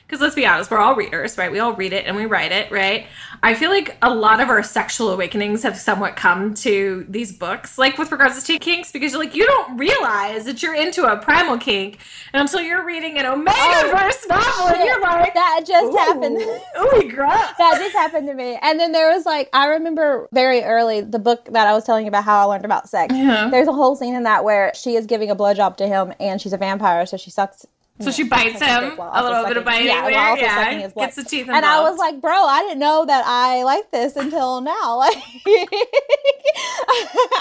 because 0.10 0.22
let's 0.24 0.34
be 0.34 0.44
honest, 0.44 0.72
we're 0.72 0.80
all 0.80 0.96
readers, 0.96 1.38
right? 1.38 1.52
We 1.52 1.60
all 1.60 1.74
read 1.74 1.94
it 1.94 2.08
and 2.08 2.16
we 2.16 2.26
write 2.26 2.52
it, 2.52 2.72
right? 2.72 3.06
I 3.44 3.54
feel 3.54 3.70
like 3.70 3.96
a 4.02 4.12
lot 4.12 4.40
of 4.40 4.50
our 4.50 4.64
sexual 4.64 5.12
awakenings 5.12 5.62
have 5.62 5.78
somewhat 5.78 6.16
come 6.16 6.56
to 6.56 7.06
these 7.08 7.32
books, 7.32 7.78
like 7.78 8.00
with 8.00 8.12
regards 8.12 8.42
to 8.44 8.58
kinks, 8.58 8.92
because 8.92 9.12
you're 9.12 9.22
like, 9.22 9.36
you 9.36 9.46
don't 9.46 9.78
realize 9.78 10.46
that 10.46 10.64
you're 10.64 10.74
into 10.74 11.04
a 11.06 11.18
primal 11.18 11.60
kink 11.60 12.00
until 12.34 12.60
you're 12.60 12.84
reading 12.84 13.20
an 13.20 13.28
Omega 13.28 13.56
Oh, 13.56 13.94
verse 13.96 14.26
novel 14.28 14.76
and 14.76 14.84
you're 14.84 15.00
like, 15.00 15.36
that 15.36 15.64
just 15.68 15.96
happened. 15.96 16.38
Ooh, 16.42 17.12
girl. 17.12 17.30
that 17.30 17.76
just 17.78 17.96
happened 17.96 18.26
to 18.30 18.34
me. 18.34 18.58
And 18.64 18.80
then 18.80 18.92
there 18.92 19.14
was 19.14 19.28
like, 19.28 19.48
I 19.54 19.68
remember 19.68 20.28
very 20.34 20.64
early 20.64 21.02
the 21.02 21.20
book 21.20 21.46
that 21.52 21.68
I 21.68 21.74
was 21.74 21.84
telling 21.86 22.06
you 22.06 22.10
about 22.10 22.24
how 22.24 22.40
I 22.40 22.44
learned 22.46 22.66
about 22.66 22.90
sex. 22.90 23.14
Yeah. 23.16 23.50
There's 23.52 23.68
a 23.68 23.74
whole 23.74 23.96
scene 23.96 24.16
in 24.16 24.24
that 24.24 24.44
where 24.44 24.72
she 24.74 24.96
is 24.96 25.06
giving 25.06 25.30
a 25.30 25.36
blowjob 25.36 25.78
to 25.78 25.88
him 25.88 26.14
and 26.20 26.42
she's 26.42 26.54
a 26.54 26.58
vampire, 26.58 27.06
so 27.06 27.16
she 27.16 27.30
sucks. 27.30 27.68
So 28.02 28.12
she 28.12 28.24
bites 28.24 28.62
him 28.62 28.98
a 28.98 29.24
little 29.24 29.46
bit 29.46 29.58
of 29.58 29.66
biting. 29.66 29.88
Yeah, 29.88 30.04
there, 30.04 30.14
while 30.14 30.30
also 30.30 30.44
yeah. 30.44 30.64
sucking 30.64 30.80
his 30.80 30.94
blood. 30.94 31.06
Gets 31.08 31.16
the 31.18 31.24
teeth 31.24 31.50
And 31.50 31.66
I 31.66 31.82
was 31.82 31.98
like, 31.98 32.22
bro, 32.22 32.32
I 32.32 32.62
didn't 32.62 32.80
know 32.80 33.06
that 33.06 33.26
I 33.26 33.64
like 33.64 33.92
this 33.92 34.16
until 34.16 34.62
now. 34.62 35.00
Like, 35.10 35.16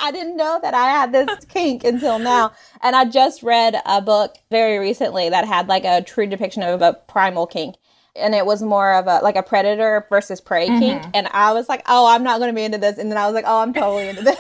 I 0.00 0.10
didn't 0.12 0.36
know 0.36 0.60
that 0.62 0.72
I 0.74 0.86
had 0.86 1.12
this 1.12 1.44
kink 1.46 1.82
until 1.82 2.18
now. 2.18 2.52
And 2.82 2.94
I 2.94 3.04
just 3.04 3.42
read 3.42 3.80
a 3.84 4.00
book 4.00 4.36
very 4.50 4.78
recently 4.78 5.28
that 5.28 5.44
had 5.44 5.68
like 5.68 5.84
a 5.84 6.02
true 6.02 6.26
depiction 6.26 6.62
of 6.62 6.82
a 6.82 6.94
primal 7.08 7.46
kink. 7.46 7.76
And 8.14 8.34
it 8.34 8.46
was 8.46 8.62
more 8.62 8.94
of 8.94 9.06
a 9.06 9.20
like 9.22 9.36
a 9.36 9.42
predator 9.42 10.06
versus 10.08 10.40
prey 10.40 10.66
kink. 10.66 11.02
Mm-hmm. 11.02 11.10
And 11.14 11.28
I 11.28 11.52
was 11.52 11.68
like, 11.68 11.82
oh, 11.88 12.06
I'm 12.06 12.22
not 12.22 12.38
going 12.38 12.50
to 12.50 12.54
be 12.54 12.64
into 12.64 12.78
this. 12.78 12.98
And 12.98 13.10
then 13.10 13.18
I 13.18 13.26
was 13.26 13.34
like, 13.34 13.44
oh, 13.46 13.60
I'm 13.60 13.72
totally 13.72 14.08
into 14.08 14.22
this. 14.22 14.38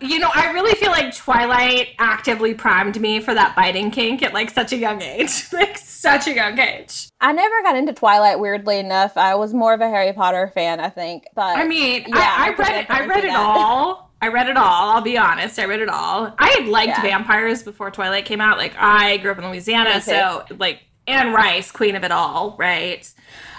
You 0.00 0.18
know, 0.18 0.30
I 0.34 0.52
really 0.52 0.74
feel 0.74 0.90
like 0.90 1.14
Twilight 1.14 1.88
actively 1.98 2.54
primed 2.54 3.00
me 3.00 3.20
for 3.20 3.34
that 3.34 3.54
biting 3.56 3.90
kink 3.90 4.22
at 4.22 4.32
like 4.32 4.50
such 4.50 4.72
a 4.72 4.76
young 4.76 5.02
age, 5.02 5.44
like 5.52 5.76
such 5.78 6.26
a 6.26 6.34
young 6.34 6.58
age. 6.58 7.08
I 7.20 7.32
never 7.32 7.62
got 7.62 7.76
into 7.76 7.92
Twilight. 7.92 8.38
Weirdly 8.40 8.78
enough, 8.78 9.16
I 9.16 9.34
was 9.34 9.54
more 9.54 9.74
of 9.74 9.80
a 9.80 9.88
Harry 9.88 10.12
Potter 10.12 10.50
fan, 10.54 10.80
I 10.80 10.88
think. 10.90 11.24
But 11.34 11.56
I 11.58 11.64
mean, 11.66 12.04
Yeah, 12.08 12.16
I, 12.16 12.48
I 12.48 12.48
I 12.48 12.56
read 12.56 12.76
it. 12.80 12.90
I 12.90 13.06
read 13.06 13.24
it 13.24 13.34
all. 13.34 14.10
I 14.22 14.28
read 14.28 14.48
it 14.48 14.56
all. 14.56 14.96
I'll 14.96 15.02
be 15.02 15.18
honest. 15.18 15.58
I 15.58 15.64
read 15.66 15.80
it 15.80 15.88
all. 15.90 16.34
I 16.38 16.48
had 16.58 16.68
liked 16.68 16.88
Yeah. 16.88 17.02
vampires 17.02 17.62
before 17.62 17.90
Twilight 17.90 18.24
came 18.24 18.40
out. 18.40 18.56
Like 18.58 18.74
I 18.78 19.18
grew 19.18 19.30
up 19.32 19.38
in 19.38 19.44
Louisiana, 19.46 20.00
so 20.00 20.44
like 20.58 20.80
Anne 21.06 21.32
Rice, 21.32 21.70
queen 21.70 21.94
of 21.96 22.02
it 22.04 22.10
all, 22.10 22.56
right? 22.58 23.08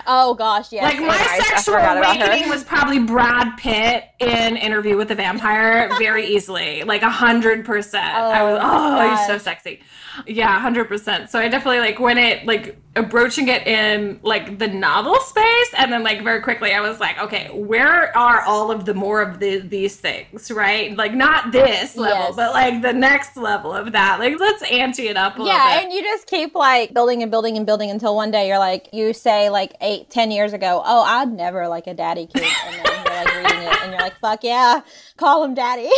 Oh 0.08 0.34
gosh, 0.34 0.72
yes. 0.72 0.84
Like 0.84 1.00
my 1.00 1.14
I 1.14 1.40
sexual 1.40 1.76
forgot 1.76 1.98
about 1.98 2.18
her. 2.18 2.26
awakening 2.26 2.50
was 2.50 2.64
probably 2.64 3.00
Brad 3.00 3.58
Pitt 3.58 4.06
in 4.20 4.58
Interview 4.58 4.98
with 4.98 5.10
the 5.10 5.16
Vampire 5.16 5.90
very 6.00 6.26
easily, 6.26 6.84
like 6.84 7.02
a 7.04 7.10
hundred 7.10 7.66
percent. 7.66 8.16
I 8.16 8.44
was 8.44 8.60
Oh, 8.64 8.98
oh, 9.00 9.10
he's 9.16 9.28
so 9.28 9.38
sexy. 9.38 9.82
Yeah, 10.26 10.60
hundred 10.60 10.86
percent. 10.88 11.30
So 11.30 11.40
I 11.40 11.48
definitely 11.48 11.80
like 11.80 12.00
when 12.00 12.18
it 12.18 12.46
like 12.46 12.78
approaching 12.96 13.48
it 13.48 13.68
in 13.68 14.20
like 14.24 14.58
the 14.58 14.68
novel 14.68 15.20
space, 15.20 15.72
and 15.78 15.92
then 15.94 16.02
like 16.04 16.24
very 16.24 16.42
quickly 16.42 16.74
I 16.74 16.80
was 16.82 17.00
like, 17.00 17.20
okay, 17.20 17.50
where 17.54 18.18
are 18.18 18.42
all 18.42 18.72
of 18.72 18.86
the 18.86 18.96
more 18.96 19.22
of 19.22 19.40
the, 19.40 19.60
these 19.60 19.98
things, 19.98 20.50
right? 20.50 20.96
Like 20.98 21.14
not 21.14 21.52
this 21.52 21.96
level, 21.96 22.18
Yes. 22.18 22.36
but 22.36 22.54
like 22.54 22.82
the 22.82 22.94
next 22.94 23.38
level 23.38 23.72
of 23.72 23.92
that. 23.92 24.20
Like 24.20 24.40
let's 24.40 24.64
ante 24.64 25.08
it 25.10 25.18
up 25.18 25.36
a 25.36 25.44
little 25.44 25.54
Yeah, 25.56 25.82
and 25.82 25.94
you 25.94 26.02
just 26.02 26.26
keep 26.28 26.56
like 26.56 26.94
building 26.94 27.22
and 27.22 27.30
building 27.30 27.56
and 27.56 27.68
building 27.68 27.92
until 27.92 28.16
one 28.16 28.32
day 28.32 28.48
you're 28.48 28.58
like, 28.58 28.90
you 28.94 29.14
say 29.14 29.52
like 29.52 29.74
eight, 29.82 30.10
ten 30.10 30.32
years 30.32 30.54
ago, 30.54 30.82
oh, 30.84 31.04
I'd 31.04 31.32
never 31.32 31.68
like 31.68 31.86
a 31.86 31.94
daddy 31.94 32.26
kink. 32.26 32.52
And 33.18 33.30
you're 33.30 33.44
like 33.44 33.52
reading 33.52 33.68
it 33.68 33.82
and 33.84 33.92
you're 33.92 34.02
like, 34.02 34.20
fuck 34.20 34.44
yeah, 34.44 34.82
call 35.18 35.44
him 35.44 35.54
daddy. 35.54 35.90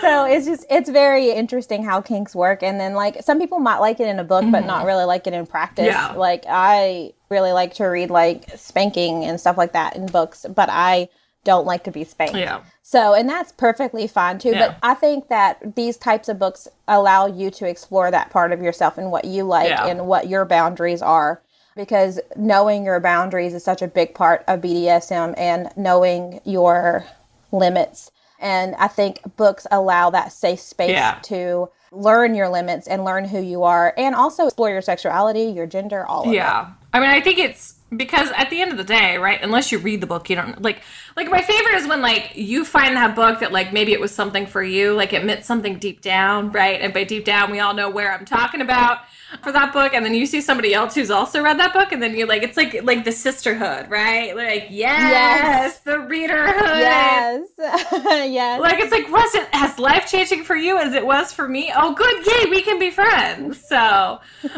so 0.00 0.24
it's 0.24 0.46
just, 0.46 0.66
it's 0.70 0.90
very 0.90 1.30
interesting 1.30 1.84
how 1.84 2.00
kinks 2.00 2.34
work. 2.34 2.62
And 2.62 2.80
then 2.80 2.94
like 2.94 3.22
some 3.22 3.38
people 3.38 3.58
might 3.58 3.78
like 3.78 4.00
it 4.00 4.08
in 4.08 4.18
a 4.18 4.24
book, 4.24 4.42
mm-hmm. 4.42 4.52
but 4.52 4.66
not 4.66 4.86
really 4.86 5.04
like 5.04 5.26
it 5.26 5.32
in 5.32 5.46
practice. 5.46 5.86
Yeah. 5.86 6.12
Like 6.12 6.44
I 6.48 7.12
really 7.28 7.52
like 7.52 7.74
to 7.74 7.84
read 7.84 8.10
like 8.10 8.50
spanking 8.56 9.24
and 9.24 9.40
stuff 9.40 9.56
like 9.56 9.72
that 9.72 9.96
in 9.96 10.06
books, 10.06 10.46
but 10.54 10.68
I 10.70 11.08
don't 11.44 11.66
like 11.66 11.84
to 11.84 11.90
be 11.90 12.04
spanked. 12.04 12.36
Yeah. 12.36 12.62
So, 12.82 13.14
and 13.14 13.28
that's 13.28 13.52
perfectly 13.52 14.06
fine 14.06 14.38
too. 14.38 14.50
Yeah. 14.50 14.68
But 14.68 14.78
I 14.82 14.94
think 14.94 15.28
that 15.28 15.76
these 15.76 15.96
types 15.96 16.28
of 16.28 16.38
books 16.38 16.68
allow 16.88 17.26
you 17.26 17.50
to 17.52 17.68
explore 17.68 18.10
that 18.10 18.30
part 18.30 18.52
of 18.52 18.60
yourself 18.60 18.98
and 18.98 19.10
what 19.10 19.24
you 19.24 19.44
like 19.44 19.68
yeah. 19.68 19.86
and 19.86 20.06
what 20.06 20.28
your 20.28 20.44
boundaries 20.44 21.00
are. 21.00 21.42
Because 21.80 22.20
knowing 22.36 22.84
your 22.84 23.00
boundaries 23.00 23.54
is 23.54 23.64
such 23.64 23.80
a 23.80 23.88
big 23.88 24.14
part 24.14 24.44
of 24.46 24.60
BDSM 24.60 25.34
and 25.38 25.70
knowing 25.76 26.40
your 26.44 27.06
limits. 27.52 28.10
And 28.38 28.74
I 28.76 28.88
think 28.88 29.20
books 29.36 29.66
allow 29.70 30.10
that 30.10 30.32
safe 30.32 30.60
space 30.60 30.90
yeah. 30.90 31.18
to 31.24 31.70
learn 31.92 32.34
your 32.34 32.48
limits 32.48 32.86
and 32.86 33.04
learn 33.04 33.24
who 33.24 33.40
you 33.40 33.64
are 33.64 33.92
and 33.96 34.14
also 34.14 34.46
explore 34.46 34.70
your 34.70 34.82
sexuality, 34.82 35.44
your 35.44 35.66
gender, 35.66 36.06
all 36.06 36.22
of 36.22 36.26
yeah. 36.26 36.32
it. 36.32 36.36
Yeah. 36.36 36.70
I 36.92 37.00
mean, 37.00 37.10
I 37.10 37.20
think 37.20 37.38
it's 37.38 37.76
because 37.96 38.30
at 38.36 38.50
the 38.50 38.60
end 38.60 38.70
of 38.70 38.78
the 38.78 38.84
day, 38.84 39.16
right? 39.16 39.40
Unless 39.42 39.72
you 39.72 39.78
read 39.78 40.00
the 40.00 40.06
book, 40.06 40.30
you 40.30 40.36
don't 40.36 40.60
like 40.62 40.82
like 41.16 41.28
my 41.28 41.42
favorite 41.42 41.74
is 41.76 41.88
when 41.88 42.00
like 42.00 42.32
you 42.34 42.64
find 42.64 42.96
that 42.96 43.16
book 43.16 43.40
that 43.40 43.52
like 43.52 43.72
maybe 43.72 43.92
it 43.92 44.00
was 44.00 44.12
something 44.12 44.46
for 44.46 44.62
you, 44.62 44.94
like 44.94 45.12
it 45.12 45.24
meant 45.24 45.44
something 45.44 45.78
deep 45.78 46.00
down, 46.00 46.52
right? 46.52 46.80
And 46.80 46.94
by 46.94 47.04
deep 47.04 47.24
down, 47.24 47.50
we 47.50 47.58
all 47.58 47.74
know 47.74 47.90
where 47.90 48.12
I'm 48.12 48.24
talking 48.24 48.60
about 48.60 48.98
for 49.42 49.52
that 49.52 49.72
book 49.72 49.94
and 49.94 50.04
then 50.04 50.14
you 50.14 50.26
see 50.26 50.40
somebody 50.40 50.74
else 50.74 50.94
who's 50.94 51.10
also 51.10 51.42
read 51.42 51.58
that 51.58 51.72
book 51.72 51.92
and 51.92 52.02
then 52.02 52.16
you're 52.16 52.26
like 52.26 52.42
it's 52.42 52.56
like 52.56 52.82
like 52.82 53.04
the 53.04 53.12
sisterhood 53.12 53.88
right? 53.88 54.36
Like 54.36 54.66
yes, 54.70 55.10
yes. 55.10 55.80
the 55.80 55.92
readerhood. 55.92 56.80
Yes. 56.80 57.46
Yes. 58.30 58.60
Like 58.60 58.80
it's 58.80 58.92
like 58.92 59.10
was 59.10 59.34
it 59.34 59.48
as 59.52 59.78
life 59.78 60.06
changing 60.06 60.44
for 60.44 60.56
you 60.56 60.78
as 60.78 60.94
it 60.94 61.04
was 61.04 61.32
for 61.32 61.48
me? 61.48 61.72
Oh 61.74 61.94
good 61.94 62.26
yay 62.26 62.50
we 62.50 62.62
can 62.62 62.78
be 62.78 62.90
friends 62.90 63.64
so. 63.66 64.20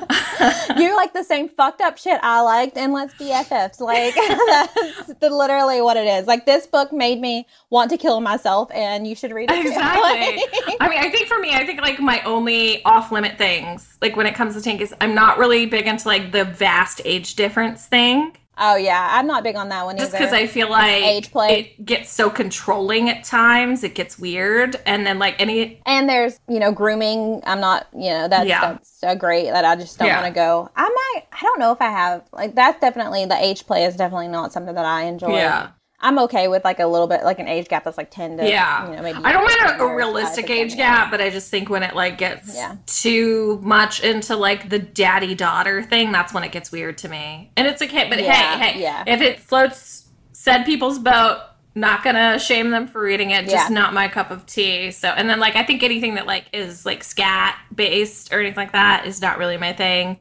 You 0.77 0.97
like 0.97 1.13
the 1.13 1.23
same 1.23 1.49
fucked 1.49 1.81
up 1.81 1.99
shit 1.99 2.19
i 2.23 2.41
liked 2.41 2.77
and 2.77 2.93
let's 2.93 3.15
be 3.15 3.27
ffs 3.27 3.81
like 3.81 4.15
that's 4.15 5.15
the, 5.21 5.31
literally 5.31 5.81
what 5.83 5.97
it 5.97 6.07
is. 6.07 6.27
Like 6.27 6.47
this 6.47 6.67
book 6.67 6.93
made 6.93 7.21
me 7.21 7.47
want 7.71 7.91
to 7.91 7.99
kill 7.99 8.21
myself 8.21 8.71
and 8.73 9.07
you 9.07 9.15
should 9.15 9.33
read 9.33 9.51
it. 9.51 9.67
Exactly. 9.67 10.43
I 10.81 10.89
mean 10.89 10.99
i 10.99 11.11
think 11.11 11.29
for 11.29 11.39
me 11.39 11.53
i 11.53 11.65
think 11.67 11.81
like 11.81 12.01
my 12.01 12.21
only 12.23 12.85
off 12.85 13.13
limit 13.13 13.37
things 13.39 13.99
like 14.01 14.17
when 14.17 14.27
it 14.27 14.35
comes 14.35 14.55
to 14.55 14.62
tank 14.63 14.81
is 14.81 14.95
I'm 15.01 15.15
not 15.15 15.39
really 15.39 15.67
big 15.67 15.87
into 15.87 16.07
like 16.09 16.33
the 16.33 16.45
vast 16.45 17.01
age 17.05 17.35
difference 17.35 17.87
thing. 17.87 18.37
Oh 18.59 18.77
yeah, 18.77 19.09
I'm 19.13 19.27
not 19.27 19.43
big 19.43 19.57
on 19.57 19.71
that 19.71 19.87
one 19.87 19.97
Just 19.97 20.13
because 20.13 20.33
I 20.33 20.47
feel 20.47 20.69
like 20.69 21.03
age 21.03 21.31
play 21.31 21.61
it 21.61 21.85
gets 21.87 22.11
so 22.11 22.29
controlling 22.29 23.09
at 23.09 23.25
times, 23.25 23.83
it 23.83 23.95
gets 23.95 24.19
weird, 24.19 24.77
and 24.85 25.07
then 25.07 25.19
like 25.19 25.41
any 25.41 25.81
and 25.87 26.09
there's 26.09 26.39
you 26.49 26.59
know 26.59 26.71
grooming. 26.71 27.41
I'm 27.45 27.61
not 27.61 27.89
you 27.95 28.11
know 28.11 28.29
that's 28.29 28.47
yeah. 28.47 28.61
that's 28.61 28.99
a 29.03 29.17
great 29.17 29.47
that 29.47 29.65
I 29.65 29.75
just 29.77 29.99
don't 29.99 30.09
yeah. 30.09 30.21
want 30.21 30.35
to 30.35 30.39
go. 30.39 30.71
I 30.77 30.83
might 30.83 31.23
I 31.33 31.41
don't 31.43 31.59
know 31.61 31.73
if 31.73 31.81
I 31.81 31.91
have 31.91 32.29
like 32.33 32.55
that's 32.55 32.79
definitely 32.79 33.25
the 33.25 33.43
age 33.43 33.67
play 33.67 33.85
is 33.85 33.97
definitely 33.97 34.29
not 34.29 34.53
something 34.53 34.75
that 34.75 34.85
I 34.85 35.05
enjoy. 35.05 35.37
Yeah. 35.37 35.71
I'm 36.03 36.19
okay 36.21 36.49
with 36.49 36.65
like 36.65 36.81
a 36.81 36.87
little 36.87 37.07
bit 37.07 37.23
like 37.23 37.39
an 37.39 37.47
age 37.47 37.69
gap 37.69 37.85
that's 37.85 37.97
like 37.97 38.11
ten 38.11 38.37
to 38.39 38.49
yeah. 38.49 38.91
You 38.91 38.97
know, 38.97 39.03
maybe 39.03 39.19
I 39.23 39.33
don't 39.33 39.43
want 39.43 39.81
a, 39.81 39.85
a 39.85 39.95
realistic 39.95 40.51
age 40.51 40.77
gap, 40.77 41.11
but 41.11 41.21
I 41.21 41.31
just 41.31 41.51
think 41.51 41.71
when 41.71 41.85
it 41.85 41.95
like 41.95 42.19
gets 42.19 42.55
yeah. 42.55 42.77
too 42.87 43.61
much 43.63 44.03
into 44.03 44.35
like 44.37 44.69
the 44.69 44.81
daddy 44.81 45.35
daughter 45.35 45.83
thing, 45.83 46.11
that's 46.11 46.35
when 46.35 46.43
it 46.43 46.51
gets 46.51 46.73
weird 46.73 46.99
to 46.99 47.09
me. 47.09 47.53
And 47.57 47.69
it's 47.69 47.81
okay, 47.81 48.09
but 48.09 48.21
yeah, 48.21 48.59
hey, 48.59 48.73
hey, 48.73 48.83
yeah. 48.83 49.05
if 49.07 49.21
it 49.21 49.39
floats 49.39 50.09
said 50.33 50.65
people's 50.65 50.99
boat, 50.99 51.41
not 51.75 52.03
gonna 52.03 52.39
shame 52.39 52.71
them 52.71 52.89
for 52.89 53.01
reading 53.01 53.31
it. 53.31 53.43
Just 53.49 53.69
yeah. 53.71 53.75
not 53.75 53.95
my 53.95 54.09
cup 54.09 54.31
of 54.33 54.45
tea. 54.45 54.91
So 54.91 55.09
and 55.09 55.31
then 55.31 55.39
like 55.39 55.55
I 55.55 55.63
think 55.63 55.85
anything 55.85 56.17
that 56.17 56.27
like 56.27 56.47
is 56.53 56.85
like 56.85 57.05
scat 57.05 57.57
based 57.75 58.33
or 58.33 58.41
anything 58.41 58.57
like 58.57 58.73
that 58.73 59.07
is 59.07 59.23
not 59.23 59.39
really 59.39 59.57
my 59.57 59.73
thing. 59.73 60.19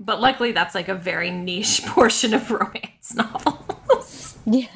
But 0.00 0.20
luckily, 0.20 0.52
that's 0.52 0.74
like 0.74 0.88
a 0.88 0.94
very 0.94 1.30
niche 1.30 1.82
portion 1.86 2.34
of 2.34 2.50
romance 2.50 3.14
novels. 3.14 4.38
yeah. 4.46 4.66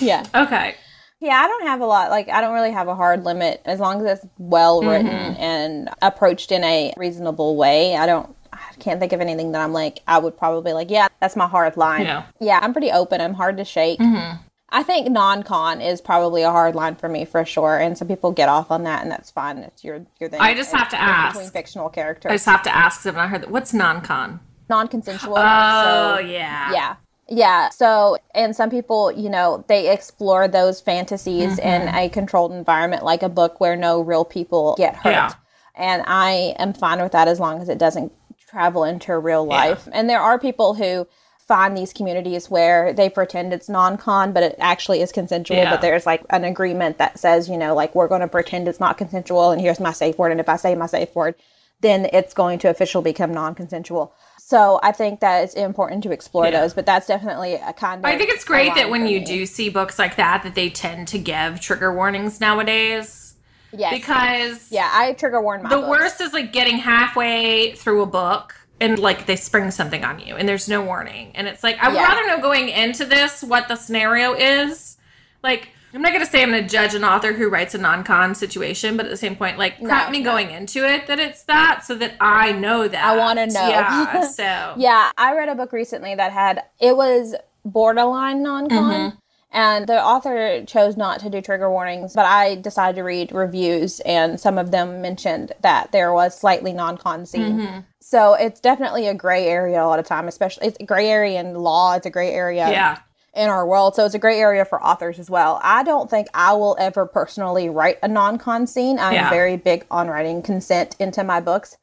Yeah. 0.00 0.24
Okay. 0.34 0.74
Yeah, 1.20 1.36
I 1.36 1.48
don't 1.48 1.66
have 1.66 1.80
a 1.80 1.86
lot. 1.86 2.10
Like, 2.10 2.28
I 2.28 2.40
don't 2.40 2.54
really 2.54 2.70
have 2.70 2.86
a 2.86 2.94
hard 2.94 3.24
limit 3.24 3.60
as 3.64 3.80
long 3.80 4.06
as 4.06 4.18
it's 4.18 4.26
well 4.38 4.82
written 4.82 5.08
mm-hmm. 5.08 5.40
and 5.40 5.90
approached 6.00 6.52
in 6.52 6.62
a 6.62 6.92
reasonable 6.96 7.56
way. 7.56 7.96
I 7.96 8.06
don't. 8.06 8.34
I 8.52 8.72
can't 8.78 8.98
think 8.98 9.12
of 9.12 9.20
anything 9.20 9.52
that 9.52 9.60
I'm 9.60 9.72
like. 9.72 10.00
I 10.06 10.18
would 10.18 10.36
probably 10.36 10.72
like. 10.72 10.90
Yeah, 10.90 11.08
that's 11.20 11.34
my 11.34 11.46
hard 11.46 11.76
line. 11.76 12.06
Yeah. 12.06 12.26
Yeah, 12.40 12.60
I'm 12.62 12.72
pretty 12.72 12.92
open. 12.92 13.20
I'm 13.20 13.34
hard 13.34 13.56
to 13.56 13.64
shake. 13.64 13.98
Mm-hmm. 13.98 14.42
I 14.70 14.82
think 14.82 15.08
non-con 15.10 15.80
is 15.80 16.00
probably 16.00 16.42
a 16.42 16.50
hard 16.50 16.74
line 16.74 16.94
for 16.94 17.08
me 17.08 17.24
for 17.24 17.44
sure, 17.44 17.78
and 17.78 17.96
some 17.96 18.06
people 18.06 18.32
get 18.32 18.48
off 18.48 18.70
on 18.70 18.84
that, 18.84 19.02
and 19.02 19.10
that's 19.10 19.30
fine. 19.30 19.58
It's 19.58 19.82
your 19.82 20.04
your 20.20 20.28
thing. 20.28 20.40
I 20.40 20.54
just 20.54 20.72
have 20.72 20.90
to 20.90 21.00
ask 21.00 21.36
between 21.36 21.50
fictional 21.50 21.88
characters. 21.88 22.30
I 22.30 22.34
just 22.34 22.46
have 22.46 22.62
to 22.64 22.76
ask 22.76 23.00
because 23.00 23.08
I've 23.08 23.16
not 23.16 23.30
heard 23.30 23.42
that. 23.42 23.50
What's 23.50 23.72
non-con? 23.72 24.40
Non-consensual. 24.68 25.36
Oh 25.36 26.16
so, 26.16 26.18
yeah, 26.18 26.72
yeah. 26.72 26.96
Yeah. 27.30 27.68
So, 27.68 28.16
and 28.34 28.56
some 28.56 28.70
people, 28.70 29.12
you 29.12 29.28
know, 29.28 29.64
they 29.68 29.92
explore 29.92 30.48
those 30.48 30.80
fantasies 30.80 31.58
mm-hmm. 31.58 31.68
in 31.68 31.94
a 31.94 32.08
controlled 32.08 32.52
environment, 32.52 33.04
like 33.04 33.22
a 33.22 33.28
book 33.28 33.60
where 33.60 33.76
no 33.76 34.00
real 34.00 34.24
people 34.24 34.74
get 34.78 34.96
hurt. 34.96 35.10
Yeah. 35.10 35.32
And 35.74 36.02
I 36.06 36.54
am 36.58 36.72
fine 36.72 37.02
with 37.02 37.12
that 37.12 37.28
as 37.28 37.38
long 37.38 37.60
as 37.60 37.68
it 37.68 37.78
doesn't 37.78 38.12
travel 38.48 38.84
into 38.84 39.16
real 39.18 39.44
life. 39.44 39.84
Yeah. 39.86 39.92
And 39.94 40.08
there 40.08 40.20
are 40.20 40.38
people 40.38 40.74
who 40.74 41.06
find 41.48 41.76
these 41.76 41.92
communities 41.94 42.50
where 42.50 42.92
they 42.92 43.08
pretend 43.08 43.54
it's 43.54 43.70
non-con 43.70 44.32
but 44.32 44.42
it 44.42 44.54
actually 44.58 45.00
is 45.00 45.10
consensual 45.10 45.56
yeah. 45.56 45.70
but 45.70 45.80
there's 45.80 46.04
like 46.04 46.22
an 46.28 46.44
agreement 46.44 46.98
that 46.98 47.18
says 47.18 47.48
you 47.48 47.56
know 47.56 47.74
like 47.74 47.94
we're 47.94 48.06
going 48.06 48.20
to 48.20 48.28
pretend 48.28 48.68
it's 48.68 48.78
not 48.78 48.98
consensual 48.98 49.50
and 49.50 49.58
here's 49.58 49.80
my 49.80 49.90
safe 49.90 50.18
word 50.18 50.30
and 50.30 50.40
if 50.40 50.48
i 50.50 50.56
say 50.56 50.74
my 50.74 50.84
safe 50.84 51.14
word 51.14 51.34
then 51.80 52.06
it's 52.12 52.34
going 52.34 52.58
to 52.58 52.68
officially 52.68 53.02
become 53.02 53.32
non-consensual 53.32 54.12
so 54.48 54.80
I 54.82 54.92
think 54.92 55.20
that 55.20 55.44
it's 55.44 55.52
important 55.52 56.02
to 56.04 56.10
explore 56.10 56.46
yeah. 56.46 56.62
those, 56.62 56.72
but 56.72 56.86
that's 56.86 57.06
definitely 57.06 57.56
a 57.56 57.74
kind 57.74 58.02
of. 58.02 58.06
I 58.06 58.16
think 58.16 58.30
it's 58.30 58.46
great 58.46 58.74
that 58.76 58.88
when 58.88 59.06
you 59.06 59.18
me. 59.18 59.26
do 59.26 59.44
see 59.44 59.68
books 59.68 59.98
like 59.98 60.16
that, 60.16 60.42
that 60.42 60.54
they 60.54 60.70
tend 60.70 61.08
to 61.08 61.18
give 61.18 61.60
trigger 61.60 61.94
warnings 61.94 62.40
nowadays. 62.40 63.34
Yes. 63.74 63.92
Because 63.92 64.72
yeah, 64.72 64.88
I 64.90 65.12
trigger 65.12 65.42
warn 65.42 65.64
my. 65.64 65.68
The 65.68 65.76
books. 65.76 65.90
worst 65.90 66.20
is 66.22 66.32
like 66.32 66.50
getting 66.50 66.78
halfway 66.78 67.74
through 67.74 68.00
a 68.00 68.06
book 68.06 68.54
and 68.80 68.98
like 68.98 69.26
they 69.26 69.36
spring 69.36 69.70
something 69.70 70.02
on 70.02 70.18
you 70.18 70.34
and 70.36 70.48
there's 70.48 70.66
no 70.66 70.80
warning, 70.82 71.32
and 71.34 71.46
it's 71.46 71.62
like 71.62 71.76
I 71.78 71.88
would 71.88 71.96
yeah. 71.96 72.08
rather 72.08 72.26
know 72.26 72.40
going 72.40 72.70
into 72.70 73.04
this 73.04 73.42
what 73.42 73.68
the 73.68 73.76
scenario 73.76 74.32
is. 74.32 74.96
Like 75.42 75.72
I'm 75.94 76.02
not 76.02 76.12
going 76.12 76.24
to 76.24 76.30
say 76.30 76.42
I'm 76.42 76.50
going 76.50 76.62
to 76.62 76.68
judge 76.68 76.94
an 76.94 77.04
author 77.04 77.32
who 77.32 77.48
writes 77.48 77.74
a 77.74 77.78
non-con 77.78 78.34
situation, 78.34 78.96
but 78.96 79.06
at 79.06 79.10
the 79.10 79.16
same 79.16 79.36
point, 79.36 79.58
like 79.58 79.80
prep 79.82 80.06
no, 80.06 80.10
me 80.10 80.18
no. 80.20 80.32
going 80.32 80.50
into 80.50 80.86
it 80.86 81.06
that 81.06 81.18
it's 81.18 81.44
that, 81.44 81.84
so 81.84 81.94
that 81.96 82.14
I 82.20 82.52
know 82.52 82.88
that 82.88 83.02
I 83.02 83.16
want 83.16 83.38
to 83.38 83.46
know. 83.46 83.68
Yeah. 83.68 84.28
So 84.38 84.74
yeah, 84.76 85.10
I 85.16 85.34
read 85.34 85.48
a 85.48 85.54
book 85.54 85.72
recently 85.72 86.14
that 86.14 86.32
had 86.32 86.64
it 86.80 86.96
was 86.96 87.34
borderline 87.64 88.42
non-con. 88.42 88.92
Mm-hmm. 88.92 89.16
And 89.50 89.86
the 89.86 90.02
author 90.02 90.62
chose 90.66 90.98
not 90.98 91.20
to 91.20 91.30
do 91.30 91.40
trigger 91.40 91.70
warnings, 91.70 92.12
but 92.12 92.26
I 92.26 92.56
decided 92.56 92.96
to 92.96 93.02
read 93.02 93.32
reviews, 93.32 94.00
and 94.00 94.38
some 94.38 94.58
of 94.58 94.70
them 94.70 95.00
mentioned 95.00 95.52
that 95.62 95.90
there 95.90 96.12
was 96.12 96.38
slightly 96.38 96.74
non-con 96.74 97.24
scene. 97.24 97.58
Mm-hmm. 97.58 97.80
So 98.00 98.34
it's 98.34 98.60
definitely 98.60 99.06
a 99.06 99.14
gray 99.14 99.46
area 99.46 99.82
a 99.82 99.86
lot 99.86 99.98
of 99.98 100.06
time, 100.06 100.28
especially 100.28 100.66
it's 100.68 100.76
a 100.80 100.84
gray 100.84 101.08
area 101.08 101.40
in 101.40 101.54
law. 101.54 101.94
It's 101.94 102.04
a 102.04 102.10
gray 102.10 102.32
area. 102.32 102.68
Yeah 102.70 102.98
in 103.34 103.48
our 103.48 103.66
world. 103.66 103.94
So 103.94 104.04
it's 104.04 104.14
a 104.14 104.18
great 104.18 104.38
area 104.38 104.64
for 104.64 104.82
authors 104.82 105.18
as 105.18 105.30
well. 105.30 105.60
I 105.62 105.82
don't 105.82 106.10
think 106.10 106.28
I 106.34 106.52
will 106.54 106.76
ever 106.78 107.06
personally 107.06 107.68
write 107.68 107.98
a 108.02 108.08
non 108.08 108.38
con 108.38 108.66
scene. 108.66 108.98
I'm 108.98 109.14
yeah. 109.14 109.30
very 109.30 109.56
big 109.56 109.86
on 109.90 110.08
writing 110.08 110.42
consent 110.42 110.96
into 110.98 111.22
my 111.24 111.40
books. 111.40 111.76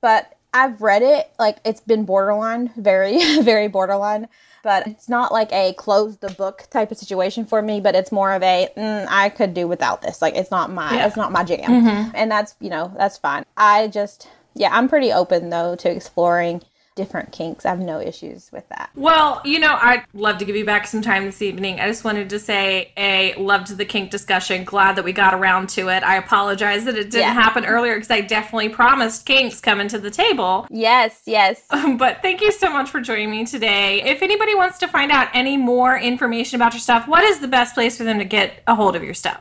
But 0.00 0.36
I've 0.52 0.80
read 0.82 1.02
it, 1.02 1.30
like 1.38 1.58
it's 1.64 1.80
been 1.80 2.04
borderline, 2.04 2.72
very, 2.76 3.18
very 3.42 3.68
borderline. 3.68 4.28
But 4.62 4.86
it's 4.86 5.08
not 5.08 5.32
like 5.32 5.50
a 5.52 5.72
close 5.74 6.18
the 6.18 6.30
book 6.30 6.66
type 6.70 6.90
of 6.90 6.98
situation 6.98 7.46
for 7.46 7.62
me, 7.62 7.80
but 7.80 7.94
it's 7.94 8.12
more 8.12 8.32
of 8.32 8.42
a 8.42 8.68
mm, 8.76 9.06
I 9.08 9.30
could 9.30 9.54
do 9.54 9.66
without 9.66 10.02
this. 10.02 10.20
Like 10.20 10.34
it's 10.34 10.50
not 10.50 10.70
my 10.70 10.94
yeah. 10.94 11.06
it's 11.06 11.16
not 11.16 11.32
my 11.32 11.44
jam. 11.44 11.60
Mm-hmm. 11.60 12.10
And 12.14 12.30
that's, 12.30 12.54
you 12.60 12.68
know, 12.68 12.92
that's 12.96 13.16
fine. 13.16 13.44
I 13.56 13.88
just 13.88 14.28
yeah, 14.54 14.68
I'm 14.72 14.88
pretty 14.88 15.12
open 15.12 15.48
though 15.48 15.76
to 15.76 15.90
exploring 15.90 16.62
different 17.00 17.32
kinks. 17.32 17.64
I 17.64 17.70
have 17.70 17.78
no 17.78 17.98
issues 17.98 18.52
with 18.52 18.68
that. 18.68 18.90
Well, 18.94 19.40
you 19.42 19.58
know, 19.58 19.74
I'd 19.80 20.04
love 20.12 20.36
to 20.36 20.44
give 20.44 20.54
you 20.54 20.66
back 20.66 20.86
some 20.86 21.00
time 21.00 21.24
this 21.24 21.40
evening. 21.40 21.80
I 21.80 21.88
just 21.88 22.04
wanted 22.04 22.28
to 22.28 22.38
say, 22.38 22.92
A, 22.98 23.34
loved 23.36 23.74
the 23.74 23.86
kink 23.86 24.10
discussion. 24.10 24.64
Glad 24.64 24.96
that 24.96 25.04
we 25.04 25.14
got 25.14 25.32
around 25.32 25.70
to 25.70 25.88
it. 25.88 26.02
I 26.02 26.16
apologize 26.16 26.84
that 26.84 26.96
it 26.96 27.04
didn't 27.04 27.20
yeah. 27.20 27.32
happen 27.32 27.64
earlier 27.64 27.94
because 27.94 28.10
I 28.10 28.20
definitely 28.20 28.68
promised 28.68 29.24
kinks 29.24 29.62
coming 29.62 29.88
to 29.88 29.98
the 29.98 30.10
table. 30.10 30.66
Yes, 30.68 31.22
yes. 31.24 31.64
but 31.96 32.20
thank 32.20 32.42
you 32.42 32.52
so 32.52 32.70
much 32.70 32.90
for 32.90 33.00
joining 33.00 33.30
me 33.30 33.46
today. 33.46 34.02
If 34.02 34.20
anybody 34.20 34.54
wants 34.54 34.76
to 34.80 34.86
find 34.86 35.10
out 35.10 35.28
any 35.32 35.56
more 35.56 35.98
information 35.98 36.56
about 36.56 36.74
your 36.74 36.80
stuff, 36.80 37.08
what 37.08 37.24
is 37.24 37.38
the 37.38 37.48
best 37.48 37.72
place 37.72 37.96
for 37.96 38.04
them 38.04 38.18
to 38.18 38.26
get 38.26 38.62
a 38.66 38.74
hold 38.74 38.94
of 38.94 39.02
your 39.02 39.14
stuff? 39.14 39.40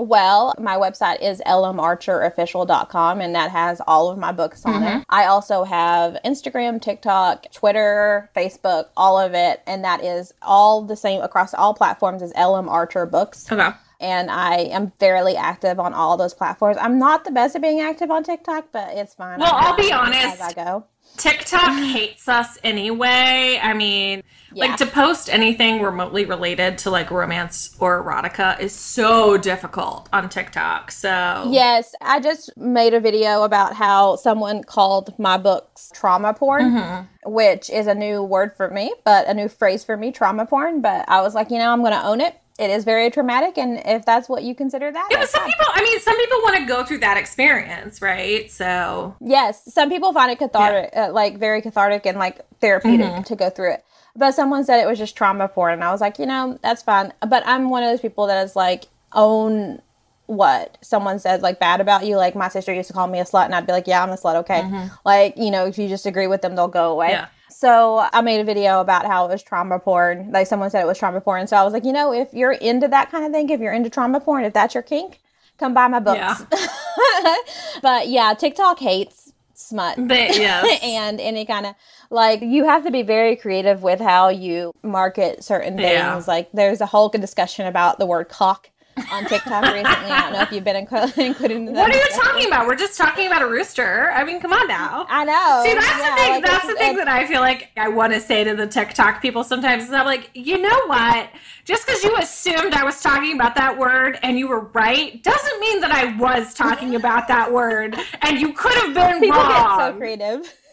Well, 0.00 0.54
my 0.58 0.76
website 0.76 1.20
is 1.22 1.40
lmarcherofficial.com 1.46 3.20
and 3.20 3.34
that 3.34 3.50
has 3.50 3.80
all 3.86 4.10
of 4.10 4.18
my 4.18 4.32
books 4.32 4.64
on 4.64 4.70
Mm-hmm. 4.80 4.98
it. 5.00 5.04
I 5.08 5.26
also 5.26 5.64
have 5.64 6.16
Instagram, 6.24 6.80
TikTok, 6.80 7.50
Twitter, 7.52 8.30
Facebook, 8.36 8.86
all 8.96 9.18
of 9.18 9.34
it. 9.34 9.62
And 9.66 9.84
that 9.84 10.02
is 10.04 10.32
all 10.42 10.82
the 10.82 10.96
same 10.96 11.20
across 11.22 11.52
all 11.54 11.74
platforms 11.74 12.22
as 12.22 12.32
LM 12.36 12.68
Archer 12.68 13.04
Books. 13.06 13.50
Okay. 13.50 13.68
And 14.00 14.30
I 14.30 14.54
am 14.56 14.92
fairly 14.98 15.36
active 15.36 15.78
on 15.78 15.92
all 15.92 16.16
those 16.16 16.32
platforms. 16.32 16.78
I'm 16.80 16.98
not 16.98 17.24
the 17.24 17.30
best 17.30 17.54
at 17.56 17.60
being 17.62 17.80
active 17.80 18.10
on 18.10 18.22
TikTok, 18.24 18.68
but 18.72 18.96
it's 18.96 19.12
fine. 19.14 19.40
Well, 19.40 19.52
I'll 19.52 19.76
be 19.76 19.92
honest. 19.92 20.40
As 20.40 20.40
I 20.40 20.52
go. 20.54 20.84
TikTok 21.20 21.78
hates 21.94 22.28
us 22.28 22.58
anyway. 22.64 23.58
I 23.62 23.72
mean, 23.74 24.22
Yeah. 24.52 24.66
like 24.66 24.76
to 24.78 24.86
post 24.86 25.28
anything 25.28 25.80
remotely 25.82 26.24
related 26.24 26.78
to 26.78 26.90
like 26.90 27.10
romance 27.10 27.76
or 27.78 28.02
erotica 28.02 28.58
is 28.58 28.74
so 28.74 29.36
difficult 29.36 30.08
on 30.12 30.28
TikTok. 30.28 30.90
So 30.90 31.48
Yes, 31.50 31.94
I 32.00 32.20
just 32.20 32.56
made 32.56 32.94
a 32.94 33.00
video 33.00 33.42
about 33.42 33.74
how 33.74 34.16
someone 34.16 34.64
called 34.64 35.16
my 35.18 35.36
books 35.38 35.90
trauma 35.94 36.34
porn, 36.34 36.72
Mm-hmm. 36.72 37.30
which 37.32 37.70
is 37.70 37.86
a 37.86 37.94
new 37.94 38.22
word 38.22 38.56
for 38.56 38.70
me, 38.70 38.92
but 39.04 39.28
a 39.28 39.34
new 39.34 39.48
phrase 39.48 39.84
for 39.84 39.96
me, 39.96 40.10
trauma 40.12 40.46
porn. 40.46 40.80
But 40.80 41.04
I 41.08 41.20
was 41.20 41.34
like, 41.34 41.50
you 41.50 41.58
know, 41.58 41.70
I'm 41.70 41.80
going 41.80 41.92
to 41.92 42.04
own 42.04 42.20
it. 42.20 42.34
It 42.60 42.68
is 42.68 42.84
very 42.84 43.08
traumatic, 43.10 43.56
and 43.56 43.80
if 43.86 44.04
that's 44.04 44.28
what 44.28 44.42
you 44.42 44.54
consider 44.54 44.92
that, 44.92 45.08
Yeah, 45.10 45.20
but 45.20 45.30
some 45.30 45.46
people, 45.46 45.66
I 45.72 45.82
mean, 45.82 45.98
some 46.00 46.14
people 46.18 46.38
want 46.42 46.56
to 46.58 46.66
go 46.66 46.84
through 46.84 46.98
that 46.98 47.16
experience, 47.16 48.02
right? 48.02 48.50
So, 48.50 49.16
yes, 49.18 49.62
some 49.72 49.88
people 49.88 50.12
find 50.12 50.30
it 50.30 50.38
cathartic, 50.38 50.90
uh, 50.94 51.10
like 51.10 51.38
very 51.38 51.62
cathartic 51.62 52.04
and 52.04 52.18
like 52.18 52.40
therapeutic 52.60 53.06
Mm-hmm. 53.06 53.22
to 53.22 53.34
go 53.34 53.48
through 53.48 53.72
it. 53.72 53.84
But 54.14 54.32
someone 54.34 54.64
said 54.64 54.78
it 54.78 54.86
was 54.86 54.98
just 54.98 55.16
trauma 55.16 55.48
porn, 55.48 55.72
and 55.72 55.82
I 55.82 55.90
was 55.90 56.02
like, 56.02 56.18
you 56.18 56.26
know, 56.26 56.58
that's 56.62 56.82
fine. 56.82 57.14
But 57.26 57.42
I'm 57.46 57.70
one 57.70 57.82
of 57.82 57.88
those 57.88 58.00
people 58.02 58.26
that 58.26 58.44
is 58.44 58.54
like 58.54 58.84
own 59.14 59.80
what 60.26 60.76
someone 60.82 61.18
says 61.18 61.40
like 61.42 61.58
bad 61.58 61.80
about 61.80 62.04
you. 62.06 62.16
Like 62.16 62.36
my 62.36 62.48
sister 62.48 62.74
used 62.74 62.88
to 62.88 62.92
call 62.92 63.06
me 63.06 63.20
a 63.20 63.24
slut, 63.24 63.46
and 63.46 63.54
I'd 63.54 63.66
be 63.66 63.72
like, 63.72 63.86
yeah, 63.86 64.02
I'm 64.02 64.10
a 64.10 64.16
slut. 64.16 64.34
Okay, 64.36 64.68
like 65.06 65.38
you 65.38 65.50
know, 65.50 65.64
if 65.66 65.78
you 65.78 65.88
just 65.88 66.04
agree 66.04 66.26
with 66.26 66.42
them, 66.42 66.56
they'll 66.56 66.68
go 66.68 66.90
away. 66.92 67.06
Mm-hmm. 67.06 67.14
Yeah. 67.14 67.26
So 67.60 68.08
I 68.10 68.22
made 68.22 68.40
a 68.40 68.44
video 68.44 68.80
about 68.80 69.04
how 69.04 69.26
it 69.26 69.28
was 69.28 69.42
trauma 69.42 69.78
porn. 69.78 70.30
Like 70.32 70.46
someone 70.46 70.70
said 70.70 70.80
it 70.80 70.86
was 70.86 70.96
trauma 70.96 71.20
porn. 71.20 71.46
So 71.46 71.58
I 71.58 71.62
was 71.62 71.74
like, 71.74 71.84
you 71.84 71.92
know, 71.92 72.10
if 72.10 72.32
you're 72.32 72.52
into 72.52 72.88
that 72.88 73.10
kind 73.10 73.22
of 73.22 73.32
thing, 73.32 73.50
if 73.50 73.60
you're 73.60 73.74
into 73.74 73.90
trauma 73.90 74.18
porn, 74.18 74.44
if 74.44 74.54
that's 74.54 74.72
your 74.72 74.82
kink, 74.82 75.20
come 75.58 75.74
buy 75.74 75.86
my 75.86 76.00
books. 76.00 76.18
Yeah. 76.50 77.36
but 77.82 78.08
yeah, 78.08 78.32
TikTok 78.32 78.78
hates 78.78 79.34
smut 79.52 79.96
but 80.08 80.38
yes. 80.38 80.80
and 80.82 81.20
any 81.20 81.44
kind 81.44 81.66
of 81.66 81.74
like 82.08 82.40
you 82.40 82.64
have 82.64 82.82
to 82.84 82.90
be 82.90 83.02
very 83.02 83.36
creative 83.36 83.82
with 83.82 84.00
how 84.00 84.30
you 84.30 84.72
market 84.82 85.44
certain 85.44 85.76
things. 85.76 85.92
Yeah. 85.92 86.22
Like 86.26 86.50
there's 86.52 86.80
a 86.80 86.86
whole 86.86 87.10
good 87.10 87.20
discussion 87.20 87.66
about 87.66 87.98
the 87.98 88.06
word 88.06 88.30
cock 88.30 88.70
on 89.12 89.24
TikTok 89.26 89.62
recently. 89.64 90.10
I 90.10 90.20
don't 90.22 90.32
know 90.32 90.42
if 90.42 90.52
you've 90.52 90.64
been 90.64 90.86
inc- 90.86 91.18
included 91.18 91.56
in 91.56 91.64
that. 91.66 91.74
what 91.74 91.90
are 91.90 91.96
you 91.96 92.08
talking 92.12 92.46
about? 92.46 92.66
We're 92.66 92.74
just 92.76 92.96
talking 92.98 93.26
about 93.26 93.42
a 93.42 93.46
rooster. 93.46 94.10
I 94.12 94.24
mean, 94.24 94.40
come 94.40 94.52
on 94.52 94.66
now. 94.68 95.06
I 95.08 95.24
know. 95.24 95.62
See, 95.64 95.74
that's 95.74 95.86
Yeah, 95.98 96.10
the 96.10 96.16
thing. 96.22 96.30
like, 96.32 96.44
that's 96.44 96.66
the 96.66 96.74
thing 96.74 96.96
that 96.96 97.08
I 97.08 97.26
feel 97.26 97.40
like 97.40 97.70
I 97.76 97.88
want 97.88 98.12
to 98.12 98.20
say 98.20 98.44
to 98.44 98.54
the 98.54 98.66
TikTok 98.66 99.20
people 99.22 99.44
sometimes. 99.44 99.84
Is 99.84 99.92
I'm 99.92 100.06
like, 100.06 100.30
you 100.34 100.58
know 100.58 100.86
what? 100.86 101.30
Just 101.64 101.86
because 101.86 102.02
you 102.04 102.16
assumed 102.16 102.74
I 102.74 102.84
was 102.84 103.00
talking 103.00 103.34
about 103.34 103.54
that 103.56 103.78
word 103.78 104.18
and 104.22 104.38
you 104.38 104.48
were 104.48 104.60
right, 104.60 105.22
doesn't 105.22 105.60
mean 105.60 105.80
that 105.80 105.90
I 105.92 106.16
was 106.16 106.54
talking 106.54 106.94
about 106.94 107.28
that 107.28 107.52
word 107.52 107.96
and 108.22 108.40
you 108.40 108.52
could 108.52 108.74
have 108.74 108.94
been 108.94 109.20
people 109.20 109.38
wrong. 109.38 109.78
get 109.78 109.92
so 109.92 109.96
creative. 109.96 110.54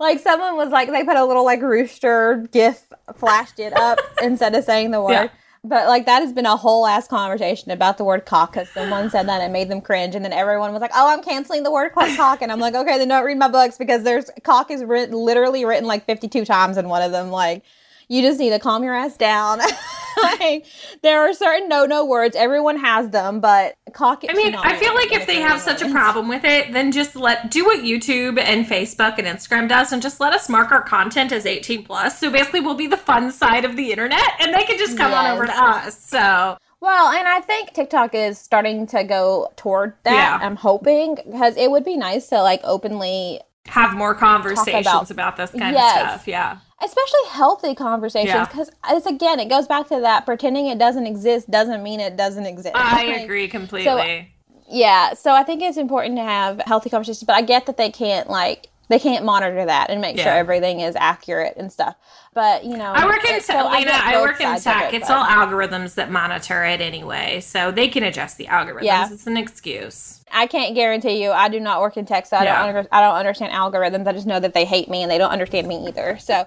Like 0.00 0.18
someone 0.18 0.56
was 0.56 0.70
like 0.70 0.90
they 0.90 1.04
put 1.04 1.16
a 1.16 1.24
little 1.24 1.44
like 1.44 1.62
rooster 1.62 2.48
gif 2.50 2.82
flashed 3.14 3.60
it 3.60 3.72
up 3.72 4.00
instead 4.20 4.52
of 4.56 4.64
saying 4.64 4.90
the 4.90 5.00
word. 5.00 5.12
Yeah. 5.12 5.28
But 5.66 5.88
like 5.88 6.04
that 6.04 6.20
has 6.20 6.32
been 6.34 6.44
a 6.44 6.56
whole 6.56 6.86
ass 6.86 7.08
conversation 7.08 7.70
about 7.70 7.96
the 7.96 8.04
word 8.04 8.26
cock 8.26 8.52
because 8.52 8.68
someone 8.68 9.08
said 9.08 9.26
that 9.28 9.40
and 9.40 9.50
made 9.50 9.70
them 9.70 9.80
cringe, 9.80 10.14
and 10.14 10.22
then 10.22 10.32
everyone 10.32 10.74
was 10.74 10.82
like, 10.82 10.90
"Oh, 10.94 11.08
I'm 11.08 11.22
canceling 11.22 11.62
the 11.62 11.70
word 11.70 11.92
cock," 11.94 12.42
and 12.42 12.52
I'm 12.52 12.60
like, 12.60 12.74
"Okay, 12.74 12.98
then 12.98 13.08
don't 13.08 13.24
read 13.24 13.38
my 13.38 13.48
books 13.48 13.78
because 13.78 14.02
there's 14.02 14.30
cock 14.42 14.70
is 14.70 14.84
written 14.84 15.16
literally 15.16 15.64
written 15.64 15.86
like 15.86 16.04
52 16.04 16.44
times 16.44 16.76
in 16.76 16.88
one 16.88 17.00
of 17.00 17.12
them. 17.12 17.30
Like, 17.30 17.62
you 18.08 18.20
just 18.20 18.38
need 18.38 18.50
to 18.50 18.58
calm 18.58 18.84
your 18.84 18.94
ass 18.94 19.16
down. 19.16 19.60
like, 20.22 20.66
there 21.02 21.20
are 21.20 21.32
certain 21.34 21.68
no 21.68 21.86
no 21.86 22.04
words. 22.04 22.36
Everyone 22.36 22.76
has 22.78 23.10
them, 23.10 23.40
but 23.40 23.76
cock. 23.92 24.24
I 24.28 24.32
mean, 24.34 24.54
I 24.54 24.76
feel 24.76 24.94
like 24.94 25.12
if 25.12 25.26
they 25.26 25.40
have 25.40 25.60
such 25.60 25.82
a 25.82 25.90
problem 25.90 26.28
with 26.28 26.44
it, 26.44 26.72
then 26.72 26.92
just 26.92 27.16
let 27.16 27.50
do 27.50 27.64
what 27.64 27.80
YouTube 27.80 28.38
and 28.38 28.66
Facebook 28.66 29.18
and 29.18 29.26
Instagram 29.26 29.68
does, 29.68 29.92
and 29.92 30.00
just 30.02 30.20
let 30.20 30.32
us 30.32 30.48
mark 30.48 30.72
our 30.72 30.82
content 30.82 31.32
as 31.32 31.46
18 31.46 31.84
plus. 31.84 32.18
So 32.18 32.30
basically, 32.30 32.60
we'll 32.60 32.74
be 32.74 32.86
the 32.86 32.96
fun 32.96 33.30
side 33.30 33.64
of 33.64 33.76
the 33.76 33.90
internet, 33.90 34.22
and 34.40 34.54
they 34.54 34.64
can 34.64 34.78
just 34.78 34.96
come 34.96 35.12
on 35.12 35.26
over 35.30 35.46
to 35.46 35.52
us. 35.62 35.98
So 36.04 36.56
Well, 36.80 37.08
and 37.12 37.26
I 37.26 37.40
think 37.40 37.72
TikTok 37.72 38.14
is 38.14 38.38
starting 38.38 38.86
to 38.88 39.04
go 39.04 39.52
toward 39.56 39.94
that. 40.04 40.12
Yeah. 40.40 40.46
I'm 40.46 40.56
hoping 40.56 41.14
because 41.16 41.56
it 41.56 41.70
would 41.70 41.84
be 41.84 41.96
nice 41.96 42.28
to 42.28 42.42
like 42.42 42.60
openly, 42.64 43.40
have 43.66 43.94
more 43.96 44.14
conversations 44.14 45.10
about- 45.10 45.10
about, 45.10 45.36
this 45.38 45.50
kind 45.52 45.74
Yes. 45.74 45.94
of 46.02 46.08
stuff. 46.10 46.28
Yeah. 46.28 46.56
Especially 46.84 47.28
healthy 47.30 47.74
conversations, 47.74 48.32
Yeah. 48.34 48.44
because 48.46 48.70
it's 48.90 49.06
again, 49.06 49.40
it 49.40 49.48
goes 49.48 49.66
back 49.66 49.88
to 49.88 50.00
that 50.00 50.24
pretending 50.26 50.66
it 50.66 50.78
doesn't 50.78 51.06
exist 51.06 51.50
doesn't 51.50 51.82
mean 51.82 52.00
it 52.00 52.16
doesn't 52.16 52.46
exist. 52.46 52.74
I 52.76 53.06
Like, 53.06 53.22
agree 53.24 53.48
completely. 53.48 54.30
Yeah, 54.68 55.12
so 55.14 55.32
I 55.32 55.42
think 55.42 55.62
it's 55.62 55.76
important 55.76 56.16
to 56.16 56.22
have 56.22 56.60
healthy 56.66 56.88
conversations, 56.90 57.24
but 57.24 57.36
I 57.36 57.42
get 57.42 57.66
that 57.66 57.76
they 57.76 57.90
can't 57.90 58.28
like 58.30 58.68
they 58.90 58.98
can't 58.98 59.24
monitor 59.24 59.64
that 59.64 59.88
and 59.88 60.00
make 60.02 60.18
sure 60.18 60.30
everything 60.30 60.80
is 60.80 60.94
accurate 60.96 61.54
and 61.56 61.72
stuff. 61.72 61.96
But 62.34 62.64
you 62.64 62.76
know, 62.76 62.92
I 62.94 63.06
work 63.06 63.24
in 63.24 63.30
tech, 63.36 63.42
so 63.42 63.68
Lena. 63.70 63.84
get 63.86 63.94
I 64.04 64.20
work 64.20 64.40
in 64.40 64.60
tech. 64.60 64.92
it, 64.92 64.96
it's 64.96 65.08
but- 65.08 65.16
all 65.16 65.24
algorithms 65.24 65.94
that 65.94 66.10
monitor 66.10 66.64
it 66.64 66.80
anyway, 66.82 67.40
so 67.40 67.70
they 67.70 67.88
can 67.88 68.02
adjust 68.02 68.36
the 68.36 68.46
algorithms. 68.46 68.82
Yeah. 68.82 69.08
It's 69.10 69.26
an 69.26 69.36
excuse. 69.38 70.22
I 70.30 70.46
can't 70.46 70.74
guarantee 70.74 71.22
you. 71.22 71.30
I 71.30 71.48
do 71.48 71.60
not 71.60 71.80
work 71.80 71.96
in 71.96 72.04
tech, 72.06 72.26
so 72.26 72.36
I 72.36 72.44
Yeah. 72.44 72.58
don't 72.66 72.76
under, 72.76 72.88
I 72.92 73.00
don't 73.00 73.14
understand 73.14 73.52
algorithms. 73.52 74.06
I 74.06 74.12
just 74.12 74.26
know 74.26 74.40
that 74.40 74.52
they 74.52 74.64
hate 74.66 74.90
me 74.90 75.02
and 75.02 75.10
they 75.10 75.16
don't 75.18 75.30
understand 75.30 75.66
me 75.68 75.76
either. 75.88 76.18
So, 76.18 76.44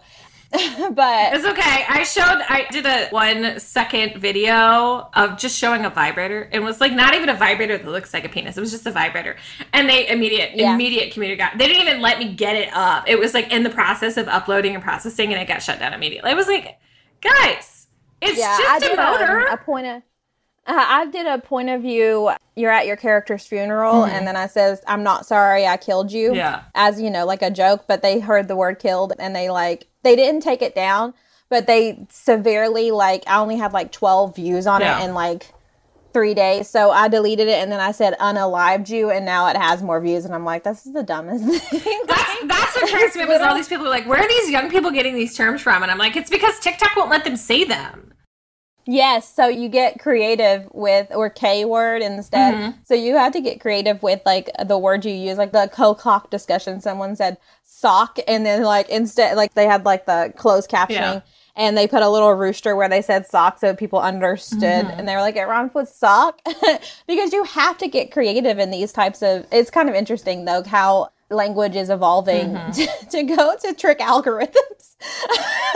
but 0.52 1.34
It's 1.34 1.46
okay. 1.46 1.86
I 1.90 2.04
showed. 2.04 2.24
I 2.48 2.66
did 2.72 2.86
a 2.86 3.10
one 3.10 3.60
second 3.60 4.16
video 4.22 5.10
of 5.14 5.38
just 5.38 5.58
showing 5.58 5.84
a 5.84 5.90
vibrator. 5.90 6.48
It 6.54 6.60
was 6.60 6.80
like 6.80 6.94
not 6.94 7.16
even 7.16 7.28
a 7.30 7.34
vibrator 7.36 7.78
that 7.78 7.86
looks 7.88 8.14
like 8.14 8.24
a 8.24 8.30
penis. 8.30 8.56
It 8.58 8.62
was 8.62 8.72
just 8.72 8.86
a 8.86 8.92
vibrator, 8.92 9.36
and 9.74 9.90
they 9.90 10.08
immediate 10.08 10.52
Yeah. 10.56 10.74
immediate 10.74 11.12
community 11.14 11.38
got. 11.38 11.58
They 11.58 11.68
didn't 11.68 11.82
even 11.86 12.02
let 12.02 12.18
me 12.20 12.34
get 12.34 12.56
it 12.56 12.70
up. 12.74 13.04
It 13.10 13.20
was 13.20 13.34
like 13.34 13.52
in 13.52 13.64
the 13.64 13.70
process 13.70 14.16
of 14.16 14.28
uploading 14.30 14.74
and 14.74 14.84
processing, 14.84 15.34
and 15.34 15.42
it 15.42 15.48
got 15.50 15.62
shut 15.62 15.80
down 15.80 15.94
immediately. 15.94 16.32
It 16.32 16.36
was 16.38 16.48
like, 16.48 16.80
guys, 17.22 17.88
it's 18.22 18.40
yeah, 18.40 18.58
just 18.58 18.86
a 18.86 18.90
did 18.90 18.98
motor. 18.98 19.40
a, 19.48 19.54
a 19.54 19.58
point 19.58 19.88
of. 19.88 20.02
Uh, 20.66 20.76
I 20.86 21.06
did 21.06 21.28
a 21.28 21.38
point 21.40 21.70
of 21.70 21.82
view. 21.82 22.32
You're 22.56 22.72
at 22.72 22.88
your 22.88 22.98
character's 22.98 23.46
funeral, 23.46 24.06
and 24.06 24.26
then 24.28 24.36
I 24.36 24.48
says, 24.48 24.82
"I'm 24.88 25.04
not 25.04 25.26
sorry, 25.26 25.66
I 25.68 25.78
killed 25.78 26.12
you." 26.12 26.30
Mm-hmm. 26.30 26.38
Yeah. 26.38 26.64
as 26.76 27.00
you 27.00 27.10
know, 27.10 27.26
like 27.26 27.42
a 27.42 27.52
joke. 27.52 27.86
But 27.88 28.02
they 28.02 28.20
heard 28.20 28.48
the 28.48 28.56
word 28.56 28.80
"killed" 28.80 29.14
and 29.20 29.36
they 29.36 29.50
like 29.50 29.88
they 30.08 30.16
didn't 30.16 30.42
take 30.42 30.62
it 30.62 30.74
down, 30.74 31.14
but 31.50 31.68
they 31.68 32.00
severely 32.10 32.92
like. 32.92 33.24
I 33.28 33.40
only 33.40 33.58
had 33.58 33.74
like 33.74 33.92
12 33.92 34.36
views 34.36 34.66
on 34.66 34.82
Yeah. 34.82 35.02
it 35.02 35.06
in 35.06 35.14
like 35.14 35.54
three 36.14 36.34
days, 36.34 36.68
so 36.68 36.90
I 36.90 37.10
deleted 37.10 37.48
it, 37.48 37.62
and 37.62 37.72
then 37.72 37.80
I 37.80 37.92
said 37.92 38.16
"unalived 38.20 38.90
you," 38.90 39.12
and 39.12 39.24
now 39.26 39.48
it 39.48 39.58
has 39.58 39.84
more 39.84 40.02
views, 40.02 40.26
and 40.26 40.34
I'm 40.34 40.46
like, 40.46 40.64
this 40.64 40.86
is 40.88 40.94
the 40.94 41.04
dumbest 41.04 41.44
thing. 41.70 42.02
That's 42.08 42.48
that's 42.48 42.76
what 42.76 42.90
cracks 42.90 43.16
me 43.16 43.24
up 43.24 43.30
is 43.30 43.42
all 43.42 43.56
these 43.56 43.68
people 43.68 43.86
are 43.86 43.90
like, 43.90 44.08
where 44.08 44.20
are 44.24 44.28
these 44.28 44.50
young 44.50 44.70
people 44.70 44.90
getting 44.90 45.14
these 45.16 45.36
terms 45.36 45.62
from? 45.62 45.84
And 45.84 45.92
I'm 45.92 45.98
like, 46.00 46.16
it's 46.16 46.30
because 46.30 46.60
TikTok 46.60 46.96
won't 46.96 47.12
let 47.12 47.24
them 47.24 47.36
say 47.36 47.64
them. 47.66 48.14
Yes, 48.90 49.32
so 49.32 49.48
you 49.50 49.68
get 49.68 50.00
creative 50.00 50.70
with 50.74 51.08
or 51.14 51.30
K 51.30 51.66
word 51.66 52.02
instead. 52.02 52.56
Mm-hmm. 52.56 52.80
So 52.86 52.94
you 52.96 53.16
have 53.18 53.34
to 53.34 53.42
get 53.42 53.60
creative 53.60 54.02
with 54.02 54.22
like 54.26 54.50
the 54.66 54.78
words 54.78 55.06
you 55.06 55.12
use, 55.14 55.38
like 55.38 55.52
the 55.52 55.70
co-cock 55.74 56.30
discussion. 56.30 56.80
Someone 56.80 57.16
said 57.18 57.38
sock, 57.78 58.18
and 58.28 58.46
then 58.46 58.64
like 58.64 58.90
instead, 58.90 59.36
like 59.38 59.54
they 59.54 59.66
had 59.66 59.86
like 59.86 60.06
the 60.06 60.34
closed 60.36 60.70
captioning, 60.70 60.92
Yeah. 61.16 61.22
and 61.56 61.78
they 61.78 61.88
put 61.88 62.02
a 62.02 62.10
little 62.10 62.34
rooster 62.34 62.76
where 62.76 62.90
they 62.90 63.02
said 63.02 63.26
sock, 63.28 63.60
so 63.60 63.74
people 63.76 64.00
understood, 64.00 64.62
Mm-hmm. 64.86 65.00
and 65.00 65.08
they 65.08 65.16
were 65.16 65.22
like, 65.22 65.36
"It 65.36 65.44
rhymes 65.48 65.74
with 65.74 65.90
sock," 65.90 66.40
because 67.08 67.34
you 67.34 67.44
have 67.44 67.78
to 67.80 67.88
get 67.88 68.12
creative 68.12 68.58
in 68.60 68.72
these 68.72 68.92
types 68.92 69.22
of. 69.22 69.46
It's 69.52 69.70
kind 69.70 69.90
of 69.90 69.96
interesting 69.96 70.46
though 70.46 70.64
how 70.64 71.10
language 71.30 71.76
is 71.76 71.90
evolving 71.90 72.48
Mm-hmm. 72.48 72.72
to, 72.78 72.88
to 73.10 73.24
go 73.24 73.56
to 73.58 73.74
trick 73.74 74.00
algorithms. 74.00 74.96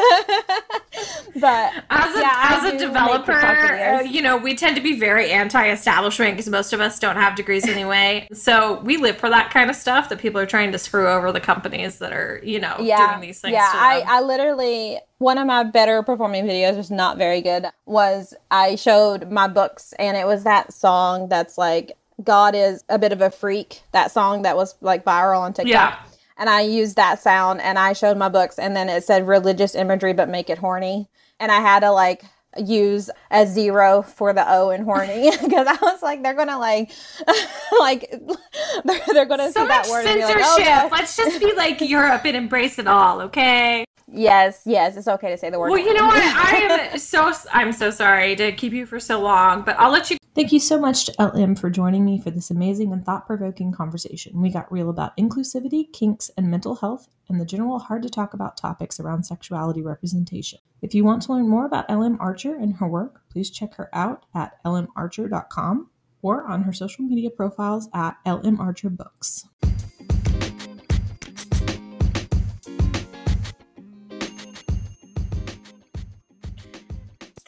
but 1.40 1.72
As 1.90 2.16
a, 2.16 2.20
Yeah, 2.20 2.48
as 2.50 2.74
a 2.74 2.78
developer, 2.78 3.32
uh, 3.32 4.02
you 4.02 4.22
know, 4.22 4.38
we 4.38 4.56
tend 4.56 4.76
to 4.76 4.82
be 4.82 5.00
very 5.00 5.32
anti-establishment 5.32 6.34
because 6.34 6.50
most 6.50 6.74
of 6.74 6.82
us 6.82 7.00
don't 7.00 7.16
have 7.16 7.36
degrees 7.36 7.68
anyway. 7.68 8.28
So 8.34 8.80
we 8.82 8.98
live 8.98 9.18
for 9.18 9.30
that 9.30 9.52
kind 9.52 9.70
of 9.70 9.76
stuff 9.76 10.10
that 10.10 10.20
people 10.20 10.40
are 10.42 10.46
trying 10.46 10.72
to 10.72 10.78
screw 10.78 11.08
over 11.08 11.32
the 11.32 11.40
companies 11.40 12.00
that 12.00 12.14
are, 12.14 12.40
you 12.44 12.60
know, 12.60 12.76
yeah, 12.80 13.12
doing 13.12 13.22
these 13.22 13.42
things. 13.42 13.54
Yeah, 13.54 13.70
to 13.72 13.78
I. 13.78 14.04
I 14.08 14.22
literally 14.22 15.00
one 15.20 15.38
of 15.38 15.46
my 15.46 15.64
better 15.64 16.02
performing 16.02 16.46
videos 16.46 16.78
was 16.78 16.90
not 16.90 17.18
very 17.18 17.42
good. 17.42 17.68
Was 17.86 18.34
I 18.50 18.76
showed 18.76 19.32
my 19.32 19.48
books 19.48 19.94
and 20.00 20.18
it 20.18 20.26
was 20.26 20.44
that 20.46 20.74
song 20.74 21.30
that's 21.30 21.58
like 21.60 21.92
God 22.24 22.56
is 22.56 22.84
a 22.90 23.00
bit 23.00 23.12
of 23.12 23.22
a 23.22 23.32
freak. 23.32 23.82
That 23.92 24.12
song 24.12 24.44
that 24.44 24.56
was 24.56 24.76
like 24.82 25.04
viral 25.04 25.40
on 25.40 25.54
TikTok. 25.54 25.70
Yeah. 25.70 25.98
And 26.38 26.50
I 26.50 26.62
used 26.62 26.96
that 26.96 27.22
sound 27.22 27.62
and 27.62 27.78
I 27.78 27.94
showed 27.94 28.18
my 28.18 28.30
books 28.30 28.58
and 28.58 28.76
then 28.76 28.90
it 28.90 29.04
said 29.04 29.28
religious 29.28 29.76
imagery 29.76 30.14
but 30.14 30.30
make 30.30 30.50
it 30.50 30.58
horny. 30.58 31.10
And 31.40 31.52
I 31.52 31.60
had 31.60 31.82
to 31.82 31.92
like 31.92 32.24
use 32.58 33.10
a 33.30 33.46
zero 33.46 34.02
for 34.02 34.34
the 34.34 34.44
O 34.52 34.72
in 34.72 34.84
horny 34.84 35.32
because 35.42 35.68
I 35.68 35.78
was 35.82 36.02
like, 36.02 36.24
they're 36.24 36.34
gonna 36.34 36.60
like, 36.60 36.92
like, 37.80 38.12
they're, 38.86 39.02
they're 39.14 39.26
gonna 39.26 39.52
so 39.52 39.62
see 39.62 39.68
that 39.68 39.88
word 39.90 40.06
and 40.06 40.20
be 40.20 40.24
like, 40.24 40.36
oh, 40.38 40.58
censorship. 40.58 40.68
oh, 40.68 40.88
no. 40.88 40.90
Let's 40.92 41.16
just 41.16 41.40
be 41.40 41.54
like 41.54 41.82
Europe 41.82 42.26
and 42.26 42.36
embrace 42.36 42.80
it 42.80 42.88
all, 42.88 43.22
okay? 43.22 43.86
Yes, 44.14 44.62
yes, 44.66 44.98
it's 44.98 45.08
okay 45.08 45.30
to 45.30 45.38
say 45.38 45.50
the 45.50 45.60
word. 45.60 45.70
Well, 45.70 45.80
you 45.80 45.94
know 45.94 46.06
what? 46.06 46.22
I 46.22 46.92
am 46.92 46.98
so 46.98 47.32
I'm 47.52 47.72
so 47.72 47.92
sorry 47.92 48.36
to 48.36 48.52
keep 48.52 48.74
you 48.74 48.86
for 48.86 49.00
so 49.00 49.22
long, 49.22 49.64
but 49.64 49.80
I'll 49.80 49.92
let 49.92 50.10
you. 50.10 50.18
Thank 50.34 50.52
you 50.52 50.60
so 50.60 50.80
much 50.80 51.06
to 51.06 51.24
LM 51.24 51.56
for 51.56 51.70
joining 51.70 52.06
me 52.06 52.20
for 52.20 52.32
this 52.32 52.52
amazing 52.52 52.94
and 52.94 53.06
thought 53.06 53.28
provoking 53.28 53.72
conversation. 53.72 54.42
We 54.42 54.50
got 54.50 54.72
real 54.72 54.90
about 54.90 55.16
inclusivity, 55.18 55.92
kinks, 55.92 56.32
and 56.38 56.50
mental 56.50 56.76
health, 56.76 57.10
and 57.28 57.40
the 57.40 57.46
general 57.46 57.80
hard 57.80 58.04
to 58.04 58.10
talk 58.10 58.34
about 58.34 58.58
topics 58.58 59.00
around 59.00 59.24
sexuality 59.24 59.82
representation. 59.82 60.60
If 60.82 60.94
you 60.96 61.04
want 61.04 61.22
to 61.24 61.34
learn 61.34 61.50
more 61.50 61.66
about 61.66 61.90
LM 61.90 62.18
Archer 62.20 62.56
and 62.56 62.76
her 62.76 62.88
work, 62.88 63.22
please 63.30 63.50
check 63.50 63.76
her 63.76 63.90
out 63.94 64.26
at 64.34 64.54
lmarcher.com 64.66 65.90
or 66.22 66.46
on 66.46 66.64
her 66.64 66.74
social 66.74 67.04
media 67.04 67.30
profiles 67.30 67.90
at 67.94 68.16
LM 68.26 68.60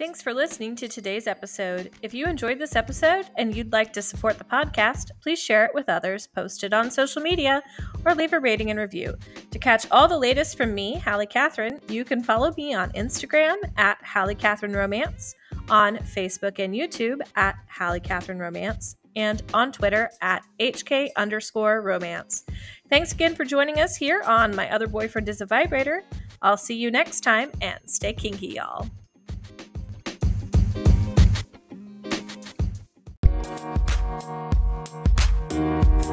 Thanks 0.04 0.22
for 0.22 0.34
listening 0.34 0.76
to 0.76 0.90
today's 0.90 1.28
episode. 1.28 1.92
If 2.02 2.14
you 2.14 2.26
enjoyed 2.26 2.60
this 2.60 2.76
episode 2.76 3.30
and 3.38 3.56
you'd 3.56 3.72
like 3.72 3.94
to 3.94 4.02
support 4.02 4.38
the 4.38 4.44
podcast, 4.44 5.12
please 5.22 5.42
share 5.42 5.64
it 5.64 5.74
with 5.74 5.88
others, 5.88 6.28
post 6.28 6.66
it 6.66 6.74
on 6.74 6.92
social 6.92 7.22
media, 7.22 7.64
or 8.04 8.14
leave 8.14 8.34
a 8.34 8.40
rating 8.42 8.70
and 8.70 8.78
review. 8.78 9.16
To 9.52 9.60
catch 9.60 9.90
all 9.92 10.10
the 10.10 10.18
latest 10.20 10.58
from 10.58 10.76
me, 10.76 11.00
Hallie 11.00 11.26
Catherine, 11.26 11.80
you 11.88 12.04
can 12.04 12.22
follow 12.22 12.54
me 12.58 12.74
on 12.74 12.92
Instagram 12.92 13.56
at 13.78 13.98
Hallie 14.04 14.36
Catherine 14.36 14.74
Romance, 14.74 15.36
on 15.70 15.96
Facebook 16.00 16.60
and 16.60 16.76
YouTube 16.76 17.22
at 17.38 17.56
Hallie 17.70 18.02
Catherine 18.02 18.40
Romance, 18.40 18.98
and 19.16 19.42
on 19.54 19.72
Twitter 19.72 20.10
at 20.22 20.44
HK 20.60 21.12
underscore 21.16 21.82
romance. 21.82 22.44
Thanks 22.90 23.14
again 23.14 23.36
for 23.36 23.46
joining 23.46 23.80
us 23.80 23.96
here 23.96 24.22
on 24.24 24.54
My 24.54 24.70
Other 24.70 24.88
Boyfriend 24.88 25.30
is 25.30 25.40
a 25.40 25.46
Vibrator. 25.46 26.04
I'll 26.42 26.58
see 26.58 26.76
you 26.76 26.92
next 26.92 27.22
time 27.22 27.52
and 27.62 27.80
stay 27.86 28.12
kinky, 28.12 28.48
y'all. 28.48 28.90